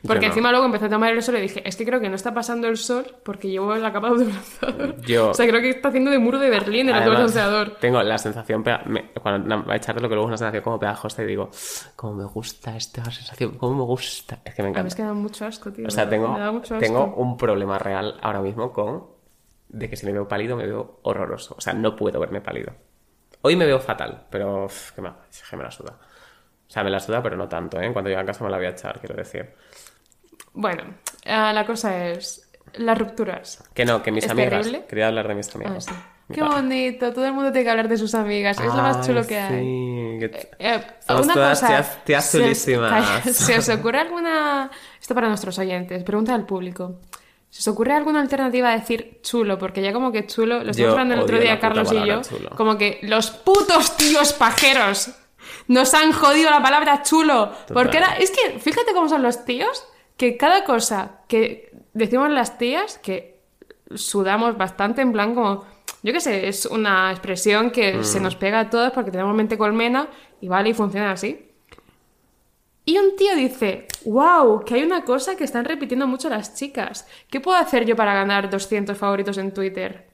Porque 0.01 0.21
Yo 0.21 0.21
no. 0.21 0.27
encima 0.27 0.51
luego 0.51 0.65
empecé 0.65 0.85
a 0.85 0.89
tomar 0.89 1.11
el 1.13 1.21
sol 1.21 1.37
y 1.37 1.41
dije, 1.41 1.61
es 1.67 1.75
que 1.75 1.85
creo 1.85 1.99
que 1.99 2.09
no 2.09 2.15
está 2.15 2.33
pasando 2.33 2.67
el 2.67 2.77
sol 2.77 3.05
porque 3.23 3.49
llevo 3.49 3.75
la 3.75 3.91
capa 3.91 4.09
de 4.11 4.23
bronceador. 4.25 5.01
Yo- 5.05 5.29
O 5.31 5.33
sea, 5.33 5.47
creo 5.47 5.61
que 5.61 5.69
está 5.71 5.89
haciendo 5.89 6.11
de 6.11 6.19
muro 6.19 6.39
de 6.39 6.49
Berlín 6.49 6.89
el 6.89 6.95
Además, 6.95 7.17
bronceador. 7.19 7.77
Tengo 7.81 8.01
la 8.03 8.17
sensación, 8.17 8.63
me- 8.85 9.11
cuando 9.21 9.65
va 9.67 9.73
a 9.73 9.77
echarte 9.77 10.01
lo 10.01 10.07
que 10.09 10.15
luego 10.15 10.27
es 10.27 10.31
una 10.31 10.37
sensación 10.37 10.63
como 10.63 10.79
pegajosa 10.79 11.23
y 11.23 11.25
digo, 11.25 11.49
cómo 11.95 12.13
me 12.15 12.25
gusta 12.25 12.75
esta 12.75 13.03
sensación, 13.11 13.57
cómo 13.57 13.75
me 13.75 13.83
gusta. 13.83 14.39
Es 14.45 14.55
que 14.55 14.61
me 14.63 14.67
A 14.67 14.69
mí 14.69 14.73
encanta. 14.73 14.87
es 14.87 14.95
que 14.95 15.03
da 15.03 15.13
mucho 15.13 15.45
asco, 15.45 15.71
tío. 15.71 15.87
O 15.87 15.91
sea, 15.91 16.09
tengo, 16.09 16.35
tengo 16.79 17.13
un 17.17 17.37
problema 17.37 17.77
real 17.79 18.17
ahora 18.21 18.41
mismo 18.41 18.71
con 18.71 19.07
de 19.69 19.89
que 19.89 19.95
si 19.95 20.05
me 20.05 20.11
veo 20.13 20.27
pálido 20.27 20.55
me 20.55 20.65
veo 20.65 20.99
horroroso. 21.03 21.55
O 21.57 21.61
sea, 21.61 21.73
no 21.73 21.95
puedo 21.95 22.19
verme 22.19 22.41
pálido. 22.41 22.73
Hoy 23.41 23.55
me 23.55 23.65
veo 23.65 23.79
fatal, 23.79 24.25
pero 24.29 24.65
uf, 24.65 24.91
que 24.91 25.01
me, 25.01 25.11
que 25.49 25.55
me 25.57 25.63
la 25.63 25.71
suda. 25.71 25.97
O 26.70 26.72
sea, 26.72 26.84
me 26.84 26.91
la 26.91 26.99
suda, 26.99 27.24
pero 27.24 27.36
no 27.36 27.47
tanto, 27.49 27.80
¿eh? 27.82 27.86
En 27.86 27.93
cuanto 27.93 28.09
llegue 28.09 28.22
a 28.22 28.26
casa 28.26 28.43
me 28.43 28.51
la 28.51 28.57
voy 28.57 28.67
a 28.67 28.70
echar, 28.70 28.99
quiero 28.99 29.15
decir. 29.15 29.49
Bueno, 30.53 30.84
eh, 31.26 31.51
la 31.53 31.65
cosa 31.65 32.09
es 32.09 32.47
las 32.76 32.97
rupturas. 32.97 33.63
Que 33.74 33.86
no, 33.86 34.03
que 34.03 34.11
mis 34.11 34.24
¿Es 34.26 34.32
amigas. 34.32 34.51
terrible? 34.51 34.86
Quería 34.88 35.07
hablar 35.07 35.28
de 35.28 35.36
mis 35.36 35.47
Ah, 35.49 35.51
amigas. 35.55 35.86
sí. 35.86 35.91
Mi 36.28 36.36
Qué 36.36 36.43
bonito, 36.43 37.11
todo 37.11 37.26
el 37.26 37.34
mundo 37.34 37.51
tiene 37.51 37.63
que 37.65 37.70
hablar 37.72 37.88
de 37.88 37.97
sus 37.97 38.13
amigas, 38.13 38.59
es 38.59 38.65
lo 38.67 38.74
más 38.74 39.03
chulo 39.05 39.26
que 39.26 39.39
hay. 39.39 39.63
sí, 39.63 40.20
que- 40.20 40.49
Eh, 40.59 40.82
Somos 41.07 41.26
una 41.26 41.34
todas 41.34 41.59
cosa, 41.59 42.03
tías- 42.05 42.26
¿se 42.26 42.38
os- 42.38 42.43
chulísimas. 42.43 43.24
¿Se 43.36 43.57
os 43.57 43.70
ocurre 43.70 43.99
alguna... 44.01 44.70
Esto 45.01 45.15
para 45.15 45.28
nuestros 45.28 45.57
oyentes, 45.57 46.03
pregunta 46.03 46.36
al 46.36 46.45
público. 46.45 46.99
¿Se 47.49 47.61
os 47.61 47.67
ocurre 47.70 47.93
alguna 47.93 48.22
alternativa 48.22 48.70
a 48.72 48.78
decir 48.78 49.22
chulo? 49.24 49.57
Porque 49.57 49.82
ya 49.82 49.91
como 49.91 50.11
que 50.11 50.28
chulo, 50.28 50.63
lo 50.63 50.70
estamos 50.70 50.91
hablando 50.91 51.15
el 51.15 51.22
otro 51.22 51.39
día 51.39 51.59
Carlos 51.59 51.91
y 51.93 52.05
yo, 52.05 52.22
chulo. 52.22 52.51
como 52.55 52.78
que 52.78 52.99
los 53.01 53.32
putos 53.32 53.97
tíos 53.97 54.34
pajeros 54.34 55.09
nos 55.70 55.93
han 55.93 56.11
jodido 56.11 56.49
la 56.51 56.61
palabra 56.61 57.01
chulo. 57.03 57.51
Porque 57.74 57.97
ahora, 57.99 58.17
es 58.17 58.32
que 58.32 58.59
fíjate 58.59 58.91
cómo 58.93 59.07
son 59.07 59.24
los 59.24 59.45
tíos, 59.45 59.86
que 60.17 60.36
cada 60.36 60.65
cosa 60.65 61.22
que 61.30 61.72
decimos 61.93 62.30
las 62.32 62.57
tías, 62.57 62.97
que 62.99 63.39
sudamos 63.95 64.57
bastante, 64.57 65.01
en 65.01 65.11
plan 65.13 65.34
como, 65.34 65.65
yo 66.03 66.11
qué 66.11 66.20
sé, 66.20 66.47
es 66.47 66.65
una 66.65 67.11
expresión 67.11 67.72
que 67.72 67.93
Mm. 67.97 68.03
se 68.03 68.20
nos 68.20 68.36
pega 68.36 68.59
a 68.59 68.70
todas 68.70 68.91
porque 68.91 69.11
tenemos 69.11 69.34
mente 69.36 69.57
colmena 69.57 70.07
y 70.41 70.47
vale 70.47 70.70
y 70.70 70.74
funciona 70.74 71.11
así. 71.11 71.45
Y 72.86 72.97
un 72.97 73.15
tío 73.15 73.36
dice, 73.36 73.86
wow, 74.05 74.63
que 74.65 74.74
hay 74.74 74.84
una 74.84 75.03
cosa 75.03 75.36
que 75.36 75.43
están 75.43 75.65
repitiendo 75.65 76.07
mucho 76.07 76.28
las 76.30 76.55
chicas. 76.55 77.07
¿Qué 77.30 77.39
puedo 77.39 77.57
hacer 77.57 77.86
yo 77.86 77.95
para 77.95 78.15
ganar 78.15 78.49
200 78.49 78.97
favoritos 78.97 79.38
en 79.38 79.53
Twitter? 79.53 80.09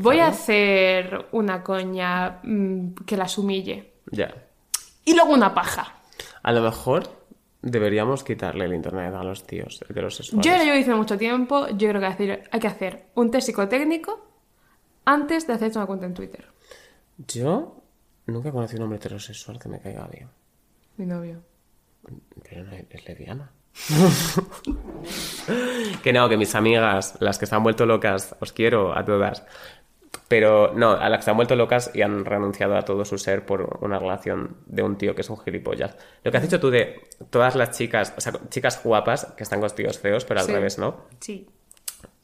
Voy 0.00 0.18
a 0.20 0.28
hacer 0.28 1.26
una 1.32 1.62
coña 1.62 2.40
mm, 2.42 2.94
que 3.06 3.16
las 3.18 3.36
humille. 3.36 3.87
Ya. 4.10 4.34
Y 5.04 5.14
luego 5.14 5.32
una 5.32 5.54
paja. 5.54 5.94
A 6.42 6.52
lo 6.52 6.62
mejor 6.62 7.04
deberíamos 7.62 8.24
quitarle 8.24 8.66
el 8.66 8.74
internet 8.74 9.14
a 9.14 9.24
los 9.24 9.46
tíos 9.46 9.80
heterosexuales. 9.88 10.44
Yo 10.46 10.56
lo 10.56 10.62
llevo 10.64 10.76
diciendo 10.76 10.96
mucho 10.98 11.18
tiempo, 11.18 11.68
yo 11.68 11.88
creo 11.88 12.00
que 12.00 12.06
hacer- 12.06 12.48
hay 12.50 12.60
que 12.60 12.66
hacer 12.66 13.06
un 13.14 13.30
test 13.30 13.46
psicotécnico 13.46 14.24
antes 15.04 15.46
de 15.46 15.54
hacerte 15.54 15.78
una 15.78 15.86
cuenta 15.86 16.06
en 16.06 16.14
Twitter. 16.14 16.46
Yo 17.26 17.82
nunca 18.26 18.50
he 18.50 18.52
conocido 18.52 18.80
un 18.80 18.84
hombre 18.84 18.98
heterosexual 18.98 19.58
que 19.58 19.68
me 19.68 19.80
caiga 19.80 20.06
bien. 20.06 20.28
Mi 20.96 21.06
novio. 21.06 21.42
Pero 22.48 22.64
no 22.64 22.72
es 22.72 22.84
es 22.90 23.08
lesbiana. 23.08 23.50
que 26.02 26.12
no, 26.12 26.28
que 26.28 26.36
mis 26.36 26.54
amigas, 26.54 27.16
las 27.20 27.38
que 27.38 27.46
se 27.46 27.54
han 27.54 27.62
vuelto 27.62 27.86
locas, 27.86 28.36
os 28.40 28.52
quiero 28.52 28.96
a 28.96 29.04
todas. 29.04 29.44
Pero 30.28 30.72
no, 30.74 30.90
a 30.90 31.08
las 31.08 31.18
que 31.20 31.24
se 31.24 31.30
han 31.30 31.36
vuelto 31.36 31.56
locas 31.56 31.90
y 31.94 32.02
han 32.02 32.24
renunciado 32.26 32.76
a 32.76 32.82
todo 32.82 33.04
su 33.06 33.16
ser 33.16 33.46
por 33.46 33.78
una 33.80 33.98
relación 33.98 34.58
de 34.66 34.82
un 34.82 34.98
tío 34.98 35.14
que 35.14 35.22
es 35.22 35.30
un 35.30 35.38
gilipollas. 35.38 35.96
Lo 36.22 36.30
que 36.30 36.36
has 36.36 36.42
dicho 36.42 36.60
tú 36.60 36.68
de 36.70 37.00
todas 37.30 37.56
las 37.56 37.70
chicas, 37.76 38.12
o 38.16 38.20
sea, 38.20 38.32
chicas 38.50 38.82
guapas 38.84 39.32
que 39.36 39.42
están 39.42 39.60
con 39.60 39.70
tíos 39.70 39.98
feos, 39.98 40.26
pero 40.26 40.40
al 40.40 40.46
Sí. 40.46 40.52
revés, 40.52 40.78
¿no? 40.78 40.96
Sí. 41.20 41.46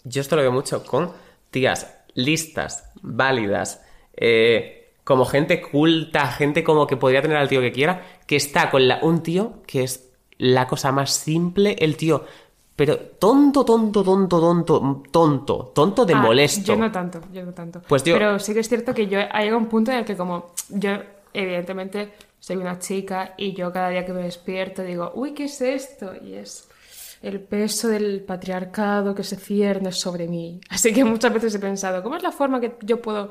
Yo 0.05 0.21
esto 0.21 0.37
lo 0.37 0.43
veo 0.43 0.53
mucho 0.53 0.85
con 0.85 1.13
tías 1.51 1.97
listas, 2.13 2.91
válidas, 3.01 3.83
eh, 4.17 4.93
como 5.03 5.25
gente 5.25 5.63
culta, 5.63 6.27
gente 6.29 6.63
como 6.63 6.87
que 6.87 6.97
podría 6.99 7.23
tener 7.23 7.37
al 7.39 7.49
tío 7.49 7.61
que 7.63 7.73
quiera, 7.73 8.03
que 8.27 8.37
está 8.37 8.71
con 8.71 8.87
la- 8.87 8.99
un 9.03 9.23
tío 9.23 9.63
que 9.67 9.83
es 9.83 10.11
la 10.37 10.67
cosa 10.67 10.93
más 10.93 11.13
simple, 11.13 11.77
el 11.79 11.97
tío, 11.97 12.25
pero 12.77 12.99
tonto, 12.99 13.65
tonto, 13.65 14.03
tonto, 14.03 14.41
tonto, 14.41 15.03
tonto, 15.11 15.73
tonto 15.75 16.05
de 16.05 16.15
Ah, 16.15 16.23
molesto. 16.23 16.73
Yo 16.73 16.77
no 16.77 16.91
tanto, 16.91 17.21
yo 17.33 17.45
no 17.45 17.53
tanto. 17.53 17.81
Pues 17.89 18.03
yo- 18.05 18.15
Pero 18.15 18.39
sí 18.39 18.53
que 18.55 18.61
es 18.61 18.69
cierto 18.69 18.93
que 18.95 19.07
yo 19.07 19.19
ha 19.21 19.41
llegado 19.41 19.59
un 19.59 19.67
punto 19.67 19.91
en 19.93 19.99
el 19.99 20.05
que 20.05 20.17
como 20.17 20.53
yo 20.71 20.91
evidentemente 21.33 22.13
soy 22.41 22.57
una 22.57 22.79
chica 22.79 23.35
y 23.37 23.53
yo 23.55 23.73
cada 23.73 23.89
día 23.91 24.05
que 24.05 24.13
me 24.13 24.23
despierto 24.23 24.83
digo, 24.83 25.13
uy, 25.15 25.33
¿qué 25.35 25.45
es 25.45 25.61
esto? 25.61 26.13
Y 26.23 26.35
es 26.35 26.69
el 27.23 27.41
peso 27.41 27.89
del 27.89 28.23
patriarcado 28.23 29.15
que 29.15 29.23
se 29.25 29.37
cierne 29.37 29.93
sobre 29.93 30.29
mí. 30.29 30.61
Así 30.69 30.93
que 30.93 31.05
muchas 31.05 31.33
veces 31.33 31.55
he 31.55 31.59
pensado, 31.59 32.03
¿cómo 32.03 32.17
es 32.17 32.23
la 32.23 32.33
forma 32.33 32.61
que 32.61 32.77
yo 32.83 33.01
puedo 33.01 33.31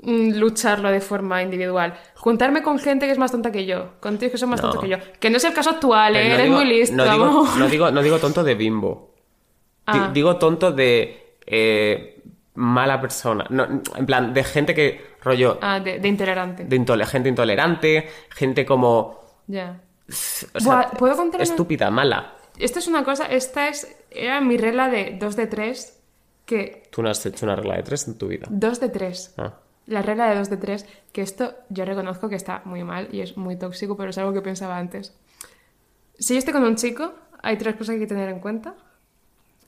lucharlo 0.00 0.90
de 0.90 1.00
forma 1.00 1.42
individual? 1.42 1.94
Juntarme 2.16 2.62
con 2.62 2.78
gente 2.78 3.06
que 3.06 3.12
es 3.12 3.18
más 3.18 3.30
tonta 3.32 3.50
que 3.52 3.64
yo, 3.66 3.92
con 4.00 4.18
tíos 4.18 4.32
que 4.32 4.38
son 4.38 4.50
más 4.50 4.60
No. 4.60 4.68
tontos 4.70 4.84
que 4.84 4.90
yo. 4.90 4.96
Que 5.20 5.30
no 5.30 5.36
es 5.38 5.44
el 5.44 5.52
caso 5.54 5.70
actual, 5.70 6.16
¿eh? 6.16 6.28
no 6.28 6.34
eres 6.34 6.46
digo- 6.46 6.56
muy 6.56 6.64
listo. 6.66 6.96
No 6.96 7.04
digo, 7.12 7.48
no 7.58 7.68
digo, 7.68 7.90
no 7.90 8.02
digo 8.02 8.18
tonto 8.18 8.42
de 8.44 8.54
bimbo. 8.54 9.14
Ah. 9.86 10.10
Digo 10.12 10.36
tonto 10.36 10.72
de 10.72 11.36
eh, 11.46 12.22
mala 12.54 13.00
persona. 13.00 13.46
En 13.96 14.06
plan, 14.06 14.32
de 14.32 14.44
gente 14.44 14.74
que, 14.74 15.14
rollo, 15.22 15.58
Ah, 15.60 15.80
de, 15.80 15.98
de 15.98 16.08
intolerante. 16.08 16.64
de 16.64 16.76
intole- 16.76 17.04
gente 17.06 17.28
intolerante, 17.28 18.08
gente 18.30 18.64
como... 18.64 19.20
Ya. 19.46 19.80
o 20.54 20.60
sea, 20.60 20.90
¿puedo 20.98 21.16
contar 21.16 21.42
Estúpida, 21.42 21.90
mala. 21.90 22.32
Esto 22.58 22.78
es 22.78 22.86
una 22.88 23.04
cosa, 23.04 23.26
esta 23.26 23.68
es, 23.68 23.94
era 24.10 24.40
mi 24.40 24.56
regla 24.56 24.88
de 24.88 25.16
2 25.20 25.36
de 25.36 25.46
3, 25.48 26.00
que 26.46 26.84
Tú 26.90 27.02
no 27.02 27.10
has 27.10 27.24
hecho 27.26 27.44
una 27.44 27.56
regla 27.56 27.76
de 27.76 27.82
tres 27.82 28.06
en 28.06 28.16
tu 28.16 28.28
vida. 28.28 28.46
2 28.48 28.80
de 28.80 28.88
3. 28.88 29.34
Ah. 29.38 29.52
La 29.86 30.02
regla 30.02 30.30
de 30.30 30.36
2 30.36 30.50
de 30.50 30.56
3, 30.56 30.86
que 31.12 31.22
esto 31.22 31.54
yo 31.68 31.84
reconozco 31.84 32.28
que 32.28 32.36
está 32.36 32.62
muy 32.64 32.84
mal 32.84 33.08
y 33.12 33.20
es 33.20 33.36
muy 33.36 33.56
tóxico, 33.56 33.96
pero 33.96 34.10
es 34.10 34.18
algo 34.18 34.32
que 34.32 34.40
pensaba 34.40 34.78
antes. 34.78 35.14
Si 36.18 36.34
yo 36.34 36.38
estoy 36.38 36.54
con 36.54 36.64
un 36.64 36.76
chico, 36.76 37.12
hay 37.42 37.58
tres 37.58 37.74
cosas 37.74 37.88
que 37.88 37.92
hay 37.94 38.00
que 38.00 38.06
tener 38.14 38.28
en 38.30 38.40
cuenta. 38.40 38.74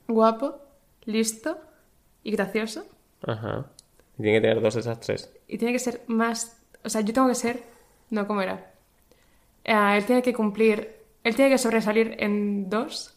Guapo, 0.09 0.59
listo 1.05 1.59
y 2.23 2.31
gracioso. 2.31 2.87
Ajá. 3.27 3.67
Y 4.19 4.23
tiene 4.23 4.39
que 4.39 4.41
tener 4.49 4.63
dos 4.63 4.75
de 4.75 4.81
esas 4.81 5.01
tres. 5.01 5.31
Y 5.49 5.59
tiene 5.59 5.73
que 5.73 5.79
ser 5.79 6.03
más... 6.07 6.57
O 6.85 6.89
sea, 6.89 7.01
yo 7.03 7.13
tengo 7.13 7.29
que 7.29 7.35
ser... 7.35 7.63
No, 8.11 8.27
¿cómo 8.27 8.41
era? 8.41 8.73
Ah, 9.67 9.97
él 9.97 10.05
tiene 10.07 10.23
que 10.23 10.33
cumplir... 10.33 10.97
Él 11.25 11.35
tiene 11.35 11.51
que 11.51 11.59
sobresalir 11.59 12.15
en 12.21 12.71
dos 12.71 13.15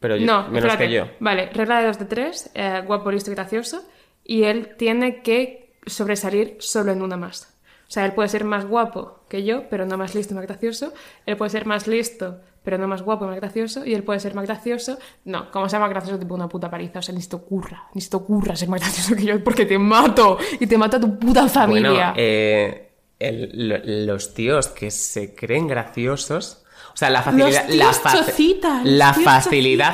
Pero 0.00 0.16
yo, 0.16 0.26
no, 0.26 0.42
menos 0.48 0.64
espérate. 0.64 0.88
que 0.88 0.92
yo. 0.92 1.06
Vale, 1.20 1.46
regla 1.50 1.80
de 1.80 1.86
2 1.86 1.98
de 2.00 2.04
3, 2.04 2.50
guapo, 2.84 3.12
listo 3.12 3.30
y 3.30 3.34
gracioso. 3.34 3.84
Y 4.24 4.42
él 4.42 4.74
tiene 4.76 5.22
que 5.22 5.69
sobresalir 5.86 6.56
solo 6.60 6.92
en 6.92 7.02
una 7.02 7.16
más. 7.16 7.54
O 7.88 7.92
sea, 7.92 8.04
él 8.04 8.12
puede 8.12 8.28
ser 8.28 8.44
más 8.44 8.66
guapo 8.66 9.24
que 9.28 9.42
yo, 9.44 9.68
pero 9.68 9.84
no 9.84 9.96
más 9.98 10.14
listo 10.14 10.32
y 10.32 10.36
más 10.36 10.46
gracioso. 10.46 10.92
Él 11.26 11.36
puede 11.36 11.50
ser 11.50 11.66
más 11.66 11.88
listo, 11.88 12.38
pero 12.62 12.78
no 12.78 12.86
más 12.86 13.02
guapo 13.02 13.24
y 13.24 13.28
más 13.28 13.36
gracioso. 13.36 13.84
Y 13.84 13.94
él 13.94 14.04
puede 14.04 14.20
ser 14.20 14.32
más 14.34 14.46
gracioso. 14.46 14.96
No, 15.24 15.50
como 15.50 15.68
sea 15.68 15.80
más 15.80 15.90
gracioso, 15.90 16.16
tipo 16.18 16.34
una 16.36 16.48
puta 16.48 16.70
paliza. 16.70 17.00
O 17.00 17.02
sea, 17.02 17.12
ni 17.14 17.20
se 17.20 17.30
te 17.30 17.36
ocurra, 17.36 17.88
ni 17.94 18.00
se 18.00 18.10
te 18.10 18.16
ocurra 18.16 18.54
ser 18.54 18.68
más 18.68 18.80
gracioso 18.80 19.16
que 19.16 19.24
yo, 19.24 19.42
porque 19.42 19.66
te 19.66 19.76
mato. 19.76 20.38
Y 20.60 20.66
te 20.68 20.78
mato 20.78 20.98
a 20.98 21.00
tu 21.00 21.18
puta 21.18 21.48
familia. 21.48 21.90
Bueno, 21.90 22.12
eh, 22.16 22.92
el- 23.18 23.68
lo- 23.68 23.80
los 24.14 24.34
tíos 24.34 24.68
que 24.68 24.92
se 24.92 25.34
creen 25.34 25.66
graciosos. 25.66 26.62
O 26.94 26.96
sea, 26.96 27.10
la 27.10 27.22
facilidad. 27.22 27.68
la 28.84 29.12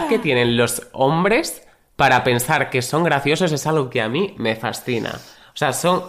la 0.01 0.09
que 0.09 0.18
tienen 0.18 0.57
los 0.59 0.87
hombres 0.93 1.62
para 1.97 2.22
pensar 2.24 2.68
que 2.68 2.82
son 2.82 3.05
graciosos 3.05 3.53
es 3.53 3.66
algo 3.66 3.89
que 3.89 4.03
a 4.03 4.09
mí 4.11 4.34
me 4.39 4.55
fascina. 4.55 5.18
O 5.57 5.59
sea, 5.59 5.72
son. 5.72 6.02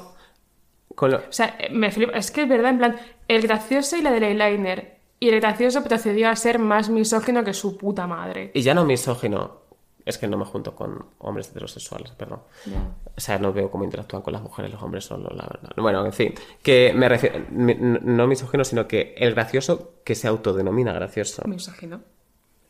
con 0.93 1.11
lo- 1.11 1.17
O 1.17 1.31
sea, 1.31 1.55
eh, 1.57 1.69
me 1.71 1.89
flipa. 1.91 2.11
Es 2.17 2.31
que 2.31 2.41
es 2.43 2.49
verdad, 2.49 2.71
en 2.71 2.77
plan, 2.79 2.95
el 3.29 3.41
gracioso 3.43 3.95
y 3.95 4.01
la 4.01 4.11
del 4.11 4.23
eyeliner. 4.23 4.97
Y 5.19 5.29
el 5.29 5.39
gracioso 5.39 5.83
procedió 5.83 6.29
a 6.29 6.35
ser 6.35 6.59
más 6.59 6.89
misógino 6.89 7.43
que 7.43 7.53
su 7.53 7.77
puta 7.77 8.05
madre. 8.07 8.51
Y 8.53 8.61
ya 8.61 8.73
no 8.73 8.83
misógino. 8.85 9.61
Es 10.05 10.17
que 10.17 10.27
no 10.27 10.37
me 10.37 10.45
junto 10.45 10.75
con 10.75 11.05
hombres 11.19 11.49
heterosexuales, 11.49 12.11
perdón. 12.11 12.41
Ya. 12.65 12.77
O 13.15 13.19
sea, 13.19 13.39
no 13.39 13.51
veo 13.53 13.69
cómo 13.71 13.83
interactúan 13.83 14.21
con 14.21 14.31
las 14.33 14.41
mujeres 14.41 14.71
los 14.71 14.81
hombres 14.81 15.05
solo, 15.05 15.29
la 15.29 15.43
verdad. 15.47 15.69
Bueno, 15.77 16.05
en 16.05 16.13
fin, 16.13 16.33
que 16.61 16.93
me 16.95 17.09
refiero, 17.09 17.45
no 17.49 18.25
misógino, 18.27 18.63
sino 18.63 18.87
que 18.87 19.15
el 19.17 19.33
gracioso 19.33 19.95
que 20.05 20.15
se 20.15 20.27
autodenomina 20.27 20.93
gracioso. 20.93 21.41
Misógino. 21.47 22.01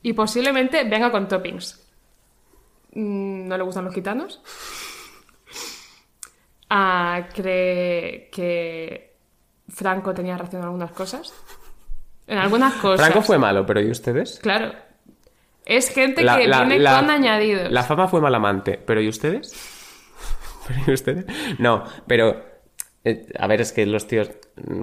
Y 0.04 0.14
posiblemente 0.14 0.84
venga 0.86 1.12
con 1.12 1.28
toppings. 1.28 1.86
Mm, 2.94 3.48
¿No 3.48 3.58
le 3.58 3.64
gustan 3.64 3.86
los 3.86 3.94
gitanos? 3.94 4.42
Ah, 6.70 7.28
cree 7.34 8.30
que 8.32 9.16
Franco 9.70 10.14
tenía 10.14 10.38
razón 10.38 10.60
en 10.60 10.66
algunas 10.66 10.92
cosas. 10.92 11.34
En 12.28 12.38
algunas 12.38 12.74
cosas. 12.82 13.06
Franco 13.06 13.22
fue 13.26 13.38
malo, 13.38 13.66
pero 13.66 13.82
¿y 13.82 13.90
ustedes? 13.90 14.40
Claro. 14.42 14.74
Es 15.66 15.90
gente 15.90 16.24
La- 16.24 16.38
que 16.38 16.48
la- 16.48 16.60
viene 16.62 16.80
la- 16.80 17.00
con 17.00 17.10
añadidos. 17.10 17.72
La 17.72 17.84
fama 17.84 18.08
fue 18.08 18.22
mal 18.22 18.34
amante, 18.36 18.78
pero 18.86 19.02
¿y 19.02 19.08
ustedes? 19.10 19.54
¿Pero 20.68 20.80
y 20.88 20.94
ustedes? 20.94 21.26
No, 21.60 21.84
pero... 22.08 22.44
eh, 23.06 23.28
a 23.40 23.48
ver, 23.48 23.62
es 23.62 23.72
que 23.72 23.86
los 23.86 24.08
tíos 24.08 24.30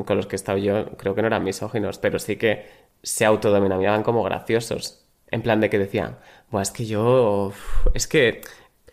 con 0.07 0.17
los 0.17 0.27
que 0.27 0.35
he 0.35 0.39
estado 0.39 0.57
yo 0.59 0.97
creo 0.97 1.15
que 1.15 1.21
no 1.23 1.27
eran 1.29 1.45
misóginos, 1.45 1.99
pero 1.99 2.19
sí 2.19 2.37
que 2.37 2.67
se 3.03 3.25
autodenominaban 3.27 4.03
como 4.03 4.23
graciosos. 4.23 5.05
En 5.31 5.43
plan 5.43 5.61
de 5.61 5.69
que 5.69 5.79
decían, 5.79 6.19
Buah, 6.51 6.63
es 6.63 6.71
que 6.71 6.87
yo... 6.87 7.47
uf, 7.49 7.87
Es 7.95 8.07
que 8.07 8.41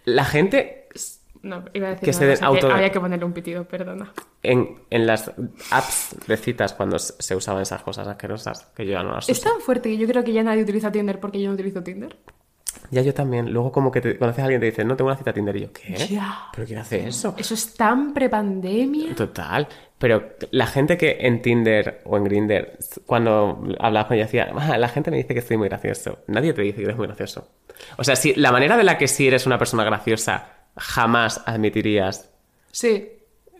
la 0.06 0.26
gente 0.26 0.81
No, 1.44 1.64
iba 1.74 1.88
a 1.88 1.89
decir 1.92 2.06
que 2.06 2.14
se 2.14 2.26
den 2.26 2.44
auto- 2.44 2.70
había 2.72 2.92
que 2.92 3.00
ponerle 3.00 3.26
un 3.26 3.34
pitido, 3.34 3.64
perdona. 3.66 4.12
en, 4.44 4.80
en 4.92 5.08
las 5.08 5.32
apps 5.72 6.16
de 6.28 6.38
citas 6.38 6.74
cuando 6.74 7.00
se 7.00 7.36
usaban 7.36 7.64
esas 7.64 7.82
cosas 7.82 8.08
asquerosas, 8.08 8.68
que 8.76 8.86
yo 8.86 8.92
ya 8.94 9.04
no 9.04 9.14
las 9.16 9.28
Es 9.28 9.39
uso. 9.39 9.50
tan 9.50 9.60
fuerte 9.62 9.89
que 9.89 9.98
yo 9.98 10.08
creo 10.08 10.24
que 10.24 10.34
ya 10.34 10.44
nadie 10.44 10.62
utiliza 10.64 10.92
Tinder 10.92 11.20
porque 11.20 11.42
yo 11.42 11.48
no 11.50 11.56
utilizo 11.56 11.82
Tinder. 11.82 12.16
Ya 12.89 13.02
yo 13.02 13.14
también. 13.14 13.52
Luego 13.52 13.72
como 13.72 13.92
que 13.92 14.02
te 14.02 14.18
conoces 14.18 14.39
a 14.39 14.44
alguien 14.44 14.60
y 14.60 14.62
te 14.62 14.66
dice, 14.68 14.84
no, 14.86 14.96
tengo 14.96 15.10
una 15.10 15.18
cita 15.18 15.34
Tinder. 15.34 15.56
Y 15.58 15.62
yo, 15.62 15.74
¿qué? 15.74 15.94
Ya. 16.08 16.46
¿Pero 16.54 16.68
quién 16.68 16.80
hace 16.80 17.08
eso? 17.08 17.34
Eso 17.38 17.54
es 17.54 17.74
tan 17.76 18.14
prepandemia. 18.14 19.14
Total. 19.16 19.68
Pero 19.98 20.34
la 20.52 20.68
gente 20.68 20.98
que 20.98 21.18
en 21.22 21.42
Tinder 21.42 22.02
o 22.06 22.18
en 22.18 22.24
Grindr, 22.24 22.78
cuando 23.06 23.64
hablaba 23.80 24.08
con 24.08 24.16
ella, 24.18 24.26
decía, 24.26 24.52
"Ah, 24.56 24.78
la 24.78 24.89
gente 24.89 25.12
me 25.12 25.18
dice 25.18 25.34
que 25.34 25.39
estoy 25.39 25.58
muy 25.58 25.70
gracioso. 25.70 26.20
Nadie 26.28 26.54
te 26.54 26.62
dice 26.62 26.78
que 26.78 26.84
eres 26.84 26.98
muy 26.98 27.08
gracioso. 27.08 27.50
O 27.98 28.04
sea, 28.04 28.16
si 28.16 28.34
la 28.36 28.52
manera 28.52 28.78
de 28.78 28.84
la 28.84 28.98
que 28.98 29.08
si 29.08 29.28
eres 29.28 29.46
una 29.46 29.58
persona 29.58 29.84
graciosa 29.84 30.61
jamás 30.78 31.41
admitirías 31.45 32.30
Sí, 32.72 33.09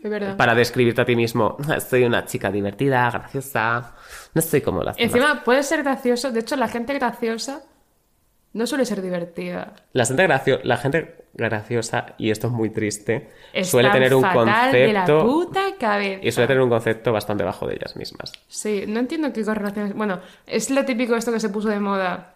es 0.02 0.10
verdad. 0.10 0.36
para 0.36 0.54
describirte 0.54 1.00
a 1.02 1.04
ti 1.04 1.14
mismo, 1.16 1.56
"Ah, 1.68 1.80
soy 1.80 2.04
una 2.04 2.24
chica 2.24 2.50
divertida, 2.50 3.10
graciosa, 3.10 3.94
no 4.34 4.40
soy 4.42 4.60
como 4.60 4.82
las 4.82 4.96
demás". 4.96 5.14
Encima, 5.14 5.44
puede 5.44 5.62
ser 5.62 5.82
gracioso. 5.82 6.30
De 6.30 6.40
hecho, 6.40 6.56
la 6.56 6.68
gente 6.68 6.94
graciosa 6.94 7.62
no 8.54 8.66
suele 8.66 8.84
ser 8.84 9.00
divertida. 9.00 9.72
La 9.92 10.04
gente, 10.04 10.22
gracio- 10.24 10.60
la 10.64 10.76
gente 10.76 11.24
graciosa, 11.34 12.14
y 12.18 12.30
esto 12.30 12.48
es 12.48 12.52
muy 12.52 12.68
triste, 12.68 13.30
Están 13.54 13.64
suele 13.64 13.90
tener 13.90 14.14
un 14.14 14.22
fatal 14.22 14.70
de 14.72 14.92
la 14.92 15.00
concepto 15.06 15.26
puta 15.26 15.60
cabeza. 15.80 16.20
y 16.22 16.30
suele 16.32 16.46
tener 16.48 16.62
un 16.62 16.68
concepto 16.68 17.12
bastante 17.12 17.44
bajo 17.44 17.66
de 17.66 17.74
ellas 17.76 17.96
mismas. 17.96 18.32
Sí, 18.48 18.84
no 18.86 19.00
entiendo 19.00 19.32
qué 19.32 19.42
correlaciones. 19.42 19.94
Bueno, 19.94 20.20
es 20.46 20.68
lo 20.68 20.84
típico 20.84 21.16
esto 21.16 21.32
que 21.32 21.40
se 21.40 21.48
puso 21.48 21.68
de 21.70 21.80
moda, 21.80 22.34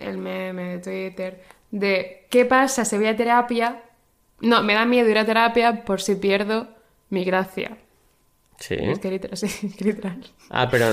el 0.00 0.18
meme 0.18 0.78
de 0.78 0.78
Twitter, 0.80 1.42
de 1.70 2.26
¿qué 2.30 2.44
pasa 2.46 2.84
si 2.84 2.96
voy 2.96 3.06
a 3.06 3.14
terapia? 3.16 3.82
No, 4.40 4.62
me 4.62 4.74
da 4.74 4.84
miedo 4.84 5.08
ir 5.08 5.18
a 5.18 5.24
terapia 5.24 5.84
por 5.84 6.00
si 6.00 6.14
pierdo 6.16 6.68
mi 7.10 7.24
gracia. 7.24 7.78
Sí. 8.58 8.76
Es 8.78 8.98
que 8.98 9.10
literal, 9.10 9.36
sí, 9.38 9.46
es 9.66 9.76
que 9.76 9.84
literal. 9.84 10.24
Ah, 10.50 10.68
pero 10.70 10.86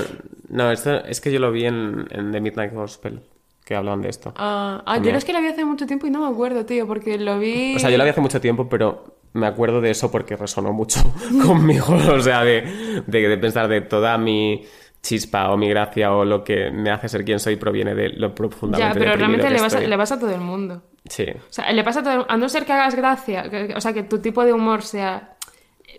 no, 0.48 0.70
esto 0.70 1.04
es 1.04 1.20
que 1.20 1.32
yo 1.32 1.38
lo 1.38 1.50
vi 1.50 1.64
en, 1.66 2.06
en 2.10 2.32
The 2.32 2.40
Midnight 2.40 2.72
Gospel, 2.72 3.22
que 3.64 3.74
hablaban 3.74 4.02
de 4.02 4.10
esto. 4.10 4.32
Ah, 4.36 4.82
ah, 4.86 4.96
yo 4.96 4.96
También. 4.96 5.16
es 5.16 5.24
que 5.24 5.32
lo 5.32 5.40
vi 5.40 5.48
hace 5.48 5.64
mucho 5.64 5.86
tiempo 5.86 6.06
y 6.06 6.10
no 6.10 6.20
me 6.20 6.28
acuerdo, 6.32 6.64
tío, 6.66 6.86
porque 6.86 7.18
lo 7.18 7.38
vi. 7.38 7.76
O 7.76 7.78
sea, 7.78 7.90
yo 7.90 7.98
lo 7.98 8.04
vi 8.04 8.10
hace 8.10 8.20
mucho 8.20 8.40
tiempo, 8.40 8.68
pero 8.68 9.18
me 9.32 9.46
acuerdo 9.46 9.80
de 9.80 9.90
eso 9.90 10.10
porque 10.10 10.36
resonó 10.36 10.72
mucho 10.72 11.00
conmigo. 11.46 11.94
O 12.12 12.20
sea, 12.20 12.44
de, 12.44 13.02
de, 13.06 13.28
de 13.28 13.38
pensar 13.38 13.68
de 13.68 13.80
toda 13.80 14.16
mi 14.18 14.64
chispa 15.02 15.50
o 15.50 15.56
mi 15.56 15.68
gracia 15.68 16.12
o 16.12 16.24
lo 16.24 16.42
que 16.42 16.70
me 16.70 16.90
hace 16.90 17.08
ser 17.08 17.24
quien 17.24 17.38
soy 17.38 17.56
proviene 17.56 17.94
de 17.94 18.08
lo 18.10 18.34
profundamente 18.34 18.98
Ya, 18.98 18.98
pero 18.98 19.16
realmente 19.16 19.50
le 19.50 19.96
pasa 19.96 20.14
a 20.14 20.18
todo 20.18 20.34
el 20.34 20.40
mundo. 20.40 20.82
Sí. 21.08 21.26
O 21.30 21.52
sea, 21.52 21.70
le 21.72 21.84
pasa 21.84 22.00
a 22.00 22.02
todo 22.02 22.26
A 22.28 22.36
no 22.36 22.48
ser 22.48 22.64
que 22.64 22.72
hagas 22.72 22.94
gracia, 22.94 23.50
que- 23.50 23.74
o 23.76 23.80
sea, 23.80 23.92
que 23.92 24.02
tu 24.04 24.18
tipo 24.20 24.44
de 24.44 24.52
humor 24.52 24.82
sea. 24.82 25.30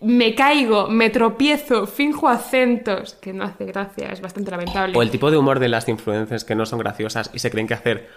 Me 0.01 0.35
caigo, 0.35 0.87
me 0.89 1.09
tropiezo, 1.09 1.87
finjo 1.87 2.27
acentos, 2.27 3.13
que 3.13 3.31
no 3.31 3.45
hace 3.45 3.65
gracia, 3.65 4.09
es 4.11 4.19
bastante 4.19 4.51
lamentable. 4.51 4.97
O 4.97 5.01
el 5.01 5.09
tipo 5.09 5.31
de 5.31 5.37
humor 5.37 5.59
de 5.59 5.69
las 5.69 5.87
influencers 5.87 6.43
que 6.43 6.53
no 6.55 6.65
son 6.65 6.79
graciosas 6.79 7.29
y 7.33 7.39
se 7.39 7.49
creen 7.49 7.65
que 7.67 7.75
hacer 7.75 8.09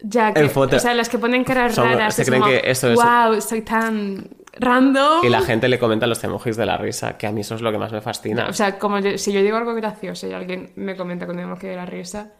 Ya, 0.00 0.32
que, 0.34 0.42
o 0.44 0.78
sea, 0.80 0.94
las 0.94 1.08
que 1.08 1.18
ponen 1.18 1.44
caras 1.44 1.74
Son- 1.74 1.88
raras. 1.88 2.14
se 2.14 2.24
creen 2.24 2.42
como, 2.42 2.52
que 2.52 2.70
eso 2.70 2.90
es- 2.90 2.96
Wow, 3.00 3.40
soy 3.40 3.62
tan 3.62 4.28
random. 4.58 5.24
y 5.24 5.28
la 5.28 5.42
gente 5.42 5.68
le 5.68 5.78
comenta 5.78 6.06
los 6.06 6.22
emojis 6.24 6.56
de 6.56 6.66
la 6.66 6.76
risa, 6.76 7.16
que 7.16 7.26
a 7.26 7.32
mí 7.32 7.42
eso 7.42 7.54
es 7.54 7.62
lo 7.62 7.70
que 7.72 7.78
más 7.78 7.92
me 7.92 8.00
fascina. 8.00 8.46
O 8.48 8.52
sea, 8.52 8.78
como 8.78 8.98
yo- 8.98 9.16
si 9.16 9.32
yo 9.32 9.42
digo 9.42 9.56
algo 9.58 9.74
gracioso 9.74 10.26
y 10.26 10.32
alguien 10.32 10.72
me 10.76 10.96
comenta 10.96 11.26
con 11.26 11.38
el 11.38 11.44
emoji 11.44 11.68
de 11.68 11.76
la 11.76 11.86
risa, 11.86 12.32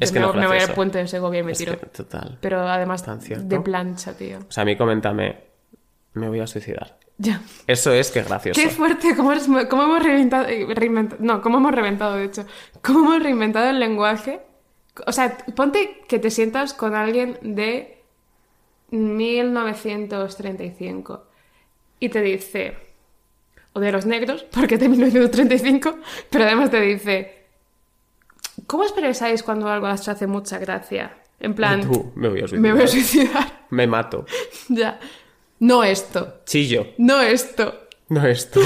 Es 0.00 0.10
que 0.10 0.20
me, 0.20 0.26
no 0.26 0.32
me 0.32 0.46
voy 0.46 0.58
al 0.58 0.72
puente 0.74 0.98
de 0.98 1.06
Segovia 1.08 1.40
y 1.40 1.42
me 1.42 1.52
Es 1.52 1.58
tiro. 1.58 1.78
que, 1.78 1.86
total. 1.86 2.38
Pero 2.40 2.60
además 2.60 3.04
de 3.04 3.60
plancha, 3.60 4.16
tío. 4.16 4.38
O 4.48 4.52
sea, 4.52 4.62
a 4.62 4.64
mí 4.64 4.76
coméntame, 4.76 5.36
me 6.14 6.28
voy 6.28 6.40
a 6.40 6.46
suicidar. 6.46 6.98
Ya. 7.18 7.42
Eso 7.66 7.92
es 7.92 8.10
que 8.10 8.20
es 8.20 8.28
gracioso. 8.28 8.58
Qué 8.60 8.68
fuerte, 8.70 9.14
cómo, 9.14 9.32
eres- 9.32 9.46
cómo 9.68 9.82
hemos 9.84 10.02
reinventado, 10.02 10.48
eh, 10.48 10.66
reinvent- 10.68 11.18
no, 11.18 11.42
cómo 11.42 11.58
hemos 11.58 11.72
reventado, 11.72 12.16
de 12.16 12.24
hecho, 12.24 12.46
cómo 12.82 13.00
hemos 13.12 13.22
reinventado 13.22 13.68
el 13.70 13.78
lenguaje. 13.78 14.40
O 15.06 15.12
sea, 15.12 15.36
ponte 15.54 16.02
que 16.08 16.18
te 16.18 16.30
sientas 16.30 16.72
con 16.74 16.94
alguien 16.94 17.38
de 17.42 18.02
1935 18.90 21.24
y 22.00 22.08
te 22.08 22.20
dice, 22.22 22.76
o 23.72 23.80
de 23.80 23.92
los 23.92 24.06
negros, 24.06 24.44
porque 24.50 24.74
es 24.74 24.80
de 24.80 24.88
1935, 24.88 25.98
pero 26.30 26.44
además 26.44 26.70
te 26.70 26.80
dice, 26.80 27.41
¿cómo 28.66 28.84
expresáis 28.84 29.42
cuando 29.42 29.68
algo 29.68 29.88
os 29.88 30.08
hace 30.08 30.26
mucha 30.26 30.58
gracia? 30.58 31.16
En 31.40 31.54
plan, 31.54 31.80
Tú, 31.82 32.12
me 32.14 32.28
voy 32.28 32.38
a 32.40 32.48
suicidar. 32.48 32.60
me 32.62 32.72
voy 32.72 32.82
a 32.82 32.86
suicidar. 32.86 33.66
Me 33.70 33.86
mato. 33.86 34.24
ya. 34.68 34.98
No 35.58 35.84
esto, 35.84 36.40
Chillo. 36.44 36.86
no 36.98 37.20
esto. 37.20 37.88
No 38.08 38.26
esto. 38.26 38.60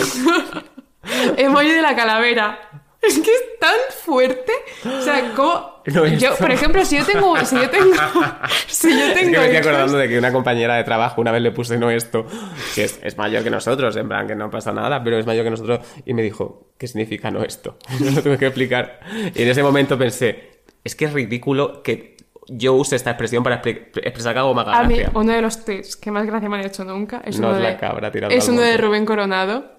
Emoji 1.37 1.71
de 1.71 1.83
la 1.83 1.95
calavera. 1.95 2.86
Es 3.09 3.19
que 3.21 3.31
es 3.31 3.59
tan 3.61 3.75
fuerte. 4.05 4.53
O 4.85 5.01
sea, 5.03 5.33
como. 5.35 5.77
No 5.87 6.05
es 6.05 6.21
yo, 6.21 6.35
por 6.35 6.51
ejemplo, 6.51 6.85
si 6.85 6.99
yo 6.99 7.05
tengo. 7.07 7.37
Si 7.45 7.55
yo 7.55 7.71
tengo. 7.71 7.95
Si 8.67 8.91
yo 8.91 9.07
Es 9.07 9.15
tengo. 9.15 9.33
que 9.33 9.39
me 9.39 9.45
estoy 9.45 9.57
acordando 9.59 9.97
de 9.99 10.09
que 10.09 10.19
una 10.19 10.33
compañera 10.33 10.75
de 10.75 10.83
trabajo 10.83 11.21
una 11.21 11.31
vez 11.31 11.41
le 11.43 11.53
puse 11.53 11.79
no 11.79 11.91
esto, 11.91 12.27
que 12.75 12.85
es, 12.85 12.99
es 13.05 13.17
mayor 13.17 13.45
que 13.45 13.51
nosotros, 13.51 13.95
en 13.97 14.09
plan 14.09 14.27
que 14.27 14.35
no 14.35 14.51
pasa 14.51 14.73
nada, 14.73 15.05
pero 15.05 15.17
es 15.19 15.27
mayor 15.27 15.45
que 15.45 15.51
nosotros, 15.51 15.79
y 16.05 16.13
me 16.13 16.23
dijo, 16.23 16.73
¿qué 16.77 16.89
significa 16.89 17.31
no 17.31 17.45
esto? 17.45 17.79
Yo 18.01 18.11
lo 18.11 18.21
tuve 18.23 18.37
que 18.37 18.47
explicar. 18.47 18.99
Y 19.35 19.43
en 19.43 19.49
ese 19.49 19.63
momento 19.63 19.97
pensé, 19.97 20.61
es 20.83 20.97
que 20.97 21.05
es 21.05 21.13
ridículo 21.13 21.83
que 21.85 22.17
yo 22.49 22.75
use 22.75 22.97
esta 22.97 23.11
expresión 23.11 23.43
para 23.45 23.57
expresar 23.57 24.33
que 24.33 24.39
hago 24.41 24.55
más 24.55 24.67
A 24.69 24.83
mí, 24.85 24.99
uno 25.15 25.33
de 25.33 25.41
los 25.43 25.65
tweets 25.65 25.97
que 25.97 26.11
más 26.11 26.27
gracia 26.27 26.49
me 26.49 26.59
han 26.59 26.67
hecho 26.67 26.85
nunca 26.85 27.21
es 27.25 27.39
No 27.41 27.49
uno 27.49 27.57
es 27.59 27.63
la 27.63 27.69
de. 27.71 27.77
cabra 27.77 28.11
tirando 28.13 28.35
es 28.37 28.49
uno 28.49 28.61
de. 28.61 28.77
Rubén 28.77 29.05
Coronado, 29.07 29.71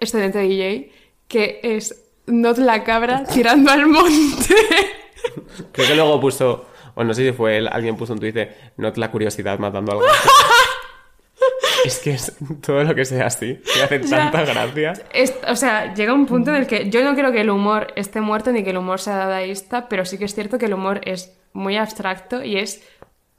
excelente 0.00 0.38
DJ, 0.38 0.90
que 1.28 1.60
es. 1.62 2.04
Not 2.28 2.58
la 2.58 2.84
cabra 2.84 3.24
tirando 3.24 3.70
al 3.70 3.86
monte. 3.86 4.54
Creo 5.72 5.88
que 5.88 5.94
luego 5.94 6.20
puso, 6.20 6.66
o 6.94 7.04
no 7.04 7.12
sé 7.14 7.26
si 7.26 7.32
fue 7.36 7.58
él, 7.58 7.68
alguien 7.70 7.96
puso 7.96 8.12
un 8.12 8.20
tuit 8.20 8.34
de, 8.34 8.54
no 8.76 8.92
la 8.94 9.10
curiosidad 9.10 9.58
matando 9.58 9.92
algo. 9.92 10.04
es 11.84 11.98
que 12.00 12.10
es 12.12 12.34
todo 12.64 12.82
lo 12.84 12.94
que 12.94 13.04
sea 13.04 13.26
así, 13.26 13.60
que 13.74 13.82
hace 13.82 14.02
Ya. 14.02 14.30
tanta 14.30 14.44
gracia. 14.44 14.92
Es- 15.12 15.34
o 15.48 15.56
sea, 15.56 15.94
llega 15.94 16.12
un 16.12 16.26
punto 16.26 16.50
en 16.50 16.56
el 16.56 16.66
que 16.66 16.90
yo 16.90 17.02
no 17.04 17.14
creo 17.14 17.32
que 17.32 17.40
el 17.40 17.50
humor 17.50 17.88
esté 17.96 18.20
muerto 18.20 18.52
ni 18.52 18.64
que 18.64 18.70
el 18.70 18.76
humor 18.78 19.00
sea 19.00 19.16
dadaísta, 19.16 19.88
pero 19.88 20.04
sí 20.04 20.18
que 20.18 20.24
es 20.24 20.34
cierto 20.34 20.58
que 20.58 20.66
el 20.66 20.74
humor 20.74 21.00
es 21.04 21.36
muy 21.52 21.76
abstracto 21.76 22.42
y 22.44 22.58
es 22.58 22.82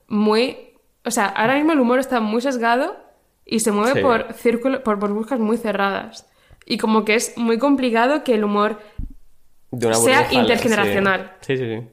muy... 0.07 0.57
O 1.05 1.11
sea, 1.11 1.25
ahora 1.27 1.55
mismo 1.55 1.71
el 1.73 1.79
humor 1.79 1.99
está 1.99 2.19
muy 2.19 2.41
sesgado 2.41 2.97
y 3.45 3.59
se 3.61 3.71
mueve 3.71 3.93
Sí. 3.95 4.01
por 4.01 4.33
círculos, 4.33 4.81
por 4.81 4.97
burbujas 4.97 5.39
muy 5.39 5.57
cerradas. 5.57 6.28
Y 6.69 6.77
como 6.77 7.03
que 7.03 7.15
es 7.15 7.35
muy 7.35 7.57
complicado 7.57 8.23
que 8.23 8.35
el 8.35 8.45
humor... 8.45 8.79
De 9.71 9.93
Sea 9.93 10.21
burbuja, 10.21 10.33
intergeneracional. 10.33 11.33
Sí, 11.41 11.57
sí, 11.57 11.65
sí. 11.65 11.87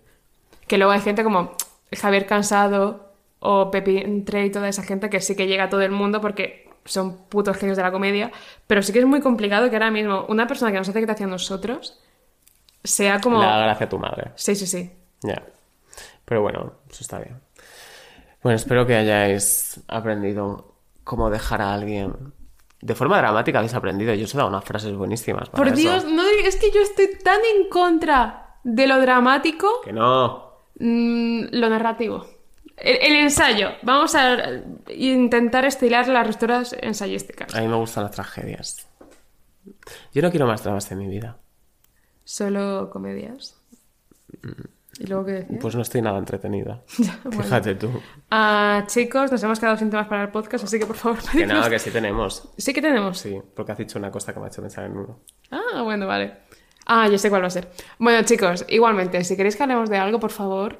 Que 0.69 0.79
luego 0.79 0.93
hay 0.93 1.01
gente 1.01 1.25
como 1.25 1.57
Javier 1.99 2.27
Cansado 2.27 3.13
o 3.41 3.71
Pepi 3.71 3.99
Entre 3.99 4.45
y 4.45 4.51
toda 4.51 4.69
esa 4.69 4.83
gente 4.83 5.11
que 5.11 5.21
sí 5.21 5.35
que 5.35 5.47
llega 5.47 5.65
a 5.65 5.69
todo 5.71 5.81
el 5.81 5.91
mundo 5.91 6.21
porque 6.21 6.71
son 6.85 7.17
putos 7.29 7.57
genios 7.57 7.77
de 7.77 7.83
la 7.83 7.91
comedia, 7.91 8.31
pero 8.67 8.83
sí 8.83 8.93
que 8.93 9.01
es 9.01 9.07
muy 9.07 9.21
complicado 9.21 9.69
que 9.71 9.77
ahora 9.77 9.91
mismo 9.91 10.27
una 10.29 10.47
persona 10.47 10.71
que 10.71 10.79
nos 10.79 10.89
hace 10.89 11.01
gracia 11.01 11.27
a 11.27 11.29
nosotros 11.29 11.99
sea 12.85 13.21
como... 13.21 13.43
La 13.43 13.59
gracia 13.59 13.87
a 13.87 13.89
tu 13.89 13.99
madre. 13.99 14.31
Sí, 14.37 14.55
sí, 14.55 14.67
sí. 14.67 14.91
Ya. 15.23 15.43
Pero 16.25 16.43
bueno, 16.43 16.75
eso 16.91 17.03
está 17.03 17.19
bien. 17.19 17.41
Bueno, 18.43 18.57
espero 18.57 18.87
que 18.87 18.95
hayáis 18.95 19.81
aprendido 19.89 20.75
cómo 21.03 21.31
dejar 21.31 21.63
a 21.63 21.73
alguien. 21.73 22.15
De 22.87 22.95
forma 22.95 23.19
dramática 23.19 23.59
habéis 23.59 23.75
aprendido. 23.75 24.15
Yo 24.15 24.25
os 24.27 24.33
he 24.35 24.37
dado 24.37 24.49
unas 24.49 24.65
frases 24.65 24.95
buenísimas. 24.95 25.49
para 25.51 25.57
Por 25.65 25.69
eso. 25.69 25.77
Dios, 25.77 26.05
no, 26.05 26.23
es 26.23 26.55
que 26.55 26.71
yo 26.71 26.81
estoy 26.81 27.19
tan 27.19 27.41
en 27.57 27.69
contra 27.69 28.59
de 28.63 28.87
lo 28.87 29.01
dramático, 29.01 29.81
Que 29.85 29.93
no. 29.93 30.53
mm, 30.79 31.47
lo 31.51 31.69
narrativo. 31.69 32.25
El, 32.77 32.97
el 33.01 33.17
ensayo. 33.23 33.71
Vamos 33.83 34.15
a 34.15 34.37
intentar 34.89 35.65
estilar 35.65 36.07
las 36.07 36.27
rupturas 36.29 36.77
ensayísticas. 36.81 37.53
A 37.57 37.61
mí 37.61 37.67
me 37.67 37.75
gustan 37.77 38.05
las 38.05 38.13
tragedias. 38.13 38.87
Yo 40.13 40.23
no 40.23 40.31
quiero 40.31 40.47
más 40.47 40.63
dramas 40.63 40.89
en 40.93 40.99
mi 40.99 41.09
vida. 41.09 41.39
Solo 42.23 42.89
comedias. 42.91 43.57
¿Y 44.99 45.07
luego 45.07 45.27
qué 45.27 45.33
decías? 45.33 45.59
Pues 45.61 45.75
no 45.75 45.83
estoy 45.83 46.01
nada 46.03 46.19
entretenida. 46.19 46.83
Bueno. 47.25 47.43
Fíjate 47.43 47.75
tú. 47.75 47.91
Ah, 48.31 48.85
chicos, 48.87 49.31
nos 49.31 49.43
hemos 49.43 49.61
quedado 49.61 49.77
sin 49.77 49.91
temas 49.91 50.07
para 50.09 50.23
el 50.23 50.29
podcast, 50.31 50.65
así 50.65 50.79
que 50.79 50.87
por 50.87 50.97
favor, 50.97 51.19
Que 51.19 51.39
pedidnos- 51.39 51.55
nada, 51.55 51.71
que 51.71 51.79
sí 51.79 51.91
tenemos. 51.91 52.49
Sí 52.57 52.73
que 52.73 52.81
tenemos. 52.81 53.19
Sí, 53.19 53.39
porque 53.55 53.73
has 53.73 53.79
dicho 53.79 53.99
una 53.99 54.11
cosa 54.11 54.33
que 54.33 54.41
me 54.41 54.47
ha 54.47 54.49
hecho 54.49 54.63
pensar 54.63 54.85
en 54.85 54.93
uno. 54.97 55.21
Ah, 55.51 55.83
bueno, 55.83 56.07
vale. 56.07 56.35
Ah, 56.87 57.09
yo 57.09 57.19
sé 57.19 57.29
cuál 57.31 57.43
va 57.43 57.49
a 57.49 57.51
ser. 57.51 57.69
Bueno, 57.99 58.23
chicos, 58.25 58.65
igualmente, 58.69 59.23
si 59.25 59.37
queréis 59.37 59.57
que 59.57 59.63
hablemos 59.65 59.91
de 59.91 59.99
algo, 59.99 60.19
por 60.21 60.31
favor, 60.31 60.79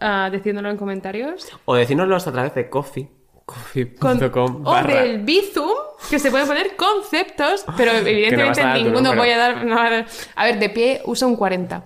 ah, 0.00 0.28
decídnoslo 0.30 0.70
en 0.70 0.76
comentarios. 0.76 1.46
O 1.64 1.74
decírnoslo 1.74 2.16
a 2.16 2.20
través 2.20 2.54
de 2.54 2.70
coffee. 2.70 3.08
Con- 3.44 3.56
Coffee.com 3.56 4.62
o 4.66 4.74
del 4.82 5.22
Bizum, 5.24 5.70
que 6.10 6.18
se 6.18 6.30
pueden 6.30 6.46
poner 6.46 6.76
conceptos, 6.76 7.64
pero 7.78 7.92
evidentemente 8.06 8.62
ninguno 8.74 9.14
voy 9.16 9.30
a 9.30 9.38
dar, 9.38 9.64
no 9.64 9.80
a 9.80 9.88
dar- 9.90 10.06
A 10.36 10.44
ver, 10.44 10.58
de 10.58 10.68
pie 10.68 11.00
uso 11.06 11.26
un 11.26 11.34
40. 11.34 11.82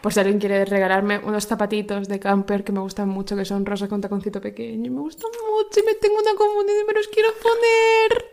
Por 0.00 0.12
si 0.12 0.20
alguien 0.20 0.38
quiere 0.38 0.64
regalarme 0.64 1.18
unos 1.18 1.46
zapatitos 1.46 2.06
de 2.08 2.20
camper 2.20 2.62
que 2.64 2.72
me 2.72 2.80
gustan 2.80 3.08
mucho, 3.08 3.36
que 3.36 3.44
son 3.44 3.66
rosas 3.66 3.88
con 3.88 4.00
taconcito 4.00 4.40
pequeño. 4.40 4.86
y 4.86 4.90
Me 4.90 5.00
gustan 5.00 5.30
mucho 5.50 5.80
y 5.80 5.82
me 5.84 5.94
tengo 5.94 6.14
una 6.20 6.34
comunidad 6.36 6.80
y 6.82 6.86
me 6.86 6.92
los 6.94 7.08
quiero 7.08 7.28
poner. 7.42 8.24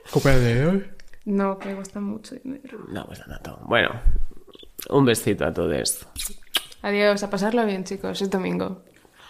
No, 1.26 1.58
que 1.58 1.70
me 1.70 1.76
gustan 1.76 2.04
mucho 2.04 2.36
dinero. 2.36 2.80
No, 2.90 3.06
pues 3.08 3.20
nada, 3.20 3.40
todo. 3.40 3.60
Bueno, 3.66 3.90
un 4.90 5.06
besito 5.06 5.46
a 5.46 5.54
todos. 5.54 6.06
Adiós, 6.82 7.24
a 7.24 7.30
pasarlo 7.30 7.66
bien, 7.66 7.86
chicos. 7.86 8.22
Es 8.22 8.30
domingo. 8.30 8.82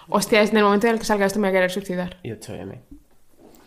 Hostia, 0.10 0.42
es 0.42 0.52
en 0.52 0.58
el 0.58 0.64
momento 0.64 0.88
en 0.88 0.94
el 0.94 1.00
que 1.00 1.06
salga 1.06 1.26
esto 1.26 1.40
me 1.40 1.48
voy 1.48 1.52
a 1.56 1.60
querer 1.60 1.72
suicidar. 1.72 2.18
Y 2.24 2.32
8M. 2.32 2.80